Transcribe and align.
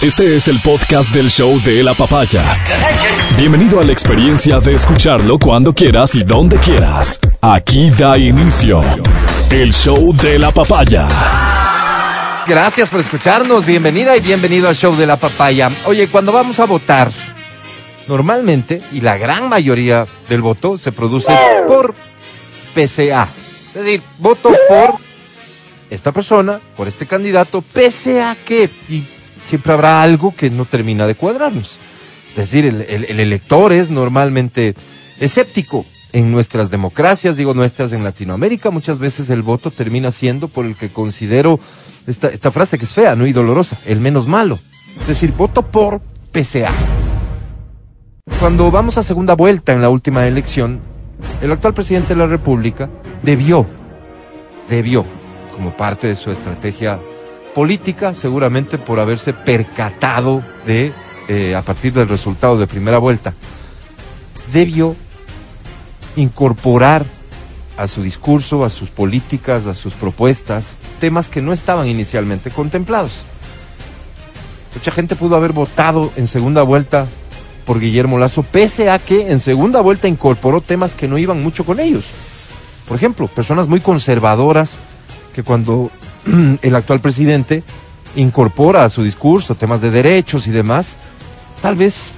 Este 0.00 0.36
es 0.36 0.46
el 0.46 0.60
podcast 0.60 1.12
del 1.12 1.28
show 1.28 1.60
de 1.62 1.82
la 1.82 1.92
papaya. 1.92 2.62
Bienvenido 3.36 3.80
a 3.80 3.82
la 3.82 3.90
experiencia 3.90 4.60
de 4.60 4.74
escucharlo 4.74 5.40
cuando 5.40 5.74
quieras 5.74 6.14
y 6.14 6.22
donde 6.22 6.56
quieras. 6.58 7.18
Aquí 7.40 7.90
da 7.90 8.16
inicio 8.16 8.80
el 9.50 9.74
show 9.74 10.14
de 10.14 10.38
la 10.38 10.52
papaya. 10.52 11.08
Gracias 12.46 12.88
por 12.88 13.00
escucharnos, 13.00 13.66
bienvenida 13.66 14.16
y 14.16 14.20
bienvenido 14.20 14.68
al 14.68 14.76
show 14.76 14.94
de 14.94 15.04
la 15.04 15.16
papaya. 15.16 15.68
Oye, 15.86 16.06
cuando 16.06 16.30
vamos 16.30 16.60
a 16.60 16.66
votar, 16.66 17.10
normalmente, 18.06 18.80
y 18.92 19.00
la 19.00 19.18
gran 19.18 19.48
mayoría 19.48 20.06
del 20.28 20.42
voto 20.42 20.78
se 20.78 20.92
produce 20.92 21.36
por 21.66 21.92
PCA. 22.72 23.26
Es 23.70 23.74
decir, 23.74 24.00
voto 24.18 24.54
por 24.68 24.94
esta 25.90 26.12
persona, 26.12 26.60
por 26.76 26.86
este 26.86 27.04
candidato, 27.04 27.62
pese 27.62 28.22
a 28.22 28.36
que 28.36 28.70
siempre 29.48 29.72
habrá 29.72 30.02
algo 30.02 30.34
que 30.34 30.50
no 30.50 30.64
termina 30.64 31.06
de 31.06 31.14
cuadrarnos. 31.14 31.78
Es 32.30 32.36
decir, 32.36 32.66
el, 32.66 32.82
el- 32.82 33.04
el 33.06 33.20
elector 33.20 33.72
es 33.72 33.90
normalmente 33.90 34.74
escéptico. 35.20 35.84
En 36.10 36.32
nuestras 36.32 36.70
democracias, 36.70 37.36
digo 37.36 37.52
nuestras 37.52 37.92
en 37.92 38.02
Latinoamérica, 38.02 38.70
muchas 38.70 38.98
veces 38.98 39.28
el 39.28 39.42
voto 39.42 39.70
termina 39.70 40.10
siendo 40.10 40.48
por 40.48 40.64
el 40.64 40.74
que 40.74 40.88
considero 40.88 41.60
esta, 42.06 42.28
esta 42.28 42.50
frase 42.50 42.78
que 42.78 42.86
es 42.86 42.92
fea, 42.94 43.14
¿no? 43.14 43.26
Y 43.26 43.32
dolorosa, 43.34 43.76
el 43.84 44.00
menos 44.00 44.26
malo. 44.26 44.58
Es 45.02 45.06
decir, 45.08 45.32
voto 45.32 45.60
por 45.70 46.00
PCA. 46.32 46.72
Cuando 48.40 48.70
vamos 48.70 48.96
a 48.96 49.02
segunda 49.02 49.34
vuelta 49.34 49.74
en 49.74 49.82
la 49.82 49.90
última 49.90 50.26
elección, 50.26 50.80
el 51.42 51.52
actual 51.52 51.74
presidente 51.74 52.14
de 52.14 52.20
la 52.20 52.26
República 52.26 52.88
debió, 53.22 53.66
debió, 54.68 55.04
como 55.54 55.76
parte 55.76 56.06
de 56.06 56.16
su 56.16 56.30
estrategia 56.30 56.98
política, 57.58 58.14
seguramente 58.14 58.78
por 58.78 59.00
haberse 59.00 59.32
percatado 59.32 60.44
de, 60.64 60.92
eh, 61.26 61.56
a 61.56 61.62
partir 61.62 61.92
del 61.92 62.08
resultado 62.08 62.56
de 62.56 62.68
primera 62.68 62.98
vuelta, 62.98 63.34
debió 64.52 64.94
incorporar 66.14 67.04
a 67.76 67.88
su 67.88 68.00
discurso, 68.00 68.64
a 68.64 68.70
sus 68.70 68.90
políticas, 68.90 69.66
a 69.66 69.74
sus 69.74 69.94
propuestas, 69.94 70.76
temas 71.00 71.26
que 71.26 71.42
no 71.42 71.52
estaban 71.52 71.88
inicialmente 71.88 72.52
contemplados. 72.52 73.24
Mucha 74.72 74.92
gente 74.92 75.16
pudo 75.16 75.34
haber 75.34 75.50
votado 75.50 76.12
en 76.14 76.28
segunda 76.28 76.62
vuelta 76.62 77.08
por 77.66 77.80
Guillermo 77.80 78.20
Lazo, 78.20 78.44
pese 78.44 78.88
a 78.88 79.00
que 79.00 79.32
en 79.32 79.40
segunda 79.40 79.80
vuelta 79.80 80.06
incorporó 80.06 80.60
temas 80.60 80.94
que 80.94 81.08
no 81.08 81.18
iban 81.18 81.42
mucho 81.42 81.66
con 81.66 81.80
ellos. 81.80 82.04
Por 82.86 82.96
ejemplo, 82.96 83.26
personas 83.26 83.66
muy 83.66 83.80
conservadoras 83.80 84.76
que 85.34 85.42
cuando 85.42 85.90
el 86.62 86.76
actual 86.76 87.00
presidente 87.00 87.62
incorpora 88.16 88.84
a 88.84 88.90
su 88.90 89.02
discurso 89.02 89.54
temas 89.54 89.80
de 89.80 89.90
derechos 89.90 90.46
y 90.46 90.50
demás, 90.50 90.98
tal 91.62 91.76
vez 91.76 92.10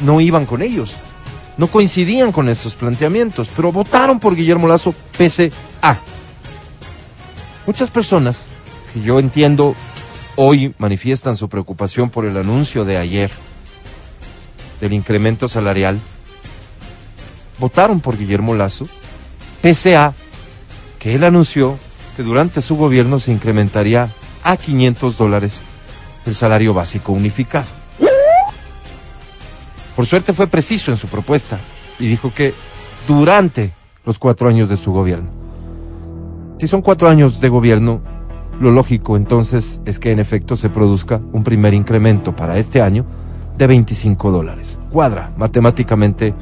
no 0.00 0.20
iban 0.20 0.46
con 0.46 0.62
ellos, 0.62 0.96
no 1.56 1.68
coincidían 1.68 2.32
con 2.32 2.48
esos 2.48 2.74
planteamientos, 2.74 3.50
pero 3.54 3.72
votaron 3.72 4.20
por 4.20 4.34
Guillermo 4.34 4.66
Lazo 4.66 4.94
pese 5.16 5.52
a. 5.82 5.98
Muchas 7.66 7.90
personas 7.90 8.46
que 8.92 9.00
yo 9.00 9.18
entiendo 9.18 9.74
hoy 10.36 10.74
manifiestan 10.78 11.36
su 11.36 11.48
preocupación 11.48 12.10
por 12.10 12.24
el 12.24 12.36
anuncio 12.36 12.84
de 12.84 12.96
ayer 12.96 13.30
del 14.80 14.94
incremento 14.94 15.46
salarial, 15.46 16.00
votaron 17.58 18.00
por 18.00 18.16
Guillermo 18.16 18.54
Lazo, 18.54 18.88
pese 19.60 19.96
a 19.96 20.14
que 20.98 21.14
él 21.14 21.24
anunció 21.24 21.78
que 22.16 22.22
durante 22.22 22.62
su 22.62 22.76
gobierno 22.76 23.18
se 23.20 23.32
incrementaría 23.32 24.10
a 24.42 24.56
500 24.56 25.16
dólares 25.16 25.62
el 26.26 26.34
salario 26.34 26.74
básico 26.74 27.12
unificado. 27.12 27.66
Por 29.96 30.06
suerte 30.06 30.32
fue 30.32 30.46
preciso 30.46 30.90
en 30.90 30.96
su 30.96 31.08
propuesta 31.08 31.58
y 31.98 32.06
dijo 32.06 32.32
que 32.34 32.54
durante 33.06 33.72
los 34.04 34.18
cuatro 34.18 34.48
años 34.48 34.68
de 34.68 34.76
su 34.76 34.92
gobierno. 34.92 35.30
Si 36.58 36.66
son 36.66 36.82
cuatro 36.82 37.08
años 37.08 37.40
de 37.40 37.48
gobierno, 37.48 38.00
lo 38.60 38.70
lógico 38.70 39.16
entonces 39.16 39.80
es 39.84 39.98
que 39.98 40.10
en 40.10 40.18
efecto 40.18 40.56
se 40.56 40.70
produzca 40.70 41.20
un 41.32 41.44
primer 41.44 41.74
incremento 41.74 42.34
para 42.36 42.58
este 42.58 42.82
año 42.82 43.04
de 43.56 43.66
25 43.66 44.30
dólares. 44.30 44.78
Cuadra, 44.90 45.32
matemáticamente 45.36 46.34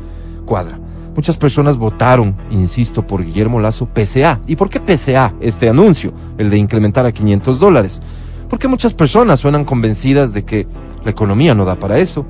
cuadra. 0.44 0.78
Muchas 1.14 1.36
personas 1.36 1.76
votaron, 1.76 2.36
insisto, 2.50 3.06
por 3.06 3.24
Guillermo 3.24 3.60
Lazo 3.60 3.86
PCA. 3.86 4.40
¿Y 4.46 4.56
por 4.56 4.70
qué 4.70 4.80
PCA 4.80 5.34
este 5.40 5.68
anuncio, 5.68 6.12
el 6.38 6.50
de 6.50 6.58
incrementar 6.58 7.06
a 7.06 7.12
500 7.12 7.58
dólares? 7.58 8.00
Porque 8.48 8.68
muchas 8.68 8.94
personas 8.94 9.40
suenan 9.40 9.64
convencidas 9.64 10.32
de 10.32 10.44
que 10.44 10.66
la 11.04 11.10
economía 11.10 11.54
no 11.54 11.64
da 11.64 11.76
para 11.76 11.98
eso, 11.98 12.24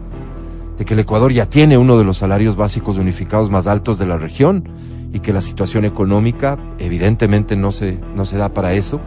de 0.78 0.84
que 0.84 0.94
el 0.94 1.00
Ecuador 1.00 1.32
ya 1.32 1.46
tiene 1.46 1.76
uno 1.76 1.98
de 1.98 2.04
los 2.04 2.18
salarios 2.18 2.56
básicos 2.56 2.96
unificados 2.98 3.50
más 3.50 3.66
altos 3.66 3.98
de 3.98 4.06
la 4.06 4.16
región 4.16 4.68
y 5.12 5.20
que 5.20 5.32
la 5.32 5.42
situación 5.42 5.84
económica 5.84 6.58
evidentemente 6.78 7.56
no 7.56 7.72
se, 7.72 7.98
no 8.14 8.24
se 8.24 8.36
da 8.36 8.52
para 8.54 8.72
eso, 8.72 9.00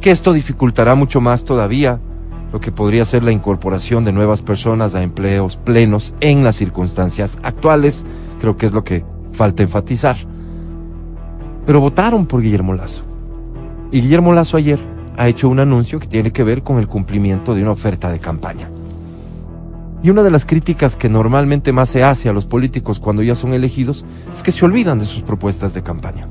que 0.00 0.10
esto 0.10 0.32
dificultará 0.32 0.94
mucho 0.94 1.20
más 1.20 1.44
todavía 1.44 2.00
lo 2.52 2.60
que 2.60 2.72
podría 2.72 3.04
ser 3.04 3.24
la 3.24 3.32
incorporación 3.32 4.04
de 4.04 4.12
nuevas 4.12 4.42
personas 4.42 4.94
a 4.94 5.02
empleos 5.02 5.56
plenos 5.56 6.14
en 6.20 6.44
las 6.44 6.56
circunstancias 6.56 7.38
actuales, 7.42 8.04
creo 8.38 8.56
que 8.56 8.66
es 8.66 8.72
lo 8.72 8.84
que 8.84 9.04
falta 9.36 9.62
enfatizar. 9.62 10.16
Pero 11.64 11.80
votaron 11.80 12.26
por 12.26 12.42
Guillermo 12.42 12.74
Lazo. 12.74 13.04
Y 13.92 14.00
Guillermo 14.00 14.32
Lazo 14.32 14.56
ayer 14.56 14.78
ha 15.16 15.28
hecho 15.28 15.48
un 15.48 15.60
anuncio 15.60 16.00
que 16.00 16.08
tiene 16.08 16.32
que 16.32 16.42
ver 16.42 16.62
con 16.62 16.78
el 16.78 16.88
cumplimiento 16.88 17.54
de 17.54 17.62
una 17.62 17.70
oferta 17.70 18.10
de 18.10 18.18
campaña. 18.18 18.70
Y 20.02 20.10
una 20.10 20.22
de 20.22 20.30
las 20.30 20.44
críticas 20.44 20.96
que 20.96 21.08
normalmente 21.08 21.72
más 21.72 21.88
se 21.88 22.04
hace 22.04 22.28
a 22.28 22.32
los 22.32 22.46
políticos 22.46 22.98
cuando 22.98 23.22
ya 23.22 23.34
son 23.34 23.52
elegidos 23.52 24.04
es 24.32 24.42
que 24.42 24.52
se 24.52 24.64
olvidan 24.64 24.98
de 24.98 25.06
sus 25.06 25.22
propuestas 25.22 25.74
de 25.74 25.82
campaña. 25.82 26.28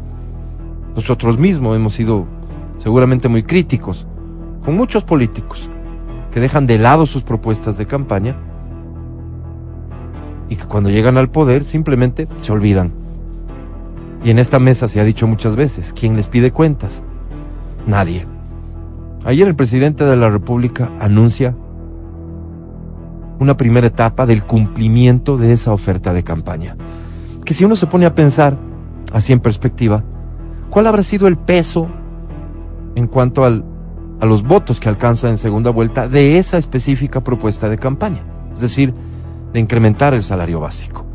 Nosotros 0.95 1.37
mismos 1.37 1.75
hemos 1.75 1.93
sido 1.93 2.25
seguramente 2.77 3.27
muy 3.27 3.43
críticos 3.43 4.07
con 4.63 4.75
muchos 4.75 5.03
políticos 5.03 5.69
que 6.31 6.39
dejan 6.39 6.67
de 6.67 6.77
lado 6.77 7.05
sus 7.05 7.23
propuestas 7.23 7.77
de 7.77 7.85
campaña 7.85 8.35
y 10.49 10.55
que 10.55 10.65
cuando 10.65 10.89
llegan 10.89 11.17
al 11.17 11.29
poder 11.29 11.63
simplemente 11.63 12.27
se 12.41 12.51
olvidan. 12.51 12.91
Y 14.23 14.31
en 14.31 14.39
esta 14.39 14.59
mesa 14.59 14.87
se 14.87 14.99
ha 14.99 15.03
dicho 15.03 15.27
muchas 15.27 15.55
veces, 15.55 15.93
¿quién 15.93 16.15
les 16.15 16.27
pide 16.27 16.51
cuentas? 16.51 17.03
Nadie. 17.85 18.25
Ayer 19.23 19.47
el 19.47 19.55
presidente 19.55 20.03
de 20.05 20.15
la 20.15 20.29
República 20.29 20.91
anuncia 20.99 21.55
una 23.39 23.57
primera 23.57 23.87
etapa 23.87 24.25
del 24.25 24.43
cumplimiento 24.43 25.37
de 25.37 25.51
esa 25.53 25.73
oferta 25.73 26.13
de 26.13 26.23
campaña. 26.23 26.75
Que 27.43 27.53
si 27.53 27.65
uno 27.65 27.75
se 27.75 27.87
pone 27.87 28.05
a 28.05 28.15
pensar, 28.15 28.57
así 29.11 29.33
en 29.33 29.39
perspectiva, 29.39 30.03
¿cuál 30.69 30.87
habrá 30.87 31.03
sido 31.03 31.27
el 31.27 31.37
peso 31.37 31.87
en 32.95 33.07
cuanto 33.07 33.45
al, 33.45 33.63
a 34.19 34.25
los 34.25 34.43
votos 34.43 34.79
que 34.79 34.89
alcanza 34.89 35.29
en 35.29 35.37
segunda 35.37 35.69
vuelta 35.69 36.07
de 36.07 36.37
esa 36.37 36.57
específica 36.57 37.23
propuesta 37.23 37.69
de 37.69 37.77
campaña? 37.77 38.23
Es 38.53 38.61
decir, 38.61 38.93
de 39.55 39.61
incrementar 39.61 40.13
el 40.13 40.21
salario 40.21 40.59
básico. 40.59 41.05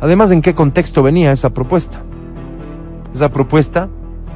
Además, 0.00 0.30
¿en 0.30 0.42
qué 0.42 0.54
contexto 0.54 1.02
venía 1.02 1.32
esa 1.32 1.50
propuesta? 1.50 2.00
Esa 3.12 3.32
propuesta, 3.32 3.88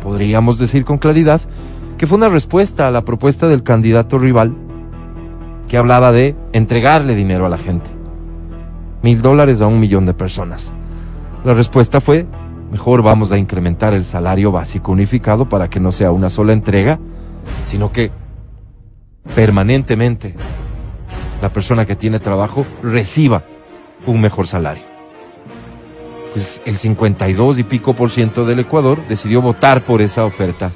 podríamos 0.03 0.59
decir 0.59 0.85
con 0.85 0.99
claridad, 0.99 1.41
que 1.97 2.09
fue 2.09 2.19
una 2.19 2.29
respuesta 2.29 2.89
a 2.89 2.91
la 2.91 3.05
propuesta 3.05 3.47
del 3.47 3.63
candidato 3.63 4.19
rival 4.19 4.55
que 5.69 5.79
hablaba 5.79 6.11
de 6.11 6.35
entregarle 6.53 7.15
dinero 7.15 7.47
a 7.47 7.49
la 7.49 7.57
gente. 7.57 7.89
Mil 9.03 9.23
dólares 9.23 9.61
a 9.61 9.69
un 9.69 9.79
millón 9.79 10.05
de 10.05 10.15
personas. 10.15 10.73
La 11.45 11.55
respuesta 11.55 12.01
fue, 12.01 12.27
mejor 12.73 13.03
vamos 13.03 13.31
a 13.31 13.39
incrementar 13.39 13.95
el 13.95 14.05
salario 14.05 14.51
básico 14.51 14.91
unificado 14.91 15.49
para 15.49 15.71
que 15.71 15.79
no 15.79 15.93
sea 15.93 16.11
una 16.11 16.29
sola 16.29 16.53
entrega, 16.53 16.99
sino 17.67 17.93
que 17.93 18.11
permanentemente 19.37 20.35
la 21.45 21.53
persona 21.53 21.85
que 21.85 21.95
tiene 21.95 22.21
trabajo 22.21 22.65
reciba 22.83 23.45
un 24.07 24.19
mejor 24.19 24.47
salario. 24.47 24.83
Pues 26.33 26.63
el 26.65 26.79
52 26.79 27.59
y 27.59 27.65
pico 27.65 27.93
por 27.93 28.11
ciento 28.11 28.47
del 28.47 28.61
Ecuador 28.61 29.07
decidió 29.11 29.43
votar 29.43 29.85
por 29.85 30.01
esa 30.01 30.25
oferta 30.25 30.73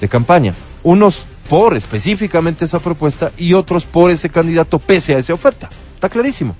de 0.00 0.08
campaña. 0.08 0.54
Unos 0.82 1.26
por 1.50 1.76
específicamente 1.76 2.64
esa 2.64 2.78
propuesta 2.78 3.30
y 3.36 3.52
otros 3.52 3.84
por 3.84 4.10
ese 4.10 4.30
candidato 4.30 4.78
pese 4.78 5.14
a 5.14 5.18
esa 5.18 5.34
oferta. 5.34 5.68
Está 5.96 6.08
clarísimo. 6.08 6.56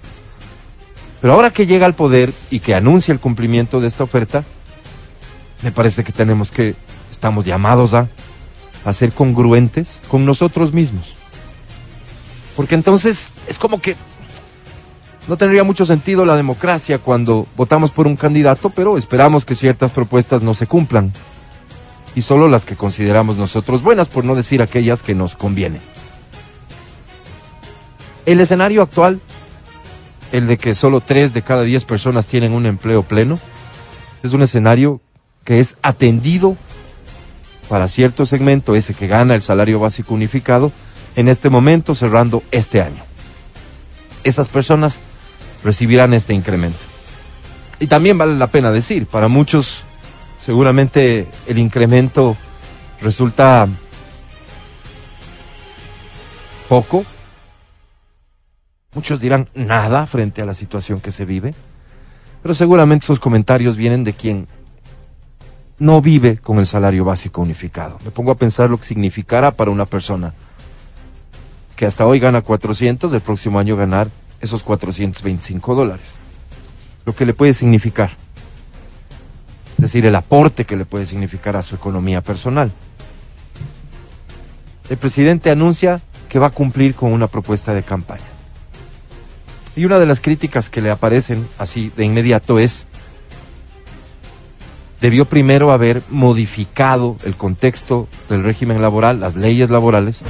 Pero 1.22 1.32
ahora 1.32 1.50
que 1.50 1.64
llega 1.64 1.86
al 1.86 1.94
poder 1.94 2.30
y 2.50 2.60
que 2.60 2.74
anuncia 2.74 3.12
el 3.12 3.20
cumplimiento 3.20 3.80
de 3.80 3.88
esta 3.88 4.04
oferta, 4.04 4.44
me 5.62 5.72
parece 5.72 6.04
que 6.04 6.12
tenemos 6.12 6.50
que, 6.50 6.74
estamos 7.10 7.46
llamados 7.46 7.94
a, 7.94 8.10
a 8.84 8.92
ser 8.92 9.12
congruentes 9.12 10.02
con 10.08 10.26
nosotros 10.26 10.74
mismos. 10.74 11.16
Porque 12.56 12.74
entonces 12.74 13.30
es 13.48 13.58
como 13.58 13.80
que 13.80 13.96
no 15.28 15.36
tendría 15.36 15.64
mucho 15.64 15.86
sentido 15.86 16.24
la 16.24 16.36
democracia 16.36 16.98
cuando 16.98 17.46
votamos 17.56 17.90
por 17.90 18.06
un 18.06 18.16
candidato, 18.16 18.70
pero 18.70 18.96
esperamos 18.96 19.44
que 19.44 19.54
ciertas 19.54 19.90
propuestas 19.90 20.42
no 20.42 20.54
se 20.54 20.66
cumplan. 20.66 21.12
Y 22.14 22.22
solo 22.22 22.48
las 22.48 22.64
que 22.64 22.76
consideramos 22.76 23.36
nosotros 23.36 23.82
buenas, 23.82 24.08
por 24.08 24.24
no 24.24 24.34
decir 24.34 24.60
aquellas 24.60 25.02
que 25.02 25.14
nos 25.14 25.34
convienen. 25.36 25.80
El 28.26 28.40
escenario 28.40 28.82
actual, 28.82 29.20
el 30.32 30.46
de 30.46 30.58
que 30.58 30.74
solo 30.74 31.00
tres 31.00 31.32
de 31.32 31.42
cada 31.42 31.62
diez 31.62 31.84
personas 31.84 32.26
tienen 32.26 32.52
un 32.52 32.66
empleo 32.66 33.02
pleno, 33.02 33.38
es 34.22 34.32
un 34.32 34.42
escenario 34.42 35.00
que 35.44 35.60
es 35.60 35.76
atendido 35.82 36.56
para 37.68 37.88
cierto 37.88 38.26
segmento, 38.26 38.74
ese 38.74 38.94
que 38.94 39.06
gana 39.06 39.34
el 39.34 39.42
salario 39.42 39.78
básico 39.80 40.14
unificado, 40.14 40.72
en 41.16 41.28
este 41.28 41.50
momento 41.50 41.94
cerrando 41.94 42.42
este 42.50 42.82
año. 42.82 43.02
Esas 44.24 44.48
personas 44.48 45.00
recibirán 45.64 46.14
este 46.14 46.34
incremento. 46.34 46.78
Y 47.78 47.86
también 47.86 48.16
vale 48.18 48.36
la 48.36 48.46
pena 48.46 48.70
decir, 48.70 49.06
para 49.06 49.28
muchos 49.28 49.82
seguramente 50.38 51.26
el 51.46 51.58
incremento 51.58 52.36
resulta 53.00 53.68
poco. 56.68 57.04
Muchos 58.94 59.20
dirán 59.20 59.48
nada 59.54 60.06
frente 60.06 60.42
a 60.42 60.46
la 60.46 60.54
situación 60.54 61.00
que 61.00 61.10
se 61.10 61.24
vive. 61.24 61.54
Pero 62.42 62.54
seguramente 62.54 63.04
esos 63.04 63.20
comentarios 63.20 63.76
vienen 63.76 64.04
de 64.04 64.12
quien 64.12 64.48
no 65.78 66.00
vive 66.00 66.38
con 66.38 66.58
el 66.58 66.66
salario 66.66 67.04
básico 67.04 67.40
unificado. 67.40 67.98
Me 68.04 68.10
pongo 68.10 68.32
a 68.32 68.36
pensar 68.36 68.70
lo 68.70 68.78
que 68.78 68.84
significará 68.84 69.52
para 69.52 69.70
una 69.70 69.86
persona 69.86 70.34
que 71.76 71.86
hasta 71.86 72.06
hoy 72.06 72.18
gana 72.18 72.42
400, 72.42 73.12
el 73.12 73.20
próximo 73.20 73.58
año 73.58 73.76
ganar 73.76 74.08
esos 74.40 74.62
425 74.62 75.74
dólares. 75.74 76.16
Lo 77.04 77.14
que 77.14 77.26
le 77.26 77.34
puede 77.34 77.54
significar. 77.54 78.10
Es 79.76 79.82
decir, 79.82 80.06
el 80.06 80.14
aporte 80.14 80.64
que 80.64 80.76
le 80.76 80.84
puede 80.84 81.06
significar 81.06 81.56
a 81.56 81.62
su 81.62 81.74
economía 81.74 82.20
personal. 82.20 82.72
El 84.88 84.96
presidente 84.96 85.50
anuncia 85.50 86.00
que 86.28 86.38
va 86.38 86.48
a 86.48 86.50
cumplir 86.50 86.94
con 86.94 87.12
una 87.12 87.26
propuesta 87.26 87.74
de 87.74 87.82
campaña. 87.82 88.22
Y 89.74 89.84
una 89.84 89.98
de 89.98 90.06
las 90.06 90.20
críticas 90.20 90.68
que 90.68 90.82
le 90.82 90.90
aparecen 90.90 91.48
así 91.58 91.90
de 91.96 92.04
inmediato 92.04 92.58
es, 92.58 92.86
debió 95.00 95.24
primero 95.24 95.72
haber 95.72 96.02
modificado 96.10 97.16
el 97.24 97.34
contexto 97.34 98.06
del 98.28 98.44
régimen 98.44 98.82
laboral, 98.82 99.18
las 99.18 99.34
leyes 99.34 99.70
laborales, 99.70 100.24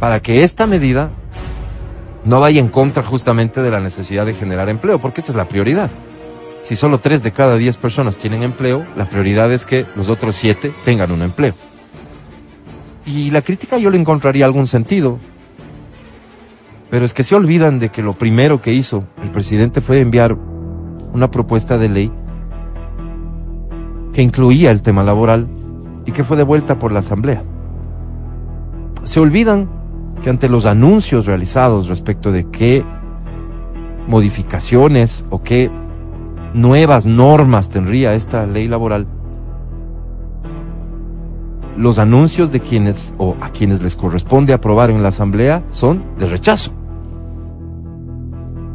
para 0.00 0.20
que 0.20 0.42
esta 0.42 0.66
medida 0.66 1.10
no 2.24 2.40
vaya 2.40 2.60
en 2.60 2.68
contra 2.68 3.02
justamente 3.02 3.62
de 3.62 3.70
la 3.70 3.80
necesidad 3.80 4.26
de 4.26 4.34
generar 4.34 4.68
empleo, 4.68 5.00
porque 5.00 5.20
esa 5.20 5.32
es 5.32 5.36
la 5.36 5.48
prioridad. 5.48 5.90
Si 6.62 6.76
solo 6.76 7.00
tres 7.00 7.22
de 7.22 7.32
cada 7.32 7.56
diez 7.56 7.76
personas 7.76 8.16
tienen 8.16 8.42
empleo, 8.42 8.86
la 8.96 9.08
prioridad 9.08 9.50
es 9.52 9.64
que 9.64 9.86
los 9.96 10.08
otros 10.08 10.36
siete 10.36 10.72
tengan 10.84 11.10
un 11.10 11.22
empleo. 11.22 11.54
Y 13.06 13.30
la 13.30 13.40
crítica 13.42 13.78
yo 13.78 13.88
le 13.88 13.98
encontraría 13.98 14.44
algún 14.44 14.66
sentido, 14.66 15.18
pero 16.90 17.04
es 17.04 17.14
que 17.14 17.22
se 17.22 17.34
olvidan 17.34 17.78
de 17.78 17.88
que 17.88 18.02
lo 18.02 18.12
primero 18.12 18.60
que 18.60 18.74
hizo 18.74 19.04
el 19.22 19.30
presidente 19.30 19.80
fue 19.80 20.00
enviar 20.00 20.36
una 21.14 21.30
propuesta 21.30 21.78
de 21.78 21.88
ley 21.88 22.12
que 24.12 24.22
incluía 24.22 24.70
el 24.70 24.82
tema 24.82 25.02
laboral 25.02 25.48
y 26.04 26.12
que 26.12 26.24
fue 26.24 26.36
devuelta 26.36 26.78
por 26.78 26.92
la 26.92 26.98
Asamblea. 26.98 27.42
Se 29.04 29.20
olvidan 29.20 29.77
que 30.22 30.30
ante 30.30 30.48
los 30.48 30.66
anuncios 30.66 31.26
realizados 31.26 31.88
respecto 31.88 32.32
de 32.32 32.48
qué 32.50 32.84
modificaciones 34.06 35.24
o 35.30 35.42
qué 35.42 35.70
nuevas 36.54 37.06
normas 37.06 37.68
tendría 37.68 38.14
esta 38.14 38.46
ley 38.46 38.68
laboral, 38.68 39.06
los 41.76 41.98
anuncios 41.98 42.50
de 42.50 42.60
quienes 42.60 43.14
o 43.18 43.36
a 43.40 43.50
quienes 43.50 43.82
les 43.82 43.94
corresponde 43.94 44.52
aprobar 44.52 44.90
en 44.90 45.02
la 45.02 45.10
Asamblea 45.10 45.62
son 45.70 46.02
de 46.18 46.26
rechazo. 46.26 46.72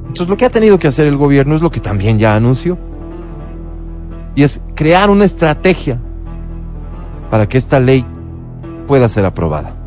Entonces 0.04 0.30
lo 0.30 0.38
que 0.38 0.46
ha 0.46 0.50
tenido 0.50 0.80
que 0.80 0.88
hacer 0.88 1.08
el 1.08 1.18
gobierno 1.18 1.56
es 1.56 1.62
lo 1.62 1.72
que 1.72 1.80
también 1.80 2.18
ya 2.20 2.36
anunció. 2.36 2.78
Y 4.36 4.44
es 4.44 4.62
crear 4.76 5.10
una 5.10 5.26
estrategia 5.26 6.00
para 7.30 7.50
que 7.50 7.58
esta 7.58 7.80
ley 7.80 8.06
pueda 8.88 9.08
ser 9.10 9.26
aprobada. 9.26 9.83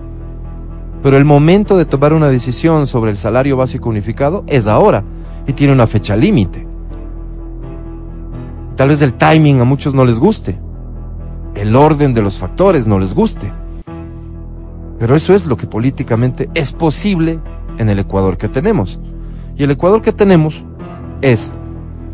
Pero 1.02 1.16
el 1.16 1.24
momento 1.24 1.76
de 1.76 1.84
tomar 1.84 2.12
una 2.12 2.28
decisión 2.28 2.86
sobre 2.86 3.10
el 3.10 3.16
salario 3.16 3.56
básico 3.56 3.88
unificado 3.88 4.44
es 4.46 4.66
ahora 4.66 5.04
y 5.46 5.52
tiene 5.52 5.72
una 5.72 5.86
fecha 5.86 6.16
límite. 6.16 6.66
Tal 8.76 8.88
vez 8.88 9.00
el 9.02 9.14
timing 9.14 9.60
a 9.60 9.64
muchos 9.64 9.94
no 9.94 10.04
les 10.04 10.18
guste, 10.18 10.58
el 11.54 11.74
orden 11.74 12.12
de 12.12 12.22
los 12.22 12.36
factores 12.36 12.86
no 12.86 12.98
les 12.98 13.14
guste, 13.14 13.50
pero 14.98 15.14
eso 15.14 15.34
es 15.34 15.46
lo 15.46 15.56
que 15.56 15.66
políticamente 15.66 16.50
es 16.54 16.72
posible 16.72 17.40
en 17.78 17.88
el 17.88 17.98
Ecuador 17.98 18.36
que 18.36 18.48
tenemos. 18.48 19.00
Y 19.56 19.62
el 19.62 19.70
Ecuador 19.70 20.02
que 20.02 20.12
tenemos 20.12 20.64
es 21.22 21.54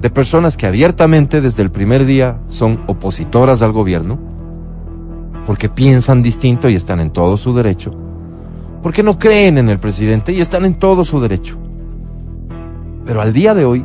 de 0.01 0.11
personas 0.11 0.57
que 0.57 0.67
abiertamente 0.67 1.41
desde 1.41 1.63
el 1.63 1.71
primer 1.71 2.05
día 2.07 2.41
son 2.49 2.81
opositoras 2.87 3.63
al 3.63 3.73
gobierno, 3.73 4.19
porque 5.47 5.69
piensan 5.69 6.23
distinto 6.23 6.69
y 6.69 6.75
están 6.75 7.01
en 7.01 7.11
todo 7.11 7.37
su 7.37 7.55
derecho, 7.55 7.93
porque 8.83 9.03
no 9.03 9.19
creen 9.19 9.59
en 9.59 9.69
el 9.69 9.79
presidente 9.79 10.33
y 10.33 10.41
están 10.41 10.65
en 10.65 10.75
todo 10.75 11.05
su 11.05 11.21
derecho. 11.21 11.57
Pero 13.07 13.21
al 13.21 13.33
día 13.33 13.55
de 13.55 13.65
hoy, 13.65 13.85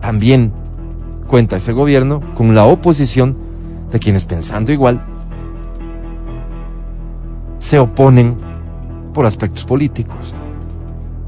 también 0.00 0.52
cuenta 1.26 1.56
ese 1.56 1.72
gobierno 1.72 2.20
con 2.34 2.54
la 2.54 2.64
oposición 2.64 3.36
de 3.90 3.98
quienes 3.98 4.24
pensando 4.24 4.72
igual 4.72 5.00
se 7.58 7.78
oponen 7.78 8.36
por 9.12 9.26
aspectos 9.26 9.64
políticos, 9.64 10.34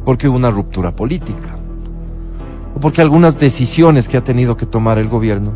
porque 0.04 0.28
hubo 0.28 0.36
una 0.36 0.50
ruptura 0.50 0.94
política, 0.94 1.58
o 2.74 2.80
porque 2.80 3.02
algunas 3.02 3.38
decisiones 3.38 4.08
que 4.08 4.16
ha 4.16 4.24
tenido 4.24 4.56
que 4.56 4.66
tomar 4.66 4.98
el 4.98 5.08
gobierno 5.08 5.52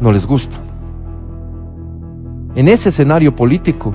no 0.00 0.12
les 0.12 0.26
gustan. 0.26 0.60
En 2.54 2.68
ese 2.68 2.90
escenario 2.90 3.34
político, 3.34 3.94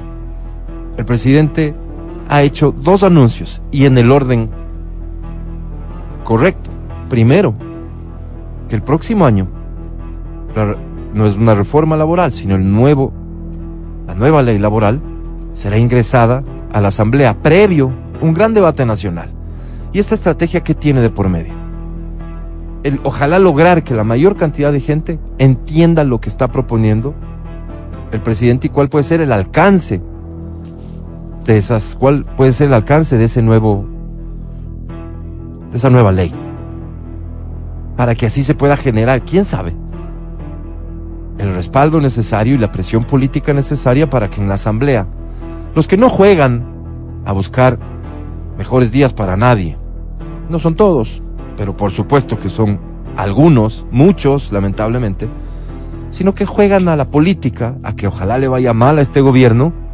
el 0.98 1.06
presidente 1.06 1.76
ha 2.28 2.42
hecho 2.42 2.72
dos 2.72 3.04
anuncios 3.04 3.62
y 3.72 3.86
en 3.86 3.98
el 3.98 4.12
orden 4.12 4.50
correcto. 6.24 6.72
Primero, 7.10 7.54
que 8.68 8.76
el 8.76 8.82
próximo 8.82 9.26
año 9.26 9.48
no 11.14 11.26
es 11.26 11.36
una 11.36 11.54
reforma 11.54 11.96
laboral, 11.96 12.34
sino 12.34 12.56
el 12.56 12.70
nuevo, 12.70 13.14
la 14.08 14.16
nueva 14.16 14.42
ley 14.42 14.58
laboral 14.58 15.00
será 15.54 15.78
ingresada 15.78 16.44
a 16.74 16.82
la 16.82 16.90
Asamblea 16.90 17.42
previo 17.42 17.92
un 18.22 18.34
gran 18.34 18.54
debate 18.54 18.86
nacional. 18.86 19.30
¿Y 19.94 20.00
esta 20.00 20.16
estrategia 20.16 20.64
qué 20.64 20.74
tiene 20.74 21.02
de 21.02 21.10
por 21.10 21.30
medio? 21.30 21.54
El, 22.84 23.00
ojalá 23.04 23.40
lograr 23.40 23.84
que 23.84 23.94
la 23.94 24.04
mayor 24.04 24.36
cantidad 24.36 24.72
de 24.72 24.80
gente 24.80 25.20
entienda 25.38 26.04
lo 26.04 26.20
que 26.20 26.30
está 26.30 26.52
proponiendo 26.52 27.14
el 28.12 28.22
presidente 28.22 28.68
y 28.68 28.70
cuál 28.70 28.90
puede 28.90 29.04
ser 29.04 29.22
el 29.22 29.32
alcance 29.32 30.02
de 31.48 31.58
esas, 31.58 31.96
cuál 31.96 32.26
puede 32.26 32.54
ser 32.54 32.68
el 32.68 32.74
alcance 32.74 33.18
de 33.18 33.26
ese 33.26 33.42
nuevo, 33.42 33.86
de 35.72 35.78
esa 35.78 35.90
nueva 35.90 36.12
ley. 36.12 36.32
Para 37.96 38.14
que 38.14 38.28
así 38.28 38.44
se 38.44 38.54
pueda 38.54 38.78
generar, 38.78 39.24
quién 39.24 39.46
sabe, 39.46 39.74
el 41.40 41.56
respaldo 41.56 42.02
necesario 42.02 42.56
y 42.56 42.58
la 42.58 42.72
presión 42.72 43.04
política 43.06 43.54
necesaria 43.54 44.10
para 44.10 44.30
que 44.30 44.42
en 44.42 44.50
la 44.50 44.56
Asamblea 44.56 45.08
los 45.74 45.88
que 45.88 45.98
no 45.98 46.10
juegan 46.10 46.66
a 47.26 47.32
buscar 47.32 47.80
mejores 48.58 48.92
días 48.92 49.14
para 49.14 49.38
nadie, 49.38 49.78
no 50.50 50.60
son 50.60 50.76
todos, 50.76 51.22
pero 51.56 51.78
por 51.78 51.92
supuesto 51.92 52.40
que 52.40 52.50
son 52.50 52.80
algunos, 53.16 53.86
muchos 53.92 54.52
lamentablemente, 54.52 55.28
sino 56.10 56.34
que 56.34 56.46
juegan 56.46 56.88
a 56.88 56.96
la 56.96 57.10
política, 57.10 57.76
a 57.84 57.96
que 57.96 58.08
ojalá 58.08 58.38
le 58.38 58.48
vaya 58.48 58.74
mal 58.74 58.98
a 58.98 59.02
este 59.02 59.22
gobierno, 59.22 59.87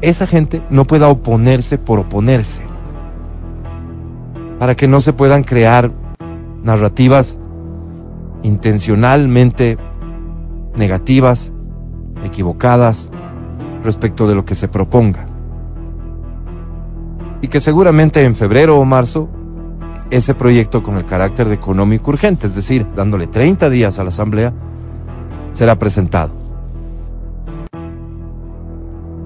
esa 0.00 0.26
gente 0.26 0.62
no 0.70 0.86
pueda 0.86 1.08
oponerse 1.08 1.78
por 1.78 1.98
oponerse, 1.98 2.62
para 4.58 4.74
que 4.74 4.88
no 4.88 5.00
se 5.00 5.12
puedan 5.12 5.44
crear 5.44 5.90
narrativas 6.62 7.38
intencionalmente 8.42 9.78
negativas, 10.76 11.52
equivocadas 12.24 13.10
respecto 13.84 14.28
de 14.28 14.34
lo 14.34 14.44
que 14.44 14.54
se 14.54 14.68
proponga. 14.68 15.28
Y 17.40 17.48
que 17.48 17.60
seguramente 17.60 18.24
en 18.24 18.34
febrero 18.34 18.78
o 18.78 18.84
marzo 18.84 19.28
ese 20.10 20.34
proyecto 20.34 20.82
con 20.82 20.96
el 20.96 21.04
carácter 21.04 21.48
de 21.48 21.54
económico 21.54 22.10
urgente, 22.10 22.46
es 22.46 22.54
decir, 22.54 22.86
dándole 22.96 23.26
30 23.26 23.68
días 23.70 23.98
a 23.98 24.04
la 24.04 24.08
Asamblea, 24.08 24.52
será 25.52 25.78
presentado. 25.78 26.47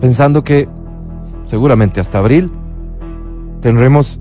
Pensando 0.03 0.43
que 0.43 0.69
seguramente 1.47 2.01
hasta 2.01 2.19
abril 2.19 2.51
tendremos 3.61 4.19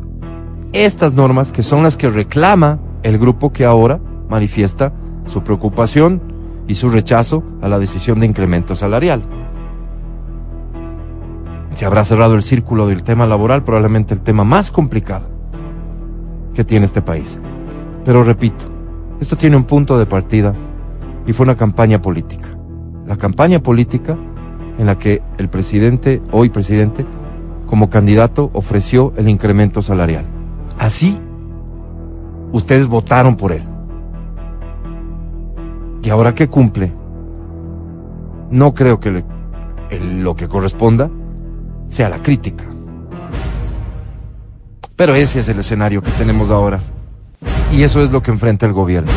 estas 0.74 1.16
normas 1.16 1.52
que 1.52 1.64
son 1.64 1.82
las 1.82 1.98
que 1.98 2.08
reclama 2.08 2.78
el 3.02 3.18
grupo 3.18 3.52
que 3.52 3.66
ahora 3.66 4.00
manifiesta 4.30 4.94
su 5.26 5.44
preocupación 5.44 6.22
y 6.68 6.76
su 6.76 6.90
rechazo 6.90 7.44
a 7.64 7.68
la 7.68 7.80
decisión 7.80 8.20
de 8.20 8.28
incremento 8.28 8.76
salarial. 8.76 9.24
Se 11.74 11.84
habrá 11.88 12.06
cerrado 12.06 12.36
el 12.36 12.44
círculo 12.44 12.86
del 12.86 13.02
tema 13.02 13.26
laboral, 13.26 13.64
probablemente 13.64 14.14
el 14.14 14.22
tema 14.22 14.44
más 14.44 14.70
complicado 14.70 15.32
que 16.54 16.64
tiene 16.64 16.86
este 16.86 17.02
país. 17.02 17.40
Pero 18.06 18.24
repito, 18.24 18.66
esto 19.20 19.36
tiene 19.36 19.58
un 19.58 19.64
punto 19.64 19.98
de 19.98 20.06
partida 20.06 20.54
y 21.26 21.34
fue 21.34 21.44
una 21.46 21.58
campaña 21.58 22.04
política. 22.04 22.50
La 23.08 23.18
campaña 23.18 23.64
política 23.64 24.16
en 24.78 24.86
la 24.86 24.98
que 24.98 25.22
el 25.38 25.50
presidente, 25.50 26.22
hoy 26.32 26.50
presidente, 26.50 27.06
como 27.68 27.90
candidato 27.90 28.50
ofreció 28.54 29.14
el 29.18 29.30
incremento 29.30 29.82
salarial. 29.82 30.26
Así, 30.78 31.18
ustedes 32.52 32.88
votaron 32.88 33.36
por 33.38 33.52
él. 33.52 33.64
Y 36.04 36.10
ahora 36.10 36.36
que 36.36 36.48
cumple, 36.48 36.92
no 38.50 38.74
creo 38.74 39.00
que 39.00 39.24
lo 40.20 40.36
que 40.36 40.48
corresponda 40.48 41.10
sea 41.88 42.10
la 42.10 42.22
crítica. 42.22 42.66
Pero 44.96 45.16
ese 45.16 45.40
es 45.40 45.48
el 45.48 45.60
escenario 45.60 46.02
que 46.02 46.12
tenemos 46.12 46.50
ahora. 46.50 46.80
Y 47.72 47.84
eso 47.84 48.04
es 48.04 48.12
lo 48.12 48.22
que 48.22 48.32
enfrenta 48.32 48.66
el 48.66 48.74
gobierno. 48.74 49.12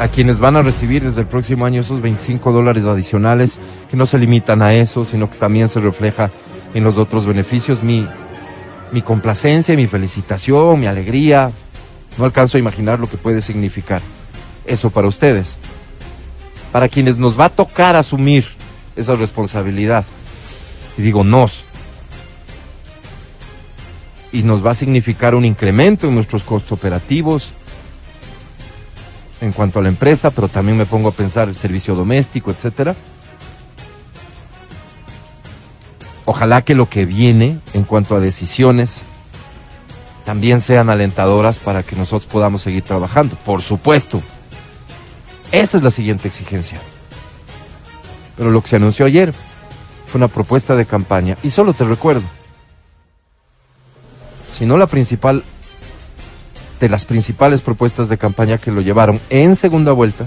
A 0.00 0.08
quienes 0.08 0.40
van 0.40 0.56
a 0.56 0.62
recibir 0.62 1.04
desde 1.04 1.20
el 1.20 1.28
próximo 1.28 1.66
año 1.66 1.80
esos 1.80 2.00
25 2.00 2.52
dólares 2.52 2.84
adicionales, 2.84 3.60
que 3.88 3.96
no 3.96 4.06
se 4.06 4.18
limitan 4.18 4.60
a 4.60 4.74
eso, 4.74 5.04
sino 5.04 5.30
que 5.30 5.38
también 5.38 5.68
se 5.68 5.78
refleja 5.78 6.32
en 6.74 6.82
los 6.82 6.98
otros 6.98 7.26
beneficios, 7.26 7.82
mi, 7.82 8.08
complacencia, 9.04 9.76
mi 9.76 9.86
felicitación, 9.86 10.80
mi 10.80 10.86
alegría. 10.86 11.52
No 12.18 12.24
alcanzo 12.24 12.56
a 12.56 12.60
imaginar 12.60 12.98
lo 12.98 13.06
que 13.06 13.16
puede 13.16 13.40
significar 13.40 14.02
eso 14.66 14.90
para 14.90 15.06
ustedes. 15.06 15.58
Para 16.72 16.88
quienes 16.88 17.18
nos 17.18 17.38
va 17.38 17.46
a 17.46 17.50
tocar 17.50 17.94
asumir 17.94 18.44
esa 18.96 19.14
responsabilidad. 19.14 20.04
Y 20.98 21.02
digo 21.02 21.22
nos. 21.22 21.62
Y 24.32 24.42
nos 24.42 24.66
va 24.66 24.72
a 24.72 24.74
significar 24.74 25.36
un 25.36 25.44
incremento 25.44 26.08
en 26.08 26.16
nuestros 26.16 26.42
costos 26.42 26.72
operativos 26.72 27.54
en 29.40 29.52
cuanto 29.52 29.78
a 29.78 29.82
la 29.82 29.88
empresa, 29.88 30.30
pero 30.30 30.48
también 30.48 30.78
me 30.78 30.86
pongo 30.86 31.08
a 31.08 31.12
pensar 31.12 31.48
el 31.48 31.56
servicio 31.56 31.94
doméstico, 31.94 32.50
etcétera. 32.50 32.94
Ojalá 36.24 36.62
que 36.62 36.74
lo 36.74 36.88
que 36.88 37.04
viene 37.04 37.58
en 37.74 37.84
cuanto 37.84 38.16
a 38.16 38.20
decisiones 38.20 39.04
también 40.24 40.60
sean 40.60 40.88
alentadoras 40.88 41.58
para 41.58 41.82
que 41.82 41.96
nosotros 41.96 42.30
podamos 42.30 42.62
seguir 42.62 42.82
trabajando. 42.82 43.36
Por 43.44 43.60
supuesto. 43.60 44.22
Esa 45.52 45.76
es 45.76 45.82
la 45.82 45.90
siguiente 45.90 46.26
exigencia. 46.26 46.80
Pero 48.36 48.50
lo 48.50 48.62
que 48.62 48.68
se 48.68 48.76
anunció 48.76 49.06
ayer 49.06 49.32
fue 50.06 50.18
una 50.18 50.28
propuesta 50.28 50.74
de 50.74 50.86
campaña. 50.86 51.36
Y 51.42 51.50
solo 51.50 51.74
te 51.74 51.84
recuerdo, 51.84 52.24
si 54.56 54.66
no 54.66 54.76
la 54.78 54.86
principal, 54.86 55.44
de 56.80 56.88
las 56.88 57.04
principales 57.04 57.60
propuestas 57.60 58.08
de 58.08 58.18
campaña 58.18 58.58
que 58.58 58.70
lo 58.70 58.80
llevaron 58.80 59.20
en 59.30 59.56
segunda 59.56 59.92
vuelta 59.92 60.26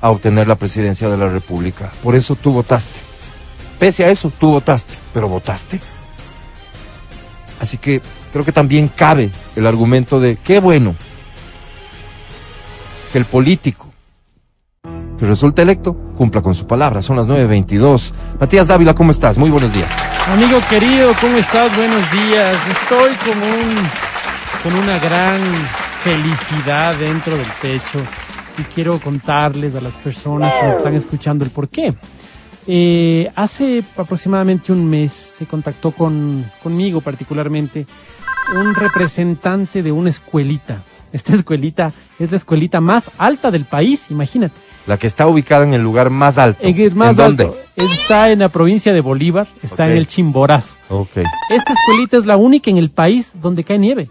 a 0.00 0.10
obtener 0.10 0.48
la 0.48 0.56
presidencia 0.56 1.08
de 1.08 1.16
la 1.16 1.28
República. 1.28 1.90
Por 2.02 2.14
eso 2.14 2.34
tú 2.34 2.52
votaste. 2.52 2.98
Pese 3.78 4.04
a 4.04 4.10
eso, 4.10 4.32
tú 4.38 4.50
votaste, 4.50 4.94
pero 5.12 5.28
votaste. 5.28 5.80
Así 7.60 7.76
que 7.76 8.00
creo 8.32 8.44
que 8.44 8.52
también 8.52 8.88
cabe 8.88 9.30
el 9.56 9.66
argumento 9.66 10.20
de 10.20 10.36
qué 10.36 10.60
bueno 10.60 10.94
que 13.12 13.18
el 13.18 13.24
político 13.24 13.88
que 15.18 15.26
resulte 15.26 15.60
electo 15.60 15.94
cumpla 16.16 16.40
con 16.40 16.54
su 16.54 16.66
palabra. 16.66 17.02
Son 17.02 17.16
las 17.16 17.28
9.22. 17.28 18.12
Matías 18.40 18.68
Dávila, 18.68 18.94
¿cómo 18.94 19.10
estás? 19.10 19.36
Muy 19.36 19.50
buenos 19.50 19.72
días. 19.74 19.90
Amigo 20.32 20.58
querido, 20.70 21.12
¿cómo 21.20 21.36
estás? 21.36 21.74
Buenos 21.76 22.10
días. 22.10 22.56
Estoy 22.70 23.12
con 23.16 23.42
un 23.42 24.09
con 24.62 24.74
una 24.74 24.98
gran 24.98 25.40
felicidad 26.02 26.94
dentro 26.96 27.36
del 27.36 27.46
pecho 27.62 27.98
y 28.58 28.62
quiero 28.74 28.98
contarles 28.98 29.74
a 29.74 29.80
las 29.80 29.96
personas 29.96 30.52
que 30.54 30.66
nos 30.66 30.76
están 30.76 30.94
escuchando 30.94 31.44
el 31.44 31.50
por 31.50 31.68
qué. 31.68 31.94
Eh, 32.66 33.30
hace 33.36 33.82
aproximadamente 33.96 34.72
un 34.72 34.88
mes 34.88 35.12
se 35.12 35.46
contactó 35.46 35.92
con, 35.92 36.44
conmigo 36.62 37.00
particularmente 37.00 37.86
un 38.54 38.74
representante 38.74 39.82
de 39.82 39.92
una 39.92 40.10
escuelita. 40.10 40.82
Esta 41.12 41.34
escuelita 41.34 41.90
es 42.18 42.30
la 42.30 42.36
escuelita 42.36 42.80
más 42.80 43.10
alta 43.18 43.50
del 43.50 43.64
país, 43.64 44.06
imagínate. 44.10 44.54
La 44.86 44.96
que 44.96 45.06
está 45.06 45.26
ubicada 45.26 45.64
en 45.64 45.74
el 45.74 45.82
lugar 45.82 46.10
más 46.10 46.38
alto. 46.38 46.64
En 46.64 46.78
el 46.80 46.94
más 46.94 47.10
¿En 47.10 47.16
dónde? 47.16 47.44
alto. 47.44 47.56
Está 47.76 48.30
en 48.30 48.40
la 48.40 48.48
provincia 48.48 48.92
de 48.92 49.00
Bolívar, 49.00 49.46
está 49.62 49.84
Ok. 49.84 49.90
en 49.90 49.96
el 49.96 50.06
Chimborazo. 50.06 50.76
Ok. 50.88 51.16
Esta 51.50 51.72
escuelita 51.72 52.16
es 52.18 52.26
la 52.26 52.36
única 52.36 52.70
en 52.70 52.76
el 52.76 52.90
país 52.90 53.30
donde 53.34 53.64
cae 53.64 53.78
nieve. 53.78 54.08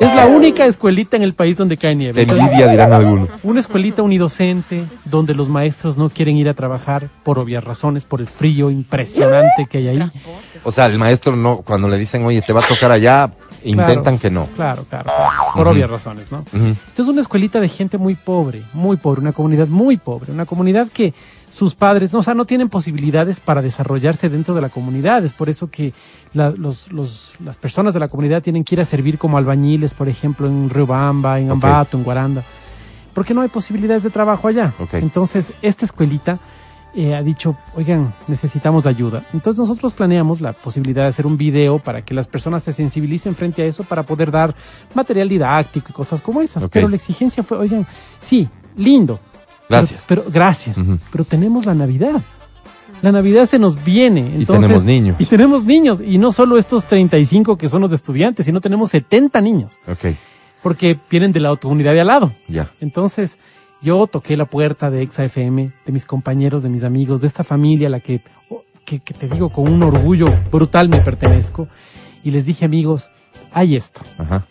Es 0.00 0.14
la 0.14 0.26
única 0.26 0.66
escuelita 0.66 1.16
en 1.16 1.22
el 1.22 1.34
país 1.34 1.56
donde 1.56 1.76
cae 1.76 1.94
nieve. 1.94 2.22
Envidia 2.22 2.68
dirán 2.68 2.92
algunos. 2.92 3.28
una 3.42 3.60
escuelita 3.60 4.02
unidocente 4.02 4.84
donde 5.04 5.34
los 5.34 5.48
maestros 5.48 5.96
no 5.96 6.10
quieren 6.10 6.36
ir 6.36 6.48
a 6.48 6.54
trabajar 6.54 7.08
por 7.22 7.38
obvias 7.38 7.62
razones, 7.64 8.04
por 8.04 8.20
el 8.20 8.26
frío 8.26 8.70
impresionante 8.70 9.66
que 9.68 9.78
hay 9.78 9.88
ahí. 9.88 10.10
O 10.64 10.72
sea, 10.72 10.86
el 10.86 10.98
maestro 10.98 11.36
no, 11.36 11.58
cuando 11.58 11.88
le 11.88 11.98
dicen, 11.98 12.24
oye, 12.24 12.42
te 12.42 12.52
va 12.52 12.60
a 12.60 12.66
tocar 12.66 12.90
allá, 12.90 13.30
intentan 13.70 14.18
que 14.18 14.30
no. 14.30 14.46
Claro, 14.54 14.84
claro, 14.88 15.10
por 15.54 15.66
obvias 15.68 15.90
razones, 15.90 16.30
¿no? 16.32 16.44
Entonces 16.52 17.08
una 17.08 17.20
escuelita 17.20 17.60
de 17.60 17.68
gente 17.68 17.98
muy 17.98 18.14
pobre, 18.14 18.62
muy 18.72 18.96
pobre, 18.96 19.20
una 19.20 19.32
comunidad 19.32 19.68
muy 19.68 19.96
pobre, 19.96 20.32
una 20.32 20.46
comunidad 20.46 20.88
que 20.92 21.14
sus 21.50 21.74
padres, 21.74 22.12
no, 22.12 22.18
o 22.18 22.22
sea, 22.22 22.34
no 22.34 22.46
tienen 22.46 22.68
posibilidades 22.68 23.38
para 23.40 23.62
desarrollarse 23.62 24.28
dentro 24.28 24.54
de 24.54 24.60
la 24.60 24.68
comunidad. 24.70 25.24
Es 25.24 25.32
por 25.32 25.48
eso 25.48 25.70
que 25.70 25.92
la- 26.32 26.50
los, 26.50 26.90
los- 26.92 27.32
las 27.44 27.56
personas 27.58 27.94
de 27.94 28.00
la 28.00 28.08
comunidad 28.08 28.42
tienen 28.42 28.64
que 28.64 28.74
ir 28.74 28.80
a 28.80 28.84
servir 28.84 29.18
como 29.18 29.38
albañiles, 29.38 29.94
por 29.94 30.08
ejemplo, 30.08 30.48
en 30.48 30.68
Riobamba, 30.70 31.38
en. 31.38 31.50
Ambato, 31.52 31.96
en 31.96 32.02
Guaranda, 32.04 32.42
porque 33.14 33.34
no 33.34 33.42
hay 33.42 33.48
posibilidades 33.48 34.02
de 34.02 34.10
trabajo 34.10 34.48
allá. 34.48 34.72
Entonces, 34.98 35.52
esta 35.62 35.84
escuelita 35.84 36.40
eh, 36.96 37.14
ha 37.14 37.22
dicho, 37.22 37.56
oigan, 37.74 38.14
necesitamos 38.28 38.86
ayuda. 38.86 39.24
Entonces 39.32 39.58
nosotros 39.58 39.92
planeamos 39.92 40.40
la 40.40 40.52
posibilidad 40.52 41.02
de 41.02 41.08
hacer 41.08 41.26
un 41.26 41.36
video 41.36 41.78
para 41.78 42.02
que 42.04 42.14
las 42.14 42.28
personas 42.28 42.62
se 42.62 42.72
sensibilicen 42.72 43.34
frente 43.34 43.62
a 43.62 43.66
eso 43.66 43.84
para 43.84 44.04
poder 44.04 44.30
dar 44.30 44.54
material 44.94 45.28
didáctico 45.28 45.88
y 45.90 45.92
cosas 45.92 46.20
como 46.22 46.40
esas. 46.40 46.66
Pero 46.68 46.88
la 46.88 46.96
exigencia 46.96 47.42
fue, 47.42 47.58
oigan, 47.58 47.86
sí, 48.20 48.48
lindo. 48.76 49.18
Gracias. 49.68 50.04
Pero, 50.06 50.22
pero- 50.22 50.32
gracias. 50.32 50.76
Pero 51.10 51.24
tenemos 51.24 51.66
la 51.66 51.74
Navidad. 51.74 52.22
La 53.02 53.12
Navidad 53.12 53.46
se 53.46 53.58
nos 53.58 53.82
viene. 53.84 54.20
Entonces, 54.34 54.62
tenemos 54.64 54.84
niños. 54.84 55.16
Y 55.18 55.24
tenemos 55.26 55.64
niños. 55.64 56.00
Y 56.00 56.16
no 56.18 56.32
solo 56.32 56.56
estos 56.58 56.86
35 56.86 57.56
que 57.58 57.68
son 57.68 57.80
los 57.82 57.92
estudiantes, 57.92 58.46
sino 58.46 58.60
tenemos 58.60 58.90
70 58.90 59.40
niños. 59.40 59.78
Ok, 59.86 60.14
Porque 60.62 60.96
vienen 61.10 61.32
de 61.32 61.40
la 61.40 61.54
comunidad 61.56 61.92
de 61.92 62.00
al 62.00 62.06
lado. 62.06 62.32
ya. 62.48 62.70
Entonces, 62.80 63.36
yo 63.84 64.06
toqué 64.06 64.36
la 64.36 64.46
puerta 64.46 64.90
de 64.90 65.02
Exa 65.02 65.24
FM, 65.24 65.70
de 65.84 65.92
mis 65.92 66.06
compañeros, 66.06 66.62
de 66.62 66.70
mis 66.70 66.82
amigos, 66.82 67.20
de 67.20 67.26
esta 67.26 67.44
familia 67.44 67.88
a 67.88 67.90
la 67.90 68.00
que, 68.00 68.22
oh, 68.48 68.64
que, 68.86 68.98
que 68.98 69.12
te 69.12 69.28
digo 69.28 69.50
con 69.50 69.70
un 69.70 69.82
orgullo 69.82 70.28
brutal 70.50 70.88
me 70.88 71.02
pertenezco. 71.02 71.68
Y 72.24 72.30
les 72.30 72.46
dije, 72.46 72.64
amigos, 72.64 73.10
hay 73.52 73.76
esto. 73.76 74.00
Ajá. 74.16 74.46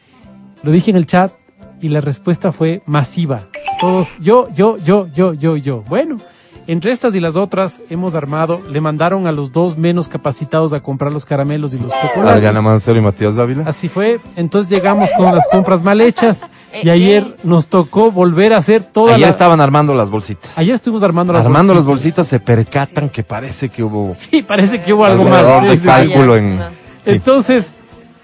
Lo 0.62 0.72
dije 0.72 0.92
en 0.92 0.98
el 0.98 1.08
chat 1.08 1.34
y 1.82 1.90
la 1.90 2.00
respuesta 2.00 2.52
fue 2.52 2.84
masiva. 2.86 3.50
Todos, 3.82 4.08
yo, 4.22 4.48
yo, 4.54 4.78
yo, 4.78 5.08
yo, 5.08 5.34
yo, 5.34 5.58
yo. 5.58 5.82
Bueno, 5.90 6.18
entre 6.68 6.92
estas 6.92 7.14
y 7.16 7.20
las 7.20 7.36
otras 7.36 7.76
hemos 7.90 8.16
armado, 8.16 8.62
le 8.70 8.80
mandaron 8.82 9.28
a 9.28 9.32
los 9.32 9.52
dos 9.52 9.78
menos 9.78 10.08
capacitados 10.08 10.74
a 10.74 10.80
comprar 10.82 11.12
los 11.12 11.26
caramelos 11.26 11.74
y 11.74 11.78
los 11.80 11.92
chocolates. 11.92 12.36
Adriana 12.38 12.62
Mancero 12.62 12.98
y 12.98 13.02
Matías 13.02 13.36
Dávila. 13.36 13.64
Así 13.68 13.88
fue. 13.90 14.20
Entonces 14.36 14.72
llegamos 14.72 15.10
con 15.18 15.34
las 15.34 15.46
compras 15.52 15.82
mal 15.84 16.00
hechas 16.02 16.42
y 16.84 16.88
Eh, 16.88 16.92
ayer 16.92 17.24
¿qué? 17.24 17.48
nos 17.48 17.68
tocó 17.68 18.12
volver 18.12 18.54
a 18.54 18.58
hacer 18.58 18.84
toda 18.84 19.16
Ayer 19.16 19.28
la... 19.28 19.32
estaban 19.32 19.60
armando 19.62 19.94
las 19.94 20.10
bolsitas. 20.10 20.58
Ayer 20.58 20.76
estuvimos 20.76 21.04
armando 21.04 21.34
las 21.34 21.46
Armando 21.46 21.74
las 21.74 21.86
bolsitas. 21.86 22.28
bolsitas 22.28 22.28
se 22.28 22.40
percatan 22.40 23.10
que 23.10 23.24
parece 23.24 23.70
que 23.70 23.84
hubo 23.84 24.14
Sí, 24.18 24.42
parece 24.44 24.82
que 24.82 24.94
hubo 24.94 25.06
algo 25.06 25.24
mal. 25.26 25.44
error 25.46 25.62
Sí, 25.64 25.68
de 25.70 25.78
sí, 25.78 25.86
cálculo 25.86 26.38
en... 26.38 26.60
Entonces, 27.06 27.74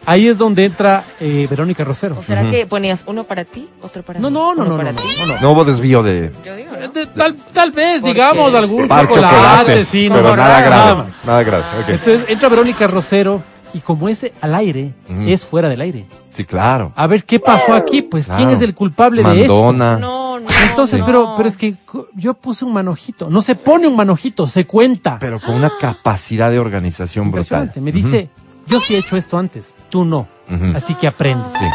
ahí 0.06 0.27
es 0.27 0.38
donde 0.38 0.65
entra 0.65 1.03
eh, 1.20 1.48
Verónica 1.50 1.84
Rosero. 1.84 2.18
¿O 2.20 2.24
será 2.24 2.50
que 2.50 2.65
ponías 2.65 3.03
uno 3.08 3.24
para 3.24 3.46
ti, 3.46 3.68
otro 3.82 4.03
para 4.03 4.20
No, 4.20 4.29
mí? 4.29 4.34
no, 4.34 4.56
no, 4.56 4.65
no, 4.65 4.77
para 4.77 4.91
no, 4.91 5.01
ti? 5.01 5.08
no, 5.20 5.25
no. 5.27 5.41
No 5.41 5.51
hubo 5.51 5.65
desvío 5.65 6.01
de... 6.03 6.32
Yo 6.46 6.56
digo, 6.56 6.72
¿no? 6.79 6.88
de- 6.89 7.06
Tal, 7.08 7.36
tal 7.53 7.72
vez, 7.72 8.01
¿Por 8.01 8.10
digamos, 8.13 8.51
qué? 8.51 8.58
algún 8.58 8.82
chocolate, 8.88 9.13
chocolates, 9.13 9.88
sí, 9.88 10.08
pero 10.10 10.29
no, 10.29 10.36
nada 10.36 10.62
grave. 10.62 10.96
más. 11.03 11.08
Nada 11.25 11.44
grave. 11.44 11.63
ok. 11.84 11.89
Entonces 11.89 12.25
entra 12.29 12.50
Verónica 12.50 12.88
Rosero 12.88 13.41
y 13.74 13.79
como 13.82 14.10
es 14.10 14.25
al 14.41 14.56
aire, 14.56 14.91
es 15.27 15.46
fuera 15.46 15.70
del 15.70 15.82
aire. 15.82 16.06
Sí, 16.34 16.44
claro. 16.46 16.91
A 16.96 17.06
ver, 17.06 17.24
¿qué 17.24 17.39
pasó 17.39 17.74
aquí? 17.74 18.01
Pues, 18.01 18.27
¿quién 18.27 18.50
es 18.50 18.62
el 18.62 18.74
culpable 18.74 19.22
de 19.24 19.41
esto? 19.41 19.72
No, 19.74 20.00
no. 20.00 20.29
Entonces, 20.70 21.00
no. 21.00 21.06
pero, 21.06 21.34
pero 21.36 21.50
es 21.50 21.58
que 21.58 21.75
yo 22.15 22.34
puse 22.34 22.63
un 22.65 22.72
manojito. 22.74 23.29
No 23.29 23.41
se 23.41 23.56
pone 23.56 23.88
un 23.88 23.96
manojito, 23.96 24.48
se 24.48 24.65
cuenta. 24.65 25.18
Pero 25.20 25.39
con 25.39 25.53
una 25.56 25.70
capacidad 25.79 26.50
de 26.50 26.58
organización 26.60 27.29
brutal. 27.29 27.72
Me 27.75 27.91
dice, 27.91 28.29
yo 28.68 28.79
sí 28.79 28.96
he 28.96 29.00
hecho 29.00 29.18
esto 29.18 29.38
antes, 29.38 29.74
tú 29.89 30.05
no. 30.05 30.27
Así 30.75 30.96
que 30.96 31.08
aprendes. 31.08 31.53
Sí. 31.53 31.65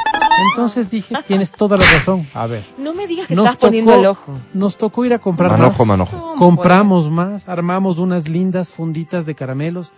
Entonces 0.51 0.91
dije, 0.91 1.15
tienes 1.27 1.53
toda 1.53 1.77
la 1.77 1.85
razón. 1.93 2.27
A 2.35 2.47
ver. 2.47 2.65
No 2.79 2.93
me 2.93 3.07
digas 3.07 3.27
que 3.29 3.35
Nos 3.37 3.45
estás 3.47 3.59
poniendo 3.59 3.95
el 3.95 4.05
ojo. 4.07 4.33
Nos 4.53 4.77
tocó 4.77 5.05
ir 5.05 5.15
a 5.15 5.19
comprar 5.19 5.51
Manojo, 5.53 5.85
más. 5.85 5.99
manojo. 5.99 6.35
Compramos 6.37 7.09
más, 7.11 7.49
armamos 7.49 7.99
unas 7.99 8.29
lindas 8.29 8.69
funditas 8.71 9.27
de 9.27 9.35
caramelos. 9.35 9.93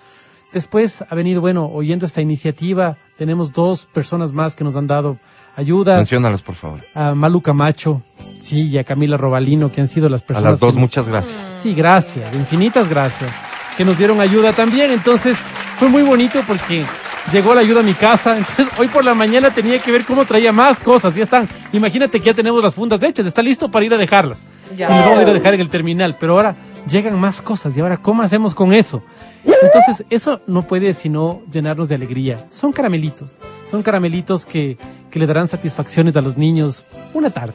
Después 0.52 1.02
ha 1.08 1.14
venido, 1.14 1.40
bueno, 1.40 1.66
oyendo 1.66 2.04
esta 2.06 2.20
iniciativa, 2.20 2.96
tenemos 3.16 3.52
dos 3.52 3.87
personas 3.87 4.32
más 4.32 4.54
que 4.54 4.64
nos 4.64 4.76
han 4.76 4.87
dado 4.87 5.16
ayuda. 5.56 5.96
Menciónalos, 5.96 6.42
por 6.42 6.54
favor. 6.54 6.80
A 6.94 7.14
Malu 7.14 7.40
Camacho, 7.40 8.02
sí, 8.40 8.68
y 8.68 8.78
a 8.78 8.85
Camila 8.85 9.16
Robalino, 9.16 9.73
que 9.73 9.80
han 9.80 9.88
sido 9.88 10.08
las 10.08 10.23
A 10.23 10.26
personas. 10.26 10.50
las 10.52 10.61
dos, 10.61 10.75
nos- 10.75 10.82
muchas 10.82 11.08
gracias. 11.08 11.37
Sí, 11.62 11.75
gracias, 11.75 12.35
infinitas 12.35 12.88
gracias. 12.88 13.30
Que 13.76 13.85
nos 13.85 13.99
dieron 13.99 14.20
ayuda 14.20 14.52
también. 14.52 14.90
Entonces, 14.90 15.37
fue 15.78 15.88
muy 15.88 16.02
bonito 16.02 16.40
porque 16.46 16.85
llegó 17.33 17.54
la 17.54 17.61
ayuda 17.61 17.80
a 17.80 17.83
mi 17.83 17.95
casa. 17.95 18.37
Entonces, 18.37 18.68
hoy 18.78 18.88
por 18.88 19.04
la 19.04 19.14
mañana 19.14 19.52
tenía 19.52 19.78
que 19.80 19.92
ver 19.92 20.04
cómo 20.04 20.25
traía 20.25 20.52
más 20.52 20.78
cosas. 20.78 21.14
Ya 21.14 21.25
están. 21.25 21.49
Imagínate 21.73 22.21
que 22.21 22.26
ya 22.26 22.35
tenemos 22.35 22.62
las 22.62 22.75
fundas 22.75 23.02
hechas. 23.02 23.26
Está 23.26 23.42
listo 23.42 23.71
para 23.71 23.85
ir 23.85 23.95
a 23.95 23.99
dejarlas. 23.99 24.40
Ya. 24.76 24.87
Y 24.87 24.92
las 24.92 25.04
vamos 25.04 25.18
a 25.18 25.23
ir 25.23 25.28
a 25.28 25.33
dejar 25.35 25.54
en 25.54 25.61
el 25.61 25.68
terminal. 25.68 26.16
Pero 26.18 26.33
ahora 26.33 26.56
llegan 26.88 27.18
más 27.18 27.40
cosas. 27.40 27.76
¿Y 27.76 27.80
ahora 27.80 27.97
cómo 27.97 28.23
hacemos 28.23 28.54
con 28.54 28.73
eso? 28.73 29.02
Entonces, 29.45 30.04
eso 30.11 30.40
no 30.47 30.62
puede 30.62 30.95
sino 30.95 31.42
llenarnos 31.50 31.88
de 31.88 31.95
alegría. 31.95 32.47
Son 32.50 32.73
caramelitos. 32.73 33.38
Son 33.64 33.83
caramelitos 33.83 34.47
que, 34.47 34.76
que 35.11 35.18
le 35.18 35.26
darán 35.26 35.49
satisfacciones 35.49 36.16
a 36.16 36.21
los 36.21 36.37
niños 36.37 36.85
una 37.14 37.30
tarde. 37.30 37.54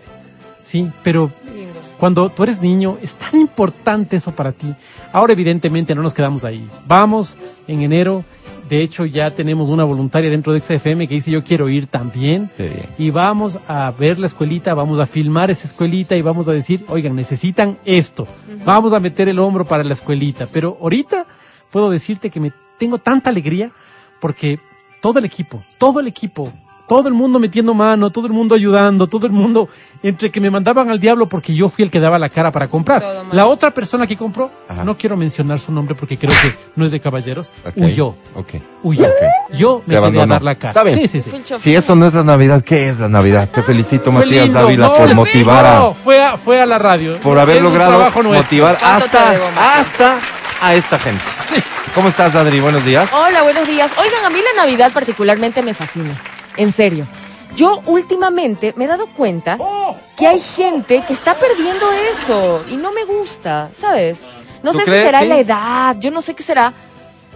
Sí, 0.64 0.90
pero 1.04 1.32
cuando 2.02 2.30
tú 2.30 2.42
eres 2.42 2.62
niño, 2.62 2.98
es 3.04 3.14
tan 3.14 3.40
importante 3.40 4.16
eso 4.16 4.32
para 4.32 4.52
ti. 4.52 4.74
Ahora, 5.14 5.34
evidentemente, 5.34 5.94
no 5.94 6.02
nos 6.02 6.16
quedamos 6.16 6.44
ahí. 6.44 6.68
Vamos 6.88 7.38
en 7.68 7.82
enero. 7.84 8.24
De 8.72 8.82
hecho, 8.82 9.06
ya 9.06 9.32
tenemos 9.32 9.68
una 9.68 9.84
voluntaria 9.84 10.30
dentro 10.30 10.54
de 10.54 10.62
XFM 10.62 11.06
que 11.06 11.16
dice 11.16 11.30
yo 11.30 11.44
quiero 11.44 11.68
ir 11.68 11.88
también. 11.88 12.50
Y 12.98 13.10
vamos 13.10 13.60
a 13.68 13.92
ver 13.92 14.18
la 14.18 14.28
escuelita, 14.28 14.74
vamos 14.74 14.98
a 15.02 15.06
filmar 15.06 15.52
esa 15.52 15.68
escuelita 15.68 16.16
y 16.16 16.22
vamos 16.22 16.48
a 16.48 16.54
decir, 16.54 16.86
oigan, 16.88 17.14
necesitan 17.14 17.78
esto. 17.84 18.26
Vamos 18.64 18.94
a 18.94 19.02
meter 19.02 19.28
el 19.28 19.40
hombro 19.40 19.66
para 19.66 19.84
la 19.84 19.92
escuelita. 19.92 20.48
Pero 20.48 20.78
ahorita 20.80 21.26
puedo 21.70 21.90
decirte 21.90 22.30
que 22.30 22.40
me 22.40 22.54
tengo 22.78 22.98
tanta 22.98 23.30
alegría 23.30 23.72
porque 24.22 24.58
todo 25.02 25.20
el 25.20 25.26
equipo, 25.26 25.62
todo 25.78 26.00
el 26.00 26.08
equipo, 26.08 26.50
todo 26.92 27.08
el 27.08 27.14
mundo 27.14 27.40
metiendo 27.40 27.74
mano, 27.74 28.10
todo 28.10 28.28
el 28.28 28.34
mundo 28.34 28.54
ayudando, 28.54 29.08
todo 29.08 29.26
el 29.26 29.32
mundo 29.32 29.70
entre 30.04 30.30
que 30.30 30.42
me 30.42 30.52
mandaban 30.52 30.90
al 30.90 31.00
diablo 31.00 31.26
porque 31.26 31.54
yo 31.56 31.70
fui 31.70 31.86
el 31.86 31.90
que 31.90 32.02
daba 32.02 32.20
la 32.20 32.28
cara 32.28 32.52
para 32.52 32.68
comprar. 32.68 33.02
La 33.32 33.46
otra 33.46 33.72
persona 33.72 34.06
que 34.06 34.18
compró, 34.18 34.52
Ajá. 34.68 34.84
no 34.84 34.98
quiero 34.98 35.16
mencionar 35.16 35.58
su 35.58 35.72
nombre 35.72 35.96
porque 35.96 36.18
creo 36.18 36.34
que 36.42 36.54
no 36.76 36.84
es 36.84 36.92
de 36.92 37.00
caballeros, 37.00 37.50
huyó, 37.78 38.08
Ok. 38.36 38.56
huyó. 38.84 39.08
Yo 39.54 39.82
me 39.86 39.96
quedé 40.02 40.22
a 40.22 40.26
dar 40.26 40.42
la 40.42 40.56
cara. 40.56 40.72
Está 40.72 40.84
bien. 40.84 41.08
Sí, 41.08 41.08
sí, 41.08 41.22
sí. 41.22 41.32
Si 41.62 41.74
eso 41.74 41.96
no 41.96 42.06
es 42.08 42.14
la 42.14 42.26
Navidad, 42.26 42.62
¿qué 42.62 42.90
es 42.90 43.00
la 43.00 43.08
Navidad? 43.08 43.48
Te 43.50 43.64
felicito, 43.64 44.12
Fue 44.12 44.26
Matías 44.26 44.44
lindo. 44.48 44.60
Dávila, 44.60 44.88
No, 44.88 44.96
por 44.98 45.16
motivar 45.16 45.66
a, 45.66 45.80
no, 45.80 45.94
fue 45.94 46.22
a, 46.22 46.36
fue 46.38 46.62
a 46.62 46.66
la 46.66 46.78
radio. 46.78 47.16
por 47.22 47.40
haber 47.40 47.56
Es 47.56 47.64
logrado 47.64 48.02
motivar 48.22 48.78
¿Cuánto 48.78 49.06
te 49.08 49.18
hasta, 49.18 49.80
hasta 49.80 50.18
a 50.60 50.76
esta 50.76 51.00
gente. 51.00 51.24
¿Cómo 51.96 52.10
estás, 52.10 52.36
Adri? 52.36 52.60
Buenos 52.60 52.84
días. 52.84 53.10
Hola, 53.14 53.44
buenos 53.44 53.66
días. 53.66 53.90
Oigan, 53.98 54.26
a 54.26 54.30
mí 54.30 54.40
la 54.54 54.62
Navidad 54.62 54.92
particularmente 54.92 55.64
me 55.64 55.74
fascina. 55.74 56.20
En 56.58 56.72
serio. 56.72 57.08
Yo 57.56 57.82
últimamente 57.86 58.74
me 58.78 58.86
he 58.86 58.88
dado 58.88 59.08
cuenta 59.08 59.58
que 60.16 60.26
hay 60.28 60.40
gente 60.40 61.04
que 61.06 61.14
está 61.14 61.36
perdiendo 61.36 61.92
eso 61.92 62.64
y 62.70 62.78
no 62.78 62.92
me 62.94 63.04
gusta, 63.04 63.70
¿sabes? 63.78 64.22
No 64.64 64.72
¿Tú 64.72 64.78
sé 64.80 64.84
crees? 64.86 65.00
si 65.02 65.06
será 65.08 65.20
Sí. 65.22 65.28
la 65.28 65.38
edad, 65.40 65.96
yo 66.00 66.12
no 66.12 66.22
sé 66.22 66.34
qué 66.34 66.44
será, 66.44 66.72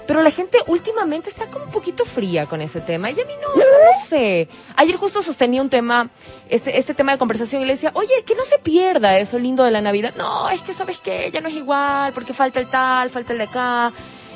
pero 0.08 0.22
la 0.22 0.32
gente 0.32 0.60
últimamente 0.68 1.28
está 1.30 1.48
como 1.48 1.66
un 1.66 1.72
poquito 1.72 2.06
fría 2.06 2.46
con 2.46 2.62
ese 2.62 2.80
tema 2.80 3.10
y 3.10 3.14
a 3.14 3.26
mí 3.26 3.34
no, 3.42 3.50
no, 3.56 3.62
no 3.66 4.08
sé. 4.08 4.48
Ayer 4.78 4.96
justo 4.96 5.22
sostenía 5.22 5.62
un 5.62 5.70
tema, 5.70 6.08
este, 6.48 6.78
este 6.78 6.94
tema 6.94 7.12
de 7.12 7.18
conversación 7.18 7.62
y 7.62 7.66
le 7.66 7.74
decía, 7.74 7.92
oye, 7.96 8.24
que 8.26 8.36
no 8.36 8.46
se 8.46 8.60
pierda 8.60 9.18
eso 9.18 9.38
lindo 9.38 9.64
de 9.66 9.72
la 9.72 9.82
Navidad. 9.82 10.14
No, 10.18 10.50
es 10.50 10.62
que 10.62 10.72
sabes 10.74 11.00
que 11.00 11.30
ya 11.32 11.42
no 11.42 11.50
es 11.50 11.56
igual 11.56 12.14
porque 12.14 12.32
falta 12.34 12.60
el 12.62 12.68
tal, 12.70 13.10
falta 13.10 13.34
el 13.34 13.40
de 13.40 13.46
acá. 13.46 13.92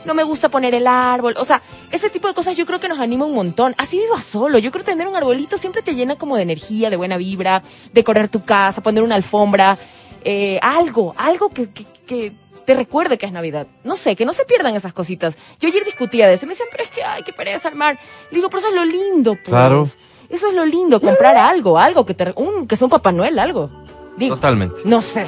No 0.05 0.13
me 0.13 0.23
gusta 0.23 0.49
poner 0.49 0.73
el 0.75 0.87
árbol. 0.87 1.35
O 1.37 1.45
sea, 1.45 1.61
ese 1.91 2.09
tipo 2.09 2.27
de 2.27 2.33
cosas 2.33 2.55
yo 2.57 2.65
creo 2.65 2.79
que 2.79 2.87
nos 2.87 2.99
anima 2.99 3.25
un 3.25 3.35
montón. 3.35 3.75
Así 3.77 3.97
viva 3.97 4.21
solo. 4.21 4.57
Yo 4.57 4.71
creo 4.71 4.83
que 4.83 4.91
tener 4.91 5.07
un 5.07 5.15
arbolito 5.15 5.57
siempre 5.57 5.81
te 5.81 5.93
llena 5.95 6.15
como 6.15 6.35
de 6.35 6.43
energía, 6.43 6.89
de 6.89 6.95
buena 6.95 7.17
vibra, 7.17 7.61
decorar 7.93 8.29
tu 8.29 8.43
casa, 8.43 8.81
poner 8.81 9.03
una 9.03 9.15
alfombra, 9.15 9.77
eh, 10.23 10.59
algo, 10.61 11.13
algo 11.17 11.49
que, 11.49 11.69
que, 11.69 11.85
que 12.07 12.31
te 12.65 12.73
recuerde 12.75 13.17
que 13.17 13.25
es 13.25 13.31
Navidad. 13.31 13.67
No 13.83 13.95
sé, 13.95 14.15
que 14.15 14.25
no 14.25 14.33
se 14.33 14.45
pierdan 14.45 14.75
esas 14.75 14.93
cositas. 14.93 15.37
Yo 15.59 15.67
ayer 15.69 15.83
discutía 15.83 16.27
de 16.27 16.35
eso 16.35 16.45
y 16.45 16.47
me 16.47 16.53
decían, 16.53 16.69
pero 16.71 16.83
es 16.83 16.89
que, 16.89 17.03
ay, 17.03 17.23
qué 17.23 17.33
pereza 17.33 17.67
armar. 17.67 17.99
Le 18.29 18.35
digo, 18.35 18.49
pero 18.49 18.59
eso 18.59 18.69
es 18.69 18.75
lo 18.75 18.85
lindo, 18.85 19.33
pues. 19.33 19.47
Claro. 19.47 19.89
Eso 20.29 20.49
es 20.49 20.53
lo 20.53 20.65
lindo, 20.65 21.01
comprar 21.01 21.35
algo, 21.35 21.79
algo 21.79 22.05
que 22.05 22.13
te, 22.13 22.31
un, 22.35 22.67
que 22.67 22.75
sea 22.75 22.85
un 22.85 22.91
Papá 22.91 23.11
Noel, 23.11 23.39
algo. 23.39 23.71
Digo, 24.17 24.35
Totalmente. 24.35 24.81
no 24.85 25.01
sé. 25.01 25.25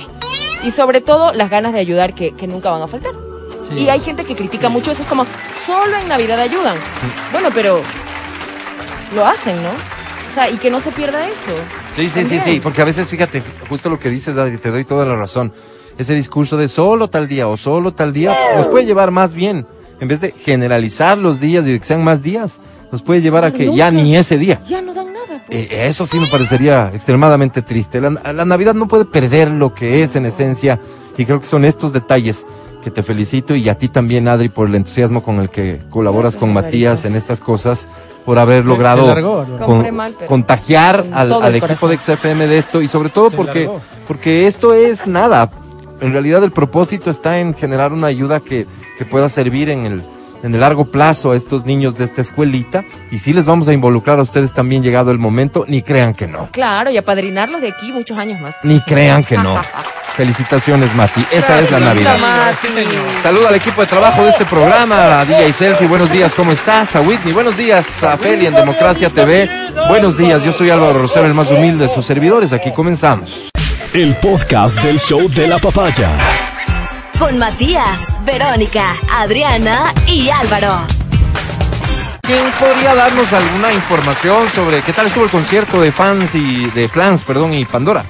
Y 0.64 0.70
sobre 0.70 1.02
todo 1.02 1.34
las 1.34 1.50
ganas 1.50 1.74
de 1.74 1.80
ayudar 1.80 2.14
que, 2.14 2.36
que 2.36 2.46
nunca 2.46 2.70
van 2.70 2.84
a 2.84 2.88
faltar. 2.88 3.14
Sí. 3.74 3.84
Y 3.84 3.90
hay 3.90 4.00
gente 4.00 4.24
que 4.26 4.36
critica 4.36 4.70
mucho 4.70 4.92
eso, 4.92 5.02
es 5.04 5.08
como, 5.08 5.26
solo 5.66 5.98
en 5.98 6.08
Navidad 6.08 6.40
ayudan. 6.40 6.76
Bueno, 7.32 7.50
pero 7.54 7.82
lo 9.16 9.26
hacen, 9.26 9.62
¿no? 9.64 9.70
O 9.70 10.34
sea, 10.34 10.50
y 10.50 10.58
que 10.58 10.70
no 10.70 10.80
se 10.80 10.92
pierda 10.92 11.28
eso. 11.28 11.52
Sí, 11.96 12.04
sí, 12.04 12.10
sí, 12.10 12.20
También. 12.22 12.44
sí, 12.44 12.60
porque 12.62 12.82
a 12.82 12.86
veces, 12.86 13.08
fíjate, 13.10 13.44
justo 13.68 13.90
lo 13.90 14.00
que 14.00 14.10
dices, 14.10 14.36
te 14.62 14.72
doy 14.72 14.86
toda 14.86 15.06
la 15.06 15.16
razón. 15.16 15.52
Ese 15.98 16.16
discurso 16.16 16.56
de 16.56 16.68
solo 16.70 17.10
tal 17.10 17.28
día 17.28 17.48
o 17.48 17.58
solo 17.58 17.94
tal 17.94 18.14
día 18.14 18.56
nos 18.56 18.68
puede 18.68 18.86
llevar 18.86 19.12
más 19.12 19.34
bien, 19.34 19.68
en 20.00 20.08
vez 20.08 20.22
de 20.22 20.32
generalizar 20.32 21.18
los 21.18 21.42
días 21.42 21.68
y 21.68 21.78
que 21.78 21.86
sean 21.86 22.04
más 22.04 22.24
días, 22.24 22.60
nos 22.92 23.02
puede 23.04 23.22
llevar 23.22 23.44
a 23.44 23.52
que 23.52 23.74
ya 23.76 23.92
ni 23.92 24.16
ese 24.16 24.38
día. 24.38 24.62
Ya 24.68 24.82
no 24.82 24.94
dan 24.94 25.14
nada. 25.14 25.44
pues. 25.46 25.60
Eh, 25.60 25.88
eso 25.88 26.06
sí 26.06 26.18
me 26.18 26.28
parecería 26.28 26.92
extremadamente 26.94 27.62
triste. 27.62 28.00
La, 28.00 28.10
la 28.34 28.46
Navidad 28.46 28.74
no 28.74 28.88
puede 28.88 29.06
perder 29.06 29.50
lo 29.50 29.76
que 29.76 30.02
es 30.02 30.16
en 30.16 30.26
esencia 30.26 30.80
y 31.18 31.26
creo 31.26 31.40
que 31.42 31.46
son 31.46 31.66
estos 31.66 31.92
detalles 31.92 32.46
que 32.82 32.92
te 32.92 33.04
felicito 33.04 33.56
y 33.56 33.70
a 33.70 33.78
ti 33.78 33.88
también, 33.88 34.28
Adri, 34.28 34.50
por 34.50 34.68
el 34.68 34.76
entusiasmo 34.76 35.24
con 35.24 35.40
el 35.40 35.50
que 35.50 35.80
colaboras 35.90 36.36
con 36.36 36.52
Matías 36.54 37.06
en 37.06 37.16
estas 37.16 37.40
cosas, 37.40 37.88
por 38.26 38.38
haber 38.40 38.66
logrado 38.66 39.08
largó, 39.08 39.46
¿no? 39.48 39.66
con- 39.66 39.96
mal, 39.96 40.16
contagiar 40.28 41.04
con 41.04 41.14
al, 41.14 41.32
al 41.34 41.56
equipo 41.56 41.88
de. 41.88 41.98
XFM 41.98 42.48
de 42.48 42.58
esto 42.58 42.82
y 42.82 42.88
sobre 42.88 43.10
todo 43.10 43.30
Se 43.30 43.36
porque, 43.38 43.60
largó. 43.66 43.82
porque 44.08 44.48
esto 44.48 44.74
es 44.74 45.08
nada. 45.08 45.50
En 46.02 46.12
realidad 46.14 46.44
el 46.44 46.52
propósito 46.52 47.10
está 47.12 47.40
en 47.40 47.54
generar 47.54 47.94
una 47.94 48.08
ayuda 48.08 48.40
que, 48.40 48.66
que 48.98 49.06
pueda 49.06 49.30
servir 49.30 49.70
en 49.70 49.86
el, 49.86 50.02
en 50.42 50.54
el 50.56 50.60
largo 50.60 50.86
plazo 50.86 51.32
a 51.32 51.36
estos 51.36 51.66
niños 51.66 51.96
de 51.98 52.06
esta 52.06 52.22
escuelita 52.22 52.84
y 53.12 53.20
sí 53.20 53.34
les 53.34 53.46
vamos 53.46 53.68
a 53.68 53.74
involucrar 53.74 54.18
a 54.18 54.24
ustedes 54.24 54.52
también 54.54 54.82
llegado 54.82 55.12
el 55.12 55.20
momento, 55.20 55.64
ni 55.68 55.84
crean 55.84 56.16
que 56.16 56.26
no. 56.28 56.50
Claro, 56.52 56.90
y 56.90 56.98
apadrinarlos 56.98 57.62
de 57.62 57.68
aquí 57.70 57.92
muchos 57.94 58.18
años 58.18 58.42
más. 58.42 58.56
Ni 58.64 58.80
crean 58.82 59.24
que 59.24 59.38
no. 59.38 59.56
Felicitaciones, 60.16 60.94
Mati. 60.96 61.26
Esa 61.32 61.60
es 61.60 61.72
la 61.72 61.80
Navidad. 61.80 62.18
Saluda 63.24 63.50
al 63.50 63.56
equipo 63.56 63.82
de 63.82 63.88
trabajo 63.88 64.24
de 64.24 64.30
este 64.30 64.46
programa, 64.46 65.22
a 65.22 65.26
DJ 65.26 65.54
Selfie, 65.54 65.88
buenos 65.88 66.12
días, 66.12 66.36
¿cómo 66.36 66.52
estás? 66.52 66.96
A 66.96 67.02
Whitney, 67.02 67.34
buenos 67.34 67.58
días, 67.58 68.04
a 68.04 68.18
Feli 68.18 68.46
en 68.46 68.54
Democracia 68.54 69.10
TV, 69.10 69.50
buenos 69.88 70.18
días, 70.18 70.44
yo 70.44 70.52
soy 70.52 70.70
Álvaro 70.70 71.00
Rosero, 71.00 71.26
el 71.26 71.34
más 71.34 71.50
humilde 71.50 71.86
de 71.86 71.90
sus 71.90 72.06
servidores, 72.06 72.54
aquí 72.54 72.72
comenzamos. 72.72 73.50
El 73.94 74.16
podcast 74.18 74.80
del 74.82 75.00
show 75.00 75.28
de 75.30 75.48
la 75.48 75.60
papaya. 75.60 76.10
Con 77.18 77.38
Matías, 77.38 78.14
Verónica, 78.26 78.96
Adriana 79.12 79.94
y 80.08 80.30
Álvaro. 80.30 80.82
¿Quién 82.22 82.44
podría 82.60 82.96
darnos 82.96 83.32
alguna 83.34 83.74
información 83.74 84.50
sobre 84.50 84.82
qué 84.82 84.94
tal 84.94 85.08
estuvo 85.08 85.26
el 85.26 85.30
concierto 85.30 85.82
de 85.82 85.92
fans 85.92 86.36
y 86.36 86.68
de 86.68 86.88
Flans, 86.88 87.24
perdón, 87.24 87.54
y 87.54 87.66
Pandora? 87.66 88.06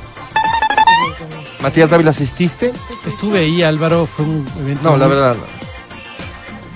Matías 1.62 1.90
Dávila, 1.90 2.10
¿asististe? 2.10 2.74
Estuve 3.06 3.40
ahí, 3.40 3.62
Álvaro, 3.64 4.06
fue 4.08 4.26
un 4.26 4.46
evento. 4.60 4.90
No, 4.90 4.98
la 4.98 5.06
muy- 5.08 5.16
verdad, 5.16 5.36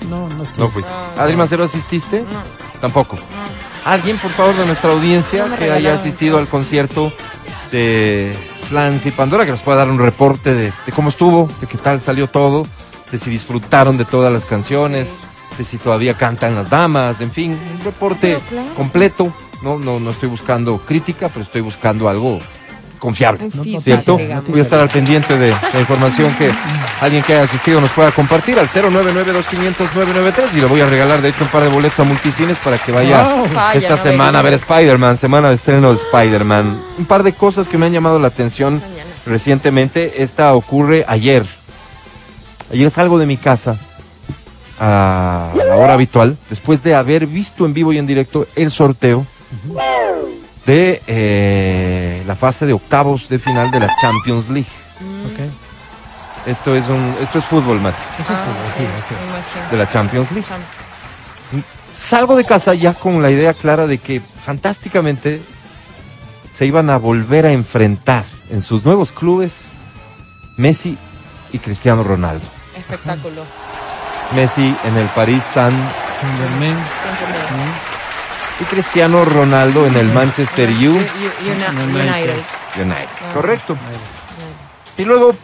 No, 0.08 0.28
no 0.28 0.44
estuve. 0.44 0.64
no 0.64 0.70
fuiste. 0.70 0.92
Adri 1.18 1.36
Macero, 1.36 1.64
¿asististe? 1.64 2.24
Tampoco. 2.80 3.16
¿Alguien, 3.84 4.18
por 4.18 4.30
favor, 4.32 4.54
de 4.56 4.66
nuestra 4.66 4.90
audiencia 4.92 5.46
No 5.46 5.56
que 5.56 5.70
haya 5.70 5.94
asistido 5.94 6.38
al 6.38 6.46
concierto 6.48 7.12
de 7.72 8.36
Flans 8.68 9.06
y 9.06 9.10
Pandora, 9.10 9.44
que 9.44 9.52
nos 9.52 9.60
pueda 9.62 9.78
dar 9.78 9.90
un 9.90 9.98
reporte 9.98 10.54
de, 10.54 10.72
de 10.84 10.92
cómo 10.94 11.08
estuvo, 11.08 11.48
de 11.60 11.66
qué 11.66 11.78
tal 11.78 12.00
salió 12.00 12.28
todo, 12.28 12.64
de 13.10 13.18
si 13.18 13.30
disfrutaron 13.30 13.96
de 13.96 14.04
todas 14.04 14.32
las 14.32 14.44
canciones, 14.44 15.16
de 15.58 15.64
si 15.64 15.78
todavía 15.78 16.14
cantan 16.14 16.54
las 16.54 16.70
damas, 16.70 17.20
en 17.20 17.30
fin, 17.30 17.58
un 17.78 17.84
reporte 17.84 18.38
completo. 18.76 19.32
No, 19.62 19.78
no, 19.78 19.98
no 19.98 20.10
estoy 20.10 20.28
buscando 20.28 20.78
crítica, 20.78 21.28
pero 21.28 21.42
estoy 21.44 21.62
buscando 21.62 22.08
algo 22.08 22.38
confiable. 22.98 23.48
¿Cierto? 23.80 24.16
digamos. 24.16 24.48
Voy 24.50 24.58
a 24.60 24.62
estar 24.62 24.78
al 24.80 24.88
pendiente 24.88 25.36
de 25.38 25.50
la 25.50 25.80
información 25.80 26.32
que 26.34 26.50
alguien 27.00 27.22
que 27.22 27.34
haya 27.34 27.42
asistido 27.44 27.80
nos 27.80 27.90
pueda 27.90 28.10
compartir 28.12 28.58
al 28.58 28.68
099-2500-993 28.68 30.54
y 30.54 30.60
le 30.60 30.66
voy 30.66 30.80
a 30.80 30.86
regalar 30.86 31.20
de 31.22 31.28
hecho 31.30 31.44
un 31.44 31.50
par 31.50 31.62
de 31.62 31.68
boletos 31.68 31.98
a 32.00 32.04
multicines 32.04 32.58
para 32.58 32.78
que 32.78 32.92
vaya 32.92 33.22
Wow. 33.24 33.46
Esta 33.74 33.96
no 33.96 34.02
semana 34.02 34.38
a 34.38 34.42
ver. 34.42 34.54
Spider-Man, 34.54 35.16
semana 35.16 35.48
de 35.48 35.54
estreno 35.56 35.90
de 35.92 35.96
Spider-Man. 35.96 36.80
Un 36.98 37.04
par 37.06 37.22
de 37.22 37.32
cosas 37.32 37.68
que 37.68 37.78
me 37.78 37.86
han 37.86 37.92
llamado 37.92 38.18
la 38.18 38.28
atención 38.28 38.80
Mañana. 38.80 39.10
recientemente. 39.26 40.22
Esta 40.22 40.54
ocurre 40.54 41.04
ayer. 41.08 41.44
Ayer 42.72 42.90
salgo 42.90 43.18
de 43.18 43.26
mi 43.26 43.36
casa 43.36 43.76
a 44.78 45.52
la 45.56 45.76
hora 45.76 45.94
habitual, 45.94 46.36
después 46.50 46.82
de 46.82 46.94
haber 46.94 47.26
visto 47.26 47.64
en 47.64 47.72
vivo 47.72 47.92
y 47.92 47.98
en 47.98 48.06
directo 48.06 48.46
el 48.56 48.70
sorteo 48.70 49.24
de 50.66 51.02
eh, 51.06 52.22
la 52.26 52.34
fase 52.34 52.66
de 52.66 52.72
octavos 52.72 53.28
de 53.28 53.38
final 53.38 53.70
de 53.70 53.80
la 53.80 53.88
Champions 54.00 54.48
League. 54.48 54.68
Ok. 55.32 55.40
Esto 56.46 56.74
es 56.76 56.88
un, 56.88 57.14
esto 57.20 57.38
es 57.38 57.44
fútbol, 57.44 57.80
Mati, 57.80 57.96
Eso 58.20 58.32
es 58.32 58.38
Ah, 58.38 58.44
fútbol, 58.44 58.72
sí, 58.76 58.84
sí, 59.08 59.14
me 59.14 59.26
imagino. 59.26 59.70
de 59.70 59.76
la 59.76 59.88
Champions 59.90 60.30
League. 60.32 60.46
Salgo 61.96 62.36
de 62.36 62.44
casa 62.44 62.74
ya 62.74 62.94
con 62.94 63.22
la 63.22 63.30
idea 63.30 63.54
clara 63.54 63.86
de 63.86 63.98
que 63.98 64.20
fantásticamente 64.20 65.40
se 66.54 66.66
iban 66.66 66.90
a 66.90 66.98
volver 66.98 67.46
a 67.46 67.52
enfrentar 67.52 68.24
en 68.50 68.60
sus 68.62 68.84
nuevos 68.84 69.12
clubes 69.12 69.64
Messi 70.56 70.96
y 71.52 71.58
Cristiano 71.58 72.02
Ronaldo. 72.04 72.46
Espectáculo. 72.76 73.42
Messi 74.34 74.74
en 74.84 74.96
el 74.96 75.06
París 75.08 75.42
Saint 75.54 75.76
Saint 76.20 76.38
Germain. 76.38 76.76
Y 78.60 78.64
Cristiano 78.64 79.24
Ronaldo 79.24 79.86
en 79.86 79.96
el 79.96 80.06
Manchester 80.12 80.70
U 80.70 80.72
U- 80.72 80.76
U- 80.86 80.88
Uni- 80.88 81.00
United. 81.82 82.00
United. 82.00 82.34
United. 82.80 83.08
Ah. 83.28 83.34
Correcto. 83.34 83.76
Y 84.96 85.04
luego, 85.04 85.34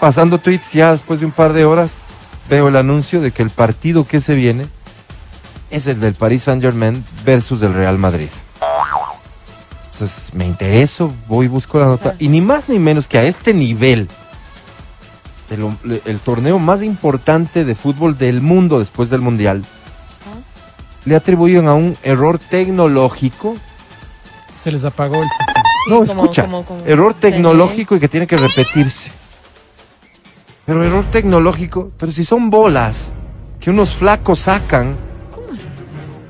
pasando 0.00 0.38
tweets, 0.38 0.72
ya 0.72 0.92
después 0.92 1.20
de 1.20 1.26
un 1.26 1.32
par 1.32 1.52
de 1.52 1.64
horas, 1.64 1.92
veo 2.50 2.68
el 2.68 2.76
anuncio 2.76 3.20
de 3.20 3.30
que 3.30 3.42
el 3.42 3.50
partido 3.50 4.04
que 4.06 4.20
se 4.20 4.34
viene 4.34 4.66
es 5.70 5.86
el 5.86 6.00
del 6.00 6.14
Paris 6.14 6.42
Saint 6.44 6.60
Germain 6.62 7.04
versus 7.24 7.62
el 7.62 7.72
Real 7.72 7.98
Madrid. 7.98 8.28
Entonces, 9.92 10.34
me 10.34 10.44
intereso, 10.44 11.14
voy 11.28 11.46
y 11.46 11.48
busco 11.48 11.78
la 11.78 11.86
nota. 11.86 12.16
Y 12.18 12.26
ni 12.26 12.40
más 12.40 12.68
ni 12.68 12.80
menos 12.80 13.06
que 13.06 13.16
a 13.18 13.22
este 13.22 13.54
nivel, 13.54 14.08
de 15.48 15.56
lo- 15.56 15.76
le- 15.84 16.02
el 16.04 16.18
torneo 16.18 16.58
más 16.58 16.82
importante 16.82 17.64
de 17.64 17.76
fútbol 17.76 18.18
del 18.18 18.40
mundo 18.40 18.80
después 18.80 19.08
del 19.08 19.20
Mundial, 19.20 19.64
le 21.06 21.16
atribuyen 21.16 21.68
a 21.68 21.74
un 21.74 21.96
error 22.02 22.38
tecnológico 22.38 23.54
Se 24.62 24.72
les 24.72 24.84
apagó 24.84 25.16
el 25.16 25.28
sistema. 25.28 25.52
Sí, 25.84 25.90
no, 25.90 25.96
como- 26.06 26.22
escucha. 26.22 26.42
como- 26.44 26.64
como- 26.64 26.80
error 26.86 27.12
tecnológico 27.14 27.96
y 27.96 28.00
que 28.00 28.08
tiene 28.08 28.26
que 28.26 28.36
repetirse. 28.38 29.10
Pero 30.64 30.82
error 30.82 31.04
tecnológico, 31.10 31.90
pero 31.98 32.10
si 32.10 32.24
son 32.24 32.48
bolas 32.48 33.08
que 33.60 33.68
unos 33.70 33.92
flacos 33.94 34.38
sacan 34.40 34.96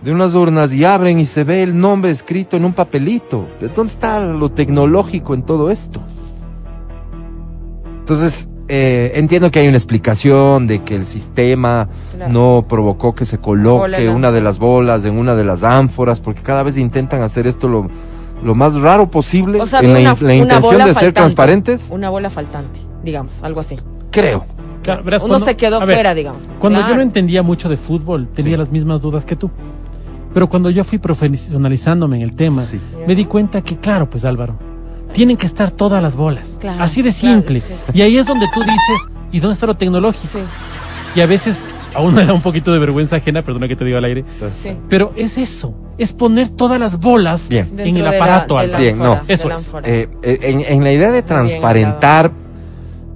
de 0.02 0.10
unas 0.12 0.34
urnas 0.34 0.72
y 0.72 0.84
abren 0.84 1.18
y 1.20 1.26
se 1.26 1.44
ve 1.44 1.62
el 1.62 1.78
nombre 1.78 2.10
escrito 2.10 2.56
en 2.56 2.64
un 2.64 2.72
papelito. 2.72 3.46
¿De 3.60 3.68
¿Dónde 3.68 3.92
está 3.92 4.18
lo 4.20 4.50
tecnológico 4.50 5.32
en 5.34 5.44
todo 5.44 5.70
esto? 5.70 6.00
Entonces, 8.00 8.48
eh, 8.68 9.12
entiendo 9.16 9.50
que 9.50 9.58
hay 9.60 9.68
una 9.68 9.76
explicación 9.76 10.66
de 10.66 10.82
que 10.82 10.94
el 10.94 11.04
sistema 11.04 11.88
Claro. 12.14 12.32
no 12.32 12.64
provocó 12.68 13.14
que 13.14 13.24
se 13.24 13.38
coloque 13.38 14.08
una 14.08 14.32
de 14.32 14.40
las 14.40 14.58
bolas 14.58 15.04
en 15.04 15.18
una 15.18 15.34
de 15.34 15.44
las 15.44 15.62
ánforas, 15.62 16.20
porque 16.20 16.40
cada 16.42 16.62
vez 16.62 16.78
intentan 16.78 17.20
hacer 17.22 17.46
esto 17.46 17.68
lo, 17.68 17.88
lo 18.42 18.54
más 18.54 18.74
raro 18.74 19.10
posible 19.10 19.60
O 19.60 19.66
sea, 19.66 19.80
en 19.80 19.92
la, 19.92 20.00
una, 20.00 20.16
la 20.20 20.34
intención 20.34 20.62
bola 20.62 20.78
de 20.86 20.94
ser 20.94 20.94
faltante. 20.94 21.12
transparentes. 21.12 21.86
Una 21.90 22.10
bola 22.10 22.30
faltante, 22.30 22.80
digamos, 23.04 23.42
algo 23.42 23.60
así. 23.60 23.76
Creo. 24.10 24.44
Claro, 24.82 25.02
verás, 25.02 25.22
Uno 25.22 25.30
cuando- 25.30 25.46
se 25.46 25.56
quedó 25.56 25.80
ver, 25.80 25.96
fuera, 25.96 26.14
digamos. 26.14 26.40
Cuando 26.58 26.80
yo 26.86 26.94
no 26.94 27.00
entendía 27.02 27.42
mucho 27.42 27.68
de 27.68 27.76
fútbol, 27.76 28.28
tenía 28.34 28.52
Sí. 28.52 28.58
las 28.58 28.70
mismas 28.70 29.00
dudas 29.00 29.24
que 29.24 29.34
tú. 29.36 29.50
Pero 30.34 30.48
cuando 30.48 30.68
yo 30.70 30.84
fui 30.84 30.98
profesionalizándome 30.98 32.16
en 32.16 32.22
el 32.22 32.34
tema, 32.34 32.64
Sí. 32.64 32.80
me 33.06 33.14
di 33.14 33.24
cuenta 33.24 33.62
que, 33.62 33.76
claro, 33.78 34.10
pues 34.10 34.24
Álvaro, 34.24 34.56
tienen 35.14 35.36
que 35.38 35.46
estar 35.46 35.70
todas 35.70 36.02
las 36.02 36.14
bolas. 36.16 36.46
Claro, 36.60 36.82
Así 36.82 37.00
de 37.00 37.10
claro, 37.12 37.36
simple. 37.38 37.60
sí. 37.60 37.72
Y 37.94 38.02
ahí 38.02 38.18
es 38.18 38.26
donde 38.26 38.46
tú 38.52 38.60
dices, 38.60 39.00
¿y 39.32 39.40
dónde 39.40 39.54
está 39.54 39.66
lo 39.66 39.76
tecnológico? 39.76 40.26
Sí, 40.38 40.38
Y 41.14 41.20
a 41.22 41.26
veces 41.26 41.56
aún 41.94 42.14
me 42.14 42.24
da 42.26 42.32
un 42.34 42.42
poquito 42.42 42.72
de 42.72 42.78
vergüenza 42.80 43.16
ajena, 43.16 43.42
perdona 43.42 43.68
que 43.68 43.76
te 43.76 43.84
diga 43.84 43.98
al 43.98 44.04
aire, 44.04 44.24
sí. 44.60 44.70
pero 44.88 45.12
es 45.16 45.38
eso, 45.38 45.72
es 45.96 46.12
poner 46.12 46.48
todas 46.48 46.78
las 46.80 46.98
bolas 46.98 47.48
Bien. 47.48 47.70
en 47.78 47.86
el 47.88 47.94
de 47.94 48.02
la- 48.02 48.10
aparato, 48.10 48.58
de 48.58 48.66
la. 48.66 48.78
Bien, 48.78 48.98
no. 48.98 49.12
ánfora, 49.12 49.24
Eso 49.32 49.50
es. 49.50 49.70
Eh, 49.84 50.08
eh, 50.22 50.38
en, 50.42 50.60
en 50.66 50.82
la 50.84 50.92
idea 50.92 51.12
de 51.12 51.22
transparentar 51.22 52.32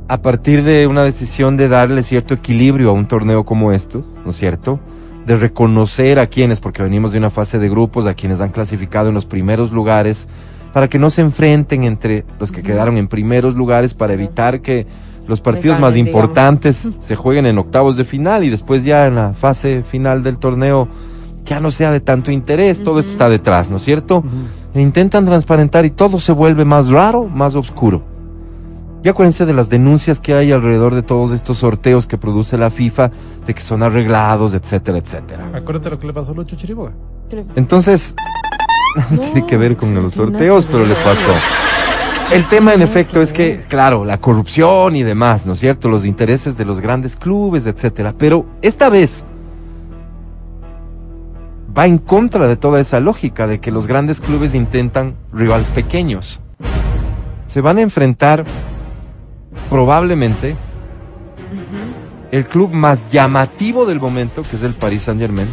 a 0.06 0.22
partir 0.22 0.62
de 0.62 0.86
una 0.86 1.02
decisión 1.02 1.56
de 1.56 1.68
darle 1.68 2.02
cierto 2.02 2.34
equilibrio 2.34 2.90
a 2.90 2.92
un 2.92 3.06
torneo 3.08 3.44
como 3.44 3.72
estos, 3.72 4.06
¿no 4.24 4.30
es 4.30 4.36
cierto? 4.36 4.80
De 5.26 5.36
reconocer 5.36 6.18
a 6.18 6.26
quienes, 6.28 6.60
porque 6.60 6.82
venimos 6.82 7.12
de 7.12 7.18
una 7.18 7.28
fase 7.30 7.58
de 7.58 7.68
grupos, 7.68 8.06
a 8.06 8.14
quienes 8.14 8.40
han 8.40 8.50
clasificado 8.50 9.08
en 9.08 9.14
los 9.14 9.26
primeros 9.26 9.72
lugares, 9.72 10.26
para 10.72 10.88
que 10.88 10.98
no 10.98 11.10
se 11.10 11.22
enfrenten 11.22 11.84
entre 11.84 12.24
los 12.38 12.52
que 12.52 12.62
quedaron 12.62 12.96
en 12.96 13.08
primeros 13.08 13.54
lugares, 13.54 13.94
para 13.94 14.12
evitar 14.12 14.60
que 14.60 14.86
los 15.26 15.40
partidos 15.40 15.78
más 15.78 15.94
digamos. 15.94 16.16
importantes 16.16 16.88
se 17.00 17.16
jueguen 17.16 17.46
en 17.46 17.58
octavos 17.58 17.96
de 17.96 18.04
final 18.04 18.44
y 18.44 18.48
después 18.48 18.84
ya 18.84 19.06
en 19.06 19.16
la 19.16 19.34
fase 19.34 19.82
final 19.82 20.22
del 20.22 20.38
torneo 20.38 20.88
ya 21.44 21.60
no 21.60 21.70
sea 21.70 21.90
de 21.90 22.00
tanto 22.00 22.30
interés, 22.30 22.82
todo 22.82 22.98
esto 22.98 23.12
está 23.12 23.28
detrás, 23.28 23.70
¿no 23.70 23.76
es 23.76 23.82
cierto? 23.82 24.22
E 24.74 24.80
intentan 24.80 25.24
transparentar 25.24 25.84
y 25.84 25.90
todo 25.90 26.20
se 26.20 26.32
vuelve 26.32 26.64
más 26.64 26.88
raro, 26.90 27.24
más 27.24 27.54
oscuro. 27.54 28.02
Y 29.02 29.08
acuérdense 29.08 29.46
de 29.46 29.54
las 29.54 29.68
denuncias 29.68 30.18
que 30.18 30.34
hay 30.34 30.52
alrededor 30.52 30.94
de 30.94 31.02
todos 31.02 31.32
estos 31.32 31.58
sorteos 31.58 32.06
que 32.06 32.18
produce 32.18 32.58
la 32.58 32.68
FIFA, 32.68 33.10
de 33.46 33.54
que 33.54 33.62
son 33.62 33.82
arreglados, 33.82 34.54
etcétera, 34.54 34.98
etcétera. 34.98 35.50
Acuérdate 35.54 35.90
lo 35.90 35.98
que 35.98 36.06
le 36.08 36.12
pasó 36.12 36.32
a 36.32 36.34
Lucho 36.34 36.56
Chiriboga. 36.56 36.92
Entonces, 37.54 38.14
No, 39.10 39.20
tiene 39.20 39.46
que 39.46 39.56
ver 39.56 39.76
con 39.76 39.94
los 39.94 40.14
sorteos, 40.14 40.66
pero 40.70 40.84
le 40.84 40.94
pasó. 40.94 41.32
El 42.32 42.46
tema 42.46 42.74
en 42.74 42.82
efecto 42.82 43.22
es 43.22 43.32
que, 43.32 43.60
claro, 43.68 44.04
la 44.04 44.20
corrupción 44.20 44.96
y 44.96 45.02
demás, 45.02 45.46
¿no 45.46 45.54
es 45.54 45.60
cierto? 45.60 45.88
Los 45.88 46.04
intereses 46.04 46.58
de 46.58 46.64
los 46.64 46.80
grandes 46.80 47.16
clubes, 47.16 47.66
etcétera. 47.66 48.14
Pero 48.18 48.44
esta 48.60 48.90
vez 48.90 49.24
va 51.76 51.86
en 51.86 51.98
contra 51.98 52.46
de 52.48 52.56
toda 52.56 52.80
esa 52.80 53.00
lógica 53.00 53.46
de 53.46 53.60
que 53.60 53.70
los 53.70 53.86
grandes 53.86 54.20
clubes 54.20 54.54
intentan 54.54 55.14
rivales 55.32 55.70
pequeños. 55.70 56.40
Se 57.46 57.62
van 57.62 57.78
a 57.78 57.82
enfrentar 57.82 58.44
probablemente 59.70 60.54
el 62.30 62.44
club 62.46 62.72
más 62.72 63.10
llamativo 63.10 63.86
del 63.86 64.00
momento, 64.00 64.42
que 64.42 64.56
es 64.56 64.62
el 64.62 64.74
Paris 64.74 65.04
Saint 65.04 65.20
Germain, 65.20 65.48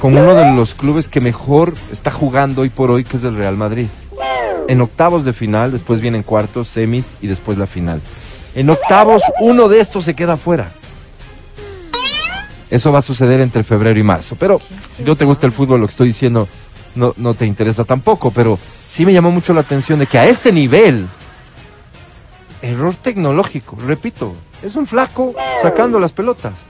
con 0.00 0.16
uno 0.16 0.34
de 0.34 0.52
los 0.54 0.74
clubes 0.74 1.08
que 1.08 1.20
mejor 1.20 1.74
está 1.90 2.10
jugando 2.10 2.62
hoy 2.62 2.68
por 2.68 2.90
hoy, 2.90 3.04
que 3.04 3.16
es 3.16 3.24
el 3.24 3.36
Real 3.36 3.56
Madrid. 3.56 3.86
En 4.68 4.80
octavos 4.80 5.24
de 5.24 5.32
final, 5.32 5.72
después 5.72 6.00
vienen 6.00 6.22
cuartos, 6.22 6.68
semis 6.68 7.16
y 7.20 7.26
después 7.26 7.58
la 7.58 7.66
final. 7.66 8.00
En 8.54 8.70
octavos, 8.70 9.22
uno 9.40 9.68
de 9.68 9.80
estos 9.80 10.04
se 10.04 10.14
queda 10.14 10.36
fuera. 10.36 10.72
Eso 12.70 12.92
va 12.92 12.98
a 12.98 13.02
suceder 13.02 13.40
entre 13.40 13.64
febrero 13.64 13.98
y 13.98 14.02
marzo. 14.02 14.36
Pero 14.38 14.60
no 15.04 15.16
te 15.16 15.24
gusta 15.24 15.46
el 15.46 15.52
fútbol, 15.52 15.80
lo 15.80 15.86
que 15.86 15.92
estoy 15.92 16.08
diciendo 16.08 16.46
no, 16.94 17.14
no 17.16 17.34
te 17.34 17.46
interesa 17.46 17.84
tampoco. 17.84 18.30
Pero 18.30 18.58
sí 18.90 19.06
me 19.06 19.12
llamó 19.12 19.30
mucho 19.30 19.54
la 19.54 19.62
atención 19.62 19.98
de 19.98 20.06
que 20.06 20.18
a 20.18 20.26
este 20.26 20.52
nivel, 20.52 21.08
error 22.60 22.94
tecnológico, 22.94 23.76
repito, 23.86 24.34
es 24.62 24.76
un 24.76 24.86
flaco 24.86 25.34
sacando 25.62 25.98
las 25.98 26.12
pelotas. 26.12 26.66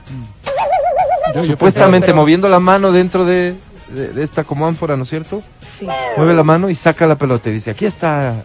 Yo- 1.35 1.41
yo 1.43 1.51
Supuestamente 1.51 2.07
pero- 2.07 2.17
moviendo 2.17 2.49
la 2.49 2.59
mano 2.59 2.91
dentro 2.91 3.25
de, 3.25 3.55
de- 3.89 4.07
de 4.09 4.23
esta 4.23 4.43
como 4.43 4.67
ánfora, 4.67 4.95
¿no 4.97 5.03
es 5.03 5.09
cierto? 5.09 5.41
Sí. 5.79 5.87
Mueve 6.17 6.33
la 6.33 6.43
mano 6.43 6.69
y 6.69 6.75
saca 6.75 7.05
la 7.07 7.15
pelota 7.17 7.49
y 7.49 7.53
dice, 7.53 7.71
aquí 7.71 7.85
está 7.85 8.35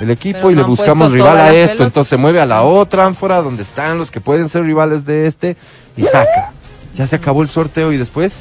el 0.00 0.10
equipo 0.10 0.38
Pero 0.38 0.50
y 0.50 0.54
no 0.56 0.62
le 0.62 0.66
buscamos 0.66 1.12
rival 1.12 1.38
a 1.38 1.52
esto. 1.54 1.68
pelota. 1.76 1.84
Entonces 1.84 2.08
se 2.10 2.16
mueve 2.16 2.40
a 2.40 2.46
la 2.46 2.62
otra 2.62 3.04
ánfora 3.06 3.40
donde 3.42 3.62
están 3.62 3.98
los 3.98 4.10
que 4.10 4.20
pueden 4.20 4.48
ser 4.48 4.62
rivales 4.64 5.04
de 5.06 5.26
este 5.26 5.56
y 5.96 6.02
saca. 6.02 6.52
Ya 6.94 7.06
se 7.06 7.16
acabó 7.16 7.42
el 7.42 7.48
sorteo 7.48 7.92
y 7.92 7.96
después 7.96 8.36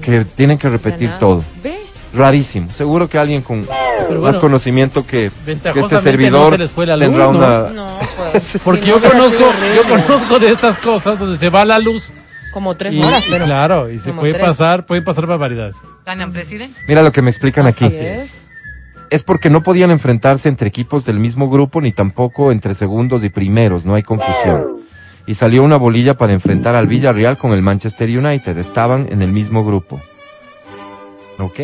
que 0.00 0.24
tienen 0.24 0.58
que 0.58 0.68
repetir 0.68 1.10
todo. 1.18 1.42
Ve. 1.62 1.78
Rarísimo. 2.14 2.70
Seguro 2.70 3.08
que 3.08 3.18
alguien 3.18 3.42
con 3.42 3.66
más 4.20 4.38
conocimiento 4.38 5.04
que, 5.06 5.30
que 5.44 5.52
este 5.80 5.98
servidor 5.98 6.44
no 6.44 6.50
se 6.50 6.58
les 6.58 6.70
fue 6.70 6.86
la 6.86 6.94
luz, 6.96 7.04
tendrá 7.06 7.24
¿no? 7.24 7.30
una... 7.30 7.58
No, 7.70 7.86
pues. 8.16 8.23
Porque 8.64 8.82
si 8.82 8.88
yo 8.88 9.00
conozco, 9.00 9.44
yo 9.76 9.88
conozco 9.88 10.38
de 10.38 10.50
estas 10.50 10.78
cosas 10.78 11.18
donde 11.18 11.36
se 11.38 11.48
va 11.48 11.64
la 11.64 11.78
luz 11.78 12.12
Como 12.52 12.74
tres 12.76 12.92
y, 12.94 13.02
horas, 13.02 13.24
pero. 13.30 13.44
claro, 13.44 13.90
y 13.90 14.00
se 14.00 14.12
puede 14.12 14.32
tres. 14.32 14.44
pasar, 14.44 14.86
pueden 14.86 15.04
pasar 15.04 15.26
barbaridades. 15.26 15.76
¿Ganan, 16.04 16.32
presidente? 16.32 16.78
Mira 16.88 17.02
lo 17.02 17.12
que 17.12 17.22
me 17.22 17.30
explican 17.30 17.66
aquí. 17.66 17.86
Así 17.86 17.98
es. 18.00 18.46
Es 19.10 19.22
porque 19.22 19.50
no 19.50 19.62
podían 19.62 19.90
enfrentarse 19.90 20.48
entre 20.48 20.68
equipos 20.68 21.04
del 21.04 21.18
mismo 21.20 21.48
grupo 21.48 21.80
ni 21.80 21.92
tampoco 21.92 22.50
entre 22.50 22.74
segundos 22.74 23.22
y 23.22 23.28
primeros, 23.28 23.84
no 23.86 23.94
hay 23.94 24.02
confusión. 24.02 24.78
Y 25.26 25.34
salió 25.34 25.62
una 25.62 25.76
bolilla 25.76 26.18
para 26.18 26.32
enfrentar 26.32 26.74
al 26.74 26.86
Villarreal 26.86 27.38
con 27.38 27.52
el 27.52 27.62
Manchester 27.62 28.08
United, 28.10 28.58
estaban 28.58 29.06
en 29.10 29.22
el 29.22 29.30
mismo 29.32 29.64
grupo. 29.64 30.00
Ok. 31.38 31.60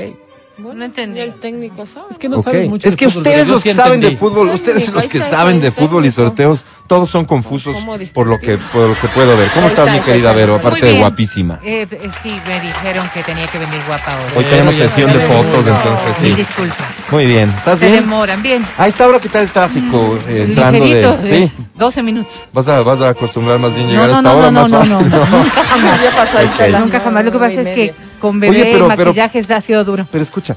Bueno, 0.62 0.78
No 0.80 0.84
entendí. 0.84 1.18
y 1.18 1.22
el 1.22 1.34
técnico 1.34 1.86
sabe. 1.86 2.06
Es 2.10 2.18
que 2.18 2.28
no 2.28 2.38
ok. 2.38 2.44
sabes 2.44 2.68
mucho 2.68 2.88
es 2.88 2.94
de 2.94 2.96
que 2.96 3.06
fútbol, 3.08 3.22
ustedes 3.22 3.48
los 3.48 3.62
que 3.62 3.70
sí 3.70 3.76
saben 3.76 4.00
de 4.00 4.06
entendí. 4.08 4.16
fútbol, 4.16 4.48
Ay, 4.48 4.54
ustedes 4.54 4.88
los 4.92 5.04
que 5.06 5.20
saben 5.20 5.60
de 5.60 5.70
fútbol 5.72 6.06
y 6.06 6.10
sorteos, 6.10 6.64
todos 6.86 7.08
son 7.08 7.24
confusos 7.24 7.74
¿Cómo 7.74 7.96
por 8.12 8.26
lo 8.26 8.38
que 8.38 8.58
por 8.58 8.88
lo 8.88 8.98
que 9.00 9.08
puedo 9.08 9.36
ver. 9.36 9.48
¿Cómo 9.54 9.68
estás, 9.68 9.86
está, 9.86 9.98
mi 9.98 10.04
querida 10.04 10.30
está. 10.30 10.38
Vero? 10.40 10.54
Aparte 10.56 10.86
de 10.86 10.98
guapísima. 10.98 11.60
Eh, 11.62 11.86
eh, 11.90 12.10
sí, 12.22 12.36
me 12.46 12.60
dijeron 12.60 13.08
que 13.14 13.22
tenía 13.22 13.46
que 13.46 13.58
venir 13.58 13.80
guapa 13.86 14.12
ahora. 14.12 14.32
Hoy 14.36 14.44
tenemos 14.44 14.74
sesión 14.74 15.12
de 15.12 15.20
fotos, 15.20 15.66
entonces 15.66 16.20
Mil 16.20 16.30
sí. 16.32 16.36
disculpas. 16.38 16.76
Muy 17.10 17.26
bien. 17.26 17.48
¿Estás 17.50 17.78
Se 17.78 17.86
bien? 17.88 18.00
demoran, 18.02 18.42
bien. 18.42 18.66
A 18.78 18.88
esta 18.88 19.06
hora, 19.08 19.18
¿qué 19.20 19.28
tal 19.28 19.42
el 19.42 19.50
tráfico? 19.50 20.18
eh, 20.28 20.46
entrando 20.48 20.84
Ligerito, 20.84 21.16
de... 21.18 21.46
Sí. 21.48 21.52
12 21.76 22.02
minutos. 22.02 22.44
Vas 22.52 22.68
a, 22.68 22.80
vas 22.82 23.00
a 23.00 23.08
acostumbrar 23.10 23.58
más 23.58 23.74
bien 23.74 23.88
llegar 23.88 24.10
No, 24.10 24.16
a 24.18 24.22
no, 24.22 24.28
esta 24.28 24.32
no, 24.32 24.38
hora 24.38 24.50
no, 24.50 24.60
más 24.60 24.70
no, 24.70 24.78
fácil, 24.78 24.92
no, 25.10 25.18
¿no? 25.26 25.26
nunca 25.44 25.64
jamás. 25.64 26.80
Nunca 26.80 27.00
jamás. 27.00 27.24
Lo 27.24 27.32
que 27.32 27.38
pasa 27.38 27.60
es 27.62 27.68
que. 27.68 27.94
Con 28.20 28.38
bebé, 28.38 28.50
Oye, 28.62 28.72
pero- 28.72 28.88
pero- 28.88 29.06
maquillaje 29.10 29.44
ha 29.52 29.60
sido 29.60 29.84
duro. 29.84 30.06
Pero 30.12 30.22
escucha, 30.22 30.56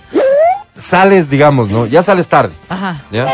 sales, 0.79 1.29
digamos, 1.29 1.69
¿no? 1.69 1.85
Ya 1.85 2.03
sales 2.03 2.27
tarde, 2.27 2.53
Ajá. 2.69 3.01
¿ya? 3.11 3.27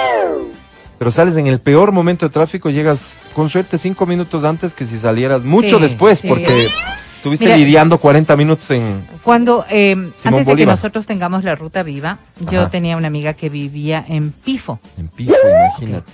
Pero 0.97 1.11
sales 1.11 1.35
en 1.37 1.47
el 1.47 1.59
peor 1.59 1.91
momento 1.91 2.25
de 2.27 2.31
tráfico, 2.33 2.69
llegas 2.69 2.99
con 3.33 3.49
suerte 3.49 3.77
cinco 3.77 4.05
minutos 4.05 4.43
antes 4.43 4.73
que 4.73 4.85
si 4.85 4.99
salieras 4.99 5.43
mucho 5.43 5.77
Sí, 5.77 5.83
después, 5.83 6.19
sí. 6.19 6.27
porque 6.27 6.69
estuviste 7.15 7.45
Mira- 7.45 7.57
lidiando 7.57 7.97
40 7.99 8.35
minutos 8.35 8.69
en... 8.71 9.07
Cuando, 9.23 9.65
eh, 9.69 9.95
antes 10.23 10.45
de 10.45 10.55
que 10.55 10.65
nosotros 10.65 11.05
tengamos 11.05 11.43
la 11.43 11.55
ruta 11.55 11.83
viva, 11.83 12.17
yo 12.51 12.67
tenía 12.67 12.97
una 12.97 13.07
amiga 13.07 13.33
que 13.33 13.49
vivía 13.49 14.03
en 14.07 14.31
Pifo. 14.31 14.79
En 14.97 15.07
Pifo, 15.07 15.33
imagínate. 15.47 16.11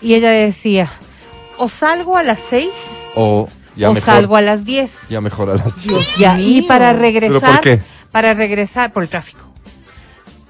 Y 0.00 0.14
ella 0.14 0.30
decía, 0.30 0.92
o 1.58 1.68
salgo 1.68 2.16
a 2.16 2.22
las 2.22 2.38
seis 2.50 2.70
O 3.16 3.48
ya 3.76 3.90
o 3.90 3.94
mejor, 3.94 4.14
salgo 4.14 4.36
a 4.36 4.40
las 4.42 4.64
diez. 4.64 4.90
ya 5.08 5.20
mejor 5.20 5.50
a 5.50 5.54
las 5.56 5.82
Dios 5.82 6.16
Ya, 6.16 6.38
y 6.40 6.60
mío. 6.60 6.64
para 6.68 6.92
regresar, 6.92 7.40
¿Pero 7.40 7.52
por 7.52 7.60
qué? 7.60 7.80
para 8.10 8.34
regresar 8.34 8.92
por 8.92 9.02
el 9.02 9.08
tráfico. 9.08 9.40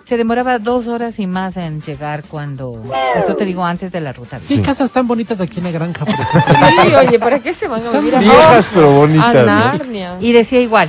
Se 0.09 0.17
demoraba 0.17 0.61
dos 0.61 0.87
horas 0.87 1.19
y 1.19 1.27
más 1.27 1.57
en 1.57 1.83
llegar 1.83 2.23
cuando, 2.29 2.81
eso 3.17 3.35
te 3.35 3.45
digo, 3.45 3.65
antes 3.65 3.91
de 3.91 4.01
la 4.01 4.13
ruta. 4.13 4.39
Sí, 4.39 4.55
viva. 4.55 4.67
casas 4.67 4.93
tan 4.93 5.09
bonitas 5.09 5.41
aquí 5.41 5.59
en 5.59 5.65
la 5.65 5.71
granja, 5.73 6.05
por. 6.05 6.15
Sí, 6.87 6.95
oye, 6.95 7.19
¿para 7.19 7.41
qué 7.41 7.53
se 7.53 7.67
van 7.67 7.85
a 7.85 7.91
vivir 7.99 8.15
a 8.15 8.21
Viejas 8.21 8.69
pero 8.73 8.87
a 8.89 8.99
bonitas. 8.99 9.35
¿no? 9.35 9.45
Narnia? 9.47 10.17
Y 10.21 10.31
decía 10.31 10.61
igual, 10.61 10.89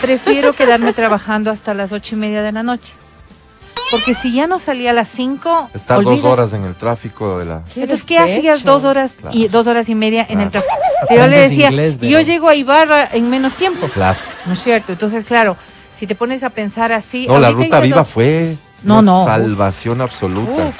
prefiero 0.00 0.54
quedarme 0.54 0.94
trabajando 0.94 1.50
hasta 1.50 1.74
las 1.74 1.92
ocho 1.92 2.14
y 2.14 2.18
media 2.18 2.42
de 2.42 2.52
la 2.52 2.62
noche. 2.62 2.94
Porque 3.90 4.14
si 4.14 4.32
ya 4.32 4.46
no 4.46 4.58
salía 4.58 4.90
a 4.90 4.92
las 4.94 5.08
cinco, 5.08 5.68
Estar 5.74 6.02
dos 6.02 6.24
horas 6.24 6.52
en 6.52 6.64
el 6.64 6.74
tráfico 6.74 7.38
de 7.38 7.44
la... 7.44 7.62
Entonces, 7.76 8.02
¿qué 8.02 8.18
hacías 8.18 8.64
dos 8.64 8.84
horas 8.84 9.12
y 9.30 9.48
dos 9.48 9.66
horas 9.66 9.88
y 9.88 9.94
media 9.94 10.26
en 10.28 10.40
el 10.40 10.50
tráfico? 10.50 10.74
Y 11.10 11.14
yo 11.16 11.26
le 11.26 11.38
decía, 11.38 11.68
inglés, 11.68 12.00
yo 12.00 12.20
llego 12.20 12.48
a 12.48 12.54
Ibarra 12.54 13.08
en 13.12 13.28
menos 13.30 13.54
tiempo, 13.54 13.86
Claro. 13.88 14.18
¿no 14.46 14.54
es 14.54 14.62
cierto? 14.62 14.92
Entonces, 14.92 15.24
claro, 15.24 15.56
si 15.94 16.06
te 16.06 16.14
pones 16.14 16.42
a 16.42 16.50
pensar 16.50 16.92
así... 16.92 17.26
No, 17.26 17.38
la 17.38 17.50
ruta 17.50 17.78
viva 17.80 17.98
dos- 17.98 18.08
fue 18.08 18.56
No, 18.82 19.00
una 19.00 19.02
no. 19.02 19.24
salvación 19.26 20.00
absoluta. 20.00 20.72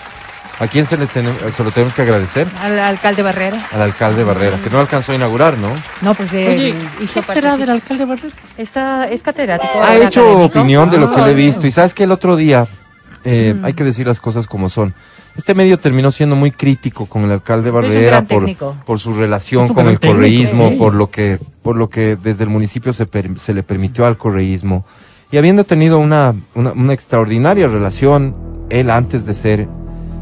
¿A 0.61 0.67
quién 0.69 0.87
se, 0.87 0.97
le 0.97 1.07
tenem- 1.09 1.51
se 1.51 1.64
lo 1.64 1.73
tenemos 1.73 1.95
que 1.95 2.03
agradecer? 2.03 2.47
Al 2.62 2.79
alcalde 2.79 3.23
Barrera. 3.23 3.59
Al 3.73 3.83
alcalde 3.83 4.23
Barrera, 4.25 4.57
que 4.62 4.71
no 4.71 4.79
alcanzó 4.81 5.11
a 5.12 5.17
inaugurar, 5.17 5.59
¿no? 5.59 5.69
No, 6.01 6.14
pues 6.14 6.33
él 6.33 6.49
Oye, 6.49 6.75
hizo 7.03 7.14
¿qué 7.14 7.23
será 7.35 7.57
del 7.57 7.71
alcalde 7.71 8.05
Barrera? 8.05 8.35
Está, 8.57 9.09
es 9.11 9.21
catedrático. 9.23 9.83
Ha 9.83 9.97
hecho 9.97 10.21
académico. 10.21 10.45
opinión 10.61 10.90
de 10.90 10.99
lo 10.99 11.11
que 11.12 11.21
Ah, 11.21 11.27
le 11.27 11.33
he 11.33 11.35
bien. 11.35 11.49
visto. 11.51 11.67
Y 11.67 11.73
sabes 11.73 11.93
que 11.93 12.05
el 12.05 12.12
otro 12.12 12.37
día, 12.37 12.69
eh, 13.24 13.54
hay 13.62 13.72
que 13.74 13.84
decir 13.84 14.06
las 14.06 14.20
cosas 14.20 14.46
como 14.46 14.68
son. 14.68 14.94
Este 15.37 15.54
medio 15.54 15.78
terminó 15.78 16.10
siendo 16.12 16.37
muy 16.37 16.50
crítico 16.52 17.06
con 17.06 17.24
el 17.24 17.32
alcalde 17.32 17.70
Barrera 17.70 18.22
por, 18.87 19.00
su 19.00 19.14
relación 19.14 19.66
con 19.74 19.88
el 19.88 19.98
técnico, 19.98 20.14
correísmo, 20.14 20.68
sí. 20.70 20.76
por 20.76 20.94
lo 20.94 21.10
que 21.10 21.38
por 21.62 21.76
lo 21.76 21.88
que 21.88 22.16
desde 22.16 22.44
el 22.44 22.50
municipio 22.50 22.92
se, 22.92 23.06
per- 23.06 23.38
se 23.38 23.52
le 23.54 23.62
permitió 23.62 24.06
al 24.06 24.16
correísmo. 24.16 24.84
Y 25.32 25.37
habiendo 25.37 25.64
tenido 25.64 25.98
una, 25.98 26.34
una, 26.54 26.70
una 26.72 26.92
extraordinaria 26.92 27.66
relación, 27.66 28.34
él 28.70 28.90
antes 28.90 29.26
de 29.26 29.34
ser 29.34 29.68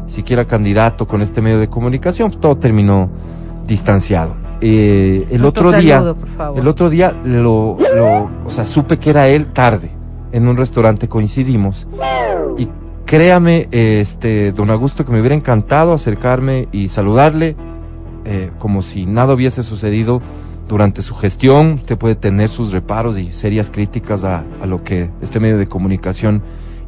siquiera 0.07 0.45
candidato 0.45 1.07
con 1.07 1.21
este 1.21 1.41
medio 1.41 1.59
de 1.59 1.67
comunicación, 1.69 2.31
todo 2.31 2.57
terminó 2.57 3.11
distanciado. 3.67 4.35
Eh, 4.61 5.27
el 5.29 5.45
Otro 5.45 5.67
otro 5.69 5.79
día, 5.79 5.97
saludo, 5.97 6.15
por 6.15 6.29
favor. 6.29 6.59
el 6.59 6.67
otro 6.67 6.89
día 6.89 7.13
lo, 7.25 7.77
o 8.45 8.49
sea, 8.49 8.65
supe 8.65 8.97
que 8.97 9.09
era 9.11 9.27
él 9.27 9.47
tarde. 9.47 9.91
En 10.31 10.47
un 10.47 10.57
restaurante 10.57 11.07
coincidimos. 11.07 11.87
Y 12.57 12.67
créame, 13.13 13.67
este, 13.69 14.51
don 14.53 14.71
Augusto, 14.71 15.05
que 15.05 15.11
me 15.11 15.19
hubiera 15.19 15.35
encantado 15.35 15.93
acercarme 15.93 16.67
y 16.71 16.89
saludarle, 16.89 17.55
eh, 18.25 18.49
como 18.57 18.81
si 18.81 19.05
nada 19.05 19.35
hubiese 19.35 19.61
sucedido 19.61 20.19
durante 20.67 21.03
su 21.03 21.13
gestión. 21.13 21.73
Usted 21.73 21.95
puede 21.95 22.15
tener 22.15 22.49
sus 22.49 22.71
reparos 22.71 23.19
y 23.19 23.31
serias 23.31 23.69
críticas 23.69 24.23
a, 24.23 24.43
a 24.59 24.65
lo 24.65 24.83
que 24.83 25.11
este 25.21 25.39
medio 25.39 25.59
de 25.59 25.67
comunicación 25.67 26.41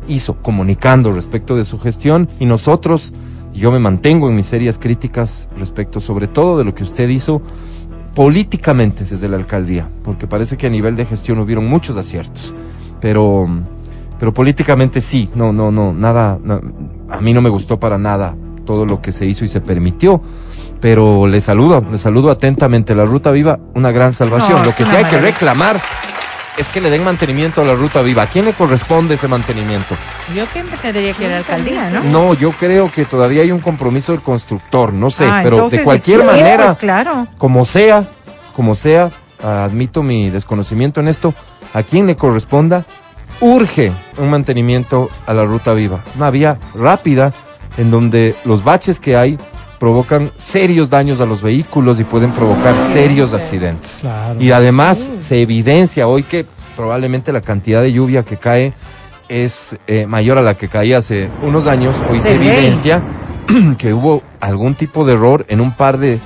hizo, 0.07 0.41
comunicando 0.41 1.11
respecto 1.11 1.55
de 1.55 1.63
su 1.63 1.77
gestión. 1.77 2.27
Y 2.39 2.47
nosotros, 2.47 3.13
yo 3.53 3.71
me 3.71 3.77
mantengo 3.77 4.27
en 4.27 4.35
mis 4.35 4.47
serias 4.47 4.79
críticas 4.79 5.47
respecto 5.59 5.99
sobre 5.99 6.27
todo 6.27 6.57
de 6.57 6.63
lo 6.63 6.73
que 6.73 6.81
usted 6.81 7.07
hizo 7.07 7.43
políticamente 8.15 9.05
desde 9.07 9.29
la 9.29 9.37
alcaldía, 9.37 9.89
porque 10.03 10.25
parece 10.25 10.57
que 10.57 10.65
a 10.65 10.71
nivel 10.71 10.95
de 10.95 11.05
gestión 11.05 11.37
hubieron 11.37 11.67
muchos 11.67 11.97
aciertos, 11.97 12.51
pero, 12.99 13.47
pero 14.19 14.33
políticamente 14.33 15.01
sí, 15.01 15.29
no, 15.35 15.51
no, 15.53 15.71
no, 15.71 15.93
nada, 15.93 16.37
na- 16.43 16.61
a 17.09 17.21
mí 17.21 17.33
no 17.33 17.41
me 17.41 17.49
gustó 17.49 17.79
para 17.79 17.97
nada 17.97 18.35
todo 18.65 18.85
lo 18.85 19.01
que 19.01 19.11
se 19.11 19.25
hizo 19.25 19.45
y 19.45 19.47
se 19.47 19.61
permitió, 19.61 20.21
pero 20.81 21.27
le 21.27 21.39
saludo, 21.41 21.83
le 21.91 21.97
saludo 21.97 22.31
atentamente, 22.31 22.95
la 22.95 23.05
Ruta 23.05 23.31
Viva, 23.31 23.59
una 23.73 23.91
gran 23.91 24.13
salvación, 24.13 24.59
No, 24.59 24.65
lo 24.65 24.75
que 24.75 24.85
sí 24.85 24.95
hay 24.95 25.05
que 25.05 25.19
reclamar 25.19 25.79
es 26.57 26.67
que 26.69 26.79
le 26.79 26.89
den 26.89 27.03
mantenimiento 27.03 27.61
a 27.61 27.65
la 27.65 27.75
Ruta 27.75 28.01
Viva, 28.01 28.23
¿a 28.23 28.27
quién 28.27 28.45
le 28.45 28.53
corresponde 28.53 29.15
ese 29.15 29.27
mantenimiento? 29.27 29.95
Yo 30.35 30.45
que 30.53 30.63
tendría 30.81 31.13
que 31.13 31.23
ir 31.23 31.29
a 31.29 31.31
la 31.33 31.37
alcaldía, 31.39 31.89
¿no? 31.89 32.03
No, 32.03 32.33
yo 32.33 32.51
creo 32.53 32.89
que 32.91 33.03
todavía 33.05 33.41
hay 33.41 33.51
un 33.51 33.59
compromiso 33.59 34.13
del 34.13 34.21
constructor, 34.21 34.93
no 34.93 35.09
sé, 35.09 35.25
Ah, 35.29 35.41
pero 35.43 35.69
de 35.69 35.83
cualquier 35.83 36.21
sí, 36.21 36.25
manera, 36.25 36.65
pues, 36.67 36.77
claro. 36.77 37.27
como 37.37 37.65
sea, 37.65 38.05
como 38.55 38.73
sea, 38.73 39.11
admito 39.43 40.01
mi 40.01 40.29
desconocimiento 40.29 41.01
en 41.01 41.09
esto, 41.09 41.33
a 41.73 41.83
quien 41.83 42.07
le 42.07 42.15
corresponda, 42.15 42.85
urge 43.39 43.91
un 44.17 44.29
mantenimiento 44.29 45.09
a 45.25 45.33
la 45.33 45.45
ruta 45.45 45.73
viva. 45.73 46.03
Una 46.15 46.29
vía 46.29 46.59
rápida 46.73 47.33
en 47.77 47.91
donde 47.91 48.35
los 48.45 48.63
baches 48.63 48.99
que 48.99 49.15
hay 49.15 49.37
provocan 49.79 50.31
serios 50.35 50.89
daños 50.89 51.19
a 51.19 51.25
los 51.25 51.41
vehículos 51.41 51.99
y 51.99 52.03
pueden 52.03 52.31
provocar 52.31 52.73
serios 52.93 53.33
accidentes. 53.33 53.99
Claro. 54.01 54.41
Y 54.41 54.51
además 54.51 55.11
se 55.19 55.41
evidencia 55.41 56.07
hoy 56.07 56.23
que 56.23 56.45
probablemente 56.75 57.33
la 57.33 57.41
cantidad 57.41 57.81
de 57.81 57.91
lluvia 57.91 58.23
que 58.23 58.37
cae 58.37 58.73
es 59.27 59.75
eh, 59.87 60.05
mayor 60.05 60.37
a 60.37 60.41
la 60.41 60.55
que 60.55 60.67
caía 60.67 60.99
hace 60.99 61.29
unos 61.41 61.67
años. 61.67 61.95
Hoy 62.09 62.21
se 62.21 62.35
evidencia 62.35 63.01
que 63.77 63.93
hubo 63.93 64.23
algún 64.39 64.75
tipo 64.75 65.05
de 65.05 65.13
error 65.13 65.45
en 65.49 65.61
un 65.61 65.75
par 65.75 65.97
de 65.97 66.19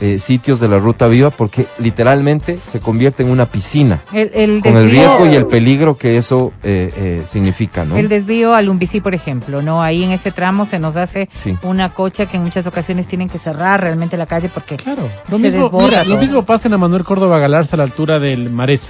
eh, 0.00 0.18
sitios 0.18 0.60
de 0.60 0.68
la 0.68 0.78
ruta 0.78 1.06
viva 1.08 1.30
porque 1.30 1.66
literalmente 1.78 2.58
se 2.64 2.80
convierte 2.80 3.22
en 3.22 3.30
una 3.30 3.46
piscina 3.46 4.02
El, 4.12 4.30
el 4.34 4.60
con 4.60 4.76
el 4.76 4.90
riesgo 4.90 5.26
y 5.26 5.34
el 5.34 5.46
peligro 5.46 5.96
que 5.96 6.16
eso 6.16 6.52
eh, 6.62 6.92
eh, 6.96 7.22
significa, 7.26 7.84
¿no? 7.84 7.96
El 7.96 8.08
desvío 8.08 8.54
al 8.54 8.66
Lumbicí, 8.66 9.00
por 9.00 9.14
ejemplo, 9.14 9.62
¿no? 9.62 9.82
Ahí 9.82 10.02
en 10.02 10.10
ese 10.10 10.30
tramo 10.32 10.66
se 10.66 10.78
nos 10.78 10.96
hace 10.96 11.28
Sí. 11.42 11.56
una 11.62 11.94
cocha 11.94 12.26
que 12.26 12.36
en 12.36 12.42
muchas 12.44 12.66
ocasiones 12.66 13.06
tienen 13.06 13.28
que 13.28 13.38
cerrar 13.38 13.80
realmente 13.80 14.16
la 14.16 14.26
calle 14.26 14.48
porque 14.52 14.76
Claro. 14.76 15.08
Lo 15.28 15.36
Se 15.36 15.42
mismo, 15.44 15.62
desborda 15.62 15.86
mira, 15.86 16.04
lo 16.04 16.10
todo. 16.10 16.20
mismo 16.20 16.44
pasa 16.44 16.68
en 16.68 16.72
la 16.72 16.78
Manuel 16.78 17.04
Córdoba 17.04 17.38
Galarza 17.38 17.76
a 17.76 17.78
la 17.78 17.84
altura 17.84 18.18
del 18.18 18.50
Maresa. 18.50 18.88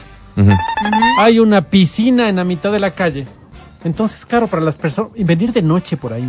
Hay 1.18 1.38
una 1.38 1.62
piscina 1.62 2.28
en 2.28 2.36
la 2.36 2.44
mitad 2.44 2.72
de 2.72 2.80
la 2.80 2.90
calle. 2.92 3.26
Entonces, 3.84 4.24
claro, 4.24 4.46
para 4.46 4.62
las 4.62 4.76
personas, 4.76 5.12
y 5.14 5.24
venir 5.24 5.52
de 5.52 5.62
noche 5.62 5.96
por 5.96 6.12
ahí. 6.12 6.28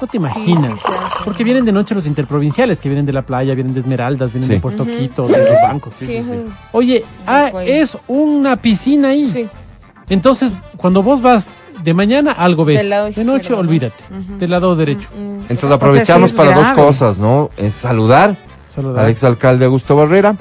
No 0.00 0.06
te 0.06 0.16
imaginas. 0.16 0.80
Porque 1.24 1.44
vienen 1.44 1.64
de 1.64 1.72
noche 1.72 1.94
los 1.94 2.06
interprovinciales, 2.06 2.78
que 2.78 2.88
vienen 2.88 3.06
de 3.06 3.12
la 3.12 3.22
playa, 3.22 3.54
vienen 3.54 3.74
de 3.74 3.80
Esmeraldas, 3.80 4.32
vienen 4.32 4.48
Sí. 4.48 4.54
de 4.54 4.60
Puerto 4.60 4.84
Quito, 4.84 5.26
de 5.26 5.38
los 5.38 5.48
bancos. 5.62 5.94
sí, 5.98 6.06
Sí, 6.06 6.12
sí, 6.12 6.16
es 6.18 6.24
sí. 6.26 6.30
un- 6.32 6.54
Oye, 6.72 7.04
ah, 7.26 7.50
Ahí. 7.54 7.70
es 7.70 7.96
una 8.08 8.56
piscina 8.56 9.08
ahí. 9.08 9.30
Sí. 9.32 9.48
Entonces, 10.08 10.52
cuando 10.76 11.02
vos 11.02 11.22
vas 11.22 11.46
de 11.82 11.94
mañana, 11.94 12.32
algo 12.32 12.64
ves. 12.64 12.78
Del 12.78 12.90
lado 12.90 13.10
de 13.10 13.24
noche, 13.24 13.54
olvídate. 13.54 14.02
Ujú. 14.10 14.38
Del 14.38 14.50
lado 14.50 14.74
derecho. 14.76 15.08
Entonces 15.48 15.70
aprovechamos 15.70 16.32
para 16.32 16.52
dos 16.54 16.72
cosas, 16.72 17.18
¿no? 17.18 17.50
Eh, 17.56 17.70
saludar 17.74 18.36
Saludar. 18.74 19.04
al 19.04 19.10
exalcalde 19.10 19.64
Augusto 19.66 19.94
Barrera 19.96 20.36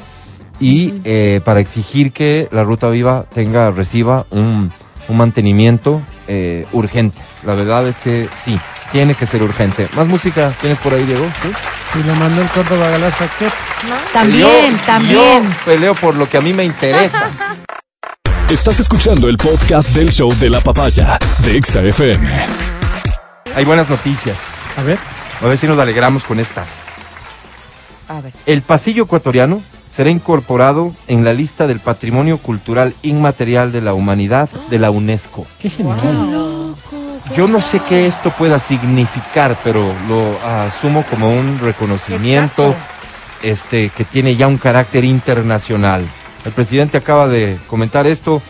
y 0.59 0.93
eh, 1.03 1.41
para 1.43 1.59
exigir 1.59 2.11
que 2.11 2.47
la 2.51 2.63
Ruta 2.63 2.89
Viva 2.89 3.25
tenga, 3.33 3.71
reciba 3.71 4.25
un, 4.31 4.71
un 5.09 5.17
mantenimiento 5.17 6.01
eh, 6.27 6.65
urgente. 6.71 7.21
La 7.45 7.53
verdad 7.55 7.85
es 7.87 7.97
que 7.97 8.27
sí, 8.35 8.57
tiene 8.93 9.15
que 9.15 9.25
ser 9.25 9.43
urgente. 9.43 9.89
¿Más 9.95 10.07
música 10.07 10.53
tienes 10.61 10.79
por 10.79 10.93
ahí, 10.93 11.03
Diego? 11.03 11.25
¿Sí? 11.41 11.49
Y 11.99 12.03
la 12.03 12.13
Manuel 12.13 12.47
Córdoba 12.49 12.89
Galarza, 12.91 13.25
¿qué? 13.39 13.47
también, 14.13 14.71
Yo- 14.77 14.85
también. 14.85 15.43
Yo 15.43 15.49
peleo 15.65 15.95
por 15.95 16.15
lo 16.15 16.29
que 16.29 16.37
a 16.37 16.41
mí 16.41 16.53
me 16.53 16.63
interesa. 16.63 17.29
Estás 18.49 18.79
escuchando 18.79 19.27
el 19.27 19.37
podcast 19.37 19.89
del 19.89 20.11
show 20.11 20.31
de 20.35 20.49
la 20.49 20.61
papaya 20.61 21.17
de 21.39 21.57
Exa 21.57 21.81
FM. 21.81 22.45
Hay 23.55 23.65
buenas 23.65 23.89
noticias. 23.89 24.37
A 24.77 24.83
ver. 24.83 24.97
A 25.41 25.47
ver 25.47 25.57
si 25.57 25.67
nos 25.67 25.79
alegramos 25.79 26.23
con 26.23 26.39
esta. 26.39 26.63
A 28.09 28.21
ver. 28.21 28.31
El 28.45 28.61
pasillo 28.61 29.03
ecuatoriano 29.05 29.61
será 29.89 30.09
incorporado 30.11 30.93
en 31.07 31.23
la 31.25 31.33
lista 31.33 31.65
del 31.67 31.79
Patrimonio 31.79 32.37
Cultural 32.37 32.93
Inmaterial 33.01 33.71
de 33.71 33.81
la 33.81 33.93
Humanidad 33.95 34.49
de 34.69 34.77
la 34.79 34.91
UNESCO. 34.91 35.47
Qué 35.59 35.69
genial. 35.69 35.97
Yo 37.35 37.47
no 37.47 37.59
sé 37.59 37.79
qué 37.79 38.05
esto 38.05 38.29
pueda 38.31 38.59
significar, 38.59 39.55
pero 39.63 39.93
lo 40.07 40.37
asumo 40.45 41.03
como 41.09 41.31
un 41.31 41.57
reconocimiento 41.59 42.75
este, 43.41 43.89
que 43.89 44.03
tiene 44.03 44.35
ya 44.35 44.47
un 44.47 44.57
carácter 44.57 45.05
internacional. 45.05 46.05
El 46.45 46.51
presidente 46.51 46.97
acaba 46.97 47.27
de 47.27 47.57
comentar 47.67 48.05
esto, 48.05 48.41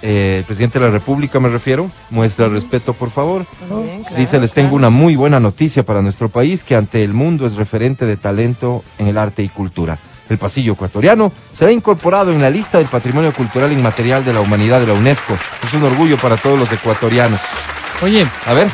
eh, 0.00 0.36
el 0.38 0.44
presidente 0.44 0.78
de 0.78 0.86
la 0.86 0.90
República 0.90 1.38
me 1.38 1.50
refiero, 1.50 1.90
muestra 2.10 2.48
respeto 2.48 2.94
por 2.94 3.10
favor. 3.10 3.44
Bien, 3.68 4.02
claro, 4.02 4.16
Dice, 4.16 4.40
les 4.40 4.52
claro. 4.52 4.66
tengo 4.66 4.76
una 4.76 4.90
muy 4.90 5.14
buena 5.14 5.38
noticia 5.38 5.84
para 5.84 6.00
nuestro 6.00 6.28
país, 6.30 6.64
que 6.64 6.74
ante 6.74 7.04
el 7.04 7.12
mundo 7.12 7.46
es 7.46 7.54
referente 7.56 8.06
de 8.06 8.16
talento 8.16 8.82
en 8.98 9.08
el 9.08 9.18
arte 9.18 9.42
y 9.42 9.50
cultura. 9.50 9.98
El 10.30 10.38
pasillo 10.38 10.72
ecuatoriano 10.72 11.30
será 11.54 11.70
incorporado 11.70 12.32
en 12.32 12.40
la 12.40 12.48
lista 12.48 12.78
del 12.78 12.86
Patrimonio 12.86 13.32
Cultural 13.32 13.70
Inmaterial 13.70 14.24
de 14.24 14.32
la 14.32 14.40
Humanidad 14.40 14.80
de 14.80 14.86
la 14.86 14.94
UNESCO. 14.94 15.36
Es 15.62 15.74
un 15.74 15.82
orgullo 15.82 16.16
para 16.16 16.38
todos 16.38 16.58
los 16.58 16.72
ecuatorianos. 16.72 17.40
Oye, 18.02 18.26
A 18.46 18.52
ver. 18.54 18.68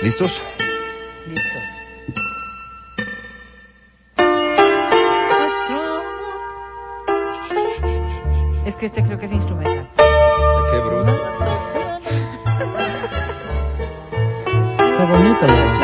¿Listos? 0.00 0.40
Listo. 1.26 1.58
Es 8.64 8.76
que 8.76 8.86
este 8.86 9.02
creo 9.02 9.18
que 9.18 9.26
es 9.26 9.32
instrumental. 9.32 9.90
Qué 9.96 10.78
bruto. 10.78 11.36
bonita 15.08 15.46
ya. 15.46 15.76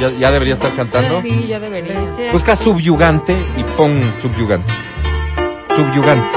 ¿Ya, 0.00 0.10
ya 0.10 0.30
debería 0.30 0.54
estar 0.54 0.74
cantando? 0.76 1.20
Sí, 1.22 1.46
ya 1.48 1.58
debería. 1.58 2.30
Busca 2.32 2.54
subyugante 2.54 3.36
y 3.56 3.64
pon 3.64 4.00
subyugante. 4.22 4.72
Subyugante. 5.78 6.36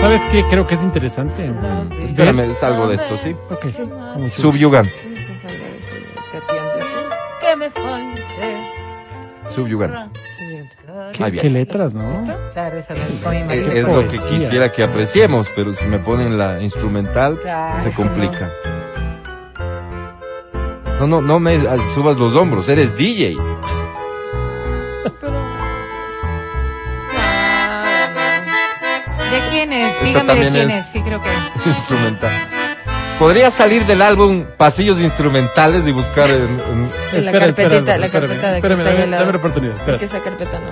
¿Sabes 0.00 0.22
qué? 0.30 0.44
Creo 0.48 0.66
que 0.66 0.76
es 0.76 0.82
interesante. 0.82 1.50
Espérame, 2.04 2.50
es 2.50 2.62
algo 2.62 2.88
de 2.88 2.94
esto, 2.94 3.18
¿sí? 3.18 3.34
Ok. 3.50 3.66
Subyugante. 4.32 4.94
Que 7.38 7.54
me 7.56 7.68
faltes. 7.70 8.24
Subyugante. 9.50 10.18
Qué, 11.12 11.32
qué 11.32 11.50
letras, 11.50 11.92
¿no? 11.92 12.24
Claro, 12.54 12.78
esa 12.78 12.94
es 12.94 13.22
imagen. 13.26 13.50
Es 13.50 13.86
lo 13.86 14.08
que 14.08 14.18
quisiera 14.18 14.72
que 14.72 14.82
apreciemos, 14.82 15.50
pero 15.54 15.74
si 15.74 15.84
me 15.84 15.98
ponen 15.98 16.38
la 16.38 16.62
instrumental, 16.62 17.38
Claro. 17.40 17.82
se 17.82 17.92
complica. 17.92 18.50
No, 20.98 21.06
no, 21.06 21.20
no 21.20 21.38
me 21.40 21.60
subas 21.94 22.16
los 22.16 22.34
hombros, 22.36 22.66
eres 22.70 22.96
DJ. 22.96 23.36
¿De 29.32 29.40
quién 29.50 29.72
es? 29.72 29.88
Esta 29.94 30.04
Dígame 30.04 30.34
de 30.44 30.50
quién 30.50 30.70
es- 30.70 30.86
es. 30.86 30.92
Sí, 30.92 31.00
creo 31.02 31.20
que. 31.22 31.28
Instrumental. 31.66 32.30
Podría 33.18 33.50
salir 33.52 33.86
del 33.86 34.02
álbum 34.02 34.44
Pasillos 34.56 34.98
Instrumentales 34.98 35.86
y 35.86 35.92
buscar 35.92 36.28
en, 36.28 36.36
en- 36.60 36.90
La 37.12 37.30
Espera, 37.30 37.38
carpetita, 37.38 37.76
espera, 37.76 37.98
la 37.98 38.06
espérame, 38.06 38.10
carpeta 38.10 38.46
de 38.48 38.60
que 38.60 38.66
espérame, 38.66 38.80
está 38.80 39.16
dame, 39.18 39.32
la 39.32 39.38
oportunidad. 39.38 39.76
Espera. 39.76 39.98
Que 39.98 40.04
esa 40.06 40.20
carpeta 40.22 40.58
no. 40.58 40.70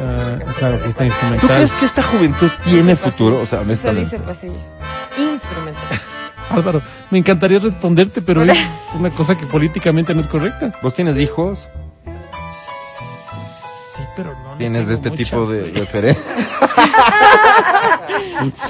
Ah, 0.00 0.52
claro, 0.56 0.80
que 0.80 0.88
está 0.88 0.98
¿Tú 1.00 1.04
instrumental. 1.06 1.48
crees 1.56 1.72
que 1.72 1.84
esta 1.86 2.02
juventud 2.04 2.50
tiene 2.64 2.94
futuro? 2.96 3.36
O 3.42 3.46
sea, 3.46 3.58
Eso 3.58 3.62
honestamente. 3.66 4.04
dice 4.04 4.18
pasillos. 4.20 4.60
Instrumental. 5.18 6.00
Álvaro, 6.50 6.80
me 7.10 7.18
encantaría 7.18 7.58
responderte, 7.58 8.22
pero 8.22 8.42
es 8.44 8.56
una 8.94 9.10
cosa 9.10 9.36
que 9.36 9.46
políticamente 9.46 10.14
no 10.14 10.20
es 10.20 10.26
correcta. 10.28 10.72
¿Vos 10.80 10.94
tienes 10.94 11.18
hijos? 11.18 11.68
Sí, 13.96 14.02
pero 14.16 14.32
no. 14.44 14.47
¿Tienes 14.58 14.86
tengo 14.86 14.94
este 14.94 15.10
muchas. 15.10 15.28
tipo 15.30 15.46
de 15.46 15.70
referencia? 15.70 16.24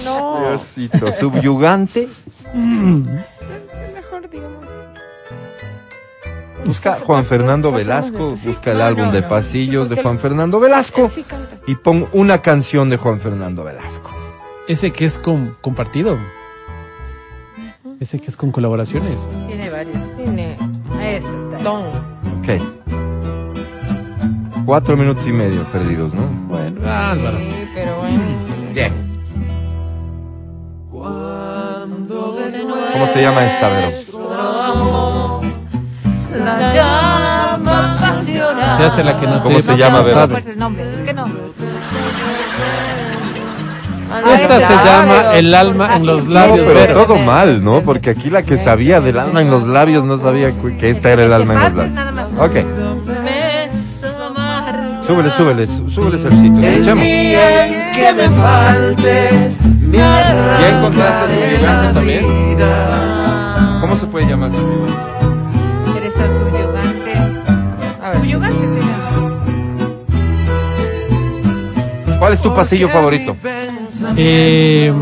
No. 0.05 0.41
Diosito, 0.41 1.13
subyugante. 1.13 2.09
Mejor 2.55 4.29
digamos. 4.31 4.67
Busca 6.65 6.95
Juan 7.05 7.25
Fernando 7.25 7.71
Velasco, 7.71 8.31
de- 8.37 8.49
busca 8.49 8.73
el 8.73 8.81
álbum 8.81 9.11
de 9.11 9.23
pasillos 9.23 9.89
sí, 9.89 9.95
de 9.95 10.03
Juan 10.03 10.19
Fernando 10.19 10.59
Velasco 10.61 11.05
Él 11.05 11.11
sí 11.11 11.23
canta. 11.23 11.57
y 11.67 11.75
pon 11.77 12.09
una 12.13 12.41
canción 12.43 12.91
de 12.91 12.97
Juan 12.97 13.21
Fernando 13.21 13.65
Velasco. 13.65 14.11
Ese 14.67 14.91
que 14.93 15.05
es 15.07 15.19
con, 15.19 15.57
compartido. 15.61 16.19
Ese 18.01 18.19
que 18.21 18.27
es 18.31 18.37
con 18.37 18.51
colaboraciones. 18.53 19.21
Tiene 19.47 19.71
varios. 19.71 19.97
Tiene 20.17 20.57
Eso 21.01 21.29
está. 21.53 21.63
don. 21.65 21.85
Ok. 22.41 22.78
Cuatro 24.69 24.99
minutos 24.99 25.27
y 25.27 25.33
medio 25.33 25.63
perdidos, 25.73 26.13
¿no? 26.13 26.27
Bueno, 26.47 26.79
Álvaro. 26.87 27.39
Sí, 27.39 27.69
pero 27.75 27.97
bueno. 27.97 28.21
Bien. 28.75 28.93
¿Cómo 32.93 33.07
se 33.07 33.23
llama 33.23 33.47
esta, 33.47 33.69
Vero? 33.71 35.41
La 36.45 36.75
llama 36.75 37.89
pasional. 37.99 38.77
Se 38.77 38.85
hace 38.85 39.05
la 39.05 39.19
que 39.19 39.27
no 39.27 39.43
¿Cómo 39.43 39.57
te 39.57 39.63
se 39.63 39.75
llama, 39.79 40.01
No, 40.01 40.05
Vero? 40.05 40.27
no, 40.27 40.37
el 40.37 40.59
nombre. 40.59 40.85
Es 40.99 41.05
que 41.07 41.15
no. 41.15 41.25
Esta 44.35 44.57
se 44.69 44.75
llama 44.87 45.35
El 45.35 45.55
alma 45.55 45.97
en 45.97 46.05
los 46.05 46.25
No, 46.27 46.31
labios. 46.35 46.67
pero 46.67 46.81
Vero. 46.81 46.95
todo 47.07 47.17
mal, 47.17 47.65
¿no? 47.65 47.81
Porque 47.81 48.11
aquí 48.11 48.29
la 48.29 48.43
que 48.43 48.59
sabía 48.59 49.01
del 49.01 49.19
alma 49.19 49.41
en 49.41 49.51
los 49.51 49.67
labios 49.67 50.05
no 50.05 50.19
sabía 50.19 50.53
que 50.79 50.91
esta 50.91 51.11
era 51.11 51.25
el 51.25 51.33
alma 51.33 51.55
en 51.55 51.61
los 51.61 51.73
Partes 51.73 51.95
labios. 51.95 52.29
Ok, 52.39 52.88
súbele, 55.09 55.31
súbele, 55.31 55.67
sú- 55.67 55.89
súbele, 55.91 56.19
Sergito. 56.19 56.61
Escuchemos. 56.61 57.05
que 57.05 58.13
me 58.17 58.29
faltes, 58.29 59.61
me 59.81 59.97
¿Ya 59.99 60.69
encontraste 60.79 61.35
subyugante 61.35 61.87
la 61.87 61.93
también? 61.93 62.25
¿Cómo 63.81 63.97
se 63.97 64.07
puede 64.07 64.27
llamar 64.27 64.51
subyugante? 64.53 64.93
Eres 65.99 66.15
tan 66.15 66.31
subyugante. 66.39 67.13
A 68.03 68.11
ver. 68.11 68.21
Subyugante 68.21 68.61
se 68.61 68.81
llama. 68.81 68.95
¿Cuál 72.19 72.33
es 72.33 72.41
tu 72.43 72.55
pasillo 72.55 72.89
favorito? 72.89 73.37
Eh, 74.17 74.93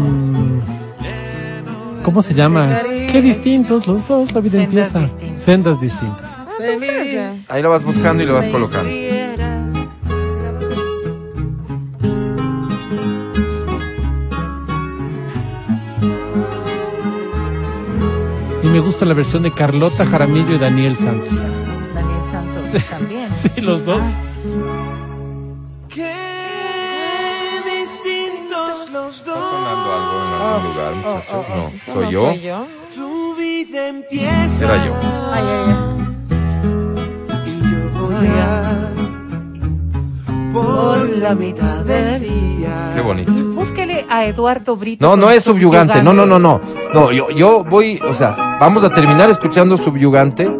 ¿Cómo 2.02 2.22
se 2.22 2.32
llama? 2.34 2.80
Qué 3.10 3.20
distintos 3.22 3.86
los 3.86 4.06
dos, 4.06 4.32
la 4.32 4.40
vida 4.40 4.58
Sendas 4.58 4.64
empieza. 4.74 4.98
distintas. 5.00 5.40
Sendas 5.42 5.80
distintas. 5.80 6.30
Entonces, 6.58 7.50
Ahí 7.50 7.62
lo 7.62 7.68
vas 7.70 7.84
buscando 7.84 8.22
y 8.22 8.26
lo 8.26 8.34
vas 8.34 8.48
colocando. 8.48 8.88
Me 18.76 18.82
gusta 18.82 19.06
la 19.06 19.14
versión 19.14 19.42
de 19.42 19.52
Carlota 19.52 20.04
Jaramillo 20.04 20.54
y 20.54 20.58
Daniel 20.58 20.96
Santos. 20.96 21.30
Daniel 21.94 22.20
Santos 22.30 22.70
también. 22.90 23.26
Sí, 23.54 23.60
los 23.62 23.82
dos. 23.86 24.02
Qué 25.88 26.14
distintos 27.64 28.90
los 28.92 29.16
¿Está 29.16 29.30
dos. 29.30 29.50
sonando 29.50 29.92
algo 29.94 30.14
en 30.20 30.32
algún 30.42 30.62
lugar, 30.74 30.92
muchachos? 30.94 31.46
No, 31.48 31.68
eso 31.68 31.92
soy 31.94 32.04
no 32.04 32.10
yo. 32.10 32.20
Soy 32.26 32.40
yo. 32.42 32.66
Tu 32.94 33.34
vida 33.36 33.88
empieza. 33.88 34.64
Era 34.66 34.84
yo. 34.86 34.92
Ay, 35.32 35.44
ay, 35.48 35.64
ay. 35.68 35.76
Y 37.46 37.54
yo 37.70 37.80
voy 37.98 38.26
a 38.26 38.92
por 40.62 41.08
la 41.18 41.34
mitad 41.34 41.80
del 41.84 42.20
día. 42.20 42.92
Qué 42.94 43.00
bonito. 43.00 43.32
Búsquele 43.32 44.06
a 44.08 44.24
Eduardo 44.24 44.76
Brito. 44.76 45.06
No, 45.06 45.16
no 45.16 45.30
es 45.30 45.44
subyugante. 45.44 46.02
No, 46.02 46.12
no, 46.12 46.24
no, 46.26 46.38
no. 46.38 46.60
No, 46.94 47.12
yo, 47.12 47.30
yo 47.30 47.62
voy, 47.64 48.00
o 48.08 48.14
sea, 48.14 48.56
vamos 48.60 48.82
a 48.84 48.90
terminar 48.90 49.28
escuchando 49.28 49.76
subyugante, 49.76 50.50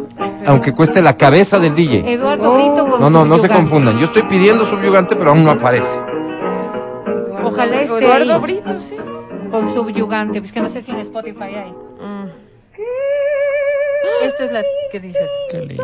aunque 0.45 0.73
cueste 0.73 1.01
la 1.01 1.17
cabeza 1.17 1.57
del 1.59 1.73
DJ. 1.75 2.13
Eduardo 2.13 2.53
Brito 2.53 2.87
con 2.87 3.01
No, 3.01 3.09
no, 3.09 3.25
no 3.25 3.35
se 3.37 3.47
subyugante. 3.47 3.55
confundan. 3.71 3.97
Yo 3.97 4.05
estoy 4.05 4.23
pidiendo 4.23 4.65
subyugante, 4.65 5.15
pero 5.15 5.31
aún 5.31 5.43
no 5.43 5.51
aparece. 5.51 5.99
Ojalá 7.43 7.81
esté 7.81 8.05
Eduardo 8.05 8.33
ahí. 8.33 8.39
Brito, 8.41 8.79
sí. 8.79 8.95
Con 9.51 9.73
subyugante. 9.73 10.39
Pues 10.41 10.51
que 10.51 10.59
no 10.61 10.69
sé 10.69 10.81
si 10.81 10.91
en 10.91 10.97
Spotify 10.99 11.43
hay. 11.55 11.71
Mm. 11.71 12.27
Esta 14.23 14.43
es 14.43 14.51
la 14.51 14.63
que 14.91 14.99
dices. 14.99 15.29
Qué 15.49 15.59
lindo. 15.59 15.83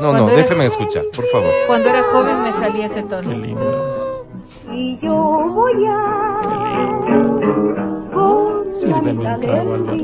No, 0.00 0.12
no, 0.12 0.28
era- 0.28 0.36
déjeme 0.38 0.66
escuchar, 0.66 1.04
por 1.14 1.24
favor. 1.26 1.50
Cuando 1.66 1.88
era 1.88 2.02
joven 2.04 2.42
me 2.42 2.52
salía 2.52 2.86
ese 2.86 2.94
Qué 2.96 3.02
tono. 3.02 3.30
lindo. 3.32 4.26
Qué 4.66 4.72
lindo. 4.72 5.60
Sírveme 8.72 9.28
un 9.28 9.40
trago, 9.40 9.74
Álvaro. 9.74 9.96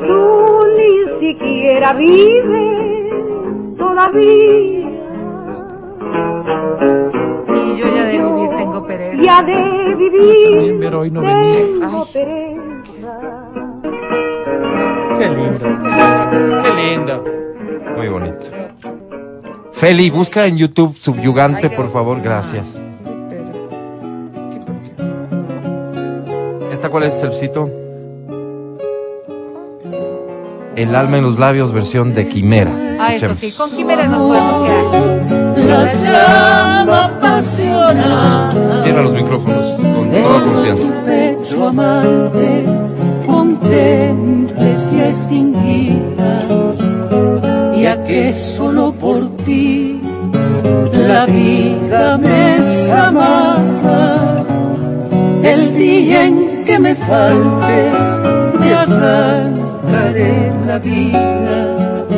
Tú 0.00 0.66
ni 0.76 0.92
siquiera 1.20 1.92
vives 1.94 3.08
todavía. 3.78 4.88
Y 7.54 7.76
yo 7.76 7.86
ya 7.94 8.04
de 8.06 8.18
vivir 8.18 8.48
tengo 8.56 8.86
pereza. 8.86 9.22
Ya 9.22 9.42
de 9.42 9.52
También, 9.54 9.98
vivir 9.98 10.76
pero 10.80 11.00
hoy 11.00 11.10
no 11.10 11.20
venía. 11.20 11.54
tengo 11.80 12.04
pereza. 12.12 12.61
Qué 15.22 15.28
lindo. 15.28 16.62
Qué 16.62 16.70
lindo. 16.74 17.24
Muy 17.96 18.08
bonito. 18.08 18.46
Feli, 19.72 20.10
busca 20.10 20.46
en 20.46 20.56
YouTube 20.56 20.96
subyugante, 20.98 21.70
por 21.70 21.88
favor, 21.90 22.20
gracias. 22.20 22.76
¿Esta 26.72 26.88
cuál 26.88 27.04
es, 27.04 27.14
Sergito? 27.14 27.70
El 30.74 30.94
alma 30.94 31.18
en 31.18 31.24
los 31.24 31.38
labios, 31.38 31.72
versión 31.72 32.14
de 32.14 32.26
Quimera. 32.26 32.72
Ah, 32.98 33.14
eso 33.14 33.26
Escuchemos. 33.26 33.38
sí. 33.38 33.52
Con 33.52 33.70
quimeras 33.70 34.08
nos 34.10 34.22
podemos 34.22 34.66
quedar. 34.66 35.92
Cierra 38.82 39.02
los 39.02 39.12
micrófonos 39.12 39.80
con 39.80 40.10
toda 40.10 40.42
confianza. 40.42 40.92
Contemple 43.62 44.74
si 44.74 45.00
extinguida, 45.00 46.46
ya 47.74 48.02
que 48.04 48.32
solo 48.32 48.92
por 48.92 49.36
ti 49.38 50.00
la 51.08 51.26
vida 51.26 52.18
me 52.18 52.56
es 52.56 52.90
amada. 52.90 54.44
El 55.42 55.76
día 55.76 56.26
en 56.26 56.64
que 56.64 56.78
me 56.78 56.94
faltes, 56.94 58.22
me 58.60 58.74
arrancaré 58.74 60.52
la 60.66 60.78
vida. 60.78 62.11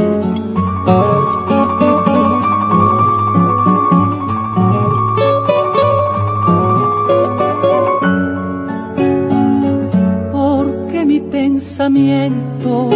Pensamiento 11.85 12.89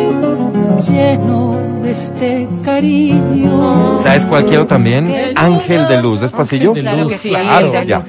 lleno 0.78 1.56
de 1.82 1.90
este 1.90 2.48
cariño. 2.64 3.98
¿Sabes 3.98 4.24
cuál 4.24 4.46
quiero 4.46 4.66
también? 4.66 5.34
Ángel 5.36 5.86
de 5.88 6.00
Luz, 6.00 6.20
despacillo. 6.22 6.70
Ángel 6.70 6.84
de 6.84 6.90
Claro 6.90 7.02
Luz, 7.02 7.12
que 7.12 7.18
sí. 7.18 7.28
Claro, 7.28 7.82
ya. 7.84 8.02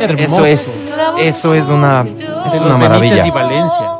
Hermoso. 0.00 0.46
Eso 0.46 0.46
es, 0.46 0.94
eso 1.18 1.54
es 1.54 1.68
una, 1.68 2.06
es 2.46 2.60
una 2.60 2.74
y 2.74 2.78
maravilla. 2.78 3.30
Valencia. 3.30 3.90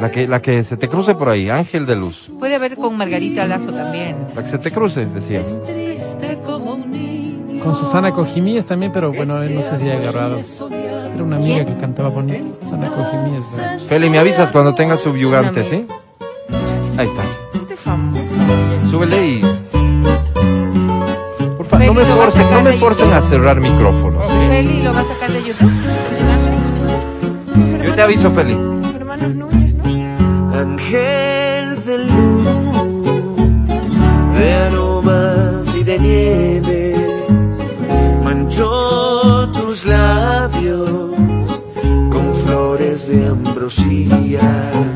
La 0.00 0.10
que, 0.10 0.28
la 0.28 0.40
que 0.40 0.62
se 0.62 0.76
te 0.76 0.88
cruce 0.88 1.14
por 1.14 1.28
ahí, 1.28 1.50
Ángel 1.50 1.86
de 1.86 1.96
Luz. 1.96 2.30
Puede 2.38 2.54
haber 2.54 2.76
con 2.76 2.96
Margarita 2.96 3.46
Lazo 3.46 3.72
también. 3.72 4.16
La 4.34 4.42
que 4.42 4.48
se 4.48 4.58
te 4.58 4.70
cruce, 4.70 5.06
decía. 5.06 5.40
Triste 5.66 6.38
como 6.44 6.74
un 6.74 6.90
niño. 6.90 7.64
Con 7.64 7.74
Susana 7.74 8.12
Cojimías 8.12 8.66
también, 8.66 8.92
pero 8.92 9.12
bueno, 9.12 9.38
no 9.40 9.62
sé 9.62 9.78
si 9.78 9.90
ha 9.90 9.94
agarrado. 9.94 10.38
Era 11.14 11.22
una 11.22 11.36
amiga 11.36 11.64
que 11.64 11.76
cantaba 11.76 12.08
bonito. 12.08 12.58
Susana 12.60 12.90
Cojimías. 12.90 13.56
¿verdad? 13.56 13.78
Feli, 13.88 14.10
me 14.10 14.18
avisas 14.18 14.50
cuando 14.52 14.74
tengas 14.74 15.00
subyugante, 15.00 15.64
¿sí? 15.64 15.86
Ahí 16.98 17.06
está. 17.06 17.22
Este 17.54 17.76
famoso. 17.76 18.34
Súbele 18.90 19.26
y. 19.26 19.40
Por 21.56 21.66
favor, 21.66 21.86
no 21.86 21.94
me 21.94 22.04
forcen, 22.04 22.50
no 22.50 22.62
me 22.62 22.72
forcen 22.72 23.12
a 23.12 23.20
cerrar 23.20 23.60
micrófonos. 23.60 24.26
¿sí? 24.28 24.34
Feli 24.48 24.82
lo 24.82 24.92
va 24.92 25.00
a 25.00 25.04
sacar 25.04 25.32
de 25.32 25.44
YouTube. 25.44 25.72
Yo 27.84 27.94
te 27.94 28.02
aviso, 28.02 28.30
Feli. 28.30 28.54
Hermanos 28.94 29.34
Núñez, 29.34 29.74
¿no? 29.74 30.54
Ángel 30.58 31.84
de 31.84 31.98
luz, 31.98 32.48
de 34.36 34.54
aromas 34.54 35.74
y 35.78 35.84
de 35.84 35.98
nieves, 35.98 36.73
ambrosía. 43.64 44.93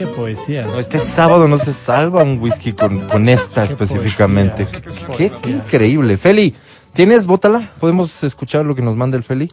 Qué 0.00 0.06
poesía. 0.06 0.62
No, 0.62 0.78
este 0.80 0.98
sábado 0.98 1.46
no 1.46 1.58
se 1.58 1.74
salva 1.74 2.22
un 2.22 2.40
whisky 2.40 2.72
con, 2.72 3.00
con 3.06 3.28
esta 3.28 3.66
Qué 3.66 3.72
específicamente. 3.74 4.64
poesía, 4.64 4.80
qué 4.80 4.88
Qué, 4.90 5.16
qué 5.16 5.28
poesía. 5.28 5.56
increíble. 5.56 6.16
Feli, 6.16 6.54
¿tienes 6.94 7.26
bótala? 7.26 7.72
¿Podemos 7.78 8.24
escuchar 8.24 8.64
lo 8.64 8.74
que 8.74 8.80
nos 8.80 8.96
manda 8.96 9.18
el 9.18 9.22
Feli? 9.24 9.50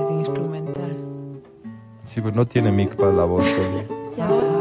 Es 0.00 0.10
instrumental. 0.10 0.96
Sí, 2.04 2.20
pero 2.20 2.34
no 2.34 2.46
tiene 2.46 2.72
mic 2.72 2.96
para 2.96 3.12
la 3.12 3.24
voz, 3.24 3.44
Feli. 3.44 3.86
Ya, 4.16 4.28
ya 4.28 4.53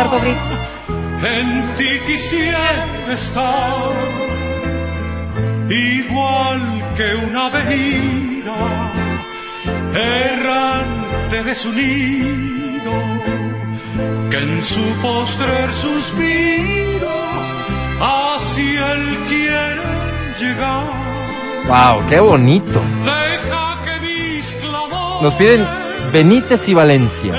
Eduardo 0.00 0.20
Brito. 0.20 1.26
en 1.26 1.74
ti 1.76 1.98
quisiera 2.06 2.86
estar 3.10 3.90
igual 5.68 6.94
que 6.96 7.16
una 7.16 7.46
avenida 7.46 8.92
errante 9.92 11.42
de 11.42 11.54
su 11.54 11.72
nido 11.72 12.92
que 14.30 14.38
en 14.38 14.62
su 14.62 14.84
postrer 15.02 15.72
suspiro 15.72 17.10
hacia 18.00 18.92
él 18.92 19.18
quiere 19.26 20.34
llegar 20.38 21.08
Wow, 21.66 22.06
qué 22.08 22.20
bonito. 22.20 22.80
deja 23.04 23.82
que 23.84 24.00
mis 24.06 24.54
clamores 24.60 25.22
Nos 25.22 25.34
piden 25.34 25.66
Benítez 26.12 26.68
y 26.68 26.74
Valencia. 26.74 27.34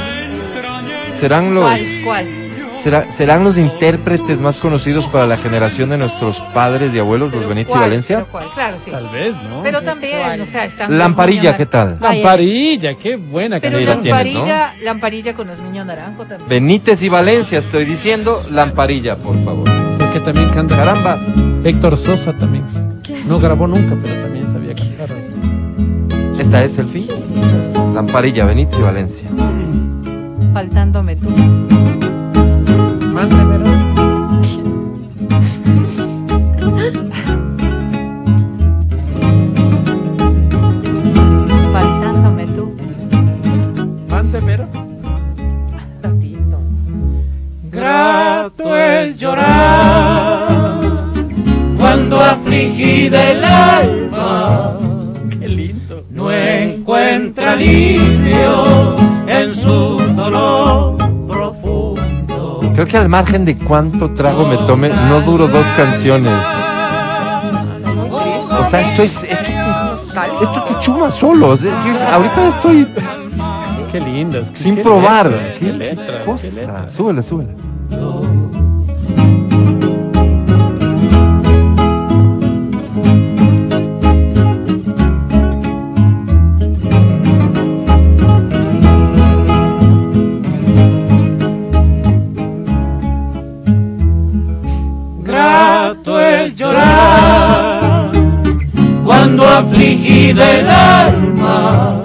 Serán 1.20 1.53
los, 1.55 1.64
¿Cuál? 1.64 2.01
¿Cuál? 2.05 2.39
Será- 2.84 3.12
serán 3.12 3.44
los 3.44 3.58
intérpretes 3.58 4.42
más 4.42 4.58
conocidos 4.58 5.08
para 5.08 5.26
la 5.28 5.38
generación 5.38 5.90
de 5.90 5.98
nuestros 5.98 6.40
padres 6.54 6.94
y 6.94 7.00
abuelos, 7.00 7.32
los 7.34 7.48
Benítez 7.48 7.76
y. 7.76 7.80
Valencia. 7.80 8.18
¿Pero 8.18 8.28
cuál? 8.32 8.48
Claro, 8.54 8.78
sí. 8.84 8.92
Tal 8.92 9.08
vez, 9.10 9.36
¿no? 9.36 9.62
Pero 9.64 9.82
también, 9.82 10.42
o 10.42 10.46
sea, 10.46 10.66
están 10.66 10.98
Lamparilla, 10.98 11.56
¿qué 11.56 11.66
tal? 11.66 11.98
Vaya. 12.00 12.16
Lamparilla, 12.16 12.94
qué 12.96 13.16
buena 13.16 13.60
Pero 13.60 13.80
Sí, 13.80 13.86
canción. 13.86 14.18
la 14.18 14.24
tienes, 14.24 14.34
¿no? 14.34 14.40
lamparilla, 14.48 14.74
lamparilla 14.84 15.34
con 15.34 15.48
los 15.48 15.60
niños 15.60 15.86
naranjo 15.86 16.26
también. 16.26 16.50
Benítez 16.50 17.02
y 17.04 17.10
Valencia, 17.10 17.60
estoy 17.60 17.86
diciendo 17.86 18.42
Lamparilla, 18.52 19.16
por 19.18 19.36
favor. 19.44 19.68
Porque 19.98 20.20
también 20.22 20.50
canta 20.50 20.76
Caramba. 20.76 21.18
Héctor 21.64 21.98
Sosa 21.98 22.34
también. 22.38 22.64
No 23.26 23.40
grabó 23.40 23.68
nunca, 23.68 23.96
pero 24.02 24.16
también 24.22 24.50
sabía 24.52 24.74
cantar. 24.76 25.10
¿Esta 26.40 26.64
es 26.64 26.78
el 26.80 26.88
fin? 26.88 27.06
Lamparilla, 27.94 28.46
Benítez 28.46 28.80
y 28.80 28.82
Valencia. 28.82 29.30
Faltándome 30.54 31.16
tú. 31.18 31.28
Faltándome 33.20 33.89
Creo 62.80 62.88
que 62.88 62.96
al 62.96 63.10
margen 63.10 63.44
de 63.44 63.58
cuánto 63.58 64.12
trago 64.12 64.48
me 64.48 64.56
tome, 64.56 64.88
no 64.88 65.20
duro 65.20 65.50
dos 65.50 65.66
canciones. 65.76 66.32
O 68.58 68.70
sea, 68.70 68.80
esto 68.80 69.04
es, 69.04 69.22
esto 69.26 69.44
te, 69.44 70.44
esto 70.46 70.64
te 70.66 70.80
chuma 70.80 71.12
solo. 71.12 71.48
ahorita 72.14 72.48
estoy 72.48 72.88
Qué 73.92 74.00
lindas. 74.00 74.48
sin 74.54 74.78
qué 74.78 74.82
probar. 74.82 75.30
letras, 75.30 75.54
¿Qué, 75.56 75.66
qué 75.66 75.74
letras, 75.74 76.24
cosa? 76.26 76.48
qué 76.48 76.52
letras. 76.56 76.94
Súbele, 76.94 77.22
súbele. 77.22 77.50
Afligida 100.40 100.60
el 100.60 100.70
alma. 100.70 102.02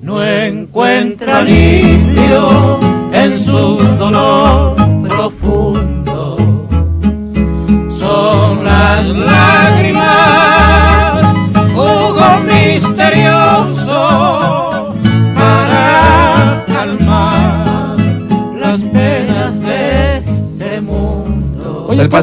No 0.00 0.24
encuentra 0.24 1.38
alivio 1.38 1.81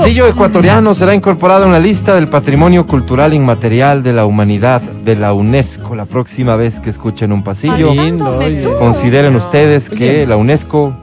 mundo. 0.10 0.24
Oye, 0.24 0.30
El 0.30 0.36
¿puedo- 0.36 0.50
pasillo 0.50 0.62
ecuatoriano 0.62 0.94
será 0.94 1.14
incorporado 1.16 1.66
en 1.66 1.72
la 1.72 1.80
lista 1.80 2.16
del 2.16 2.28
Patrimonio 2.28 2.86
Cultural 2.88 3.34
Inmaterial 3.34 4.02
de 4.04 4.14
la 4.14 4.26
Humanidad 4.26 4.82
de 4.82 5.16
la 5.16 5.34
UNESCO 5.34 5.96
la 5.96 6.06
próxima 6.06 6.56
vez 6.56 6.80
que 6.80 6.90
escuchen 6.90 7.32
un 7.32 7.44
pasillo. 7.44 7.90
Qué 7.94 8.02
lindo, 8.02 8.38
oye. 8.38 8.64
Consideren 8.80 9.36
ustedes 9.36 9.90
que 9.90 10.10
Oye. 10.10 10.28
la 10.28 10.36
UNESCO 10.38 10.94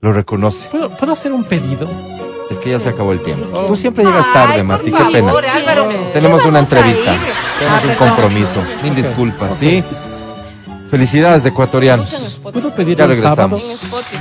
lo 0.00 0.12
reconoce. 0.12 0.68
¿Puedo, 0.70 0.96
¿Puedo 0.96 1.12
hacer 1.12 1.32
un 1.32 1.44
pedido? 1.44 1.88
Es 2.50 2.58
que 2.58 2.70
ya 2.70 2.80
se 2.80 2.88
acabó 2.88 3.12
el 3.12 3.20
tiempo. 3.20 3.46
Oh. 3.52 3.66
Tú 3.66 3.76
siempre 3.76 4.04
llegas 4.04 4.26
tarde, 4.32 4.62
Mati, 4.64 4.90
qué 4.90 5.04
pena. 5.12 5.30
Álvaro, 5.30 5.88
Tenemos 6.12 6.42
¿qué 6.42 6.48
una 6.48 6.58
entrevista, 6.60 7.14
tenemos 7.58 7.84
Ah, 7.84 7.88
un 7.88 7.94
compromiso. 7.94 8.62
Mil 8.82 8.94
disculpas. 8.94 9.56
¿sí? 9.56 9.84
Felicidades 10.90 11.44
ecuatorianos. 11.46 12.40
¿Puedo 12.42 12.74
pedir 12.74 12.96
Ya 12.96 13.06
regresamos. 13.06 13.62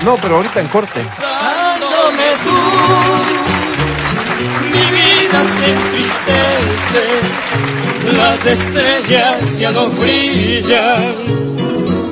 No, 0.05 0.15
pero 0.21 0.35
ahorita 0.35 0.59
en 0.61 0.67
corte. 0.67 0.99
Dándome 1.19 2.23
tú, 2.43 2.51
vida 5.29 5.45
se 5.57 5.71
entristece, 5.71 7.05
las 8.17 8.45
estrellas 8.45 9.57
ya 9.57 9.71
no 9.71 9.89
brillan, 9.89 11.15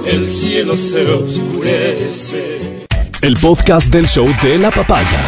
el 0.05 0.27
cielo 0.27 0.75
se 0.75 1.05
oscurece. 1.05 2.85
El 3.21 3.35
podcast 3.37 3.91
del 3.91 4.07
show 4.07 4.27
de 4.43 4.57
la 4.57 4.71
papaya. 4.71 5.21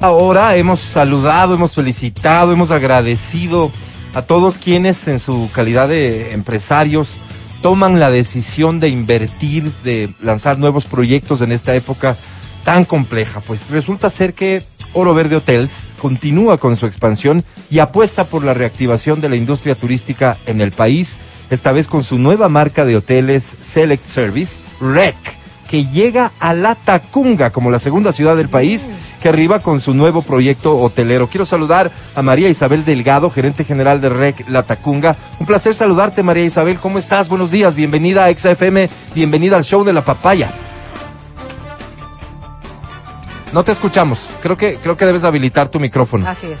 Ahora 0.00 0.56
hemos 0.56 0.80
saludado, 0.80 1.54
hemos 1.54 1.74
felicitado, 1.74 2.52
hemos 2.52 2.70
agradecido 2.70 3.70
a 4.14 4.22
todos 4.22 4.56
quienes 4.56 5.06
en 5.08 5.20
su 5.20 5.50
calidad 5.52 5.88
de 5.88 6.32
empresarios 6.32 7.18
toman 7.60 8.00
la 8.00 8.10
decisión 8.10 8.80
de 8.80 8.88
invertir, 8.88 9.70
de 9.84 10.14
lanzar 10.20 10.58
nuevos 10.58 10.86
proyectos 10.86 11.42
en 11.42 11.52
esta 11.52 11.74
época 11.74 12.16
tan 12.64 12.86
compleja. 12.86 13.40
Pues 13.40 13.68
resulta 13.68 14.08
ser 14.08 14.32
que 14.32 14.62
Oro 14.92 15.14
Verde 15.14 15.36
Hotels 15.36 15.70
continúa 16.00 16.58
con 16.58 16.76
su 16.76 16.86
expansión 16.86 17.44
y 17.70 17.78
apuesta 17.78 18.24
por 18.24 18.44
la 18.44 18.54
reactivación 18.54 19.20
de 19.20 19.28
la 19.28 19.36
industria 19.36 19.74
turística 19.74 20.36
en 20.46 20.60
el 20.60 20.72
país, 20.72 21.18
esta 21.50 21.72
vez 21.72 21.86
con 21.86 22.02
su 22.02 22.18
nueva 22.18 22.48
marca 22.48 22.84
de 22.84 22.96
hoteles 22.96 23.44
Select 23.60 24.06
Service, 24.06 24.62
REC 24.80 25.40
que 25.70 25.84
llega 25.84 26.32
a 26.40 26.52
La 26.52 26.74
Tacunga 26.74 27.50
como 27.50 27.70
la 27.70 27.78
segunda 27.78 28.10
ciudad 28.10 28.36
del 28.36 28.48
país 28.48 28.88
que 29.22 29.28
arriba 29.28 29.60
con 29.60 29.80
su 29.80 29.94
nuevo 29.94 30.20
proyecto 30.20 30.76
hotelero. 30.76 31.28
Quiero 31.28 31.46
saludar 31.46 31.92
a 32.16 32.22
María 32.22 32.48
Isabel 32.48 32.84
Delgado, 32.84 33.30
gerente 33.30 33.62
general 33.62 34.00
de 34.00 34.08
REC 34.08 34.48
La 34.48 34.64
Tacunga. 34.64 35.14
Un 35.38 35.46
placer 35.46 35.76
saludarte, 35.76 36.24
María 36.24 36.44
Isabel. 36.44 36.80
¿Cómo 36.80 36.98
estás? 36.98 37.28
Buenos 37.28 37.52
días. 37.52 37.76
Bienvenida 37.76 38.24
a 38.24 38.34
XFM. 38.34 38.90
Bienvenida 39.14 39.56
al 39.56 39.64
show 39.64 39.84
de 39.84 39.92
la 39.92 40.04
papaya. 40.04 40.50
No 43.52 43.64
te 43.64 43.72
escuchamos. 43.72 44.20
Creo 44.42 44.56
que, 44.56 44.76
creo 44.76 44.96
que 44.96 45.04
debes 45.06 45.24
habilitar 45.24 45.68
tu 45.68 45.80
micrófono. 45.80 46.28
Así 46.28 46.46
es. 46.46 46.58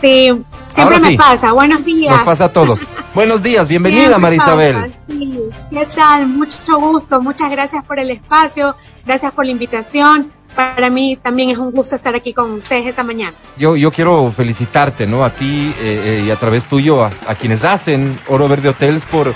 Sí, 0.00 0.26
siempre 0.26 0.44
Ahora 0.82 0.98
me 1.00 1.08
sí. 1.10 1.16
pasa. 1.16 1.52
Buenos 1.52 1.84
días. 1.84 2.14
Nos 2.14 2.22
pasa 2.22 2.44
a 2.44 2.52
todos. 2.52 2.82
Buenos 3.14 3.42
días. 3.42 3.66
Bienvenida, 3.66 4.02
Siempre 4.02 4.20
María 4.20 4.38
pasa, 4.38 4.50
Isabel. 4.50 4.96
sí. 5.08 5.38
¿Qué 5.70 5.86
tal? 5.86 6.26
Mucho 6.28 6.78
gusto. 6.78 7.20
Muchas 7.20 7.50
gracias 7.50 7.84
por 7.84 7.98
el 7.98 8.10
espacio. 8.12 8.76
Gracias 9.04 9.32
por 9.32 9.44
la 9.44 9.50
invitación. 9.52 10.30
Para 10.54 10.88
mí 10.88 11.16
también 11.20 11.50
es 11.50 11.58
un 11.58 11.72
gusto 11.72 11.94
estar 11.96 12.14
aquí 12.14 12.32
con 12.32 12.52
ustedes 12.52 12.86
esta 12.86 13.02
mañana. 13.04 13.32
Yo, 13.58 13.76
yo 13.76 13.90
quiero 13.92 14.30
felicitarte, 14.30 15.06
¿no? 15.06 15.24
A 15.24 15.30
ti 15.30 15.74
eh, 15.80 16.20
eh, 16.20 16.24
y 16.26 16.30
a 16.30 16.36
través 16.36 16.66
tuyo, 16.66 17.04
a, 17.04 17.10
a 17.26 17.34
quienes 17.34 17.64
hacen 17.64 18.18
Oro 18.28 18.48
Verde 18.48 18.68
Hotels 18.70 19.04
por, 19.04 19.32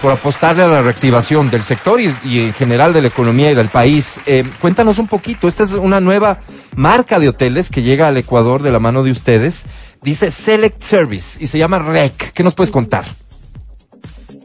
por 0.00 0.12
apostarle 0.12 0.62
a 0.62 0.68
la 0.68 0.82
reactivación 0.82 1.50
del 1.50 1.62
sector 1.62 2.00
y, 2.00 2.06
en 2.24 2.52
general 2.52 2.92
de 2.92 3.02
la 3.02 3.08
economía 3.08 3.50
y 3.50 3.54
del 3.54 3.68
país. 3.68 4.20
Eh, 4.26 4.44
cuéntanos 4.60 4.98
un 4.98 5.08
poquito, 5.08 5.48
esta 5.48 5.62
es 5.62 5.72
una 5.72 6.00
nueva 6.00 6.38
marca 6.74 7.18
de 7.18 7.28
hoteles 7.28 7.70
que 7.70 7.82
llega 7.82 8.08
al 8.08 8.16
Ecuador 8.16 8.62
de 8.62 8.72
la 8.72 8.78
mano 8.78 9.02
de 9.02 9.10
ustedes. 9.10 9.64
Dice 10.02 10.30
Select 10.30 10.82
Service 10.82 11.42
y 11.42 11.46
se 11.46 11.58
llama 11.58 11.78
REC. 11.78 12.32
¿Qué 12.32 12.42
nos 12.42 12.54
puedes 12.54 12.70
contar? 12.70 13.04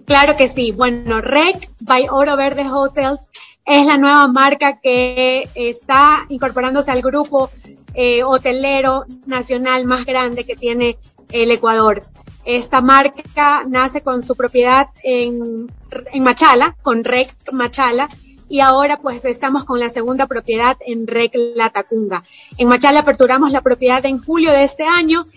Claro 0.05 0.35
que 0.35 0.47
sí. 0.47 0.71
Bueno, 0.71 1.21
REC 1.21 1.69
by 1.79 2.07
Oro 2.09 2.35
Verde 2.35 2.65
Hotels 2.69 3.29
es 3.65 3.85
la 3.85 3.97
nueva 3.97 4.27
marca 4.27 4.79
que 4.81 5.49
está 5.55 6.25
incorporándose 6.29 6.91
al 6.91 7.01
grupo 7.01 7.49
eh, 7.93 8.23
hotelero 8.23 9.05
nacional 9.25 9.85
más 9.85 10.05
grande 10.05 10.45
que 10.45 10.55
tiene 10.55 10.97
el 11.31 11.51
Ecuador. 11.51 12.03
Esta 12.45 12.81
marca 12.81 13.63
nace 13.67 14.01
con 14.01 14.21
su 14.21 14.35
propiedad 14.35 14.89
en, 15.03 15.71
en 16.13 16.23
Machala, 16.23 16.75
con 16.81 17.03
REC 17.03 17.35
Machala, 17.51 18.09
y 18.49 18.59
ahora 18.59 18.99
pues 18.99 19.23
estamos 19.25 19.63
con 19.63 19.79
la 19.79 19.89
segunda 19.89 20.27
propiedad 20.27 20.77
en 20.85 21.07
REC 21.07 21.31
La 21.55 21.69
Tacunga. 21.69 22.23
En 22.57 22.67
Machala 22.67 22.99
aperturamos 22.99 23.51
la 23.51 23.61
propiedad 23.61 24.05
en 24.05 24.21
julio 24.21 24.51
de 24.51 24.63
este 24.63 24.83
año 24.83 25.27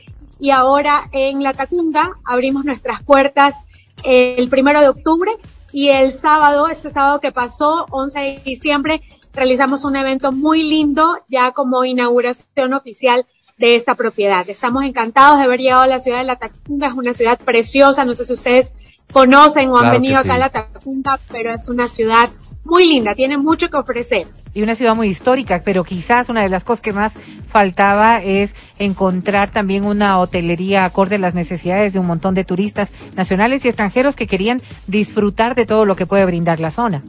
y 0.41 0.51
ahora 0.51 1.09
en 1.13 1.43
La 1.43 1.55
Tacunga 1.55 2.19
abrimos 2.25 2.65
nuestras 2.65 3.03
puertas 3.03 3.65
el 4.03 4.49
primero 4.49 4.81
de 4.81 4.89
octubre 4.89 5.31
y 5.73 5.89
el 5.89 6.13
sábado, 6.13 6.69
este 6.69 6.91
sábado 6.91 7.21
que 7.21 7.33
pasó, 7.33 7.87
11 7.91 8.21
de 8.21 8.43
diciembre, 8.45 9.03
realizamos 9.33 9.85
un 9.85 9.97
evento 9.97 10.33
muy 10.33 10.63
lindo 10.63 11.19
ya 11.29 11.53
como 11.53 11.85
inauguración 11.85 12.75
oficial 12.75 13.27
de 13.59 13.75
esta 13.75 13.95
propiedad. 13.95 14.45
Estamos 14.49 14.85
encantados 14.85 15.39
de 15.39 15.45
haber 15.45 15.61
llegado 15.61 15.83
a 15.83 15.87
la 15.87 16.01
ciudad 16.01 16.19
de 16.19 16.25
La 16.25 16.37
Tacunga, 16.37 16.89
es 16.89 16.95
una 16.95 17.15
ciudad 17.15 17.39
preciosa, 17.39 18.05
no 18.05 18.15
sé 18.15 18.25
si 18.25 18.33
ustedes 18.33 18.73
conocen 19.13 19.69
o 19.71 19.77
han 19.77 19.83
Claro 19.85 20.01
venido 20.01 20.21
sí. 20.21 20.27
acá 20.29 20.35
a 20.35 20.39
La 20.39 20.51
Tacunga, 20.51 21.21
pero 21.31 21.53
es 21.53 21.69
una 21.69 21.87
ciudad 21.89 22.31
muy 22.65 22.87
linda, 22.87 23.15
tiene 23.15 23.37
mucho 23.39 23.69
que 23.71 23.77
ofrecer. 23.77 24.27
y 24.55 24.63
una 24.63 24.75
ciudad 24.77 24.95
muy 24.95 25.09
histórica, 25.09 25.63
pero 25.65 25.83
quizás 25.85 26.29
una 26.29 26.43
de 26.43 26.49
las 26.49 26.63
cosas 26.65 26.81
que 26.81 26.93
más 26.93 27.13
faltaba 27.49 28.23
es 28.23 28.55
encontrar 28.79 29.51
también 29.51 29.85
una 29.85 30.19
hotelería 30.19 30.85
acorde 30.85 31.17
a 31.17 31.19
las 31.19 31.35
necesidades 31.35 31.93
de 31.93 31.99
un 31.99 32.07
montón 32.07 32.35
de 32.35 32.45
turistas 32.45 32.89
nacionales 33.17 33.65
y 33.65 33.69
extranjeros 33.69 34.15
que 34.17 34.27
querían 34.29 34.63
disfrutar 34.87 35.55
de 35.57 35.67
todo 35.67 35.85
lo 35.85 35.97
que 35.97 36.07
puede 36.07 36.25
brindar 36.25 36.61
la 36.61 36.71
zona. 36.71 37.03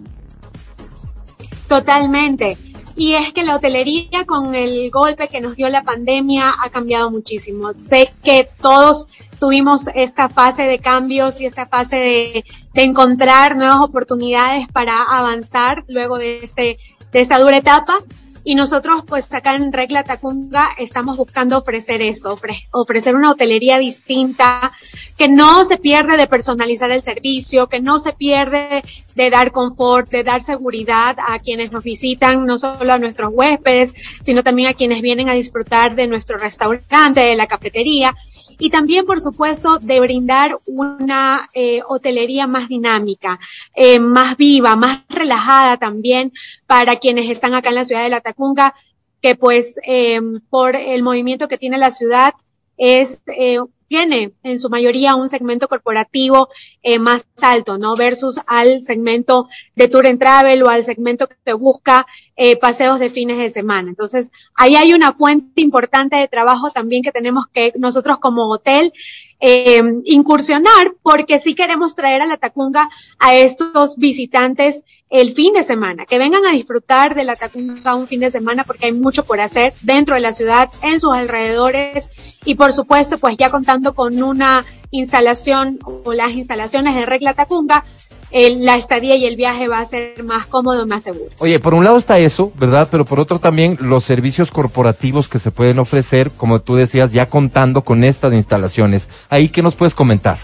Totalmente. 1.68 2.58
Y 2.98 3.14
es 3.14 3.34
que 3.34 3.44
la 3.44 3.56
hotelería 3.56 4.26
con 4.26 4.56
el 4.56 4.90
golpe 4.90 5.28
que 5.28 5.42
nos 5.42 5.56
dio 5.56 5.70
la 5.70 5.84
pandemia 5.84 6.54
ha 6.64 6.70
cambiado 6.70 7.12
muchísimo. 7.12 7.74
Sé 7.76 8.12
que 8.24 8.50
todos 8.62 9.08
tuvimos 9.40 9.88
esta 9.96 10.30
fase 10.30 10.64
de 10.64 10.80
cambios 10.80 11.42
y 11.42 11.46
esta 11.46 11.68
fase 11.68 11.96
de, 11.98 12.46
encontrar 12.74 13.56
nuevas 13.58 13.82
oportunidades 13.82 14.68
para 14.68 15.02
avanzar 15.02 15.84
luego 15.88 16.18
de 16.18 16.40
este 16.40 16.78
de 17.12 17.22
esta 17.22 17.40
dura 17.40 17.58
etapa. 17.58 18.00
Y 18.48 18.54
nosotros, 18.54 19.04
pues 19.08 19.34
acá 19.34 19.56
en 19.56 19.74
Regla 19.74 20.04
Tacunga, 20.04 20.70
estamos 20.78 21.18
buscando 21.18 21.58
ofrecer 21.58 22.04
esto, 22.04 22.38
ofre- 22.38 22.68
ofrecer 22.72 23.16
una 23.16 23.32
hotelería 23.32 23.80
distinta, 23.80 24.72
que 25.18 25.28
no 25.28 25.66
se 25.66 25.78
pierde 25.78 26.16
de 26.16 26.28
personalizar 26.28 26.92
el 26.92 27.02
servicio, 27.02 27.68
que 27.68 27.80
no 27.80 28.00
se 28.00 28.14
pierde 28.14 28.84
de 29.16 29.30
dar 29.32 29.52
confort, 29.52 30.12
de 30.12 30.24
dar 30.24 30.42
seguridad 30.44 31.18
a 31.28 31.40
quienes 31.40 31.72
nos 31.72 31.84
visitan, 31.84 32.46
no 32.46 32.60
solo 32.60 32.94
a 32.94 33.00
nuestros 33.00 33.32
huéspedes, 33.34 33.96
sino 34.22 34.44
también 34.44 34.70
a 34.70 34.76
quienes 34.76 35.02
vienen 35.02 35.28
a 35.28 35.34
disfrutar 35.34 35.96
de 35.96 36.06
nuestro 36.08 36.38
restaurante, 36.38 37.22
de 37.22 37.36
la 37.36 37.48
cafetería. 37.48 38.14
Y 38.58 38.70
también, 38.70 39.06
por 39.06 39.20
supuesto, 39.20 39.80
de 39.80 40.00
brindar 40.00 40.58
una 40.66 41.50
eh, 41.54 41.82
hotelería 41.88 42.48
más 42.48 42.68
dinámica, 42.68 43.40
eh, 43.76 44.00
más 44.00 44.38
viva, 44.38 44.76
más 44.76 45.04
relajada 45.10 45.78
también 45.78 46.32
para 46.68 46.96
quienes 46.96 47.30
están 47.30 47.54
acá 47.54 47.70
en 47.70 47.76
la 47.76 47.86
ciudad 47.86 48.04
de 48.04 48.10
La 48.10 48.22
Tacunga, 48.22 48.74
que 49.22 49.36
pues 49.36 49.80
eh, 49.86 50.22
por 50.50 50.76
el 50.76 51.04
movimiento 51.04 51.48
que 51.48 51.58
tiene 51.58 51.78
la 51.78 51.92
ciudad 51.92 52.34
es 52.78 53.24
eh, 53.28 53.60
tiene 53.88 54.34
en 54.44 54.60
su 54.60 54.70
mayoría 54.70 55.16
un 55.16 55.30
segmento 55.30 55.68
corporativo 55.68 56.50
eh, 56.82 57.00
más 57.00 57.28
alto, 57.42 57.78
¿no? 57.78 57.96
Versus 57.96 58.40
al 58.48 58.84
segmento 58.84 59.48
de 59.76 59.88
tour 59.88 60.08
and 60.08 60.20
travel 60.20 60.64
o 60.64 60.70
al 60.70 60.84
segmento 60.84 61.28
que 61.28 61.54
busca 61.54 62.06
eh, 62.36 62.58
paseos 62.58 63.00
de 63.00 63.10
fines 63.10 63.38
de 63.38 63.50
semana. 63.50 63.90
Entonces, 63.90 64.32
ahí 64.56 64.76
hay 64.76 64.94
una 64.94 65.14
fuente 65.14 65.62
importante 65.62 66.16
de 66.16 66.28
trabajo 66.28 66.70
también 66.70 67.04
que 67.04 67.12
tenemos 67.12 67.48
que 67.48 67.74
nosotros 67.78 68.18
como 68.20 68.50
hotel 68.52 68.92
eh, 69.40 69.82
incursionar 70.06 70.94
porque 71.02 71.40
sí 71.40 71.56
queremos 71.56 71.96
traer 71.96 72.22
a 72.22 72.26
la 72.26 72.38
Tacunga 72.38 72.90
a 73.20 73.36
estos 73.36 73.98
visitantes 73.98 74.86
el 75.10 75.32
fin 75.32 75.54
de 75.54 75.64
semana, 75.64 76.06
que 76.06 76.18
vengan 76.18 76.46
a 76.46 76.52
disfrutar 76.52 77.16
de 77.16 77.24
la 77.24 77.36
Tacunga 77.36 77.96
un 77.96 78.08
fin 78.08 78.20
de 78.22 78.32
semana 78.32 78.64
porque 78.64 78.88
hay 78.88 78.94
mucho 78.94 79.26
por 79.26 79.40
hacer 79.40 79.74
dentro 79.82 80.16
de 80.16 80.22
la 80.22 80.34
ciudad, 80.34 80.70
en 80.82 81.00
sus 81.00 81.14
alrededores 81.14 82.10
y 82.44 82.56
por 82.56 82.74
supuesto 82.74 83.18
pues 83.18 83.38
ya 83.38 83.50
contando 83.50 83.94
con 83.94 84.22
una 84.24 84.66
instalación 84.92 85.80
o 85.84 86.14
las 86.14 86.32
instalaciones 86.32 86.96
de 86.96 87.06
Regla 87.06 87.34
Tacunga, 87.34 87.84
el- 88.32 88.66
la 88.66 88.76
estadía 88.76 89.16
y 89.16 89.26
el 89.26 89.36
viaje 89.36 89.68
va 89.68 89.80
a 89.80 89.86
ser 89.86 90.24
más 90.24 90.46
cómodo, 90.46 90.86
más 90.86 91.04
seguro. 91.04 91.30
Oye, 91.40 91.60
por 91.60 91.74
un 91.74 91.84
lado 91.84 91.98
está 91.98 92.20
eso, 92.20 92.52
¿verdad? 92.56 92.88
Pero 92.92 93.06
por 93.06 93.20
otro 93.20 93.40
también 93.40 93.78
los 93.82 94.04
servicios 94.04 94.52
corporativos 94.52 95.30
que 95.30 95.40
se 95.40 95.52
pueden 95.52 95.80
ofrecer, 95.80 96.32
como 96.32 96.60
tú 96.62 96.76
decías, 96.76 97.12
ya 97.12 97.30
contando 97.30 97.84
con 97.84 98.04
estas 98.04 98.34
instalaciones. 98.34 99.10
Ahí, 99.30 99.50
¿qué 99.50 99.62
nos 99.62 99.76
puedes 99.76 99.96
comentar? 99.96 100.38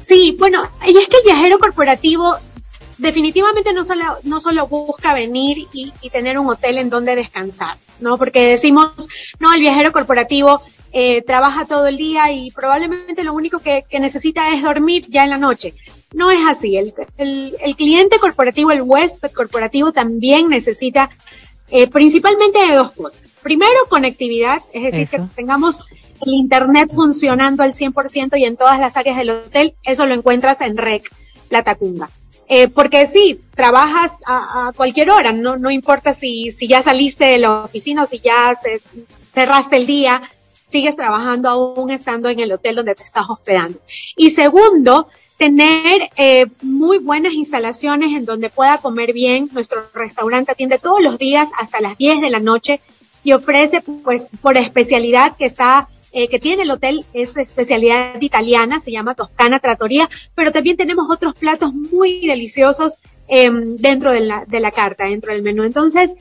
Sí, 0.00 0.36
bueno, 0.38 0.62
y 0.86 0.96
es 0.96 1.08
que 1.08 1.16
el 1.18 1.24
viajero 1.24 1.58
corporativo 1.58 2.36
definitivamente 2.98 3.72
no 3.72 3.84
solo, 3.84 4.04
no 4.24 4.40
solo 4.40 4.66
busca 4.66 5.14
venir 5.14 5.58
y, 5.72 5.92
y 6.00 6.10
tener 6.10 6.38
un 6.38 6.48
hotel 6.48 6.78
en 6.78 6.90
donde 6.90 7.16
descansar, 7.16 7.76
¿no? 8.00 8.18
Porque 8.18 8.48
decimos, 8.48 8.90
no, 9.40 9.52
el 9.54 9.60
viajero 9.60 9.92
corporativo 9.92 10.62
eh, 10.92 11.22
trabaja 11.22 11.64
todo 11.64 11.86
el 11.86 11.96
día 11.96 12.30
y 12.32 12.50
probablemente 12.50 13.24
lo 13.24 13.32
único 13.32 13.60
que, 13.60 13.84
que 13.88 13.98
necesita 13.98 14.52
es 14.52 14.62
dormir 14.62 15.06
ya 15.08 15.24
en 15.24 15.30
la 15.30 15.38
noche. 15.38 15.74
No 16.14 16.30
es 16.30 16.40
así. 16.46 16.76
El, 16.76 16.92
el, 17.18 17.56
el 17.60 17.76
cliente 17.76 18.18
corporativo, 18.18 18.70
el 18.70 18.82
huésped 18.82 19.30
corporativo 19.32 19.92
también 19.92 20.48
necesita 20.48 21.10
eh, 21.70 21.86
principalmente 21.88 22.58
de 22.66 22.74
dos 22.74 22.92
cosas. 22.92 23.38
Primero, 23.42 23.72
conectividad, 23.88 24.62
es 24.72 24.82
decir, 24.84 25.00
Eso. 25.02 25.16
que 25.16 25.22
tengamos 25.36 25.86
el 26.26 26.34
Internet 26.34 26.90
funcionando 26.94 27.62
al 27.62 27.72
100% 27.72 28.38
y 28.38 28.44
en 28.44 28.56
todas 28.56 28.78
las 28.78 28.96
áreas 28.96 29.16
del 29.16 29.30
hotel. 29.30 29.74
Eso 29.82 30.06
lo 30.06 30.14
encuentras 30.14 30.60
en 30.60 30.76
REC, 30.76 31.10
La 31.50 31.62
Tacunga. 31.62 32.10
Eh, 32.48 32.68
porque 32.68 33.06
sí, 33.06 33.40
trabajas 33.54 34.18
a, 34.26 34.68
a 34.68 34.72
cualquier 34.72 35.10
hora, 35.10 35.32
no, 35.32 35.56
no 35.56 35.70
importa 35.70 36.12
si, 36.12 36.50
si 36.50 36.68
ya 36.68 36.82
saliste 36.82 37.24
de 37.24 37.38
la 37.38 37.62
oficina 37.64 38.02
o 38.02 38.06
si 38.06 38.18
ya 38.18 38.54
se- 38.54 38.82
cerraste 39.32 39.76
el 39.76 39.86
día, 39.86 40.20
sigues 40.66 40.94
trabajando 40.96 41.48
aún 41.48 41.90
estando 41.90 42.28
en 42.28 42.40
el 42.40 42.52
hotel 42.52 42.74
donde 42.76 42.94
te 42.94 43.04
estás 43.04 43.24
hospedando. 43.30 43.78
Y 44.16 44.30
segundo, 44.30 45.08
tener 45.42 46.08
eh, 46.16 46.46
muy 46.62 46.98
buenas 46.98 47.32
instalaciones 47.32 48.12
en 48.12 48.24
donde 48.24 48.48
pueda 48.48 48.78
comer 48.78 49.12
bien. 49.12 49.48
Nuestro 49.50 49.82
restaurante 49.92 50.52
atiende 50.52 50.78
todos 50.78 51.02
los 51.02 51.18
días 51.18 51.48
hasta 51.60 51.80
las 51.80 51.98
10 51.98 52.20
de 52.20 52.30
la 52.30 52.38
noche 52.38 52.78
y 53.24 53.32
ofrece, 53.32 53.80
pues, 54.04 54.30
por 54.40 54.56
especialidad 54.56 55.36
que 55.36 55.44
está, 55.44 55.88
eh, 56.12 56.28
que 56.28 56.38
tiene 56.38 56.62
el 56.62 56.70
hotel, 56.70 57.04
es 57.12 57.36
especialidad 57.36 58.22
italiana, 58.22 58.78
se 58.78 58.92
llama 58.92 59.16
Toscana 59.16 59.58
Trattoria, 59.58 60.08
pero 60.36 60.52
también 60.52 60.76
tenemos 60.76 61.10
otros 61.10 61.34
platos 61.34 61.74
muy 61.74 62.24
deliciosos 62.24 62.98
em, 63.26 63.76
dentro 63.78 64.12
de 64.12 64.20
la, 64.20 64.44
de 64.44 64.60
la 64.60 64.70
carta, 64.70 65.06
dentro 65.06 65.32
del 65.32 65.42
menú. 65.42 65.64
Entonces, 65.64 66.14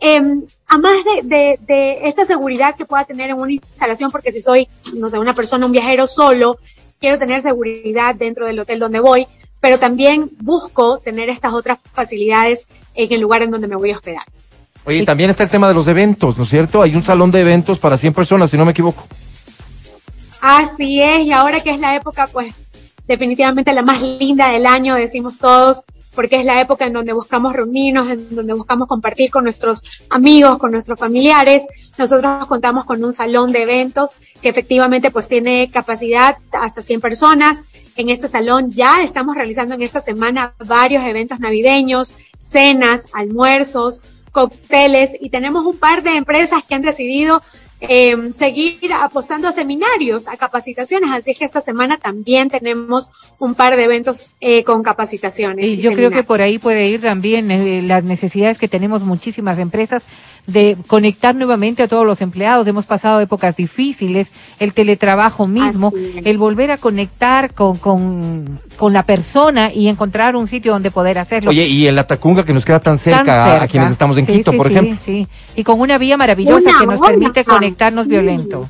em, 0.00 0.42
a 0.66 0.78
más 0.78 0.96
de, 1.04 1.28
de, 1.28 1.58
de 1.60 2.08
esta 2.08 2.24
seguridad 2.24 2.74
que 2.74 2.86
pueda 2.86 3.04
tener 3.04 3.30
en 3.30 3.36
una 3.36 3.52
instalación, 3.52 4.10
porque 4.10 4.32
si 4.32 4.42
soy, 4.42 4.66
no 4.94 5.08
sé, 5.08 5.20
una 5.20 5.32
persona, 5.32 5.64
un 5.64 5.70
viajero 5.70 6.08
solo, 6.08 6.58
quiero 7.04 7.18
tener 7.18 7.42
seguridad 7.42 8.14
dentro 8.14 8.46
del 8.46 8.58
hotel 8.58 8.78
donde 8.78 8.98
voy, 8.98 9.26
pero 9.60 9.78
también 9.78 10.30
busco 10.40 11.00
tener 11.00 11.28
estas 11.28 11.52
otras 11.52 11.78
facilidades 11.92 12.66
en 12.94 13.12
el 13.12 13.20
lugar 13.20 13.42
en 13.42 13.50
donde 13.50 13.68
me 13.68 13.76
voy 13.76 13.90
a 13.90 13.96
hospedar. 13.96 14.22
Oye, 14.86 15.00
y 15.00 15.04
también 15.04 15.28
está 15.28 15.42
el 15.42 15.50
tema 15.50 15.68
de 15.68 15.74
los 15.74 15.86
eventos, 15.86 16.38
¿no 16.38 16.44
es 16.44 16.48
cierto? 16.48 16.80
Hay 16.80 16.96
un 16.96 17.04
salón 17.04 17.30
de 17.30 17.42
eventos 17.42 17.78
para 17.78 17.98
100 17.98 18.14
personas, 18.14 18.50
si 18.50 18.56
no 18.56 18.64
me 18.64 18.70
equivoco. 18.70 19.06
Así 20.40 21.02
es, 21.02 21.26
y 21.26 21.32
ahora 21.32 21.60
que 21.60 21.72
es 21.72 21.78
la 21.78 21.94
época, 21.94 22.26
pues 22.26 22.70
definitivamente 23.06 23.74
la 23.74 23.82
más 23.82 24.00
linda 24.00 24.48
del 24.48 24.64
año, 24.64 24.94
decimos 24.94 25.38
todos, 25.38 25.84
porque 26.14 26.36
es 26.36 26.44
la 26.44 26.60
época 26.60 26.86
en 26.86 26.92
donde 26.92 27.12
buscamos 27.12 27.52
reunirnos, 27.52 28.08
en 28.10 28.34
donde 28.34 28.54
buscamos 28.54 28.88
compartir 28.88 29.30
con 29.30 29.44
nuestros 29.44 29.82
amigos, 30.10 30.58
con 30.58 30.70
nuestros 30.70 30.98
familiares. 30.98 31.66
Nosotros 31.98 32.46
contamos 32.46 32.84
con 32.84 33.04
un 33.04 33.12
salón 33.12 33.52
de 33.52 33.62
eventos 33.62 34.16
que 34.40 34.48
efectivamente 34.48 35.10
pues 35.10 35.28
tiene 35.28 35.70
capacidad 35.72 36.38
hasta 36.52 36.82
100 36.82 37.00
personas. 37.00 37.64
En 37.96 38.08
este 38.08 38.28
salón 38.28 38.70
ya 38.70 39.02
estamos 39.02 39.36
realizando 39.36 39.74
en 39.74 39.82
esta 39.82 40.00
semana 40.00 40.54
varios 40.64 41.04
eventos 41.04 41.40
navideños, 41.40 42.14
cenas, 42.40 43.08
almuerzos, 43.12 44.02
cócteles 44.32 45.16
y 45.20 45.30
tenemos 45.30 45.64
un 45.64 45.78
par 45.78 46.02
de 46.02 46.16
empresas 46.16 46.62
que 46.64 46.74
han 46.74 46.82
decidido 46.82 47.40
eh, 47.88 48.16
seguir 48.34 48.78
apostando 49.00 49.48
a 49.48 49.52
seminarios, 49.52 50.28
a 50.28 50.36
capacitaciones, 50.36 51.10
así 51.10 51.32
es 51.32 51.38
que 51.38 51.44
esta 51.44 51.60
semana 51.60 51.98
también 51.98 52.48
tenemos 52.50 53.10
un 53.38 53.54
par 53.54 53.76
de 53.76 53.84
eventos 53.84 54.32
eh, 54.40 54.64
con 54.64 54.82
capacitaciones. 54.82 55.66
Y 55.66 55.76
yo 55.78 55.92
creo 55.92 56.10
que 56.10 56.22
por 56.22 56.40
ahí 56.42 56.58
puede 56.58 56.88
ir 56.88 57.00
también 57.00 57.50
eh, 57.50 57.82
las 57.82 58.04
necesidades 58.04 58.58
que 58.58 58.68
tenemos 58.68 59.02
muchísimas 59.02 59.58
empresas 59.58 60.04
de 60.46 60.76
conectar 60.88 61.34
nuevamente 61.34 61.82
a 61.82 61.88
todos 61.88 62.04
los 62.06 62.20
empleados. 62.20 62.66
Hemos 62.66 62.84
pasado 62.84 63.20
épocas 63.20 63.56
difíciles, 63.56 64.28
el 64.58 64.74
teletrabajo 64.74 65.46
mismo, 65.48 65.90
el 66.22 66.36
volver 66.36 66.70
a 66.70 66.76
conectar 66.76 67.54
con, 67.54 67.78
con, 67.78 68.60
con 68.76 68.92
la 68.92 69.04
persona 69.04 69.72
y 69.72 69.88
encontrar 69.88 70.36
un 70.36 70.46
sitio 70.46 70.72
donde 70.72 70.90
poder 70.90 71.18
hacerlo. 71.18 71.48
Oye, 71.50 71.66
y 71.66 71.86
el 71.86 71.98
Atacunga 71.98 72.44
que 72.44 72.52
nos 72.52 72.64
queda 72.66 72.78
tan 72.80 72.98
cerca, 72.98 73.24
Tan 73.24 73.30
a- 73.40 73.46
cerca. 73.52 73.64
a 73.64 73.68
quienes 73.68 73.90
estamos 73.90 74.18
en 74.18 74.26
Sí, 74.26 74.32
Quito, 74.34 74.50
sí, 74.50 74.56
por 74.58 74.68
sí, 74.68 74.74
ejemplo. 74.74 74.98
Sí, 75.02 75.28
y 75.56 75.64
con 75.64 75.80
una 75.80 75.96
vía 75.96 76.18
maravillosa 76.18 76.68
Una 76.70 76.78
que 76.78 76.86
nos 76.86 77.00
permite 77.00 77.40
ah, 77.40 77.44
sí. 78.04 78.08
violento. 78.08 78.68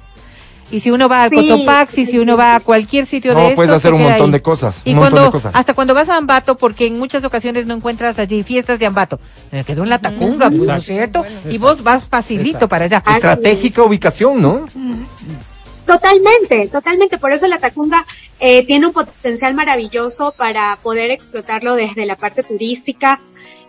Y 0.70 0.80
si 0.80 0.90
uno 0.90 1.08
va 1.10 1.24
al 1.24 1.30
Sí. 1.30 1.36
Cotopaxi, 1.36 2.06
si 2.06 2.18
uno 2.18 2.36
va 2.38 2.56
a 2.56 2.60
cualquier 2.60 3.04
sitio 3.06 3.32
No, 3.34 3.38
de 3.40 3.44
estos, 3.48 3.56
puedes 3.56 3.70
hacer 3.72 3.92
un 3.92 4.02
montón 4.02 4.26
ahí. 4.26 4.32
de 4.32 4.42
cosas, 4.42 4.80
Y 4.84 4.90
un 4.90 4.96
montón 4.96 5.12
cuando, 5.12 5.26
de 5.26 5.30
cosas. 5.32 5.54
hasta 5.54 5.74
cuando 5.74 5.94
vas 5.94 6.08
a 6.08 6.16
Ambato, 6.16 6.56
porque 6.56 6.86
en 6.86 6.98
muchas 6.98 7.22
ocasiones 7.24 7.66
no 7.66 7.74
encuentras 7.74 8.18
allí 8.18 8.42
fiestas 8.42 8.78
de 8.78 8.86
Ambato. 8.86 9.20
Me 9.52 9.62
quedó 9.62 9.82
en 9.84 9.90
la 9.90 9.98
Tacunga, 9.98 10.48
pues, 10.48 10.62
¿no 10.62 10.74
es 10.74 10.84
cierto? 10.84 11.24
y 11.48 11.58
vos 11.58 11.82
vas 11.82 12.04
facilito 12.04 12.66
para 12.66 12.86
allá. 12.86 13.02
Así 13.04 13.16
Estratégica 13.16 13.82
ubicación, 13.82 14.40
¿no? 14.40 14.66
Totalmente, 15.86 16.68
totalmente. 16.68 17.18
Por 17.18 17.32
eso 17.32 17.46
la 17.46 17.58
Tacunga 17.58 18.06
eh, 18.40 18.64
tiene 18.66 18.86
un 18.86 18.92
potencial 18.94 19.54
maravilloso 19.54 20.32
para 20.36 20.78
poder 20.82 21.10
explotarlo 21.10 21.74
desde 21.74 22.06
la 22.06 22.16
parte 22.16 22.42
turística 22.42 23.20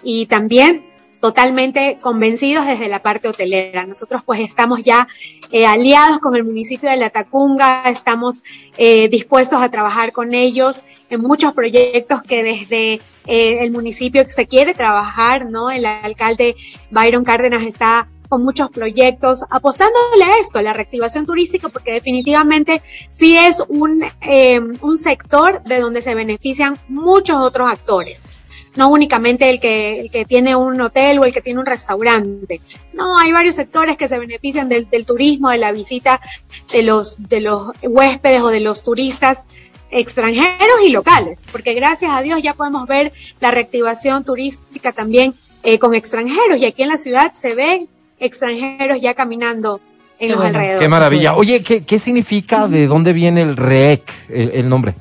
y 0.01 0.25
también 0.27 0.86
totalmente 1.26 1.97
convencidos 2.01 2.67
desde 2.67 2.88
la 2.88 3.01
parte 3.01 3.28
hotelera. 3.28 3.84
Nosotros 3.88 4.21
pues 4.23 4.41
estamos 4.41 4.84
ya 4.84 5.07
eh, 5.49 5.65
aliados 5.65 6.19
con 6.19 6.36
el 6.36 6.43
municipio 6.43 6.88
de 6.88 6.97
La 6.97 7.09
Tacunga, 7.09 7.82
estamos 7.89 8.43
eh, 8.78 9.09
dispuestos 9.09 9.59
a 9.59 9.71
trabajar 9.71 10.11
con 10.11 10.36
ellos 10.36 10.86
en 11.09 11.21
muchos 11.21 11.53
proyectos 11.53 12.21
que 12.21 12.43
desde 12.43 13.01
eh, 13.26 13.57
el 13.61 13.71
municipio 13.71 14.23
se 14.28 14.45
quiere 14.45 14.76
trabajar, 14.76 15.49
¿no? 15.49 15.71
El 15.71 15.88
alcalde 15.88 16.55
Byron 16.91 17.23
Cárdenas 17.23 17.63
está 17.63 18.07
con 18.30 18.43
muchos 18.43 18.69
proyectos, 18.69 19.45
apostándole 19.49 20.26
a 20.26 20.38
esto, 20.39 20.61
la 20.61 20.73
reactivación 20.73 21.26
turística, 21.26 21.69
porque 21.69 21.93
definitivamente 21.93 22.84
sí 23.09 23.36
es 23.36 23.63
un, 23.67 24.03
eh, 24.21 24.59
un 24.59 24.97
sector 24.99 25.63
de 25.63 25.80
donde 25.80 26.03
se 26.03 26.13
benefician 26.13 26.78
muchos 26.88 27.38
otros 27.38 27.67
actores. 27.67 28.19
No 28.76 28.89
únicamente 28.89 29.49
el 29.49 29.59
que, 29.59 29.99
el 30.01 30.11
que 30.11 30.26
tiene 30.26 30.55
un 30.55 30.80
hotel 30.82 31.19
o 31.19 31.26
el 31.26 31.34
que 31.34 31.41
tiene 31.41 31.59
un 31.59 31.65
restaurante. 31.65 32.61
No, 32.93 33.17
hay 33.17 33.32
varios 33.32 33.55
sectores 33.55 33.97
que 33.97 34.07
se 34.07 34.19
benefician 34.19 34.67
del, 34.69 34.89
del 34.89 35.05
turismo, 35.05 35.49
de 35.49 35.57
la 35.57 35.71
visita 35.71 36.19
de 36.71 36.84
los, 36.84 37.17
de 37.30 37.41
los 37.41 37.71
huéspedes 37.82 38.41
o 38.41 38.49
de 38.49 38.59
los 38.59 38.84
turistas 38.84 39.43
extranjeros 39.91 40.82
y 40.84 40.89
locales, 40.89 41.43
porque 41.51 41.73
gracias 41.73 42.11
a 42.11 42.21
Dios 42.21 42.41
ya 42.41 42.53
podemos 42.53 42.86
ver 42.86 43.13
la 43.39 43.51
reactivación 43.51 44.23
turística 44.23 44.91
también 44.91 45.34
eh, 45.63 45.80
con 45.80 45.95
extranjeros 45.95 46.57
y 46.57 46.65
aquí 46.65 46.84
en 46.84 46.89
la 46.89 46.97
ciudad 46.97 47.34
se 47.36 47.55
ven 47.55 47.88
extranjeros 48.19 48.99
ya 48.99 49.13
caminando 49.13 49.80
en 50.19 50.28
Qué 50.28 50.34
los 50.34 50.38
bueno. 50.38 50.57
alrededores. 50.57 50.80
Qué 50.82 50.89
maravilla. 50.89 51.36
Oye, 51.36 51.63
¿qué, 51.63 51.86
qué 51.86 51.99
significa, 51.99 52.67
de 52.67 52.88
dónde 52.88 53.13
viene 53.13 53.41
el 53.41 53.55
REC, 53.55 54.03
el, 54.30 54.51
el 54.51 54.69
nombre? 54.69 54.95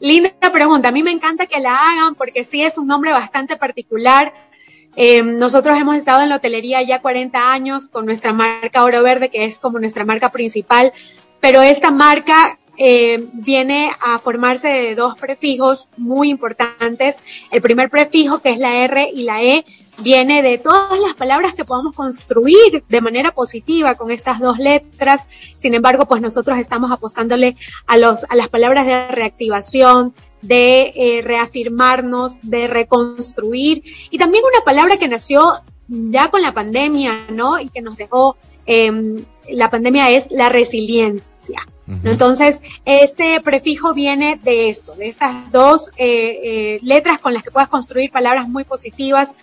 Linda 0.00 0.32
pregunta. 0.52 0.88
A 0.88 0.92
mí 0.92 1.02
me 1.02 1.10
encanta 1.10 1.46
que 1.46 1.60
la 1.60 1.90
hagan 1.90 2.14
porque 2.14 2.44
sí 2.44 2.62
es 2.62 2.78
un 2.78 2.86
nombre 2.86 3.12
bastante 3.12 3.56
particular. 3.56 4.32
Eh, 4.96 5.22
nosotros 5.22 5.78
hemos 5.78 5.96
estado 5.96 6.22
en 6.22 6.28
la 6.28 6.36
hotelería 6.36 6.82
ya 6.82 7.00
40 7.00 7.52
años 7.52 7.88
con 7.88 8.06
nuestra 8.06 8.32
marca 8.32 8.82
Oro 8.84 9.02
Verde, 9.02 9.28
que 9.28 9.44
es 9.44 9.60
como 9.60 9.78
nuestra 9.78 10.04
marca 10.04 10.32
principal, 10.32 10.92
pero 11.40 11.62
esta 11.62 11.90
marca 11.90 12.58
eh, 12.78 13.28
viene 13.32 13.90
a 14.00 14.18
formarse 14.18 14.68
de 14.68 14.94
dos 14.94 15.16
prefijos 15.16 15.88
muy 15.96 16.30
importantes. 16.30 17.20
El 17.50 17.60
primer 17.60 17.90
prefijo, 17.90 18.38
que 18.38 18.50
es 18.50 18.58
la 18.58 18.76
R 18.76 19.10
y 19.12 19.24
la 19.24 19.42
E, 19.42 19.64
viene 20.02 20.42
de 20.42 20.58
todas 20.58 20.98
las 21.00 21.14
palabras 21.14 21.54
que 21.54 21.64
podamos 21.64 21.94
construir 21.94 22.84
de 22.88 23.00
manera 23.00 23.32
positiva 23.32 23.96
con 23.96 24.10
estas 24.10 24.38
dos 24.38 24.58
letras. 24.58 25.28
Sin 25.56 25.74
embargo, 25.74 26.06
pues 26.06 26.22
nosotros 26.22 26.58
estamos 26.58 26.92
apostándole 26.92 27.56
a 27.86 27.96
los, 27.96 28.24
a 28.30 28.36
las 28.36 28.48
palabras 28.48 28.86
de 28.86 29.08
reactivación, 29.08 30.14
de 30.40 30.92
eh, 30.94 31.22
reafirmarnos, 31.22 32.38
de 32.42 32.68
reconstruir. 32.68 33.82
Y 34.10 34.18
también 34.18 34.44
una 34.44 34.64
palabra 34.64 34.98
que 34.98 35.08
nació 35.08 35.52
ya 35.88 36.30
con 36.30 36.42
la 36.42 36.54
pandemia, 36.54 37.26
¿no? 37.30 37.58
Y 37.58 37.70
que 37.70 37.82
nos 37.82 37.96
dejó, 37.96 38.36
eh, 38.66 39.24
la 39.50 39.70
pandemia 39.70 40.10
es 40.10 40.30
la 40.30 40.48
resiliencia. 40.48 41.66
Entonces, 42.04 42.60
este 42.84 43.40
prefijo 43.40 43.94
viene 43.94 44.38
de 44.42 44.68
esto, 44.68 44.94
de 44.94 45.08
estas 45.08 45.50
dos 45.50 45.90
eh, 45.96 46.40
eh, 46.42 46.78
letras 46.82 47.18
con 47.18 47.32
las 47.32 47.42
que 47.42 47.50
puedas 47.50 47.68
construir 47.68 48.10
palabras 48.10 48.46
muy 48.46 48.64
positivas 48.64 49.38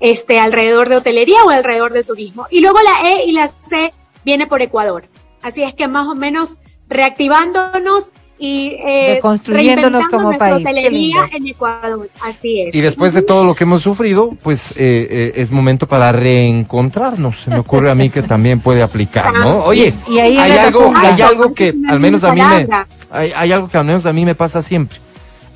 este, 0.00 0.40
alrededor 0.40 0.88
de 0.88 0.96
hotelería 0.96 1.44
o 1.44 1.50
alrededor 1.50 1.92
de 1.92 2.02
turismo. 2.02 2.48
Y 2.50 2.60
luego 2.60 2.80
la 2.82 3.10
E 3.10 3.26
y 3.26 3.32
la 3.32 3.46
C 3.46 3.92
viene 4.24 4.48
por 4.48 4.62
Ecuador. 4.62 5.04
Así 5.42 5.62
es 5.62 5.74
que 5.74 5.86
más 5.86 6.08
o 6.08 6.16
menos 6.16 6.58
reactivándonos 6.88 8.12
y 8.38 8.76
eh, 8.86 9.14
Reconstruyéndonos 9.14 10.08
como 10.08 10.24
nuestra 10.24 10.50
país. 10.50 10.64
Qué 10.64 10.70
hotelería 10.70 10.90
lindo. 10.90 11.36
en 11.36 11.46
Ecuador. 11.48 12.10
Así 12.22 12.60
es. 12.60 12.74
Y 12.74 12.80
después 12.80 13.14
de 13.14 13.22
todo 13.22 13.44
lo 13.44 13.54
que 13.54 13.64
hemos 13.64 13.82
sufrido, 13.82 14.36
pues 14.42 14.72
eh, 14.72 14.74
eh, 14.76 15.32
es 15.36 15.50
momento 15.50 15.86
para 15.86 16.12
reencontrarnos. 16.12 17.40
Se 17.40 17.50
me 17.50 17.58
ocurre 17.58 17.90
a 17.90 17.94
mí 17.94 18.10
que 18.10 18.22
también 18.22 18.60
puede 18.60 18.82
aplicar, 18.82 19.32
¿no? 19.32 19.64
Oye, 19.64 19.94
Y 20.08 20.18
ahí 20.18 20.36
en 20.36 20.42
hay 20.42 20.52
algo, 20.52 20.92
hay 20.94 21.22
algo 21.22 21.54
que 21.54 21.74
al 21.88 22.00
menos 22.00 22.24
a 22.24 22.34
mí 22.34 22.42
me, 22.42 22.68
hay, 23.10 23.32
hay 23.34 23.52
algo 23.52 23.68
que 23.68 23.78
al 23.78 23.86
menos 23.86 24.04
a 24.04 24.12
mí 24.12 24.24
me 24.24 24.34
pasa 24.34 24.60
siempre. 24.60 24.98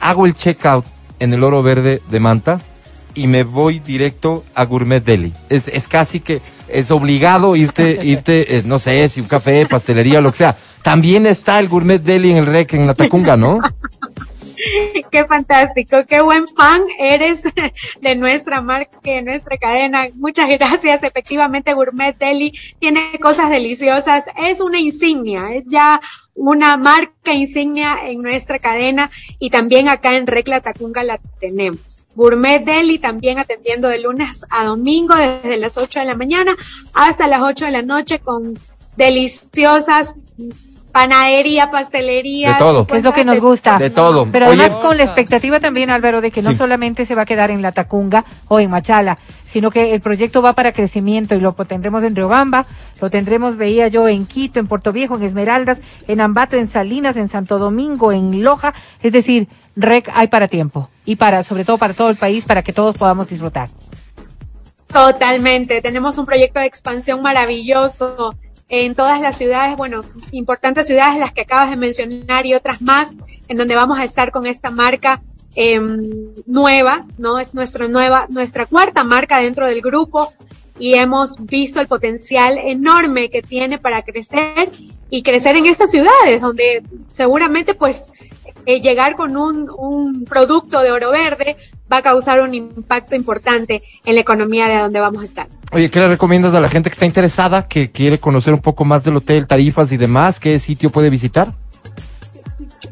Hago 0.01 0.25
el 0.25 0.35
checkout 0.35 0.85
en 1.19 1.35
el 1.35 1.45
Oro 1.45 1.63
Verde 1.63 2.01
de 2.11 2.21
Manta 2.21 2.61
y 3.15 3.27
me 3.27 3.43
voy 3.43 3.79
directo 3.81 4.45
a 4.55 4.65
Gourmet 4.65 5.05
Deli. 5.05 5.35
Es, 5.51 5.69
es 5.69 5.87
casi 5.87 6.21
que 6.21 6.41
es 6.73 6.91
obligado 6.91 7.57
irte, 7.57 7.99
irte, 8.03 8.57
eh, 8.57 8.63
no 8.65 8.79
sé, 8.79 9.09
si 9.09 9.21
un 9.21 9.27
café, 9.27 9.67
pastelería, 9.67 10.21
lo 10.21 10.31
que 10.31 10.39
sea. 10.39 10.57
También 10.83 11.27
está 11.27 11.59
el 11.61 11.69
Gourmet 11.69 12.03
Deli 12.03 12.31
en 12.31 12.39
el 12.39 12.47
REC, 12.47 12.75
en 12.75 12.87
la 12.87 12.95
Tacunga, 12.95 13.37
¿no? 13.37 13.61
Qué 15.11 15.25
fantástico, 15.25 15.99
qué 16.09 16.21
buen 16.21 16.47
fan 16.49 16.83
eres 16.99 17.45
de 18.01 18.15
nuestra 18.17 18.61
marca, 18.61 18.99
de 19.03 19.23
nuestra 19.23 19.57
cadena. 19.59 20.07
Muchas 20.15 20.49
gracias. 20.49 21.03
Efectivamente, 21.03 21.75
Gourmet 21.75 22.17
Deli 22.17 22.53
tiene 22.79 23.19
cosas 23.21 23.51
deliciosas. 23.51 24.29
Es 24.37 24.61
una 24.61 24.81
insignia, 24.81 25.55
es 25.55 25.67
ya 25.67 26.01
una 26.35 26.77
marca 26.77 27.35
insignia 27.35 27.97
en 28.07 28.23
nuestra 28.23 28.59
cadena 28.59 29.11
y 29.39 29.51
también 29.51 29.89
acá 29.89 30.17
en 30.17 30.27
Recla 30.27 30.61
Tacunga 30.61 31.03
la 31.03 31.21
tenemos. 31.39 32.03
Gourmet 32.15 32.65
Deli 32.65 32.99
también 32.99 33.39
atendiendo 33.39 33.89
de 33.89 33.99
lunes 33.99 34.47
a 34.51 34.65
domingo 34.65 35.15
desde 35.15 35.59
las 35.59 35.77
8 35.77 36.01
de 36.01 36.07
la 36.07 36.17
mañana 36.17 36.53
hasta 36.95 37.29
las 37.29 37.43
8 37.43 37.67
de 37.67 37.71
la 37.71 37.83
noche 37.83 38.21
con 38.21 38.59
deliciosas 38.97 40.15
panadería, 40.93 41.71
pastelería. 41.71 42.53
De 42.53 42.59
todo. 42.59 42.87
Que 42.87 42.97
es 42.99 43.03
lo 43.03 43.13
que 43.13 43.25
nos 43.25 43.41
gusta. 43.41 43.79
De 43.79 43.91
todo. 43.91 44.29
Pero 44.31 44.49
Oye, 44.49 44.61
además 44.63 44.83
con 44.83 44.97
la 44.97 45.05
expectativa 45.05 45.61
también, 45.61 45.91
Álvaro, 45.91 46.21
de 46.21 46.31
que 46.31 46.43
no 46.43 46.51
Sí. 46.51 46.57
solamente 46.57 47.07
se 47.07 47.15
va 47.15 47.23
a 47.23 47.27
quedar 47.27 47.51
en 47.51 47.63
La 47.63 47.73
Tacunga 47.73 48.25
o 48.49 48.61
en 48.61 48.71
Machala, 48.71 49.19
sino 49.45 49.71
que 49.71 49.95
el 49.95 50.01
proyecto 50.01 50.43
va 50.43 50.53
para 50.53 50.73
crecimiento 50.73 51.35
y 51.35 51.41
lo 51.41 51.53
tendremos 51.53 52.03
en 52.05 52.17
Riobamba, 52.17 52.67
lo 53.01 53.11
tendremos, 53.11 53.57
veía 53.57 53.89
yo, 53.89 54.09
en 54.09 54.27
Quito, 54.27 54.61
en 54.61 54.67
Puerto 54.67 54.93
Viejo, 54.93 55.17
en 55.17 55.23
Esmeraldas, 55.23 55.81
en 56.09 56.21
Ambato, 56.21 56.57
en 56.57 56.67
Salinas, 56.67 57.17
en 57.17 57.29
Santo 57.29 57.59
Domingo, 57.59 58.13
en 58.13 58.43
Loja. 58.43 58.75
Es 59.03 59.13
decir, 59.13 59.49
REC 59.77 60.11
hay 60.15 60.29
para 60.29 60.49
tiempo 60.49 60.89
y 61.05 61.17
para, 61.17 61.45
sobre 61.45 61.65
todo 61.65 61.79
para 61.79 61.95
todo 61.95 62.11
el 62.11 62.17
país, 62.17 62.45
para 62.45 62.63
que 62.63 62.73
todos 62.73 62.97
podamos 62.97 63.29
disfrutar. 63.29 63.69
Totalmente. 64.93 65.81
Tenemos 65.81 66.19
un 66.19 66.27
proyecto 66.27 66.59
de 66.61 66.67
expansión 66.67 67.23
maravilloso 67.23 68.35
en 68.71 68.95
todas 68.95 69.21
las 69.21 69.37
ciudades, 69.37 69.77
bueno, 69.77 70.05
importantes 70.31 70.87
ciudades, 70.87 71.19
las 71.19 71.33
que 71.33 71.41
acabas 71.43 71.71
de 71.71 71.77
mencionar 71.77 72.47
y 72.47 72.55
otras 72.55 72.81
más, 72.81 73.17
en 73.49 73.57
donde 73.57 73.75
vamos 73.75 73.99
a 73.99 74.05
estar 74.05 74.31
con 74.31 74.47
esta 74.47 74.71
marca 74.71 75.21
em, 75.57 76.35
nueva, 76.47 77.05
¿no? 77.19 77.41
Es 77.41 77.53
nuestra 77.53 77.89
nueva, 77.89 78.27
nuestra 78.31 78.67
cuarta 78.67 79.03
marca 79.03 79.41
dentro 79.41 79.67
del 79.67 79.83
grupo 79.83 80.33
y 80.81 80.95
hemos 80.95 81.37
visto 81.45 81.81
el 81.81 81.87
potencial 81.87 82.59
enorme 82.59 83.31
que 83.31 83.43
tiene 83.43 83.79
para 83.79 84.03
crecer 84.03 84.73
y 85.11 85.23
crecer 85.23 85.57
en 85.57 85.67
estas 85.67 85.91
ciudades, 85.91 86.41
donde 86.41 86.83
seguramente 87.13 87.75
pues 87.75 88.11
eh, 88.67 88.81
llegar 88.81 89.15
con 89.15 89.37
un, 89.37 89.71
un 89.71 90.25
producto 90.25 90.83
de 90.83 90.91
oro 90.91 91.11
verde 91.11 91.57
va 91.91 91.99
a 91.99 92.03
causar 92.03 92.41
un 92.41 92.55
impacto 92.55 93.15
importante 93.15 93.83
en 94.05 94.15
la 94.15 94.21
economía 94.21 94.69
de 94.69 94.79
donde 94.79 95.01
vamos 95.01 95.23
a 95.23 95.25
estar. 95.25 95.49
Oye, 95.73 95.91
¿qué 95.91 96.01
le 96.01 96.09
recomiendas 96.09 96.55
a 96.55 96.61
la 96.61 96.69
gente 96.69 96.89
que 96.89 96.95
está 96.95 97.07
interesada, 97.07 97.69
que 97.69 97.91
quiere 97.91 98.19
conocer 98.19 98.55
un 98.55 98.61
poco 98.61 98.85
más 98.85 99.05
del 99.05 99.17
hotel, 99.17 99.47
tarifas 99.47 99.93
y 99.93 99.97
demás? 99.97 100.41
¿Qué 100.41 100.59
sitio 100.59 100.91
puede 100.91 101.11
visitar? 101.11 101.55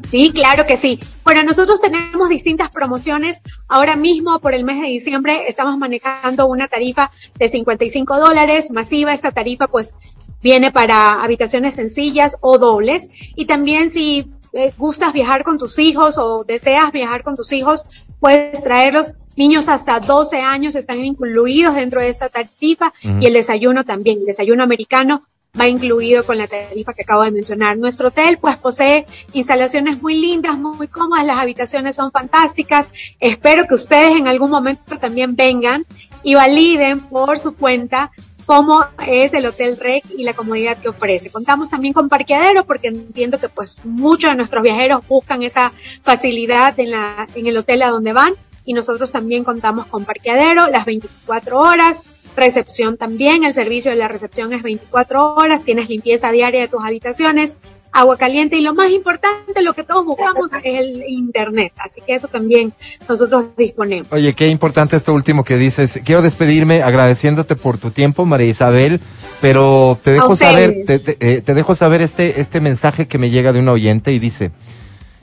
Sí, 0.09 0.31
claro 0.31 0.65
que 0.65 0.75
sí. 0.75 0.99
Bueno, 1.23 1.43
nosotros 1.43 1.81
tenemos 1.81 2.29
distintas 2.29 2.69
promociones. 2.69 3.43
Ahora 3.67 3.95
mismo, 3.95 4.39
por 4.39 4.55
el 4.55 4.63
mes 4.63 4.81
de 4.81 4.87
diciembre, 4.87 5.47
estamos 5.47 5.77
manejando 5.77 6.47
una 6.47 6.67
tarifa 6.67 7.11
de 7.37 7.47
55 7.47 8.17
dólares 8.17 8.71
masiva. 8.71 9.13
Esta 9.13 9.31
tarifa, 9.31 9.67
pues, 9.67 9.93
viene 10.41 10.71
para 10.71 11.21
habitaciones 11.21 11.75
sencillas 11.75 12.37
o 12.41 12.57
dobles. 12.57 13.07
Y 13.35 13.45
también 13.45 13.91
si 13.91 14.31
eh, 14.53 14.73
gustas 14.79 15.13
viajar 15.13 15.43
con 15.43 15.59
tus 15.59 15.77
hijos 15.77 16.17
o 16.17 16.43
deseas 16.43 16.91
viajar 16.91 17.21
con 17.21 17.35
tus 17.35 17.51
hijos, 17.51 17.85
puedes 18.19 18.63
traerlos. 18.63 19.13
Niños 19.35 19.69
hasta 19.69 19.99
12 19.99 20.41
años 20.41 20.73
están 20.73 21.05
incluidos 21.05 21.75
dentro 21.75 22.01
de 22.01 22.09
esta 22.09 22.29
tarifa 22.29 22.91
y 23.03 23.27
el 23.27 23.33
desayuno 23.33 23.85
también. 23.85 24.21
El 24.21 24.25
desayuno 24.25 24.63
americano 24.63 25.27
va 25.59 25.67
incluido 25.67 26.25
con 26.25 26.37
la 26.37 26.47
tarifa 26.47 26.93
que 26.93 27.03
acabo 27.03 27.23
de 27.23 27.31
mencionar. 27.31 27.77
Nuestro 27.77 28.09
hotel 28.09 28.37
pues 28.39 28.57
posee 28.57 29.05
instalaciones 29.33 30.01
muy 30.01 30.19
lindas, 30.19 30.57
muy 30.57 30.87
cómodas, 30.87 31.25
las 31.25 31.37
habitaciones 31.37 31.95
son 31.95 32.11
fantásticas. 32.11 32.91
Espero 33.19 33.65
que 33.67 33.75
ustedes 33.75 34.17
en 34.17 34.27
algún 34.27 34.51
momento 34.51 34.97
también 34.97 35.35
vengan 35.35 35.85
y 36.23 36.35
validen 36.35 36.99
por 36.99 37.37
su 37.39 37.55
cuenta 37.55 38.11
cómo 38.45 38.83
es 39.05 39.35
el 39.35 39.45
Hotel 39.45 39.77
Rec 39.77 40.03
y 40.17 40.23
la 40.23 40.33
comodidad 40.33 40.77
que 40.77 40.89
ofrece. 40.89 41.29
Contamos 41.29 41.69
también 41.69 41.93
con 41.93 42.09
parqueadero 42.09 42.65
porque 42.65 42.87
entiendo 42.87 43.39
que 43.39 43.47
pues 43.47 43.85
muchos 43.85 44.31
de 44.31 44.37
nuestros 44.37 44.63
viajeros 44.63 45.07
buscan 45.07 45.43
esa 45.43 45.71
facilidad 46.01 46.79
en 46.79 46.91
la 46.91 47.27
en 47.35 47.45
el 47.45 47.57
hotel 47.57 47.83
a 47.83 47.89
donde 47.89 48.11
van 48.11 48.33
y 48.65 48.73
nosotros 48.73 49.11
también 49.11 49.43
contamos 49.43 49.85
con 49.85 50.05
parqueadero 50.05 50.67
las 50.67 50.85
24 50.85 51.59
horas, 51.59 52.03
recepción 52.35 52.97
también, 52.97 53.43
el 53.43 53.53
servicio 53.53 53.91
de 53.91 53.97
la 53.97 54.07
recepción 54.07 54.53
es 54.53 54.63
24 54.63 55.35
horas, 55.35 55.63
tienes 55.63 55.89
limpieza 55.89 56.31
diaria 56.31 56.61
de 56.61 56.67
tus 56.67 56.83
habitaciones, 56.83 57.57
agua 57.91 58.17
caliente 58.17 58.55
y 58.55 58.61
lo 58.61 58.75
más 58.75 58.91
importante, 58.91 59.61
lo 59.63 59.73
que 59.73 59.83
todos 59.83 60.05
buscamos 60.05 60.51
es 60.63 60.79
el 60.79 61.03
internet, 61.07 61.73
así 61.77 62.01
que 62.05 62.13
eso 62.13 62.27
también 62.27 62.71
nosotros 63.07 63.45
disponemos. 63.57 64.07
Oye, 64.11 64.33
qué 64.35 64.47
importante 64.47 64.95
esto 64.95 65.13
último 65.13 65.43
que 65.43 65.57
dices. 65.57 65.99
Quiero 66.05 66.21
despedirme 66.21 66.83
agradeciéndote 66.83 67.55
por 67.55 67.77
tu 67.79 67.89
tiempo, 67.89 68.25
María 68.25 68.47
Isabel, 68.47 68.99
pero 69.41 69.97
te 70.03 70.11
dejo 70.11 70.35
saber, 70.35 70.83
te, 70.85 70.99
te- 70.99 71.17
eh, 71.19 71.41
te 71.41 71.53
dejo 71.55 71.73
saber 71.73 72.01
este, 72.03 72.39
este 72.39 72.61
mensaje 72.61 73.07
que 73.07 73.17
me 73.17 73.31
llega 73.31 73.53
de 73.53 73.59
un 73.59 73.69
oyente 73.69 74.11
y 74.13 74.19
dice, 74.19 74.51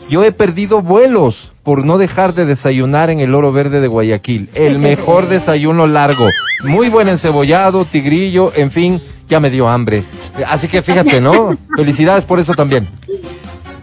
yo 0.09 0.25
he 0.25 0.33
perdido 0.33 0.83
vuelos 0.83 1.53
por 1.63 1.85
no 1.85 1.99
dejar 1.99 2.35
de 2.35 2.47
desayunar 2.47 3.11
en 3.11 3.21
el 3.21 3.35
Oro 3.35 3.53
Verde 3.53 3.81
de 3.81 3.89
Guayaquil. 3.89 4.49
El 4.55 4.79
mejor 4.81 5.29
desayuno 5.29 5.87
largo. 5.87 6.29
Muy 6.65 6.89
buen 6.89 7.09
encebollado, 7.09 7.85
tigrillo, 7.85 8.53
en 8.55 8.71
fin, 8.71 9.01
ya 9.29 9.41
me 9.41 9.51
dio 9.51 9.69
hambre. 9.69 10.05
Así 10.47 10.69
que 10.69 10.83
fíjate, 10.83 11.21
¿no? 11.21 11.57
Felicidades 11.77 12.25
por 12.25 12.39
eso 12.39 12.55
también. 12.55 12.89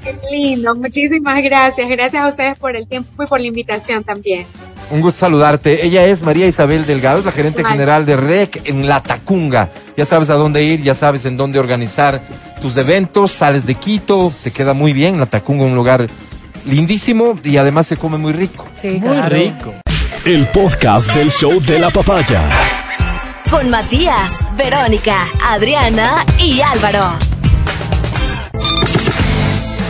Qué 0.03 0.17
lindo, 0.31 0.75
muchísimas 0.75 1.41
gracias, 1.41 1.87
gracias 1.89 2.23
a 2.23 2.27
ustedes 2.27 2.57
por 2.57 2.75
el 2.75 2.87
tiempo 2.87 3.23
y 3.23 3.25
por 3.27 3.39
la 3.39 3.47
invitación 3.47 4.03
también. 4.03 4.45
Un 4.91 5.01
gusto 5.01 5.21
saludarte. 5.21 5.85
Ella 5.85 6.05
es 6.05 6.21
María 6.21 6.47
Isabel 6.47 6.85
Delgado, 6.85 7.19
es 7.19 7.25
la 7.25 7.31
gerente 7.31 7.63
general 7.63 8.05
de 8.05 8.15
REC 8.15 8.61
en 8.65 8.87
La 8.87 9.01
Tacunga. 9.01 9.69
Ya 9.97 10.05
sabes 10.05 10.29
a 10.29 10.35
dónde 10.35 10.63
ir, 10.63 10.81
ya 10.83 10.93
sabes 10.93 11.25
en 11.25 11.37
dónde 11.37 11.59
organizar 11.59 12.21
tus 12.61 12.77
eventos. 12.77 13.31
Sales 13.31 13.65
de 13.65 13.75
Quito, 13.75 14.31
te 14.43 14.51
queda 14.51 14.73
muy 14.73 14.93
bien. 14.93 15.19
La 15.19 15.25
Tacunga, 15.25 15.65
un 15.65 15.75
lugar 15.75 16.07
lindísimo 16.65 17.39
y 17.43 17.57
además 17.57 17.87
se 17.87 17.97
come 17.97 18.17
muy 18.17 18.33
rico. 18.33 18.67
Sí, 18.79 18.99
Muy 19.01 19.21
rico. 19.23 19.73
El 20.25 20.47
podcast 20.47 21.11
del 21.13 21.31
show 21.31 21.59
de 21.59 21.79
la 21.79 21.89
papaya. 21.89 22.41
Con 23.49 23.69
Matías, 23.69 24.31
Verónica, 24.55 25.25
Adriana 25.45 26.25
y 26.39 26.61
Álvaro. 26.61 27.11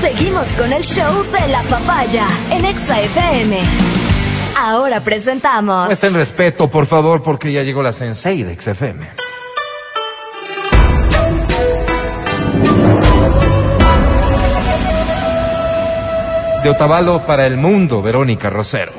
Seguimos 0.01 0.47
con 0.57 0.73
el 0.73 0.83
show 0.83 1.23
de 1.31 1.47
la 1.49 1.63
papaya 1.63 2.25
en 2.51 2.65
Exa 2.65 2.99
FM. 2.99 4.02
Ahora 4.55 5.01
presentamos. 5.01 5.87
Muestren 5.87 6.13
respeto, 6.13 6.69
por 6.69 6.85
favor, 6.85 7.21
porque 7.21 7.51
ya 7.51 7.63
llegó 7.63 7.81
la 7.81 7.91
Sensei 7.91 8.43
de 8.43 8.59
XFM. 8.59 9.07
De 16.63 16.69
Otavalo 16.69 17.25
para 17.25 17.45
el 17.45 17.57
mundo, 17.57 18.01
Verónica 18.01 18.49
Rosero. 18.49 18.93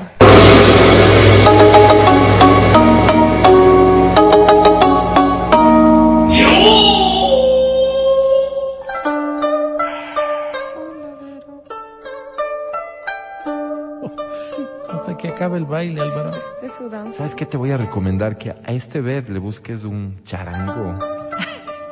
Acabe 15.35 15.59
el 15.59 15.65
baile, 15.65 16.01
Álvaro. 16.01 16.31
Es 16.63 16.73
su 16.73 16.89
danza. 16.89 17.19
¿Sabes 17.19 17.35
qué 17.35 17.45
te 17.47 17.57
voy 17.57 17.71
a 17.73 17.77
recomendar? 17.77 18.39
Que 18.39 18.51
a 18.51 18.73
este 18.73 19.01
bed 19.01 19.29
le 19.29 19.39
busques 19.41 19.85
un 19.85 20.23
charango 20.25 20.99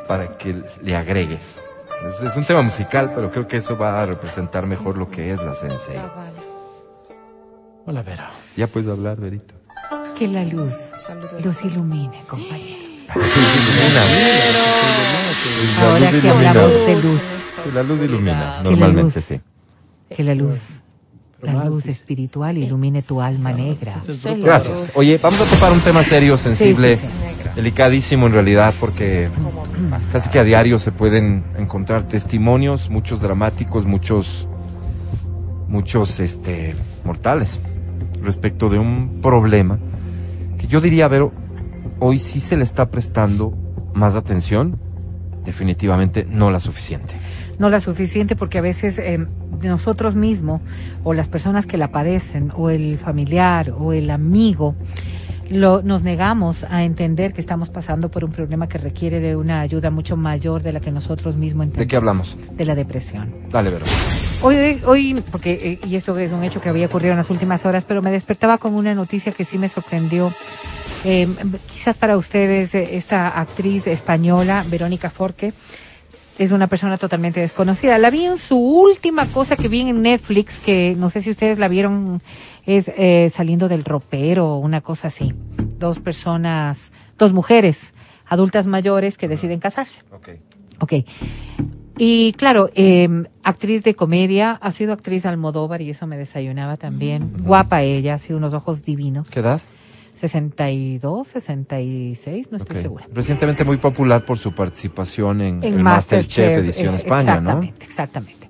para 0.07 0.37
que 0.39 0.63
le 0.83 0.97
agregues. 0.97 1.57
Es, 2.07 2.31
es 2.31 2.37
un 2.37 2.45
tema 2.45 2.63
musical, 2.63 3.13
pero 3.15 3.31
creo 3.31 3.47
que 3.49 3.57
eso 3.57 3.77
va 3.77 4.01
a 4.03 4.07
representar 4.07 4.67
mejor 4.67 4.97
lo 4.97 5.11
que 5.11 5.33
es 5.33 5.43
la 5.43 5.55
Sensei. 5.55 5.97
Hola, 7.87 8.03
Vero. 8.03 8.23
Ya 8.57 8.67
puedes 8.69 8.89
hablar, 8.89 9.19
Verito. 9.19 9.55
Que 10.17 10.29
la 10.29 10.45
luz 10.45 10.75
los 11.43 11.65
ilumine, 11.65 12.19
compañeros. 12.29 13.09
La 15.79 15.89
Ahora 15.89 16.11
que 16.11 16.17
ilumina. 16.19 16.51
hablamos 16.51 16.73
de 16.87 16.97
luz, 17.03 17.21
Que 17.65 17.73
la 17.73 17.83
luz 17.83 18.01
ilumina, 18.03 18.63
normalmente 18.63 19.21
sí. 19.21 19.41
que 20.11 20.23
la 20.25 20.35
luz, 20.35 20.82
la 21.43 21.65
luz 21.65 21.87
espiritual 21.87 22.57
ilumine 22.57 23.03
tu 23.03 23.21
alma 23.21 23.53
negra. 23.53 23.97
Gracias. 24.39 24.93
Oye, 24.95 25.19
vamos 25.23 25.41
a 25.41 25.45
topar 25.45 25.73
un 25.73 25.81
tema 25.81 26.03
serio, 26.05 26.37
sensible, 26.37 26.97
Sí, 26.97 27.03
sí, 27.03 27.51
delicadísimo 27.57 28.27
en 28.27 28.33
realidad, 28.33 28.73
porque 28.79 29.29
casi 30.13 30.31
que 30.31 30.39
a 30.39 30.45
diario 30.45 30.79
se 30.79 30.93
pueden 30.93 31.45
encontrar 31.57 32.07
testimonios, 32.07 32.91
muchos 32.91 33.21
dramáticos, 33.21 33.85
muchos, 33.85 34.47
muchos, 35.69 36.21
este, 36.21 36.75
mortales, 37.05 37.61
respecto 38.23 38.69
de 38.69 38.79
un 38.79 39.21
problema 39.21 39.79
que 40.59 40.67
yo 40.69 40.81
diría, 40.81 41.09
Vero, 41.09 41.33
hoy 41.99 42.19
sí 42.19 42.39
se 42.41 42.57
le 42.57 42.63
está 42.63 42.91
prestando 42.91 43.53
más 43.95 44.15
atención, 44.15 44.79
definitivamente 45.45 46.25
no 46.29 46.51
la 46.51 46.61
suficiente. 46.61 47.15
No 47.59 47.71
la 47.71 47.81
suficiente 47.81 48.37
porque 48.37 48.59
a 48.59 48.63
veces 48.63 48.99
eh, 48.99 49.27
nosotros 49.63 50.15
mismos 50.15 50.61
o 51.05 51.15
las 51.15 51.29
personas 51.29 51.67
que 51.67 51.77
la 51.77 51.89
padecen 51.89 52.53
o 52.57 52.71
el 52.71 52.99
familiar 52.99 53.73
o 53.77 53.93
el 53.93 54.11
amigo 54.11 54.75
lo, 55.51 55.83
nos 55.83 56.03
negamos 56.03 56.65
a 56.65 56.85
entender 56.85 57.33
que 57.33 57.41
estamos 57.41 57.69
pasando 57.69 58.11
por 58.11 58.25
un 58.25 58.31
problema 58.31 58.69
que 58.69 58.79
requiere 58.79 59.21
de 59.21 59.37
una 59.37 59.61
ayuda 59.61 59.91
mucho 59.91 60.17
mayor 60.17 60.63
de 60.63 60.73
la 60.73 60.81
que 60.81 60.91
nosotros 60.91 61.37
mismos 61.37 61.67
entendemos. 61.67 61.87
¿De 61.87 61.89
qué 61.89 61.97
hablamos? 61.97 62.37
De 62.53 62.65
la 62.65 62.75
depresión. 62.75 63.35
Dale, 63.51 63.71
Vero. 63.71 63.85
Hoy, 64.43 64.81
hoy 64.87 65.23
porque, 65.31 65.79
eh, 65.83 65.87
y 65.87 65.97
esto 65.97 66.19
es 66.19 66.33
un 66.33 66.43
hecho 66.43 66.61
que 66.61 66.69
había 66.69 66.87
ocurrido 66.87 67.13
en 67.13 67.19
las 67.19 67.31
últimas 67.31 67.65
horas, 67.65 67.85
pero 67.85 68.03
me 68.03 68.11
despertaba 68.11 68.59
con 68.59 68.75
una 68.75 68.95
noticia 68.95 69.33
que 69.33 69.45
sí 69.45 69.59
me 69.59 69.69
sorprendió. 69.69 70.33
Eh, 71.05 71.29
quizás 71.67 71.99
para 71.99 72.17
ustedes, 72.17 72.75
esta 72.75 73.29
actriz 73.29 73.87
española, 73.87 74.65
Verónica 74.69 75.11
Forque, 75.11 75.53
es 76.39 76.53
una 76.53 76.67
persona 76.67 76.99
totalmente 76.99 77.41
desconocida. 77.41 77.99
La 77.99 78.11
vi 78.11 78.25
en 78.25 78.39
su 78.39 78.59
última 78.59 79.27
cosa 79.27 79.57
que 79.57 79.69
vi 79.69 79.81
en 79.81 80.03
Netflix, 80.03 80.59
que 80.59 80.95
no 80.99 81.11
sé 81.11 81.23
si 81.23 81.31
ustedes 81.31 81.59
la 81.59 81.69
vieron, 81.69 82.23
es 82.67 82.91
eh, 82.97 83.31
saliendo 83.35 83.69
del 83.69 83.85
ropero, 83.85 84.57
una 84.57 84.81
cosa 84.81 85.09
así. 85.09 85.35
Dos 85.79 85.99
personas, 85.99 86.93
dos 87.19 87.33
mujeres 87.33 87.93
adultas 88.27 88.67
mayores 88.67 89.19
que 89.19 89.29
deciden 89.29 89.61
casarse. 89.61 90.03
Ok. 90.81 90.95
Y 91.99 92.33
claro, 92.33 92.71
eh, 92.75 93.09
actriz 93.43 93.85
de 93.85 93.95
comedia, 93.95 94.53
ha 94.53 94.73
sido 94.73 94.93
actriz 94.93 95.27
Almodóvar 95.27 95.83
y 95.83 95.91
eso 95.91 96.07
me 96.07 96.17
desayunaba 96.17 96.77
también. 96.79 97.45
Guapa 97.45 97.83
ella, 97.83 98.15
así 98.15 98.33
unos 98.33 98.55
ojos 98.55 98.83
divinos. 98.83 99.29
¿Qué 99.29 99.41
edad? 99.41 99.61
62, 100.29 101.27
66, 101.27 102.53
no 102.53 102.59
estoy 102.59 102.77
segura. 102.77 103.09
Recientemente 103.13 103.65
muy 103.65 103.77
popular 103.79 104.25
por 104.25 104.39
su 104.39 104.55
participación 104.55 105.41
en, 105.41 105.65
En 105.65 105.75
el 105.75 105.83
Masterchef 105.83 106.59
edición 106.59 106.95
es- 106.95 107.03
España, 107.03 107.41
¿no? 107.41 107.61
Exactamente, 107.63 107.85
exactamente. 107.85 108.49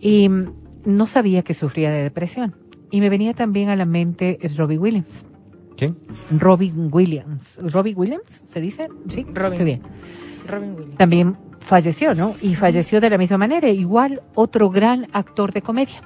Y 0.00 0.30
no 0.84 1.06
sabía 1.06 1.42
que 1.42 1.52
sufría 1.52 1.90
de 1.90 2.04
depresión. 2.04 2.54
Y 2.92 3.00
me 3.00 3.08
venía 3.08 3.34
también 3.34 3.68
a 3.70 3.76
la 3.76 3.86
mente 3.86 4.38
Robbie 4.56 4.78
Williams. 4.78 5.24
¿Quién? 5.76 5.96
Robin 6.30 6.88
Williams. 6.92 7.58
¿Robbie 7.60 7.94
Williams? 7.94 8.42
¿Se 8.46 8.60
dice? 8.60 8.88
Sí, 9.08 9.26
Robin. 9.34 9.58
Qué 9.58 9.64
bien. 9.64 9.82
Robin 10.46 10.74
Williams. 10.74 10.96
También 10.96 11.36
falleció, 11.58 12.14
¿no? 12.14 12.34
Y 12.40 12.54
falleció 12.54 13.00
de 13.00 13.10
la 13.10 13.18
misma 13.18 13.38
manera. 13.38 13.68
Igual 13.68 14.22
otro 14.34 14.70
gran 14.70 15.08
actor 15.12 15.52
de 15.52 15.62
comedia. 15.62 16.02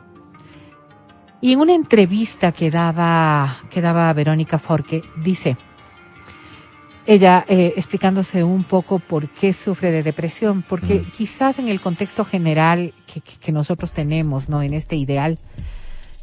Y 1.44 1.52
en 1.52 1.60
una 1.60 1.74
entrevista 1.74 2.52
que 2.52 2.70
daba, 2.70 3.58
que 3.68 3.82
daba 3.82 4.10
Verónica 4.14 4.58
Forque, 4.58 5.02
dice, 5.22 5.58
ella 7.06 7.44
eh, 7.48 7.74
explicándose 7.76 8.42
un 8.44 8.64
poco 8.64 8.98
por 8.98 9.28
qué 9.28 9.52
sufre 9.52 9.90
de 9.92 10.02
depresión, 10.02 10.62
porque 10.66 11.02
quizás 11.14 11.58
en 11.58 11.68
el 11.68 11.82
contexto 11.82 12.24
general 12.24 12.94
que, 13.06 13.20
que- 13.20 13.36
que 13.36 13.52
nosotros 13.52 13.92
tenemos, 13.92 14.48
¿no? 14.48 14.62
En 14.62 14.72
este 14.72 14.96
ideal, 14.96 15.38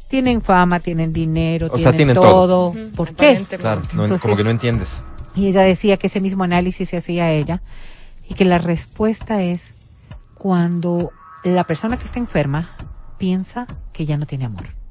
tienen 0.08 0.42
fama, 0.42 0.80
tienen 0.80 1.12
dinero, 1.12 1.68
O 1.70 1.78
sea, 1.78 1.92
tienen, 1.92 2.16
tienen 2.16 2.30
todo. 2.30 2.70
Ujú, 2.70 2.90
¿Por 2.96 3.14
qué? 3.14 3.44
Claro, 3.60 3.82
no- 3.94 4.02
Entonces- 4.06 4.20
como 4.22 4.36
que 4.36 4.42
no 4.42 4.50
entiendes. 4.50 5.04
Y 5.36 5.46
ella 5.46 5.62
decía 5.62 5.98
que 5.98 6.08
ese 6.08 6.18
mismo 6.20 6.42
análisis 6.42 6.88
se 6.88 6.96
hacía 6.96 7.26
a 7.26 7.30
ella 7.30 7.62
y 8.28 8.34
que 8.34 8.44
la 8.44 8.58
respuesta 8.58 9.40
es 9.40 9.70
cuando 10.34 11.12
la 11.44 11.62
persona 11.62 11.96
que 11.96 12.06
está 12.06 12.18
enferma 12.18 12.70
piensa 13.18 13.68
que 13.92 14.04
ya 14.04 14.16
no 14.16 14.26
tiene 14.26 14.46
amor. 14.46 14.81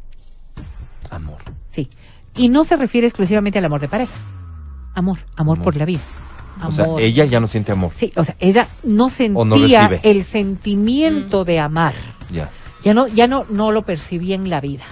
Amor. 1.12 1.38
Sí. 1.72 1.88
Y 2.36 2.50
no 2.50 2.64
se 2.64 2.76
refiere 2.78 3.06
exclusivamente 3.06 3.60
al 3.60 3.66
amor 3.66 3.80
de 3.82 3.88
pareja. 3.88 4.14
Amor, 4.96 5.20
amor, 5.36 5.58
Amor. 5.58 5.64
por 5.64 5.76
la 5.78 5.86
vida. 5.86 6.00
O 6.66 6.72
sea, 6.72 6.86
ella 7.00 7.26
ya 7.26 7.40
no 7.40 7.48
siente 7.48 7.72
amor. 7.72 7.92
Sí, 7.96 8.12
o 8.16 8.24
sea, 8.24 8.36
ella 8.40 8.68
no 8.84 9.10
sentía 9.10 9.88
no 9.90 9.98
el 10.04 10.24
sentimiento 10.24 11.44
de 11.46 11.60
amar. 11.60 11.94
Ya. 12.32 12.50
Ya 12.84 12.94
no, 12.94 13.08
ya 13.08 13.28
no, 13.28 13.46
no 13.50 13.72
lo 13.72 13.84
percibía 13.84 14.36
en 14.36 14.50
la 14.50 14.60
vida. 14.62 14.84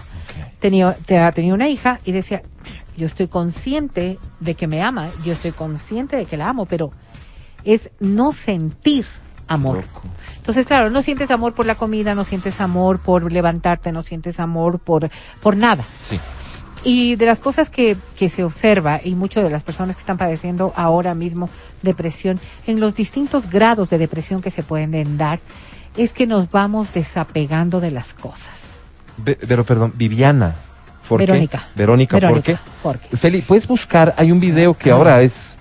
Tenía, 0.59 0.93
te- 1.05 1.32
tenía 1.34 1.53
una 1.53 1.67
hija 1.70 1.99
y 2.05 2.11
decía, 2.11 2.41
yo 2.97 3.05
estoy 3.05 3.28
consciente 3.28 4.20
de 4.39 4.55
que 4.55 4.67
me 4.67 4.82
ama, 4.82 5.09
yo 5.24 5.34
estoy 5.34 5.51
consciente 5.51 6.15
de 6.17 6.26
que 6.26 6.38
la 6.38 6.49
amo, 6.49 6.65
pero 6.65 6.91
es 7.63 7.91
no 7.99 8.32
sentir 8.32 9.05
amor. 9.47 9.84
Entonces, 10.50 10.66
claro, 10.66 10.89
no 10.89 11.04
sientes 11.04 11.30
amor 11.30 11.54
por 11.54 11.68
la 11.68 11.76
comida, 11.76 12.16
no 12.16 12.24
sientes 12.24 12.60
amor 12.60 12.97
por 12.97 13.32
levantarte, 13.32 13.91
no 13.91 14.02
sientes 14.02 14.39
amor 14.39 14.80
por, 14.80 15.12
por 15.41 15.56
nada. 15.56 15.84
Sí. 16.10 16.20
Y 16.84 17.18
de 17.18 17.28
las 17.28 17.39
cosas 17.39 17.70
que, 17.70 17.95
que 18.18 18.30
se 18.30 18.43
observa, 18.43 19.00
y 19.04 19.14
muchas 19.14 19.43
de 19.43 19.52
las 19.52 19.62
personas 19.62 19.95
que 19.95 20.00
están 20.00 20.18
padeciendo 20.18 20.74
ahora 20.76 21.14
mismo 21.14 21.52
depresión, 21.84 22.39
en 22.66 22.80
los 22.80 22.95
distintos 22.95 23.47
grados 23.47 23.91
de 23.91 24.00
depresión 24.00 24.41
que 24.41 24.50
se 24.50 24.64
pueden 24.64 25.20
dar, 25.20 25.39
es 25.95 26.14
que 26.14 26.26
nos 26.26 26.50
vamos 26.50 26.93
desapegando 26.93 27.80
de 27.80 27.91
las 27.91 28.16
cosas. 28.16 28.50
Pero 29.24 29.64
perdón, 29.64 29.93
Viviana. 29.95 30.56
¿Por 31.08 31.20
Verónica. 31.20 31.60
qué? 31.60 31.80
Verónica, 31.80 32.16
Verónica 32.16 32.60
¿por 32.82 32.97
qué? 32.97 33.18
Feli, 33.18 33.43
puedes 33.43 33.68
buscar, 33.68 34.16
hay 34.18 34.32
un 34.32 34.39
video 34.39 34.74
que 34.74 34.89
ahora 34.89 35.22
es 35.22 35.59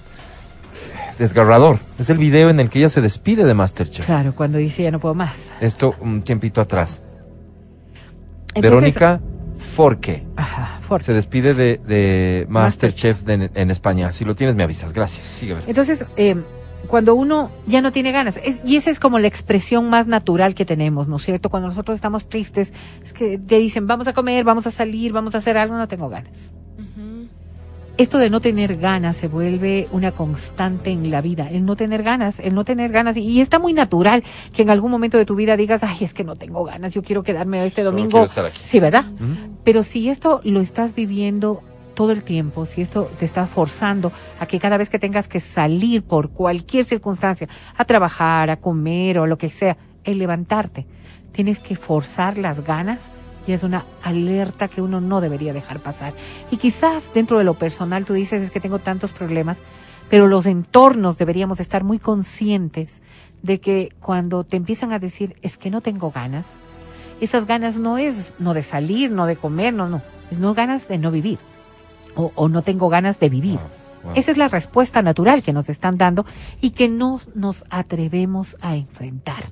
desgarrador. 1.18 1.78
Es 1.98 2.08
el 2.10 2.18
video 2.18 2.48
en 2.50 2.60
el 2.60 2.70
que 2.70 2.78
ella 2.78 2.88
se 2.88 3.00
despide 3.00 3.44
de 3.44 3.54
Masterchef. 3.54 4.06
Claro, 4.06 4.34
cuando 4.34 4.58
dice 4.58 4.82
ya 4.84 4.90
no 4.90 5.00
puedo 5.00 5.14
más. 5.14 5.34
Esto 5.60 5.94
un 6.00 6.22
tiempito 6.22 6.60
atrás. 6.60 7.02
Entonces- 8.54 8.62
Verónica 8.62 9.20
Forque 9.74 10.24
Ajá, 10.36 10.78
Forqué. 10.82 11.04
se 11.04 11.12
despide 11.12 11.52
de, 11.54 11.78
de 11.86 12.46
Masterchef 12.48 13.22
de- 13.22 13.50
en 13.54 13.70
España. 13.70 14.12
Si 14.12 14.24
lo 14.24 14.34
tienes, 14.34 14.54
me 14.56 14.62
avisas. 14.62 14.92
Gracias. 14.92 15.26
Sigue. 15.26 15.56
Entonces, 15.66 16.04
eh, 16.16 16.36
cuando 16.86 17.14
uno 17.16 17.50
ya 17.66 17.80
no 17.80 17.90
tiene 17.90 18.12
ganas, 18.12 18.38
es- 18.44 18.60
y 18.64 18.76
esa 18.76 18.88
es 18.90 19.00
como 19.00 19.18
la 19.18 19.26
expresión 19.26 19.90
más 19.90 20.06
natural 20.06 20.54
que 20.54 20.64
tenemos, 20.64 21.08
¿no 21.08 21.16
es 21.16 21.24
cierto? 21.24 21.50
Cuando 21.50 21.68
nosotros 21.68 21.96
estamos 21.96 22.28
tristes, 22.28 22.72
es 23.04 23.12
que 23.12 23.36
te 23.38 23.58
dicen, 23.58 23.86
vamos 23.88 24.06
a 24.06 24.12
comer, 24.12 24.44
vamos 24.44 24.66
a 24.66 24.70
salir, 24.70 25.12
vamos 25.12 25.34
a 25.34 25.38
hacer 25.38 25.56
algo, 25.58 25.76
no 25.76 25.88
tengo 25.88 26.08
ganas. 26.08 26.32
Esto 27.98 28.18
de 28.18 28.30
no 28.30 28.38
tener 28.40 28.76
ganas 28.76 29.16
se 29.16 29.26
vuelve 29.26 29.88
una 29.90 30.12
constante 30.12 30.90
en 30.90 31.10
la 31.10 31.20
vida, 31.20 31.48
el 31.50 31.64
no 31.64 31.74
tener 31.74 32.04
ganas, 32.04 32.38
el 32.38 32.54
no 32.54 32.62
tener 32.62 32.92
ganas, 32.92 33.16
y, 33.16 33.22
y 33.22 33.40
está 33.40 33.58
muy 33.58 33.72
natural 33.72 34.22
que 34.52 34.62
en 34.62 34.70
algún 34.70 34.92
momento 34.92 35.18
de 35.18 35.24
tu 35.24 35.34
vida 35.34 35.56
digas, 35.56 35.82
ay, 35.82 35.96
es 36.02 36.14
que 36.14 36.22
no 36.22 36.36
tengo 36.36 36.62
ganas, 36.62 36.94
yo 36.94 37.02
quiero 37.02 37.24
quedarme 37.24 37.66
este 37.66 37.82
domingo. 37.82 38.10
quiero 38.10 38.24
estar 38.26 38.46
aquí. 38.46 38.60
Sí, 38.60 38.78
¿verdad? 38.78 39.06
Pero 39.64 39.82
si 39.82 40.08
esto 40.08 40.40
lo 40.44 40.60
estás 40.60 40.94
viviendo 40.94 41.60
todo 41.94 42.12
el 42.12 42.22
tiempo, 42.22 42.66
si 42.66 42.82
esto 42.82 43.10
te 43.18 43.24
está 43.24 43.48
forzando 43.48 44.12
a 44.38 44.46
que 44.46 44.60
cada 44.60 44.76
vez 44.76 44.90
que 44.90 45.00
tengas 45.00 45.26
que 45.26 45.40
salir 45.40 46.04
por 46.04 46.30
cualquier 46.30 46.84
circunstancia, 46.84 47.48
a 47.76 47.84
trabajar, 47.84 48.48
a 48.50 48.58
comer 48.58 49.18
o 49.18 49.26
lo 49.26 49.38
que 49.38 49.48
sea, 49.48 49.76
el 50.04 50.18
levantarte, 50.18 50.86
tienes 51.32 51.58
que 51.58 51.74
forzar 51.74 52.38
las 52.38 52.62
ganas, 52.62 53.10
y 53.48 53.54
es 53.54 53.62
una 53.62 53.86
alerta 54.02 54.68
que 54.68 54.82
uno 54.82 55.00
no 55.00 55.22
debería 55.22 55.54
dejar 55.54 55.80
pasar. 55.80 56.12
Y 56.50 56.58
quizás 56.58 57.10
dentro 57.14 57.38
de 57.38 57.44
lo 57.44 57.54
personal 57.54 58.04
tú 58.04 58.12
dices 58.12 58.42
es 58.42 58.50
que 58.50 58.60
tengo 58.60 58.78
tantos 58.78 59.12
problemas, 59.12 59.62
pero 60.10 60.28
los 60.28 60.44
entornos 60.44 61.16
deberíamos 61.16 61.58
estar 61.58 61.82
muy 61.82 61.98
conscientes 61.98 63.00
de 63.42 63.58
que 63.58 63.88
cuando 64.00 64.44
te 64.44 64.58
empiezan 64.58 64.92
a 64.92 64.98
decir 64.98 65.34
es 65.40 65.56
que 65.56 65.70
no 65.70 65.80
tengo 65.80 66.10
ganas, 66.10 66.46
esas 67.22 67.46
ganas 67.46 67.78
no 67.78 67.96
es 67.96 68.34
no 68.38 68.52
de 68.52 68.62
salir, 68.62 69.10
no 69.10 69.24
de 69.24 69.36
comer, 69.36 69.72
no, 69.72 69.88
no, 69.88 70.02
es 70.30 70.38
no 70.38 70.52
ganas 70.52 70.86
de 70.86 70.98
no 70.98 71.10
vivir 71.10 71.38
o, 72.16 72.32
o 72.34 72.50
no 72.50 72.60
tengo 72.60 72.90
ganas 72.90 73.18
de 73.18 73.30
vivir. 73.30 73.58
Wow. 74.08 74.16
Esa 74.16 74.30
es 74.30 74.36
la 74.36 74.48
respuesta 74.48 75.02
natural 75.02 75.42
que 75.42 75.52
nos 75.52 75.68
están 75.68 75.96
dando 75.96 76.24
y 76.60 76.70
que 76.70 76.88
no 76.88 77.20
nos 77.34 77.64
atrevemos 77.70 78.56
a 78.60 78.74
enfrentar. 78.76 79.44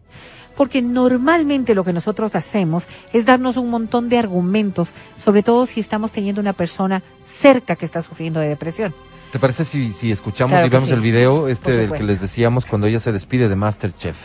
Porque 0.56 0.80
normalmente 0.80 1.74
lo 1.74 1.84
que 1.84 1.92
nosotros 1.92 2.34
hacemos 2.34 2.86
es 3.12 3.26
darnos 3.26 3.58
un 3.58 3.68
montón 3.68 4.08
de 4.08 4.18
argumentos, 4.18 4.88
sobre 5.22 5.42
todo 5.42 5.66
si 5.66 5.80
estamos 5.80 6.12
teniendo 6.12 6.40
una 6.40 6.54
persona 6.54 7.02
cerca 7.26 7.76
que 7.76 7.84
está 7.84 8.02
sufriendo 8.02 8.40
de 8.40 8.48
depresión. 8.48 8.94
¿Te 9.32 9.38
parece 9.38 9.64
si, 9.64 9.92
si 9.92 10.10
escuchamos 10.10 10.52
Claro 10.52 10.66
y 10.66 10.70
vemos 10.70 10.88
sí. 10.88 10.94
el 10.94 11.00
video 11.02 11.48
este 11.48 11.72
del 11.72 11.92
que 11.92 12.02
les 12.02 12.20
decíamos 12.22 12.64
cuando 12.64 12.86
ella 12.86 13.00
se 13.00 13.12
despide 13.12 13.48
de 13.48 13.56
Masterchef? 13.56 14.16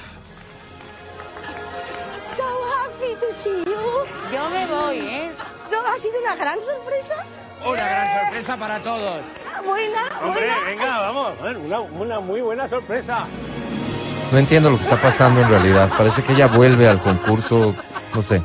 So 2.37 2.43
happy 2.43 3.15
to 3.19 3.25
see 3.43 3.65
you. 3.65 4.33
Yo 4.33 4.49
me 4.51 4.67
voy, 4.67 4.97
¿eh? 4.99 5.31
¿No 5.69 5.79
ha 5.85 5.97
sido 5.99 6.13
una 6.21 6.35
gran 6.35 6.59
sorpresa? 6.61 7.25
Una 7.67 7.87
gran 7.87 8.21
sorpresa 8.23 8.57
para 8.57 8.79
todos. 8.79 9.21
Buena, 9.65 10.03
Hombre, 10.23 10.41
buena. 10.45 10.59
venga, 10.65 10.99
vamos. 10.99 11.31
Una, 11.65 11.79
una 11.81 12.19
muy 12.19 12.41
buena 12.41 12.67
sorpresa. 12.67 13.25
No 14.31 14.37
entiendo 14.37 14.69
lo 14.69 14.77
que 14.77 14.83
está 14.83 14.95
pasando 14.97 15.41
en 15.41 15.49
realidad. 15.49 15.89
Parece 15.97 16.23
que 16.23 16.33
ella 16.33 16.47
vuelve 16.47 16.87
al 16.87 16.99
concurso, 17.01 17.75
no 18.13 18.21
sé. 18.21 18.41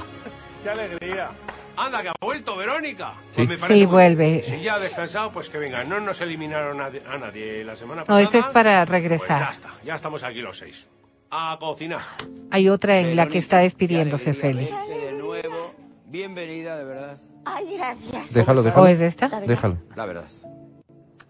Qué 0.63 0.71
alegría. 0.71 1.31
Anda, 1.77 2.03
que 2.03 2.09
ha 2.09 2.13
vuelto 2.21 2.57
Verónica. 2.57 3.13
Sí. 3.31 3.37
Pues 3.37 3.49
me 3.49 3.59
parece 3.59 3.81
Sí, 3.81 3.87
vuelve. 3.87 4.43
Si 4.43 4.61
ya 4.63 4.75
ha 4.75 4.79
descansado, 4.79 5.31
pues 5.31 5.49
que 5.49 5.59
venga. 5.59 5.85
No 5.85 6.01
nos 6.01 6.21
eliminaron 6.21 6.81
a, 6.81 6.87
a 6.87 7.19
nadie 7.19 7.63
la 7.65 7.77
semana 7.77 8.01
No, 8.01 8.07
pasada. 8.07 8.23
este 8.23 8.39
es 8.39 8.47
para 8.47 8.85
Pues 8.85 8.89
ya 8.89 8.93
regresar. 8.93 9.53
está, 9.53 9.69
ya 9.85 9.95
estamos 9.95 10.23
aquí 10.25 10.41
los 10.41 10.59
seis. 10.59 10.87
A 11.31 11.57
cocinar. 11.61 12.03
Hay 12.51 12.69
otra 12.69 12.99
en 12.99 13.15
la 13.17 13.27
que 13.27 13.39
está 13.39 13.59
despidiéndose 13.59 14.33
Feli. 14.35 14.65
De 14.89 15.13
nuevo, 15.13 15.75
bienvenida, 16.07 16.77
de 16.77 16.85
verdad. 16.85 17.19
Ay, 17.45 17.77
gracias. 17.77 18.33
Déjalo, 18.35 18.61
¿O 18.61 18.65
déjalo. 18.65 18.87
es 18.89 19.01
esta? 19.01 19.29
La 19.29 19.41
Déjalo. 19.41 19.77
La 19.95 20.07
verdad. 20.07 20.27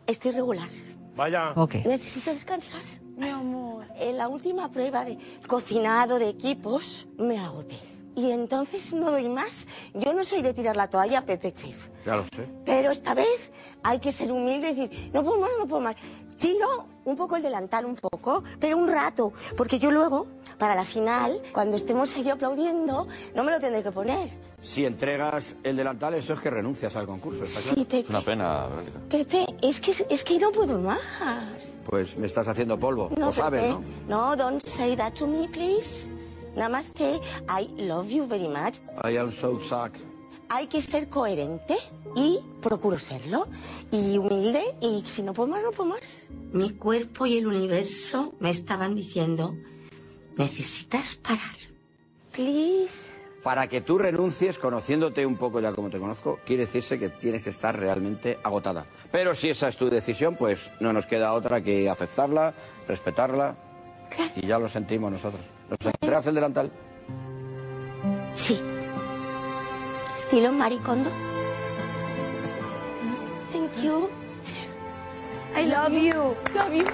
Estoy 0.07 0.31
regular. 0.33 0.69
Vaya. 1.17 1.53
Ok. 1.57 1.75
Necesito 1.85 2.33
descansar. 2.33 2.83
Mi 3.17 3.29
amor. 3.29 3.87
En 3.97 4.19
la 4.19 4.29
última 4.29 4.71
prueba 4.71 5.05
de 5.05 5.19
cocinado 5.47 6.19
de 6.19 6.29
equipos 6.29 7.09
me 7.19 7.39
agoté. 7.39 7.79
Y 8.15 8.31
entonces 8.31 8.95
no 8.95 9.11
doy 9.11 9.29
más. 9.29 9.67
Yo 9.95 10.15
no 10.15 10.25
soy 10.25 10.43
de 10.43 10.55
tirar 10.55 10.77
la 10.77 10.89
toalla, 10.89 11.27
Pepe 11.27 11.53
Chef. 11.53 11.89
Ya 12.05 12.17
lo 12.17 12.25
sé. 12.25 12.49
Pero 12.65 12.91
esta 12.91 13.15
vez 13.15 13.53
hay 13.83 13.99
que 13.99 14.13
ser 14.13 14.33
humilde 14.33 14.71
y 14.71 14.75
decir, 14.75 15.11
no 15.13 15.23
puedo 15.23 15.41
más, 15.41 15.51
no 15.59 15.67
puedo 15.67 15.83
más. 15.83 15.97
Tiro 16.39 16.87
un 17.05 17.17
poco 17.17 17.37
el 17.37 17.43
delantal, 17.43 17.85
un 17.85 17.97
poco, 17.97 18.45
pero 18.61 18.77
un 18.77 18.89
rato. 18.89 19.33
Porque 19.57 19.79
yo 19.79 19.91
luego, 19.91 20.29
para 20.59 20.75
la 20.75 20.85
final, 20.85 21.43
cuando 21.53 21.77
estemos 21.77 22.15
ahí 22.17 22.31
aplaudiendo, 22.31 23.09
no 23.35 23.45
me 23.45 23.51
lo 23.51 23.61
tendré 23.61 23.83
que 23.83 23.93
poner. 23.93 24.31
Si 24.67 24.85
entregas 24.85 25.55
el 25.63 25.77
delantal, 25.77 26.15
eso 26.15 26.33
es 26.35 26.41
que 26.41 26.51
renuncias 26.51 26.97
al 26.97 27.07
concurso, 27.07 27.45
¿está 27.45 27.61
Sí, 27.61 27.69
claro? 27.69 27.85
Pepe. 27.85 28.01
Es 28.01 28.09
una 28.11 28.21
pena, 28.23 28.67
Verónica. 28.67 29.01
Pepe, 29.09 29.47
es 29.63 29.81
que, 29.81 29.95
es 30.11 30.25
que 30.25 30.39
no 30.41 30.51
puedo 30.51 30.81
más. 30.81 31.79
Pues 31.85 32.17
me 32.17 32.27
estás 32.27 32.49
haciendo 32.49 32.77
polvo. 32.77 33.09
No, 33.17 33.27
lo 33.27 33.33
sabes, 33.33 33.63
Pepe. 33.63 33.85
¿no? 34.09 34.35
No, 34.35 34.37
don't 34.37 34.61
say 34.61 34.97
that 34.97 35.13
to 35.13 35.27
me, 35.29 35.47
please. 35.49 36.09
Namaste. 36.57 37.21
I 37.49 37.69
love 37.77 38.11
you 38.11 38.27
very 38.27 38.49
much. 38.49 38.81
I 39.05 39.17
am 39.19 39.31
so 39.31 39.61
sad. 39.63 39.93
Hay 40.49 40.67
que 40.67 40.83
ser 40.83 41.09
coherente 41.09 41.77
y 42.17 42.41
procuro 42.61 42.99
serlo. 42.99 43.47
Y 43.93 44.19
humilde 44.19 44.75
y 44.81 45.05
si 45.07 45.23
no 45.23 45.33
puedo 45.33 45.49
más, 45.49 45.63
no 45.63 45.71
puedo 45.71 45.91
más. 45.91 46.25
Mi 46.53 46.71
cuerpo 46.71 47.25
y 47.27 47.39
el 47.39 47.47
universo 47.47 48.35
me 48.41 48.51
estaban 48.51 48.97
diciendo, 48.97 49.55
necesitas 50.37 51.15
parar. 51.15 51.55
Please. 52.33 53.15
Para 53.47 53.69
que 53.69 53.81
tú 53.81 53.97
renuncies, 53.97 54.59
conociéndote 54.59 55.25
un 55.25 55.37
poco 55.37 55.61
ya 55.61 55.71
como 55.71 55.89
te 55.89 56.01
conozco, 56.01 56.41
quiere 56.45 56.65
decirse 56.65 56.99
que 56.99 57.11
tienes 57.11 57.45
que 57.45 57.51
estar 57.51 57.79
realmente 57.79 58.41
agotada. 58.43 58.87
Pero 59.13 59.37
si 59.37 59.51
esa 59.51 59.69
es 59.69 59.77
tu 59.77 59.89
decisión, 59.89 60.35
pues 60.35 60.73
no 60.81 60.93
nos 60.93 61.07
queda 61.07 61.33
otra 61.33 61.61
que 61.61 61.89
aceptarla, 61.89 62.55
respetarla. 62.89 63.55
Y 64.35 64.49
ya 64.49 64.59
lo 64.59 64.69
sentimos 64.69 65.13
nosotros. 65.13 65.43
¿Nos 65.71 65.79
entregas 65.95 66.27
el 66.27 66.35
delantal? 66.35 66.73
Sí. 68.35 68.61
Estilo 70.17 70.51
maricondo. 70.51 71.09
Thank 73.53 73.81
you. 73.81 74.11
I 75.57 75.67
love 75.67 75.93
you. 75.93 76.35
Love 76.53 76.75
you. 76.75 76.85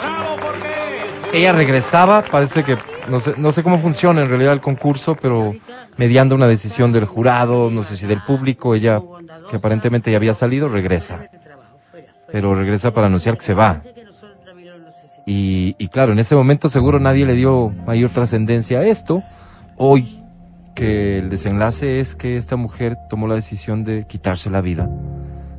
¡Bravo, 0.00 0.36
porque! 0.42 1.38
Ella 1.38 1.52
regresaba, 1.52 2.22
parece 2.22 2.64
que 2.64 2.95
no 3.08 3.20
sé, 3.20 3.34
no 3.36 3.52
sé 3.52 3.62
cómo 3.62 3.78
funciona 3.78 4.22
en 4.22 4.28
realidad 4.28 4.52
el 4.52 4.60
concurso, 4.60 5.14
pero 5.14 5.54
mediando 5.96 6.34
una 6.34 6.46
decisión 6.46 6.92
del 6.92 7.04
jurado, 7.04 7.70
no 7.70 7.84
sé 7.84 7.96
si 7.96 8.06
del 8.06 8.22
público, 8.22 8.74
ella, 8.74 9.00
que 9.50 9.56
aparentemente 9.56 10.10
ya 10.10 10.16
había 10.16 10.34
salido, 10.34 10.68
regresa. 10.68 11.28
Pero 12.30 12.54
regresa 12.54 12.92
para 12.92 13.06
anunciar 13.06 13.36
que 13.36 13.44
se 13.44 13.54
va. 13.54 13.80
Y, 15.26 15.74
y 15.78 15.88
claro, 15.88 16.12
en 16.12 16.18
ese 16.18 16.34
momento 16.34 16.68
seguro 16.68 17.00
nadie 17.00 17.26
le 17.26 17.34
dio 17.34 17.70
mayor 17.86 18.10
trascendencia 18.10 18.80
a 18.80 18.86
esto. 18.86 19.22
Hoy, 19.76 20.22
que 20.74 21.18
el 21.18 21.30
desenlace 21.30 22.00
es 22.00 22.14
que 22.14 22.36
esta 22.36 22.56
mujer 22.56 22.96
tomó 23.08 23.26
la 23.26 23.34
decisión 23.34 23.82
de 23.82 24.06
quitarse 24.06 24.50
la 24.50 24.60
vida 24.60 24.88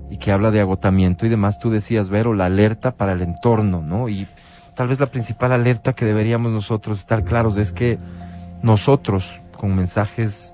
y 0.10 0.18
que 0.18 0.32
habla 0.32 0.52
de 0.52 0.62
agotamiento 0.62 1.26
y 1.26 1.30
demás, 1.30 1.60
tú 1.60 1.70
decías, 1.70 2.10
Vero, 2.10 2.34
la 2.34 2.46
alerta 2.46 2.96
para 2.96 3.14
el 3.14 3.22
entorno, 3.22 3.82
¿no? 3.82 4.10
Y 4.10 4.28
tal 4.78 4.88
vez 4.88 5.00
la 5.00 5.08
principal 5.08 5.52
alerta 5.52 5.94
que 5.94 6.06
deberíamos 6.06 6.52
nosotros 6.52 7.00
estar 7.00 7.24
claros 7.24 7.58
es 7.58 7.74
que 7.74 7.98
nosotros, 8.62 9.42
con 9.58 9.76
mensajes 9.76 10.54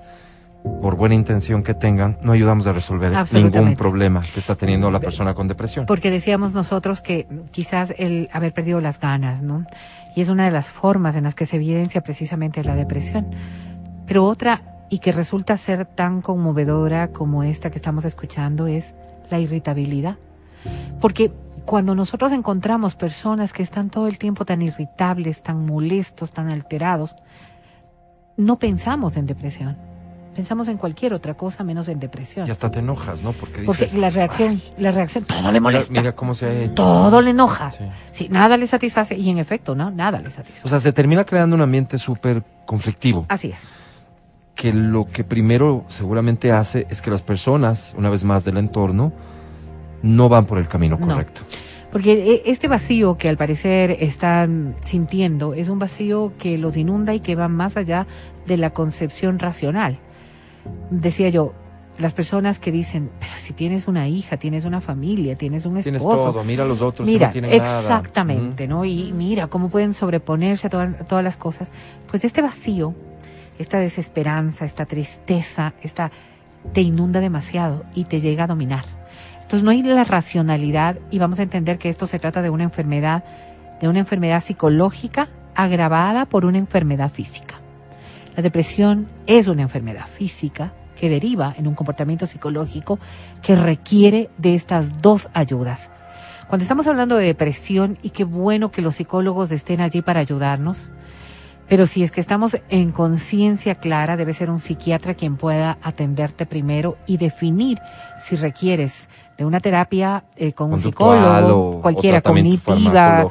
por 0.82 0.96
buena 0.96 1.14
intención 1.14 1.62
que 1.62 1.74
tengan, 1.74 2.18
no 2.22 2.32
ayudamos 2.32 2.66
a 2.68 2.72
resolver 2.72 3.12
ningún 3.34 3.76
problema 3.76 4.22
que 4.22 4.40
está 4.40 4.56
teniendo 4.56 4.90
la 4.92 5.02
persona 5.02 5.34
con 5.34 5.50
depresión. 5.50 5.86
Porque 5.86 6.10
decíamos 6.10 6.54
nosotros 6.54 7.02
que 7.02 7.28
quizás 7.52 7.94
el 7.98 8.30
haber 8.32 8.54
perdido 8.54 8.80
las 8.80 8.98
ganas, 8.98 9.42
¿no? 9.42 9.66
Y 10.16 10.22
es 10.22 10.30
una 10.30 10.46
de 10.46 10.52
las 10.52 10.70
formas 10.70 11.18
en 11.18 11.26
las 11.26 11.36
que 11.36 11.46
se 11.46 11.58
evidencia 11.58 12.00
precisamente 12.00 12.64
la 12.64 12.76
depresión. 12.76 13.28
Pero 14.08 14.24
otra, 14.24 14.62
y 14.90 15.00
que 15.00 15.12
resulta 15.12 15.58
ser 15.58 15.86
tan 15.86 16.22
conmovedora 16.22 17.10
como 17.10 17.44
esta 17.44 17.70
que 17.72 17.78
estamos 17.78 18.06
escuchando, 18.06 18.68
es 18.68 18.94
la 19.30 19.40
irritabilidad. 19.40 20.16
Porque 21.02 21.30
cuando 21.66 21.96
nosotros 21.96 22.32
encontramos 22.32 22.96
personas 22.96 23.54
que 23.54 23.64
están 23.64 23.90
todo 23.90 24.08
el 24.08 24.18
tiempo 24.18 24.46
tan 24.46 24.62
irritables, 24.62 25.42
tan 25.44 25.66
molestos, 25.66 26.32
tan 26.32 26.50
alterados, 26.50 27.16
no 28.38 28.58
pensamos 28.60 29.16
en 29.18 29.26
depresión. 29.28 29.78
Pensamos 30.36 30.68
en 30.68 30.78
cualquier 30.78 31.14
otra 31.14 31.36
cosa 31.36 31.64
menos 31.64 31.88
en 31.88 32.00
depresión. 32.00 32.48
Y 32.48 32.52
hasta 32.52 32.72
te 32.72 32.80
enojas, 32.80 33.22
¿no? 33.22 33.34
Porque 33.34 33.62
Porque 33.62 33.84
dices, 33.84 34.00
la 34.00 34.10
reacción, 34.10 34.60
la 34.80 34.90
reacción, 34.92 35.26
todo 35.26 35.52
le 35.52 35.60
molesta. 35.60 35.92
mira 35.94 36.16
cómo 36.16 36.34
se 36.34 36.48
ha 36.48 36.54
hecho. 36.64 36.74
Todo 36.74 37.22
le 37.22 37.30
enoja. 37.30 37.70
Sí. 37.70 37.84
Sí, 38.12 38.30
nada 38.30 38.58
le 38.58 38.66
satisface. 38.66 39.16
Y 39.16 39.30
en 39.30 39.38
efecto, 39.38 39.76
¿no? 39.76 39.92
Nada 39.92 40.20
le 40.20 40.32
satisface. 40.32 40.62
O 40.66 40.70
sea, 40.70 40.80
se 40.80 40.92
termina 40.92 41.24
creando 41.24 41.56
un 41.56 41.62
ambiente 41.62 42.00
súper 42.00 42.44
conflictivo. 42.66 43.26
Así 43.30 43.50
es. 43.52 43.60
que 44.56 44.74
lo 44.74 45.06
que 45.06 45.24
primero 45.24 45.84
seguramente 45.88 46.52
hace 46.52 46.88
es 46.90 47.02
que 47.02 47.12
las 47.12 47.22
personas, 47.22 47.94
una 47.98 48.10
vez 48.10 48.24
más 48.24 48.44
del 48.44 48.58
entorno, 48.58 49.12
no 50.04 50.30
van 50.30 50.46
por 50.46 50.60
el 50.60 50.68
camino 50.68 50.98
No. 51.00 51.08
correcto. 51.08 51.42
Porque 51.92 52.14
eh, 52.14 52.42
este 52.46 52.68
vacío 52.68 53.18
que 53.18 53.30
al 53.30 53.38
parecer 53.38 53.98
están 54.00 54.76
sintiendo 54.82 55.54
es 55.54 55.70
un 55.70 55.78
vacío 55.80 56.32
que 56.40 56.58
los 56.58 56.76
inunda 56.78 57.14
y 57.14 57.20
que 57.20 57.36
va 57.36 57.48
más 57.48 57.78
allá 57.78 58.06
de 58.48 58.58
la 58.58 58.72
concepción 58.72 59.38
racional. 59.40 60.00
Decía 60.90 61.30
yo, 61.30 61.54
las 62.00 62.14
personas 62.14 62.58
que 62.58 62.72
dicen, 62.72 63.12
pero 63.20 63.32
si 63.38 63.54
tienes 63.54 63.88
una 63.88 64.08
hija, 64.08 64.38
tienes 64.38 64.66
una 64.66 64.82
familia, 64.82 65.38
tienes 65.38 65.68
un 65.68 65.80
Tienes 65.82 66.02
esposo. 66.02 66.32
todo, 66.32 66.44
mira 66.44 66.64
a 66.64 66.68
los 66.68 66.82
otros 66.82 67.06
que 67.06 67.14
Mira, 67.14 67.28
no 67.28 67.32
tienen 67.34 67.58
nada. 67.58 67.82
exactamente, 67.82 68.68
¿no? 68.68 68.84
Y 68.86 69.14
mira 69.14 69.46
cómo 69.48 69.70
pueden 69.70 69.94
sobreponerse 69.94 70.66
a 70.66 70.70
toda- 70.72 70.96
a 71.00 71.06
todas 71.06 71.24
las 71.24 71.38
cosas. 71.38 71.70
Pues 72.10 72.26
este 72.26 72.42
vacío, 72.42 72.96
esta 73.60 73.78
desesperanza, 73.78 74.66
esta 74.66 74.88
tristeza, 74.88 75.74
esta 75.84 76.12
te 76.74 76.82
inunda 76.82 77.20
demasiado 77.20 77.84
y 77.94 78.06
te 78.06 78.20
llega 78.20 78.46
a 78.46 78.48
dominar. 78.48 78.86
Entonces 79.54 79.66
no 79.66 79.70
hay 79.70 79.84
la 79.84 80.04
racionalidad 80.04 80.98
y 81.12 81.20
vamos 81.20 81.38
a 81.38 81.44
entender 81.44 81.78
que 81.78 81.88
esto 81.88 82.08
se 82.08 82.18
trata 82.18 82.42
de 82.42 82.50
una 82.50 82.64
enfermedad, 82.64 83.24
de 83.80 83.88
una 83.88 84.00
enfermedad 84.00 84.42
psicológica 84.42 85.30
agravada 85.54 86.26
por 86.26 86.46
una 86.46 86.58
enfermedad 86.58 87.12
física. 87.12 87.60
La 88.36 88.42
depresión 88.42 89.08
es 89.28 89.48
una 89.48 89.62
enfermedad 89.62 90.08
física 90.08 90.74
que 91.00 91.08
deriva 91.08 91.54
en 91.56 91.68
un 91.68 91.76
comportamiento 91.76 92.26
psicológico 92.26 92.98
que 93.44 93.56
requiere 93.56 94.32
de 94.40 94.56
estas 94.56 95.04
dos 95.04 95.30
ayudas. 95.36 95.92
Cuando 96.48 96.64
estamos 96.64 96.88
hablando 96.88 97.16
de 97.16 97.28
depresión, 97.28 98.00
y 98.02 98.10
qué 98.10 98.24
bueno 98.24 98.72
que 98.72 98.82
los 98.82 98.96
psicólogos 98.96 99.52
estén 99.52 99.82
allí 99.82 100.02
para 100.02 100.22
ayudarnos, 100.22 100.90
Pero 101.70 101.88
si 101.88 102.04
es 102.04 102.12
que 102.12 102.22
estamos 102.22 102.58
en 102.70 102.92
conciencia 102.92 103.76
clara, 103.76 104.18
debe 104.18 104.34
ser 104.34 104.50
un 104.50 104.60
psiquiatra 104.60 105.14
quien 105.14 105.38
pueda 105.38 105.78
atenderte 105.82 106.46
primero 106.46 106.98
y 107.08 107.18
definir 107.18 107.80
si 108.20 108.36
requieres 108.36 109.08
de 109.38 109.46
una 109.46 109.60
terapia 109.60 110.24
eh, 110.36 110.54
con 110.54 110.74
un 110.74 110.80
psicólogo, 110.80 111.70
o- 111.78 111.82
cualquiera, 111.82 112.22
cognitiva, 112.22 113.28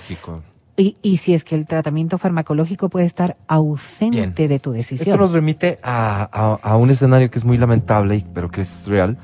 y, 0.77 0.97
y 1.03 1.19
si 1.19 1.35
es 1.35 1.45
que 1.45 1.55
el 1.55 1.67
tratamiento 1.67 2.19
farmacológico 2.19 2.89
puede 2.89 3.07
estar 3.07 3.37
ausente 3.47 4.49
de 4.49 4.59
tu 4.59 4.73
decisión. 4.73 5.09
Esto 5.09 5.17
nos 5.21 5.33
remite 5.33 5.79
a, 5.83 6.29
a- 6.33 6.71
a 6.71 6.77
un 6.77 6.91
escenario 6.91 7.31
que 7.31 7.39
es 7.39 7.45
muy 7.45 7.59
lamentable, 7.59 8.25
pero 8.35 8.51
que 8.51 8.63
es 8.63 8.87
real, 8.87 9.17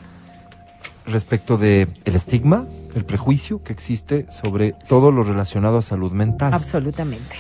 respecto 1.07 1.57
de 1.57 1.89
el 2.05 2.15
estigma, 2.17 2.67
el 2.95 3.05
prejuicio 3.05 3.63
que 3.63 3.73
existe 3.73 4.27
sobre 4.31 4.73
todo 4.73 5.11
lo 5.11 5.23
relacionado 5.23 5.79
a 5.79 5.83
salud 5.83 6.13
mental. 6.13 6.53
Absolutamente. 6.53 7.37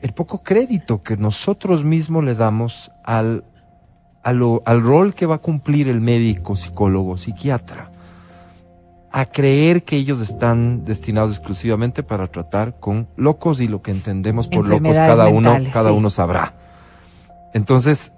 El 0.00 0.12
poco 0.12 0.42
crédito 0.42 1.02
que 1.02 1.16
nosotros 1.16 1.84
mismos 1.84 2.24
le 2.24 2.34
damos 2.34 2.90
al, 3.04 3.44
a 4.22 4.32
lo- 4.32 4.62
al 4.64 4.80
rol 4.80 5.14
que 5.14 5.26
va 5.26 5.34
a 5.36 5.38
cumplir 5.38 5.88
el 5.88 6.00
médico, 6.00 6.56
psicólogo, 6.56 7.16
psiquiatra. 7.18 7.89
A 9.12 9.26
creer 9.26 9.82
que 9.82 9.96
ellos 9.96 10.20
están 10.20 10.84
destinados 10.84 11.32
exclusivamente 11.32 12.02
para 12.02 12.28
tratar 12.28 12.78
con 12.78 13.08
locos 13.16 13.60
y 13.60 13.66
lo 13.66 13.82
que 13.82 13.90
entendemos 13.90 14.46
por 14.46 14.68
locos 14.68 14.96
cada 14.96 15.28
uno, 15.28 15.56
cada 15.72 15.90
sí. 15.90 15.96
uno 15.96 16.10
sabrá. 16.10 16.54
Entonces, 17.52 18.12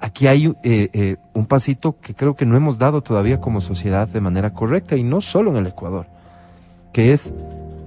aquí 0.00 0.28
hay 0.28 0.46
eh, 0.62 0.90
eh, 0.92 1.16
un 1.32 1.46
pasito 1.46 1.98
que 2.00 2.14
creo 2.14 2.36
que 2.36 2.46
no 2.46 2.56
hemos 2.56 2.78
dado 2.78 3.02
todavía 3.02 3.40
como 3.40 3.60
sociedad 3.60 4.06
de 4.06 4.20
manera 4.20 4.52
correcta 4.52 4.96
y 4.96 5.02
no 5.02 5.20
solo 5.20 5.50
en 5.50 5.56
el 5.56 5.66
Ecuador, 5.66 6.06
que 6.92 7.12
es 7.12 7.34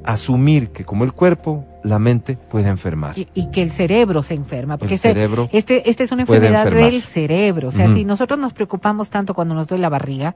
asumir 0.03 0.71
que 0.71 0.85
como 0.85 1.03
el 1.03 1.13
cuerpo, 1.13 1.65
la 1.83 1.99
mente 1.99 2.35
puede 2.35 2.67
enfermar. 2.69 3.17
Y, 3.17 3.27
y 3.33 3.51
que 3.51 3.61
el 3.61 3.71
cerebro 3.71 4.23
se 4.23 4.33
enferma. 4.33 4.77
Porque 4.77 4.93
El 4.93 4.95
este, 4.95 5.09
cerebro 5.09 5.49
este, 5.51 5.89
este 5.89 6.03
es 6.03 6.11
una 6.11 6.21
enfermedad 6.21 6.69
del 6.71 7.01
cerebro. 7.01 7.69
O 7.69 7.71
sea, 7.71 7.91
si 7.93 8.05
nosotros 8.05 8.39
nos 8.39 8.53
preocupamos 8.53 9.09
tanto 9.09 9.33
cuando 9.33 9.55
nos 9.55 9.67
duele 9.67 9.83
la 9.83 9.89
barriga, 9.89 10.35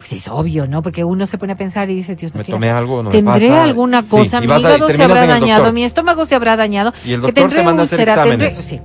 pues 0.00 0.12
es 0.14 0.28
obvio, 0.28 0.66
¿no? 0.66 0.82
Porque 0.82 1.04
uno 1.04 1.26
se 1.26 1.36
pone 1.38 1.52
a 1.52 1.56
pensar 1.56 1.90
y 1.90 1.94
dice, 1.94 2.16
Dios 2.16 2.32
Me 2.34 2.38
no 2.38 2.44
quiera, 2.44 2.56
tomé 2.56 2.70
algo, 2.70 3.02
no 3.02 3.10
me 3.10 3.16
¿Tendré 3.16 3.48
pasa. 3.48 3.62
alguna 3.62 4.02
Sí, 4.02 4.08
cosa? 4.08 4.38
y 4.42 4.46
mi 4.48 4.54
hígado 4.58 4.88
se 4.88 5.02
habrá 5.02 5.26
dañado, 5.26 5.72
mi 5.72 5.84
estómago 5.84 6.24
se 6.26 6.34
habrá 6.34 6.56
dañado. 6.56 6.92
Y 7.04 7.12
el 7.12 7.20
que 7.20 7.26
doctor 7.26 7.34
tendré 7.34 7.58
te 7.58 7.64
manda 7.64 7.82
a 7.82 7.84
hacer 7.84 7.98
úlcera, 8.00 8.24
tendré- 8.24 8.52
sí. 8.52 8.80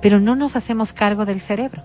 Pero 0.00 0.20
no 0.20 0.36
nos 0.36 0.54
hacemos 0.54 0.92
cargo 0.92 1.24
del 1.26 1.40
cerebro. 1.40 1.82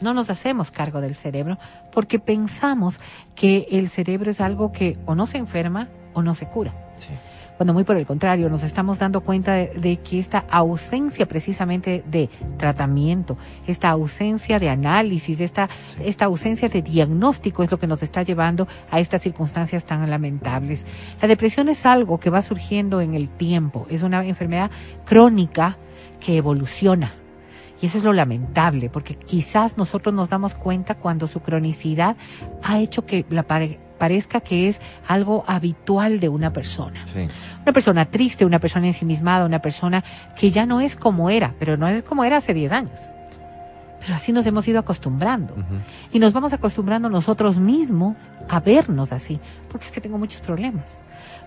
No 0.00 0.14
nos 0.14 0.30
hacemos 0.30 0.72
cargo 0.72 1.00
del 1.00 1.14
cerebro 1.14 1.58
porque 1.92 2.18
pensamos 2.18 2.98
que 3.36 3.68
el 3.70 3.88
cerebro 3.88 4.32
es 4.32 4.40
algo 4.40 4.72
que 4.72 4.98
o 5.06 5.14
no 5.14 5.26
se 5.26 5.38
enferma 5.38 5.86
o 6.12 6.22
no 6.22 6.34
se 6.34 6.46
cura. 6.46 6.74
Cuando 7.62 7.74
muy 7.74 7.84
por 7.84 7.96
el 7.96 8.06
contrario, 8.06 8.50
nos 8.50 8.64
estamos 8.64 8.98
dando 8.98 9.20
cuenta 9.20 9.52
de, 9.52 10.00
que 10.02 10.18
esta 10.18 10.44
ausencia 10.50 11.28
precisamente 11.28 12.02
de 12.10 12.28
tratamiento, 12.58 13.38
esta 13.68 13.90
ausencia 13.90 14.58
de 14.58 14.68
análisis, 14.68 15.38
esta, 15.38 15.68
esta 16.04 16.24
ausencia 16.24 16.68
de 16.68 16.82
diagnóstico 16.82 17.62
es 17.62 17.70
lo 17.70 17.78
que 17.78 17.86
nos 17.86 18.02
está 18.02 18.24
llevando 18.24 18.66
a 18.90 18.98
estas 18.98 19.22
circunstancias 19.22 19.84
tan 19.84 20.10
lamentables. 20.10 20.84
La 21.20 21.28
depresión 21.28 21.68
es 21.68 21.86
algo 21.86 22.18
que 22.18 22.30
va 22.30 22.42
surgiendo 22.42 23.00
en 23.00 23.14
el 23.14 23.28
tiempo, 23.28 23.86
es 23.88 24.02
una 24.02 24.26
enfermedad 24.26 24.72
crónica 25.04 25.78
que 26.18 26.38
evoluciona. 26.38 27.14
Y 27.80 27.86
eso 27.86 27.98
es 27.98 28.02
lo 28.02 28.12
lamentable, 28.12 28.90
porque 28.90 29.14
quizás 29.14 29.76
nosotros 29.76 30.12
nos 30.12 30.28
damos 30.28 30.56
cuenta 30.56 30.96
cuando 30.96 31.28
su 31.28 31.38
cronicidad 31.42 32.16
ha 32.60 32.80
hecho 32.80 33.06
que 33.06 33.24
la 33.30 33.44
parezca 34.02 34.40
que 34.40 34.68
es 34.68 34.80
algo 35.06 35.44
habitual 35.46 36.18
de 36.18 36.28
una 36.28 36.52
persona. 36.52 37.06
Sí. 37.06 37.28
Una 37.62 37.72
persona 37.72 38.04
triste, 38.06 38.44
una 38.44 38.58
persona 38.58 38.88
ensimismada, 38.88 39.46
una 39.46 39.60
persona 39.60 40.02
que 40.36 40.50
ya 40.50 40.66
no 40.66 40.80
es 40.80 40.96
como 40.96 41.30
era, 41.30 41.54
pero 41.60 41.76
no 41.76 41.86
es 41.86 42.02
como 42.02 42.24
era 42.24 42.38
hace 42.38 42.52
10 42.52 42.72
años. 42.72 42.98
Pero 44.00 44.16
así 44.16 44.32
nos 44.32 44.44
hemos 44.44 44.66
ido 44.66 44.80
acostumbrando. 44.80 45.54
Y 46.12 46.18
nos 46.18 46.32
vamos 46.32 46.52
acostumbrando 46.52 47.08
nosotros 47.10 47.60
mismos 47.60 48.16
a 48.48 48.58
vernos 48.58 49.12
así. 49.12 49.38
Porque 49.68 49.86
es 49.86 49.92
que 49.92 50.00
tengo 50.00 50.18
muchos 50.18 50.40
problemas. 50.40 50.98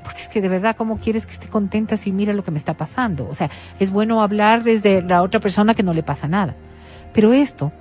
Porque 0.02 0.22
es 0.22 0.30
que 0.30 0.40
de 0.40 0.48
verdad, 0.48 0.78
¿cómo 0.78 0.98
quieres 0.98 1.26
que 1.26 1.34
esté 1.34 1.50
contenta 1.50 1.98
si 1.98 2.14
mira 2.14 2.32
lo 2.32 2.46
que 2.46 2.52
me 2.52 2.58
está 2.58 2.76
pasando? 2.76 3.28
O 3.28 3.34
sea, 3.34 3.50
es 3.82 3.92
bueno 3.92 4.22
hablar 4.22 4.64
desde 4.64 5.02
la 5.02 5.24
otra 5.24 5.42
persona 5.42 5.74
que 5.74 5.84
no 5.84 5.94
le 5.94 6.04
pasa 6.04 6.30
nada. 6.30 6.56
Pero 7.12 7.34
esto, 7.34 7.74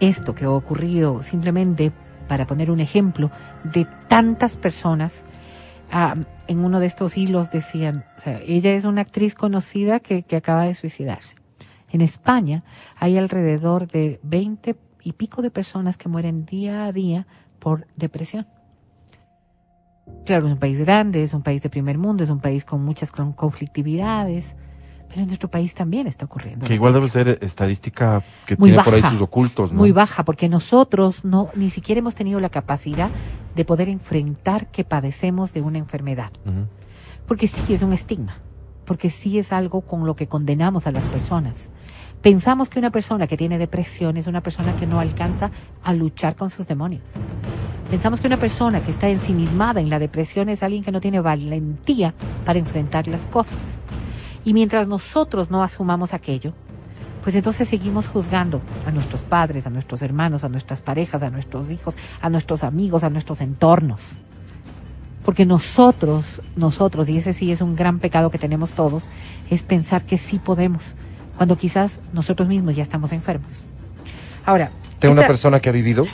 esto 0.00 0.34
que 0.34 0.46
ha 0.46 0.50
ocurrido 0.50 1.22
simplemente 1.22 1.92
para 2.28 2.46
poner 2.46 2.70
un 2.70 2.78
ejemplo 2.78 3.32
de 3.64 3.86
tantas 4.08 4.56
personas, 4.56 5.24
ah, 5.90 6.14
en 6.46 6.58
uno 6.60 6.80
de 6.80 6.86
estos 6.86 7.16
hilos 7.16 7.50
decían, 7.50 8.04
o 8.16 8.20
sea, 8.20 8.40
ella 8.46 8.72
es 8.72 8.84
una 8.84 9.02
actriz 9.02 9.34
conocida 9.34 10.00
que, 10.00 10.22
que 10.22 10.36
acaba 10.36 10.64
de 10.64 10.74
suicidarse. 10.74 11.36
En 11.90 12.00
España 12.00 12.64
hay 12.96 13.16
alrededor 13.18 13.88
de 13.88 14.20
20 14.22 14.76
y 15.02 15.12
pico 15.12 15.42
de 15.42 15.50
personas 15.50 15.96
que 15.96 16.08
mueren 16.08 16.44
día 16.44 16.84
a 16.84 16.92
día 16.92 17.26
por 17.58 17.86
depresión. 17.96 18.46
Claro, 20.24 20.46
es 20.46 20.52
un 20.52 20.58
país 20.58 20.78
grande, 20.80 21.22
es 21.22 21.34
un 21.34 21.42
país 21.42 21.62
de 21.62 21.70
primer 21.70 21.98
mundo, 21.98 22.24
es 22.24 22.30
un 22.30 22.40
país 22.40 22.64
con 22.64 22.84
muchas 22.84 23.10
con- 23.10 23.32
conflictividades, 23.32 24.56
pero 25.08 25.22
en 25.22 25.28
nuestro 25.28 25.48
país 25.48 25.74
también 25.74 26.06
está 26.06 26.26
ocurriendo. 26.26 26.66
Que 26.66 26.74
igual 26.74 26.92
debe 26.92 27.08
ser 27.08 27.38
estadística 27.40 28.22
que 28.46 28.56
Muy 28.56 28.70
tiene 28.70 28.84
por 28.84 28.94
ahí 28.94 29.00
baja, 29.00 29.12
sus 29.12 29.22
ocultos, 29.22 29.72
¿no? 29.72 29.78
Muy 29.78 29.92
baja, 29.92 30.24
porque 30.24 30.48
nosotros 30.48 31.24
no 31.24 31.48
ni 31.54 31.70
siquiera 31.70 32.00
hemos 32.00 32.14
tenido 32.14 32.40
la 32.40 32.50
capacidad 32.50 33.10
de 33.54 33.64
poder 33.64 33.88
enfrentar 33.88 34.68
que 34.68 34.84
padecemos 34.84 35.52
de 35.52 35.62
una 35.62 35.78
enfermedad. 35.78 36.30
Porque 37.26 37.48
sí 37.48 37.72
es 37.72 37.82
un 37.82 37.92
estigma, 37.92 38.38
porque 38.84 39.10
sí 39.10 39.38
es 39.38 39.52
algo 39.52 39.80
con 39.80 40.06
lo 40.06 40.14
que 40.14 40.26
condenamos 40.26 40.86
a 40.86 40.92
las 40.92 41.04
personas. 41.04 41.70
Pensamos 42.22 42.68
que 42.68 42.80
una 42.80 42.90
persona 42.90 43.28
que 43.28 43.36
tiene 43.36 43.58
depresión 43.58 44.16
es 44.16 44.26
una 44.26 44.40
persona 44.40 44.74
que 44.74 44.86
no 44.86 44.98
alcanza 44.98 45.52
a 45.84 45.92
luchar 45.92 46.34
con 46.34 46.50
sus 46.50 46.66
demonios. 46.66 47.14
Pensamos 47.90 48.20
que 48.20 48.26
una 48.26 48.38
persona 48.38 48.82
que 48.82 48.90
está 48.90 49.08
ensimismada 49.08 49.80
en 49.80 49.88
la 49.88 50.00
depresión 50.00 50.48
es 50.48 50.64
alguien 50.64 50.82
que 50.82 50.90
no 50.90 51.00
tiene 51.00 51.20
valentía 51.20 52.14
para 52.44 52.58
enfrentar 52.58 53.06
las 53.06 53.24
cosas. 53.26 53.58
Y 54.48 54.54
mientras 54.54 54.88
nosotros 54.88 55.50
no 55.50 55.62
asumamos 55.62 56.14
aquello, 56.14 56.54
pues 57.22 57.34
entonces 57.34 57.68
seguimos 57.68 58.08
juzgando 58.08 58.62
a 58.86 58.90
nuestros 58.90 59.20
padres, 59.20 59.66
a 59.66 59.70
nuestros 59.70 60.00
hermanos, 60.00 60.42
a 60.42 60.48
nuestras 60.48 60.80
parejas, 60.80 61.22
a 61.22 61.28
nuestros 61.28 61.70
hijos, 61.70 61.96
a 62.22 62.30
nuestros 62.30 62.64
amigos, 62.64 63.04
a 63.04 63.10
nuestros 63.10 63.42
entornos. 63.42 64.22
Porque 65.22 65.44
nosotros, 65.44 66.40
nosotros, 66.56 67.10
y 67.10 67.18
ese 67.18 67.34
sí 67.34 67.52
es 67.52 67.60
un 67.60 67.76
gran 67.76 67.98
pecado 67.98 68.30
que 68.30 68.38
tenemos 68.38 68.70
todos, 68.70 69.02
es 69.50 69.62
pensar 69.62 70.06
que 70.06 70.16
sí 70.16 70.38
podemos, 70.38 70.94
cuando 71.36 71.58
quizás 71.58 71.98
nosotros 72.14 72.48
mismos 72.48 72.74
ya 72.74 72.82
estamos 72.82 73.12
enfermos. 73.12 73.64
Ahora, 74.46 74.70
Tengo 74.98 75.12
una 75.12 75.26
persona 75.26 75.60
que 75.60 75.68
ha 75.68 75.72
vivido, 75.72 76.06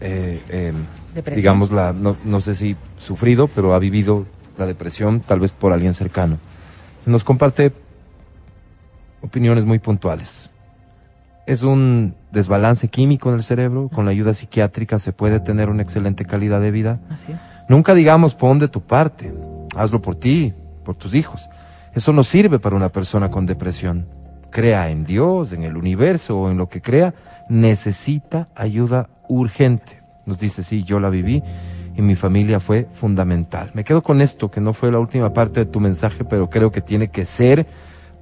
eh, 0.00 0.40
eh, 0.48 0.72
Depresión. 1.12 1.36
digamos, 1.36 1.72
la, 1.72 1.92
no, 1.92 2.16
no 2.24 2.40
sé 2.40 2.54
si 2.54 2.76
sufrido, 2.98 3.48
pero 3.48 3.74
ha 3.74 3.80
vivido 3.80 4.26
la 4.58 4.66
depresión 4.66 5.18
tal 5.18 5.40
vez 5.40 5.50
por 5.50 5.72
alguien 5.72 5.92
cercano. 5.92 6.38
Nos 7.06 7.24
comparte 7.24 7.72
opiniones 9.22 9.64
muy 9.64 9.78
puntuales. 9.78 10.50
Es 11.46 11.62
un 11.62 12.14
desbalance 12.30 12.88
químico 12.88 13.30
en 13.30 13.36
el 13.36 13.42
cerebro, 13.42 13.88
con 13.88 14.04
la 14.04 14.10
ayuda 14.12 14.34
psiquiátrica 14.34 14.98
se 14.98 15.12
puede 15.12 15.40
tener 15.40 15.68
una 15.68 15.82
excelente 15.82 16.24
calidad 16.24 16.60
de 16.60 16.70
vida. 16.70 17.00
Así 17.10 17.32
es. 17.32 17.38
Nunca 17.68 17.94
digamos 17.94 18.34
pon 18.34 18.58
de 18.58 18.68
tu 18.68 18.82
parte, 18.82 19.32
hazlo 19.76 20.00
por 20.00 20.14
ti, 20.14 20.54
por 20.84 20.96
tus 20.96 21.14
hijos. 21.14 21.48
Eso 21.94 22.12
no 22.12 22.22
sirve 22.22 22.58
para 22.58 22.76
una 22.76 22.90
persona 22.90 23.30
con 23.30 23.46
depresión. 23.46 24.06
Crea 24.50 24.90
en 24.90 25.04
Dios, 25.04 25.52
en 25.52 25.64
el 25.64 25.76
universo 25.76 26.38
o 26.38 26.50
en 26.50 26.58
lo 26.58 26.68
que 26.68 26.82
crea, 26.82 27.14
necesita 27.48 28.48
ayuda 28.54 29.08
urgente. 29.28 30.02
Nos 30.26 30.38
dice, 30.38 30.62
sí, 30.62 30.84
yo 30.84 31.00
la 31.00 31.08
viví 31.08 31.42
y 31.96 32.02
mi 32.02 32.16
familia 32.16 32.60
fue 32.60 32.86
fundamental. 32.92 33.70
Me 33.74 33.84
quedo 33.84 34.02
con 34.02 34.20
esto, 34.20 34.50
que 34.50 34.60
no 34.60 34.72
fue 34.72 34.92
la 34.92 34.98
última 34.98 35.32
parte 35.32 35.60
de 35.60 35.66
tu 35.66 35.80
mensaje, 35.80 36.24
pero 36.24 36.50
creo 36.50 36.70
que 36.70 36.80
tiene 36.80 37.08
que 37.08 37.24
ser 37.24 37.66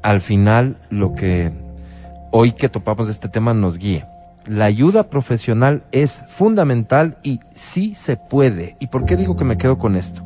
al 0.03 0.21
final 0.21 0.77
lo 0.91 1.15
que 1.15 1.53
hoy 2.31 2.53
que 2.53 2.69
topamos 2.69 3.09
este 3.09 3.29
tema 3.29 3.55
nos 3.55 3.79
guíe. 3.79 4.07
La 4.47 4.65
ayuda 4.65 5.11
profesional 5.11 5.85
es 5.93 6.25
fundamental 6.29 7.19
y 7.23 7.41
sí 7.53 7.95
se 7.95 8.17
puede. 8.17 8.77
¿Y 8.81 8.87
por 8.87 9.05
qué 9.05 9.17
digo 9.17 9.37
que 9.37 9.45
me 9.45 9.59
quedo 9.59 9.79
con 9.79 9.97
esto? 9.97 10.23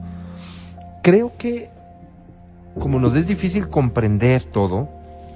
Creo 1.03 1.33
que 1.37 1.71
como 2.79 2.99
nos 2.99 3.17
es 3.17 3.27
difícil 3.27 3.69
comprender 3.69 4.45
todo, 4.45 4.89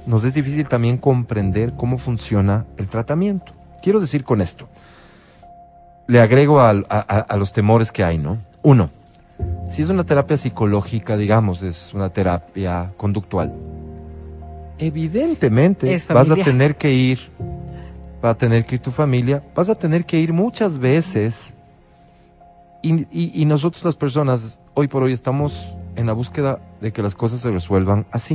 nos 0.06 0.24
es 0.24 0.34
difícil 0.34 0.68
también 0.68 0.98
comprender 0.98 1.74
cómo 1.76 1.98
funciona 1.98 2.64
el 2.76 2.88
tratamiento. 2.88 3.52
Quiero 3.82 4.00
decir 4.00 4.24
con 4.24 4.40
esto, 4.40 4.68
le 6.08 6.20
agrego 6.20 6.60
a, 6.60 6.70
a- 6.70 7.00
a 7.28 7.36
los 7.36 7.52
temores 7.52 7.90
que 7.92 8.04
hay, 8.04 8.18
¿no? 8.18 8.38
Uno, 8.62 8.90
si 9.66 9.82
es 9.82 9.88
una 9.90 10.04
terapia 10.04 10.36
psicológica, 10.36 11.16
digamos, 11.16 11.62
es 11.62 11.92
una 11.94 12.10
terapia 12.10 12.92
conductual, 12.96 13.52
evidentemente 14.78 15.86
vas 16.14 16.30
a 16.30 16.34
tener 16.44 16.76
que 16.76 16.92
ir, 16.92 17.18
va 18.24 18.30
a 18.30 18.34
tener 18.38 18.64
que 18.66 18.76
ir 18.76 18.82
tu 18.82 18.90
familia, 18.90 19.42
vas 19.54 19.68
a 19.68 19.74
tener 19.74 20.04
que 20.04 20.18
ir 20.20 20.32
muchas 20.32 20.78
veces 20.78 21.52
y, 22.82 22.94
y- 23.10 23.32
y 23.34 23.44
nosotros 23.44 23.84
las 23.84 23.96
personas 23.96 24.60
hoy 24.74 24.88
por 24.88 25.02
hoy 25.02 25.12
estamos 25.12 25.74
en 25.96 26.06
la 26.06 26.12
búsqueda 26.12 26.60
de 26.80 26.92
que 26.92 27.02
las 27.02 27.14
cosas 27.14 27.40
se 27.40 27.50
resuelvan 27.50 28.06
así. 28.10 28.34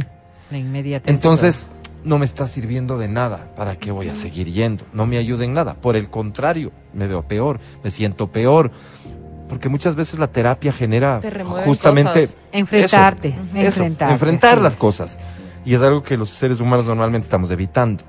La 0.49 0.57
inmediatez 0.57 1.13
Entonces, 1.13 1.67
no 2.03 2.17
me 2.17 2.25
está 2.25 2.47
sirviendo 2.47 2.97
de 2.97 3.07
nada. 3.07 3.53
¿Para 3.55 3.75
qué 3.75 3.91
voy 3.91 4.09
a 4.09 4.15
seguir 4.15 4.47
yendo? 4.51 4.85
No 4.93 5.05
me 5.05 5.17
ayuda 5.17 5.45
en 5.45 5.53
nada. 5.53 5.75
Por 5.75 5.95
el 5.95 6.09
contrario, 6.09 6.71
me 6.93 7.07
veo 7.07 7.23
peor, 7.23 7.59
me 7.83 7.91
siento 7.91 8.31
peor. 8.31 8.71
Porque 9.47 9.69
muchas 9.69 9.95
veces 9.95 10.17
la 10.17 10.27
terapia 10.27 10.71
genera 10.71 11.19
Te 11.19 11.43
justamente 11.43 12.27
cosas. 12.27 12.41
Enfrentarte, 12.53 13.27
eso, 13.29 13.39
enfrentarte, 13.53 14.05
eso, 14.05 14.13
enfrentar 14.13 14.61
las 14.61 14.75
cosas. 14.75 15.19
Y 15.65 15.73
es 15.73 15.81
algo 15.81 16.03
que 16.03 16.17
los 16.17 16.29
seres 16.29 16.59
humanos 16.61 16.85
normalmente 16.85 17.25
estamos 17.25 17.51
evitando. 17.51 18.03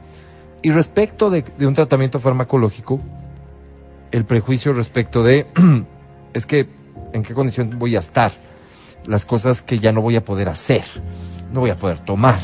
Y 0.63 0.71
respecto 0.71 1.31
de, 1.31 1.45
de 1.59 1.67
un 1.67 1.75
tratamiento 1.75 2.21
farmacológico, 2.21 3.01
el 4.13 4.25
prejuicio 4.25 4.73
respecto 4.73 5.25
de 5.25 5.47
es 6.33 6.47
que 6.47 6.69
en 7.13 7.23
qué 7.23 7.35
condición 7.35 7.79
voy 7.79 7.97
a 7.97 7.99
estar, 7.99 8.33
las 9.07 9.27
cosas 9.27 9.63
que 9.63 9.79
ya 9.79 9.93
no 9.93 10.01
voy 10.01 10.17
a 10.17 10.25
poder 10.25 10.49
hacer, 10.49 10.85
no 11.53 11.61
voy 11.61 11.71
a 11.71 11.77
poder 11.77 11.99
tomar, 11.99 12.41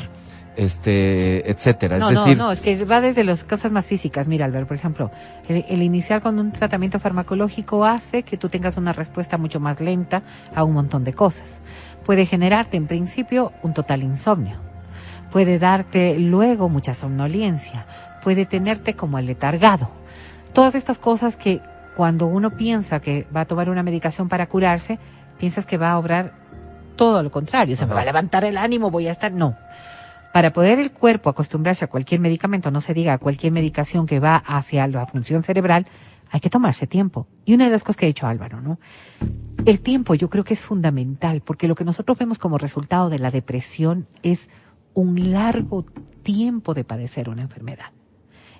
este, 0.58 1.50
etcétera. 1.50 1.98
No, 1.98 2.10
es 2.10 2.18
decir, 2.18 2.36
no, 2.36 2.46
no, 2.46 2.52
es 2.52 2.60
que 2.60 2.84
va 2.84 3.00
desde 3.00 3.22
las 3.24 3.44
cosas 3.44 3.70
más 3.70 3.86
físicas. 3.86 4.26
Mira, 4.26 4.44
Albert, 4.44 4.66
por 4.66 4.76
ejemplo, 4.76 5.10
el, 5.48 5.64
el 5.68 5.82
iniciar 5.82 6.20
con 6.20 6.38
un 6.38 6.50
tratamiento 6.50 6.98
farmacológico 6.98 7.84
hace 7.84 8.24
que 8.24 8.36
tú 8.36 8.48
tengas 8.48 8.76
una 8.76 8.92
respuesta 8.92 9.38
mucho 9.38 9.60
más 9.60 9.80
lenta 9.80 10.22
a 10.54 10.64
un 10.64 10.74
montón 10.74 11.04
de 11.04 11.14
cosas. 11.14 11.54
Puede 12.04 12.26
generarte, 12.26 12.76
en 12.76 12.86
principio, 12.86 13.52
un 13.62 13.72
total 13.72 14.02
insomnio. 14.02 14.56
Puede 15.30 15.58
darte 15.58 16.18
luego 16.18 16.68
mucha 16.68 16.92
somnolencia. 16.92 17.86
Puede 18.24 18.44
tenerte 18.44 18.94
como 18.94 19.16
aletargado. 19.16 19.90
Todas 20.52 20.74
estas 20.74 20.98
cosas 20.98 21.36
que 21.36 21.60
cuando 21.96 22.26
uno 22.26 22.50
piensa 22.50 23.00
que 23.00 23.26
va 23.34 23.42
a 23.42 23.44
tomar 23.44 23.70
una 23.70 23.82
medicación 23.82 24.28
para 24.28 24.46
curarse, 24.48 24.98
piensas 25.38 25.66
que 25.66 25.78
va 25.78 25.92
a 25.92 25.98
obrar 25.98 26.32
todo 26.96 27.22
lo 27.22 27.30
contrario. 27.30 27.76
Se 27.76 27.86
me 27.86 27.94
va 27.94 28.00
a 28.00 28.04
levantar 28.04 28.44
el 28.44 28.56
ánimo, 28.56 28.90
voy 28.90 29.06
a 29.06 29.12
estar. 29.12 29.30
No. 29.30 29.56
Para 30.32 30.52
poder 30.52 30.78
el 30.78 30.92
cuerpo 30.92 31.30
acostumbrarse 31.30 31.84
a 31.84 31.88
cualquier 31.88 32.20
medicamento, 32.20 32.70
no 32.70 32.80
se 32.80 32.94
diga 32.94 33.14
a 33.14 33.18
cualquier 33.18 33.52
medicación 33.52 34.06
que 34.06 34.20
va 34.20 34.36
hacia 34.36 34.86
la 34.86 35.06
función 35.06 35.42
cerebral, 35.42 35.86
hay 36.30 36.40
que 36.40 36.50
tomarse 36.50 36.86
tiempo. 36.86 37.26
Y 37.44 37.54
una 37.54 37.64
de 37.64 37.70
las 37.70 37.82
cosas 37.82 37.96
que 37.96 38.06
ha 38.06 38.08
dicho 38.08 38.26
Álvaro, 38.26 38.60
¿no? 38.60 38.78
El 39.64 39.80
tiempo 39.80 40.14
yo 40.14 40.28
creo 40.28 40.44
que 40.44 40.54
es 40.54 40.60
fundamental, 40.60 41.40
porque 41.40 41.68
lo 41.68 41.74
que 41.74 41.84
nosotros 41.84 42.18
vemos 42.18 42.38
como 42.38 42.58
resultado 42.58 43.08
de 43.08 43.18
la 43.18 43.30
depresión 43.30 44.06
es 44.22 44.50
un 44.94 45.32
largo 45.32 45.84
tiempo 46.22 46.74
de 46.74 46.84
padecer 46.84 47.28
una 47.28 47.42
enfermedad. 47.42 47.92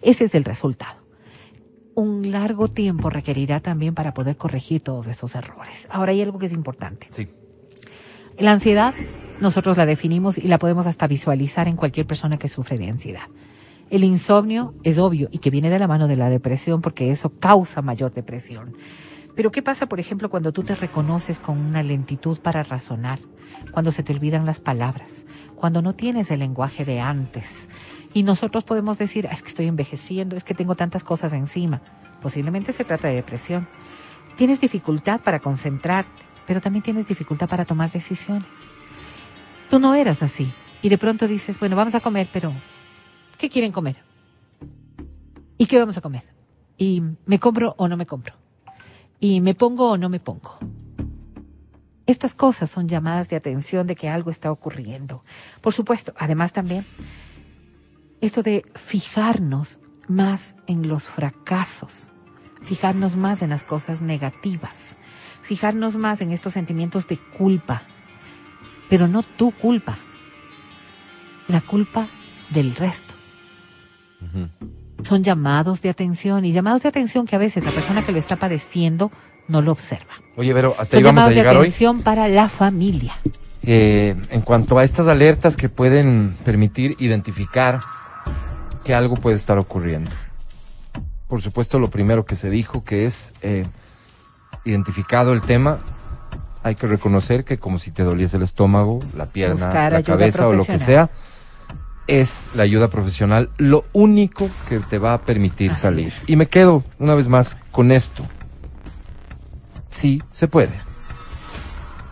Ese 0.01 0.25
es 0.25 0.35
el 0.35 0.45
resultado. 0.45 0.99
Un 1.95 2.31
largo 2.31 2.69
tiempo 2.69 3.11
requerirá 3.11 3.61
también 3.61 3.95
para 3.95 4.15
poder 4.15 4.37
corregir 4.37 4.81
todos 4.83 5.07
esos 5.09 5.35
errores. 5.35 5.89
Ahora 5.91 6.13
hay 6.13 6.23
algo 6.23 6.39
que 6.39 6.47
es 6.47 6.53
importante. 6.53 7.09
Sí. 7.11 7.29
La 8.39 8.53
ansiedad 8.53 8.95
nosotros 9.41 9.77
la 9.77 9.87
definimos 9.87 10.39
y 10.39 10.49
la 10.49 10.59
podemos 10.59 10.87
hasta 10.87 11.07
visualizar 11.07 11.69
en 11.69 11.77
cualquier 11.77 12.07
persona 12.07 12.37
que 12.37 12.49
sufre 12.49 12.79
de 12.79 12.91
ansiedad. 12.91 13.29
El 13.91 14.05
insomnio 14.05 14.75
es 14.83 14.99
obvio 14.99 15.29
y 15.31 15.39
que 15.39 15.51
viene 15.51 15.71
de 15.71 15.79
la 15.79 15.87
mano 15.87 16.09
de 16.09 16.17
la 16.17 16.29
depresión 16.29 16.83
porque 16.83 17.11
eso 17.11 17.31
causa 17.39 17.81
mayor 17.81 18.13
depresión. 18.13 18.75
Pero 19.35 19.51
¿qué 19.53 19.63
pasa, 19.63 19.87
por 19.87 20.01
ejemplo, 20.01 20.29
cuando 20.29 20.53
tú 20.53 20.65
te 20.65 20.75
reconoces 20.75 21.39
con 21.39 21.59
una 21.59 21.83
lentitud 21.83 22.39
para 22.39 22.65
razonar, 22.65 23.21
cuando 23.71 23.93
se 23.93 24.03
te 24.03 24.13
olvidan 24.13 24.45
las 24.45 24.59
palabras, 24.59 25.25
cuando 25.55 25.81
no 25.81 25.95
tienes 25.95 26.31
el 26.31 26.41
lenguaje 26.41 26.85
de 26.85 27.01
antes? 27.01 27.69
Y 28.13 28.25
nosotros 28.25 28.65
podemos 28.65 28.99
decir, 28.99 29.29
"Ah, 29.29 29.35
es 29.35 29.43
que 29.43 29.49
estoy 29.49 29.67
envejeciendo, 29.67 30.37
es 30.37 30.43
que 30.43 30.55
tengo 30.55 30.75
tantas 30.75 31.05
cosas 31.05 31.33
encima. 31.33 31.81
Posiblemente 32.21 32.73
se 32.73 32.85
trata 32.85 33.09
de 33.09 33.15
depresión. 33.15 33.69
Tienes 34.37 34.61
dificultad 34.61 35.21
para 35.21 35.39
concentrarte, 35.39 36.11
pero 36.47 36.61
también 36.61 36.83
tienes 36.83 37.07
dificultad 37.07 37.49
para 37.49 37.65
tomar 37.65 37.93
decisiones. 37.93 38.49
Tú 39.71 39.79
no 39.79 39.95
eras 39.95 40.23
así. 40.23 40.53
Y 40.81 40.89
de 40.89 40.99
pronto 40.99 41.27
dices, 41.27 41.59
bueno, 41.59 41.77
vamos 41.77 41.95
a 41.95 42.01
comer, 42.01 42.29
pero 42.33 42.53
¿qué 43.37 43.51
quieren 43.51 43.73
comer? 43.73 43.97
¿Y 45.59 45.67
qué 45.67 45.79
vamos 45.79 45.99
a 45.99 46.01
comer? 46.01 46.25
¿Y 46.77 47.03
me 47.27 47.39
compro 47.39 47.75
o 47.77 47.89
no 47.89 47.97
me 47.97 48.07
compro? 48.07 48.35
¿Y 49.21 49.41
me 49.41 49.55
pongo 49.55 49.91
o 49.91 49.99
no 49.99 50.09
me 50.09 50.21
pongo? 50.21 50.59
Estas 52.07 52.35
cosas 52.35 52.71
son 52.71 52.89
llamadas 52.89 53.29
de 53.29 53.37
atención 53.37 53.87
de 53.87 53.97
que 53.97 54.09
algo 54.09 54.31
está 54.31 54.51
ocurriendo. 54.51 55.25
Por 55.61 55.75
supuesto, 55.75 56.15
además 56.17 56.53
también, 56.53 56.87
esto 58.21 58.43
de 58.43 58.65
fijarnos 58.77 59.81
más 60.07 60.57
en 60.67 60.89
los 60.89 61.03
fracasos, 61.03 62.07
fijarnos 62.63 63.17
más 63.17 63.43
en 63.43 63.51
las 63.51 63.65
cosas 63.65 64.01
negativas, 64.01 64.97
fijarnos 65.43 65.97
más 65.97 66.21
en 66.23 66.31
estos 66.31 66.55
sentimientos 66.55 67.09
de 67.09 67.19
culpa, 67.19 67.83
pero 68.89 69.09
no 69.09 69.23
tu 69.23 69.53
culpa, 69.53 69.99
la 71.49 71.61
culpa 71.61 72.09
del 72.51 72.75
resto. 72.75 73.15
Son 75.05 75.23
llamados 75.23 75.81
de 75.83 75.91
atención 75.91 76.45
y 76.45 76.53
llamados 76.53 76.83
de 76.83 76.89
atención 76.89 77.27
que 77.27 77.37
a 77.37 77.39
veces 77.39 77.65
la 77.65 77.71
persona 77.71 78.05
que 78.05 78.13
lo 78.13 78.19
está 78.19 78.37
padeciendo 78.37 79.13
no 79.47 79.63
lo 79.63 79.73
observa. 79.73 80.15
Oye, 80.37 80.53
Vero, 80.53 80.75
hasta 80.79 80.97
Son 80.97 80.99
ahí 80.99 81.05
vamos 81.05 81.25
a 81.25 81.29
llamados 81.29 81.31
de 81.31 81.35
llegar 81.37 81.57
hoy. 81.57 81.63
atención 81.63 82.03
para 82.03 82.29
la 82.29 82.49
familia. 82.49 83.15
Eh, 83.63 84.17
en 84.31 84.41
cuanto 84.41 84.79
a 84.79 84.85
estas 84.85 85.07
alertas 85.09 85.57
que 85.57 85.69
pueden 85.69 86.35
permitir 86.45 86.97
identificar 86.99 87.81
que 88.85 88.95
algo 88.95 89.17
puede 89.17 89.37
estar 89.37 89.59
ocurriendo. 89.59 90.11
Por 91.29 91.43
supuesto, 91.43 91.79
lo 91.79 91.91
primero 91.91 92.25
que 92.25 92.37
se 92.37 92.49
dijo 92.51 92.85
que 92.85 93.07
es, 93.07 93.35
eh, 93.43 93.67
identificado 94.65 95.33
el 95.33 95.43
tema, 95.43 95.81
hay 96.69 96.75
que 96.77 96.87
reconocer 96.87 97.45
que 97.45 97.59
como 97.59 97.79
si 97.79 97.91
te 97.91 98.03
doliese 98.03 98.37
el 98.37 98.43
estómago, 98.43 99.01
la 99.17 99.27
pierna, 99.27 99.67
Buscar 99.67 99.93
la 99.93 100.03
cabeza 100.03 100.49
o 100.49 100.53
lo 100.53 100.65
que 100.65 100.79
sea, 100.79 101.11
es 102.07 102.49
la 102.55 102.63
ayuda 102.63 102.89
profesional 102.89 103.51
lo 103.59 103.85
único 103.93 104.49
que 104.69 104.79
te 104.81 104.99
va 104.99 105.13
a 105.15 105.21
permitir 105.23 105.75
salir. 105.75 106.13
Y 106.27 106.37
me 106.37 106.47
quedo 106.47 106.83
una 106.99 107.15
vez 107.15 107.29
más 107.29 107.57
con 107.71 107.93
esto. 107.93 108.25
Sí 109.91 110.23
se 110.31 110.49
puede. 110.49 110.73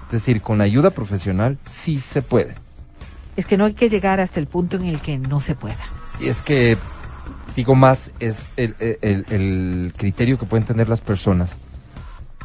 Es 0.06 0.12
decir, 0.12 0.42
con 0.42 0.60
ayuda 0.60 0.90
profesional 0.90 1.58
sí 1.66 2.00
se 2.00 2.22
puede. 2.22 2.54
Es 3.36 3.46
que 3.46 3.56
no 3.56 3.64
hay 3.66 3.74
que 3.74 3.88
llegar 3.88 4.20
hasta 4.20 4.40
el 4.40 4.46
punto 4.46 4.76
en 4.76 4.84
el 4.86 5.00
que 5.00 5.18
no 5.18 5.40
se 5.40 5.54
pueda. 5.54 5.76
Y 6.20 6.28
es 6.28 6.40
que, 6.40 6.78
digo 7.54 7.74
más, 7.74 8.10
es 8.20 8.46
el, 8.56 8.74
el- 8.78 9.26
el 9.30 9.92
criterio 9.96 10.38
que 10.38 10.46
pueden 10.46 10.64
tener 10.66 10.88
las 10.88 11.00
personas 11.00 11.58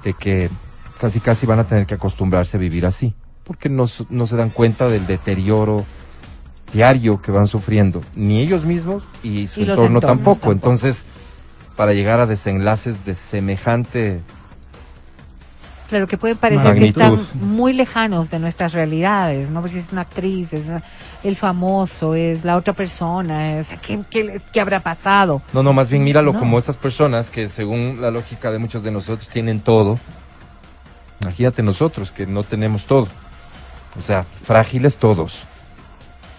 de 0.03 0.13
que 0.13 0.49
casi 1.01 1.19
casi 1.19 1.47
van 1.47 1.57
a 1.57 1.63
tener 1.65 1.87
que 1.87 1.95
acostumbrarse 1.95 2.57
a 2.57 2.59
vivir 2.59 2.85
así, 2.85 3.15
porque 3.43 3.69
no, 3.69 3.85
no 4.11 4.27
se 4.27 4.35
dan 4.37 4.51
cuenta 4.51 4.87
del 4.87 5.07
deterioro 5.07 5.83
diario 6.71 7.19
que 7.23 7.31
van 7.31 7.47
sufriendo, 7.47 8.01
ni 8.15 8.39
ellos 8.39 8.63
mismos 8.65 9.03
y 9.23 9.47
su 9.47 9.61
Y 9.61 9.63
entorno 9.63 9.99
tampoco. 9.99 10.35
tampoco. 10.35 10.51
Entonces, 10.51 11.03
para 11.75 11.93
llegar 11.93 12.19
a 12.19 12.27
desenlaces 12.27 13.03
de 13.03 13.15
semejante 13.15 14.21
Claro, 15.89 16.07
que 16.07 16.17
pueden 16.17 16.37
parecer 16.37 16.73
que 16.75 16.85
están 16.85 17.17
muy 17.33 17.73
lejanos 17.73 18.29
de 18.29 18.39
nuestras 18.39 18.71
realidades, 18.71 19.49
¿no? 19.49 19.59
Pues 19.59 19.73
si 19.73 19.79
es 19.79 19.91
una 19.91 20.01
actriz, 20.01 20.53
es 20.53 20.67
el 21.23 21.35
famoso, 21.35 22.15
es 22.15 22.45
la 22.45 22.55
otra 22.55 22.71
persona, 22.73 23.59
es, 23.59 23.67
¿qué, 23.85 23.99
qué, 24.09 24.39
qué 24.53 24.61
habrá 24.61 24.79
pasado? 24.79 25.41
No, 25.51 25.63
no, 25.63 25.73
más 25.73 25.89
bien 25.89 26.03
míralo 26.05 26.31
No. 26.31 26.39
como 26.39 26.57
esas 26.59 26.77
personas 26.77 27.29
que 27.29 27.49
según 27.49 27.97
la 27.99 28.09
lógica 28.11 28.51
de 28.51 28.59
muchos 28.59 28.83
de 28.83 28.91
nosotros 28.91 29.27
tienen 29.27 29.59
todo. 29.59 29.99
Imagínate 31.21 31.61
nosotros 31.63 32.11
que 32.11 32.25
no 32.25 32.43
tenemos 32.43 32.85
todo. 32.85 33.07
O 33.97 34.01
sea, 34.01 34.25
frágiles 34.45 34.97
todos. 34.97 35.43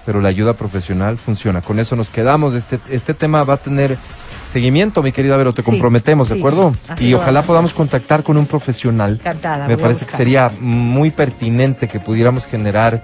Pero 0.04 0.20
la 0.20 0.28
ayuda 0.28 0.54
profesional 0.54 1.16
funciona. 1.18 1.60
Con 1.60 1.78
eso 1.78 1.94
nos 1.94 2.10
quedamos. 2.10 2.54
Este, 2.54 2.80
este 2.90 3.14
tema 3.14 3.44
va 3.44 3.54
a 3.54 3.56
tener 3.58 3.96
seguimiento, 4.52 5.02
mi 5.02 5.12
querida 5.12 5.36
Vero, 5.36 5.52
te 5.52 5.62
Sí, 5.62 5.66
comprometemos, 5.70 6.28
¿de 6.28 6.34
sí, 6.34 6.40
acuerdo? 6.40 6.74
sí. 6.98 7.06
Y 7.06 7.14
ojalá 7.14 7.42
podamos 7.42 7.72
contactar 7.72 8.22
con 8.24 8.36
un 8.36 8.46
profesional. 8.46 9.12
Encantada. 9.20 9.68
Me 9.68 9.78
parece 9.78 10.04
que 10.04 10.16
sería 10.16 10.50
muy 10.60 11.10
pertinente 11.12 11.86
que 11.86 12.00
pudiéramos 12.00 12.46
generar 12.46 13.02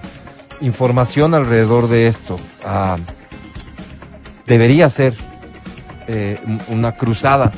información 0.59 1.33
alrededor 1.33 1.87
de 1.87 2.07
esto. 2.07 2.37
Ah, 2.65 2.97
debería 4.45 4.89
ser 4.89 5.15
eh, 6.11 6.41
un- 6.45 6.61
una 6.69 6.93
cruzada. 6.93 7.51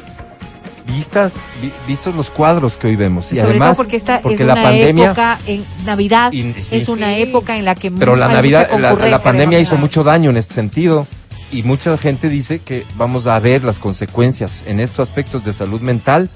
Vistas, 0.86 1.34
vi- 1.62 1.72
vistos 1.88 2.16
los 2.16 2.30
cuadros 2.30 2.78
que 2.78 2.88
hoy 2.88 2.96
vemos. 2.96 3.26
Y 3.32 3.36
Sobre 3.38 3.50
además, 3.52 3.70
todo 3.78 3.84
porque 3.86 3.98
esta 3.98 4.22
porque 4.22 4.42
es 4.44 4.48
la 4.48 4.54
una 4.54 4.64
pandemia. 4.64 5.06
época 5.06 5.40
en 5.48 5.66
Navidad, 5.86 6.32
Y- 6.32 6.54
sí. 6.62 6.76
es 6.78 6.90
una 6.90 7.16
época 7.18 7.58
en 7.58 7.66
la 7.66 7.76
que 7.76 7.92
Pero 7.92 8.16
la 8.16 8.28
Navidad, 8.28 8.70
la, 8.80 8.94
la 8.94 9.24
pandemia 9.24 9.58
de 9.58 9.64
hizo 9.64 9.78
mucho 9.78 10.04
daño 10.04 10.30
en 10.30 10.38
este 10.38 10.54
sentido. 10.56 11.08
Y 11.52 11.64
mucha 11.64 11.98
gente 11.98 12.30
dice 12.30 12.60
que 12.60 12.86
vamos 12.96 13.28
a 13.28 13.38
ver 13.40 13.64
las 13.64 13.78
consecuencias 13.80 14.64
en 14.66 14.80
estos 14.80 15.08
aspectos 15.10 15.44
de 15.44 15.52
salud 15.54 15.82
mental 15.82 16.30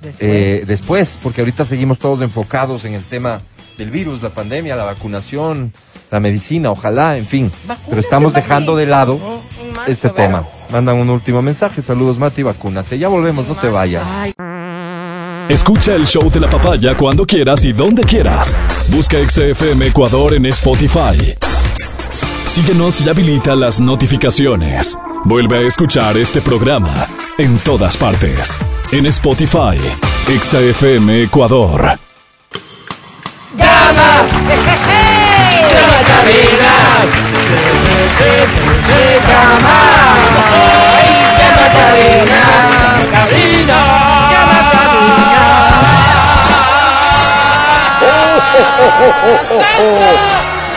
Después. 0.00 0.16
eh, 0.20 0.64
después, 0.66 1.18
porque 1.22 1.40
ahorita 1.40 1.64
seguimos 1.64 1.98
todos 1.98 2.22
enfocados 2.22 2.84
en 2.84 2.94
el 2.94 3.02
tema 3.04 3.40
del 3.76 3.90
virus, 3.90 4.22
la 4.22 4.30
pandemia, 4.30 4.76
la 4.76 4.84
vacunación, 4.84 5.72
la 6.10 6.20
medicina, 6.20 6.70
ojalá, 6.70 7.16
en 7.16 7.26
fin. 7.26 7.50
Pero 7.88 8.00
estamos 8.00 8.32
dejando 8.32 8.76
de 8.76 8.86
lado 8.86 9.18
este 9.86 10.08
tema. 10.10 10.44
Mandan 10.70 10.96
un 10.96 11.10
último 11.10 11.42
mensaje. 11.42 11.82
Saludos, 11.82 12.18
Mati, 12.18 12.42
vacúnate. 12.42 12.98
Ya 12.98 13.08
volvemos, 13.08 13.46
no 13.48 13.54
te 13.54 13.68
vayas. 13.68 14.06
Escucha 15.48 15.94
el 15.94 16.06
show 16.06 16.30
de 16.30 16.38
la 16.38 16.48
papaya 16.48 16.96
cuando 16.96 17.26
quieras 17.26 17.64
y 17.64 17.72
donde 17.72 18.02
quieras. 18.02 18.56
Busca 18.88 19.16
XFM 19.28 19.88
Ecuador 19.88 20.34
en 20.34 20.46
Spotify. 20.46 21.34
Síguenos 22.46 23.00
y 23.00 23.08
habilita 23.08 23.56
las 23.56 23.80
notificaciones. 23.80 24.96
Vuelve 25.24 25.58
a 25.58 25.60
escuchar 25.62 26.16
este 26.16 26.40
programa 26.40 27.06
en 27.38 27.58
todas 27.58 27.96
partes. 27.96 28.58
En 28.92 29.06
Spotify, 29.06 29.78
ExaFM 30.28 31.22
Ecuador. 31.22 31.98
Llama, 33.56 34.22
llama 35.72 36.79
a 38.20 38.46
cabina. 38.80 39.30
Llama, 39.30 39.76
llama 41.38 41.64
cabina. 41.76 42.40
Cabina, 43.12 43.78
llama 44.30 44.58
a 44.58 44.70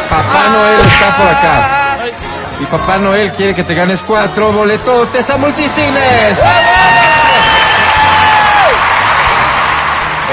Papá 0.09 0.43
Noel 0.49 0.79
está 0.81 1.17
por 1.17 1.27
acá. 1.27 1.55
Y 2.59 2.65
Papá 2.65 2.97
Noel 2.97 3.31
quiere 3.31 3.55
que 3.55 3.63
te 3.63 3.73
ganes 3.73 4.01
cuatro 4.03 4.51
boletotes 4.51 5.29
a 5.29 5.37
multicines. 5.37 6.39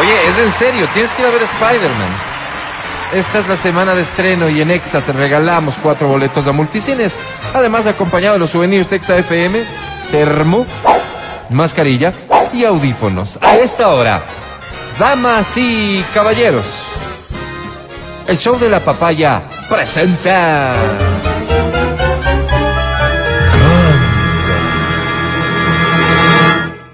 Oye, 0.00 0.28
es 0.28 0.38
en 0.38 0.50
serio, 0.52 0.88
tienes 0.92 1.10
que 1.12 1.22
ir 1.22 1.28
a 1.28 1.30
ver 1.30 1.42
Spider-Man. 1.42 2.29
Esta 3.12 3.40
es 3.40 3.48
la 3.48 3.56
semana 3.56 3.96
de 3.96 4.02
estreno 4.02 4.48
y 4.48 4.60
en 4.60 4.70
Exa 4.70 5.00
te 5.00 5.12
regalamos 5.12 5.74
cuatro 5.82 6.06
boletos 6.06 6.46
a 6.46 6.52
multicines. 6.52 7.12
Además, 7.52 7.88
acompañado 7.88 8.34
de 8.34 8.38
los 8.38 8.50
souvenirs 8.50 8.88
de 8.88 8.96
Exa 8.96 9.18
FM, 9.18 9.64
termo, 10.12 10.64
mascarilla 11.48 12.12
y 12.52 12.64
audífonos. 12.64 13.36
A 13.42 13.56
esta 13.56 13.88
hora, 13.88 14.22
damas 14.96 15.56
y 15.56 16.04
caballeros, 16.14 16.84
el 18.28 18.38
show 18.38 18.56
de 18.60 18.70
la 18.70 18.78
papaya 18.78 19.42
presenta. 19.68 20.76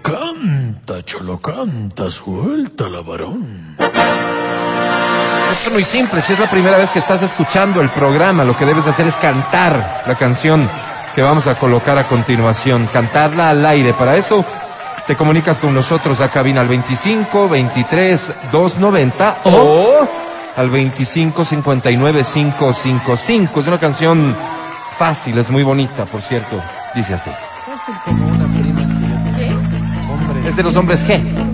Canta, 0.01 1.02
cholo, 1.05 1.38
canta, 1.43 2.09
suelta 2.09 2.88
la 2.88 3.02
varón. 3.02 3.76
Es 5.66 5.72
muy 5.72 5.82
simple, 5.82 6.22
si 6.22 6.32
es 6.32 6.38
la 6.38 6.48
primera 6.48 6.76
vez 6.76 6.90
que 6.90 7.01
estás 7.01 7.24
escuchando 7.24 7.80
el 7.80 7.88
programa, 7.88 8.44
lo 8.44 8.56
que 8.56 8.64
debes 8.64 8.86
hacer 8.86 9.05
es 9.09 9.16
cantar 9.16 10.05
la 10.06 10.14
canción 10.14 10.70
que 11.12 11.22
vamos 11.22 11.48
a 11.48 11.56
colocar 11.56 11.98
a 11.98 12.06
continuación, 12.06 12.88
cantarla 12.93 13.51
al 13.51 13.66
aire. 13.66 13.93
Para 13.93 14.16
eso 14.16 14.44
te 15.09 15.16
comunicas 15.16 15.59
con 15.59 15.74
nosotros 15.74 16.20
a 16.20 16.30
cabina 16.30 16.60
al 16.60 16.68
25 16.68 17.48
23 17.48 18.32
290 18.52 19.38
o 19.43 20.09
al 20.55 20.70
25 20.70 21.44
59 21.44 22.22
555. 22.22 23.60
Es 23.60 23.66
una 23.66 23.80
canción 23.80 24.36
fácil, 24.97 25.36
es 25.36 25.51
muy 25.51 25.64
bonita, 25.64 26.05
por 26.05 26.22
cierto. 26.22 26.62
Dice 26.94 27.14
así. 27.14 27.30
Es 30.47 30.55
de 30.55 30.62
los 30.62 30.76
hombres 30.76 31.05
G. 31.05 31.45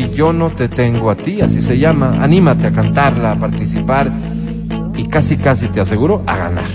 Si 0.00 0.08
yo 0.14 0.32
no 0.32 0.48
te 0.48 0.68
tengo 0.70 1.10
a 1.10 1.14
ti, 1.14 1.42
así 1.42 1.60
se 1.60 1.78
llama. 1.78 2.16
Anímate 2.22 2.68
a 2.68 2.72
cantarla, 2.72 3.32
a 3.32 3.38
participar 3.38 4.10
y 4.96 5.06
casi 5.08 5.36
casi 5.36 5.68
te 5.68 5.78
aseguro 5.82 6.22
a 6.26 6.36
ganar. 6.36 6.70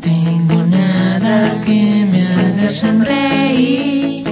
Tengo 0.00 0.64
nada 0.66 1.60
que 1.64 2.04
me 2.10 2.26
haga 2.26 2.68
sonreír. 2.68 4.24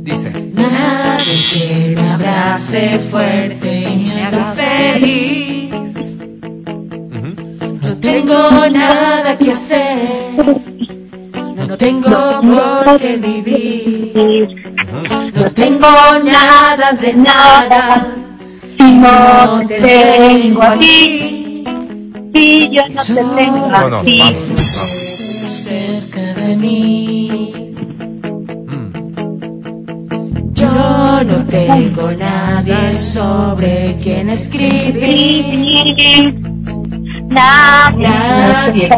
Dice. 0.00 0.30
Nada 0.54 1.18
que 1.18 1.94
me 1.94 2.08
abrace 2.08 2.98
fuerte 3.10 3.82
y 3.82 3.96
me 4.04 4.22
haga 4.22 4.54
feliz. 4.54 6.18
No 7.82 7.96
tengo 7.98 8.70
nada 8.70 9.36
que 9.36 9.52
hacer. 9.52 10.65
No 11.92 12.02
tengo 12.02 12.40
por 12.40 12.96
qué 13.00 13.16
vivir. 13.16 14.74
No 15.34 15.50
tengo 15.52 15.86
nada 16.24 16.92
de 17.00 17.14
nada. 17.14 18.06
Si 18.76 18.82
no 18.96 19.60
te 19.68 19.80
tengo 19.80 20.62
a 20.62 20.76
ti. 20.76 21.64
Si 22.34 22.68
yo 22.72 22.82
no 22.88 23.02
te 23.02 23.14
tengo 23.14 23.68
No, 23.68 23.88
no, 23.88 23.96
a 23.98 24.02
ti. 24.02 24.18
vamos, 24.18 24.48
vamos. 24.48 24.62
cerca 25.64 26.20
de 26.40 26.56
mí. 26.56 27.52
Yo 30.54 31.22
no 31.24 31.36
tengo 31.48 32.10
nadie 32.18 33.00
sobre 33.00 33.96
quien 34.02 34.30
escribir. 34.30 36.34
Nadie, 37.28 38.08
nadie 38.08 38.88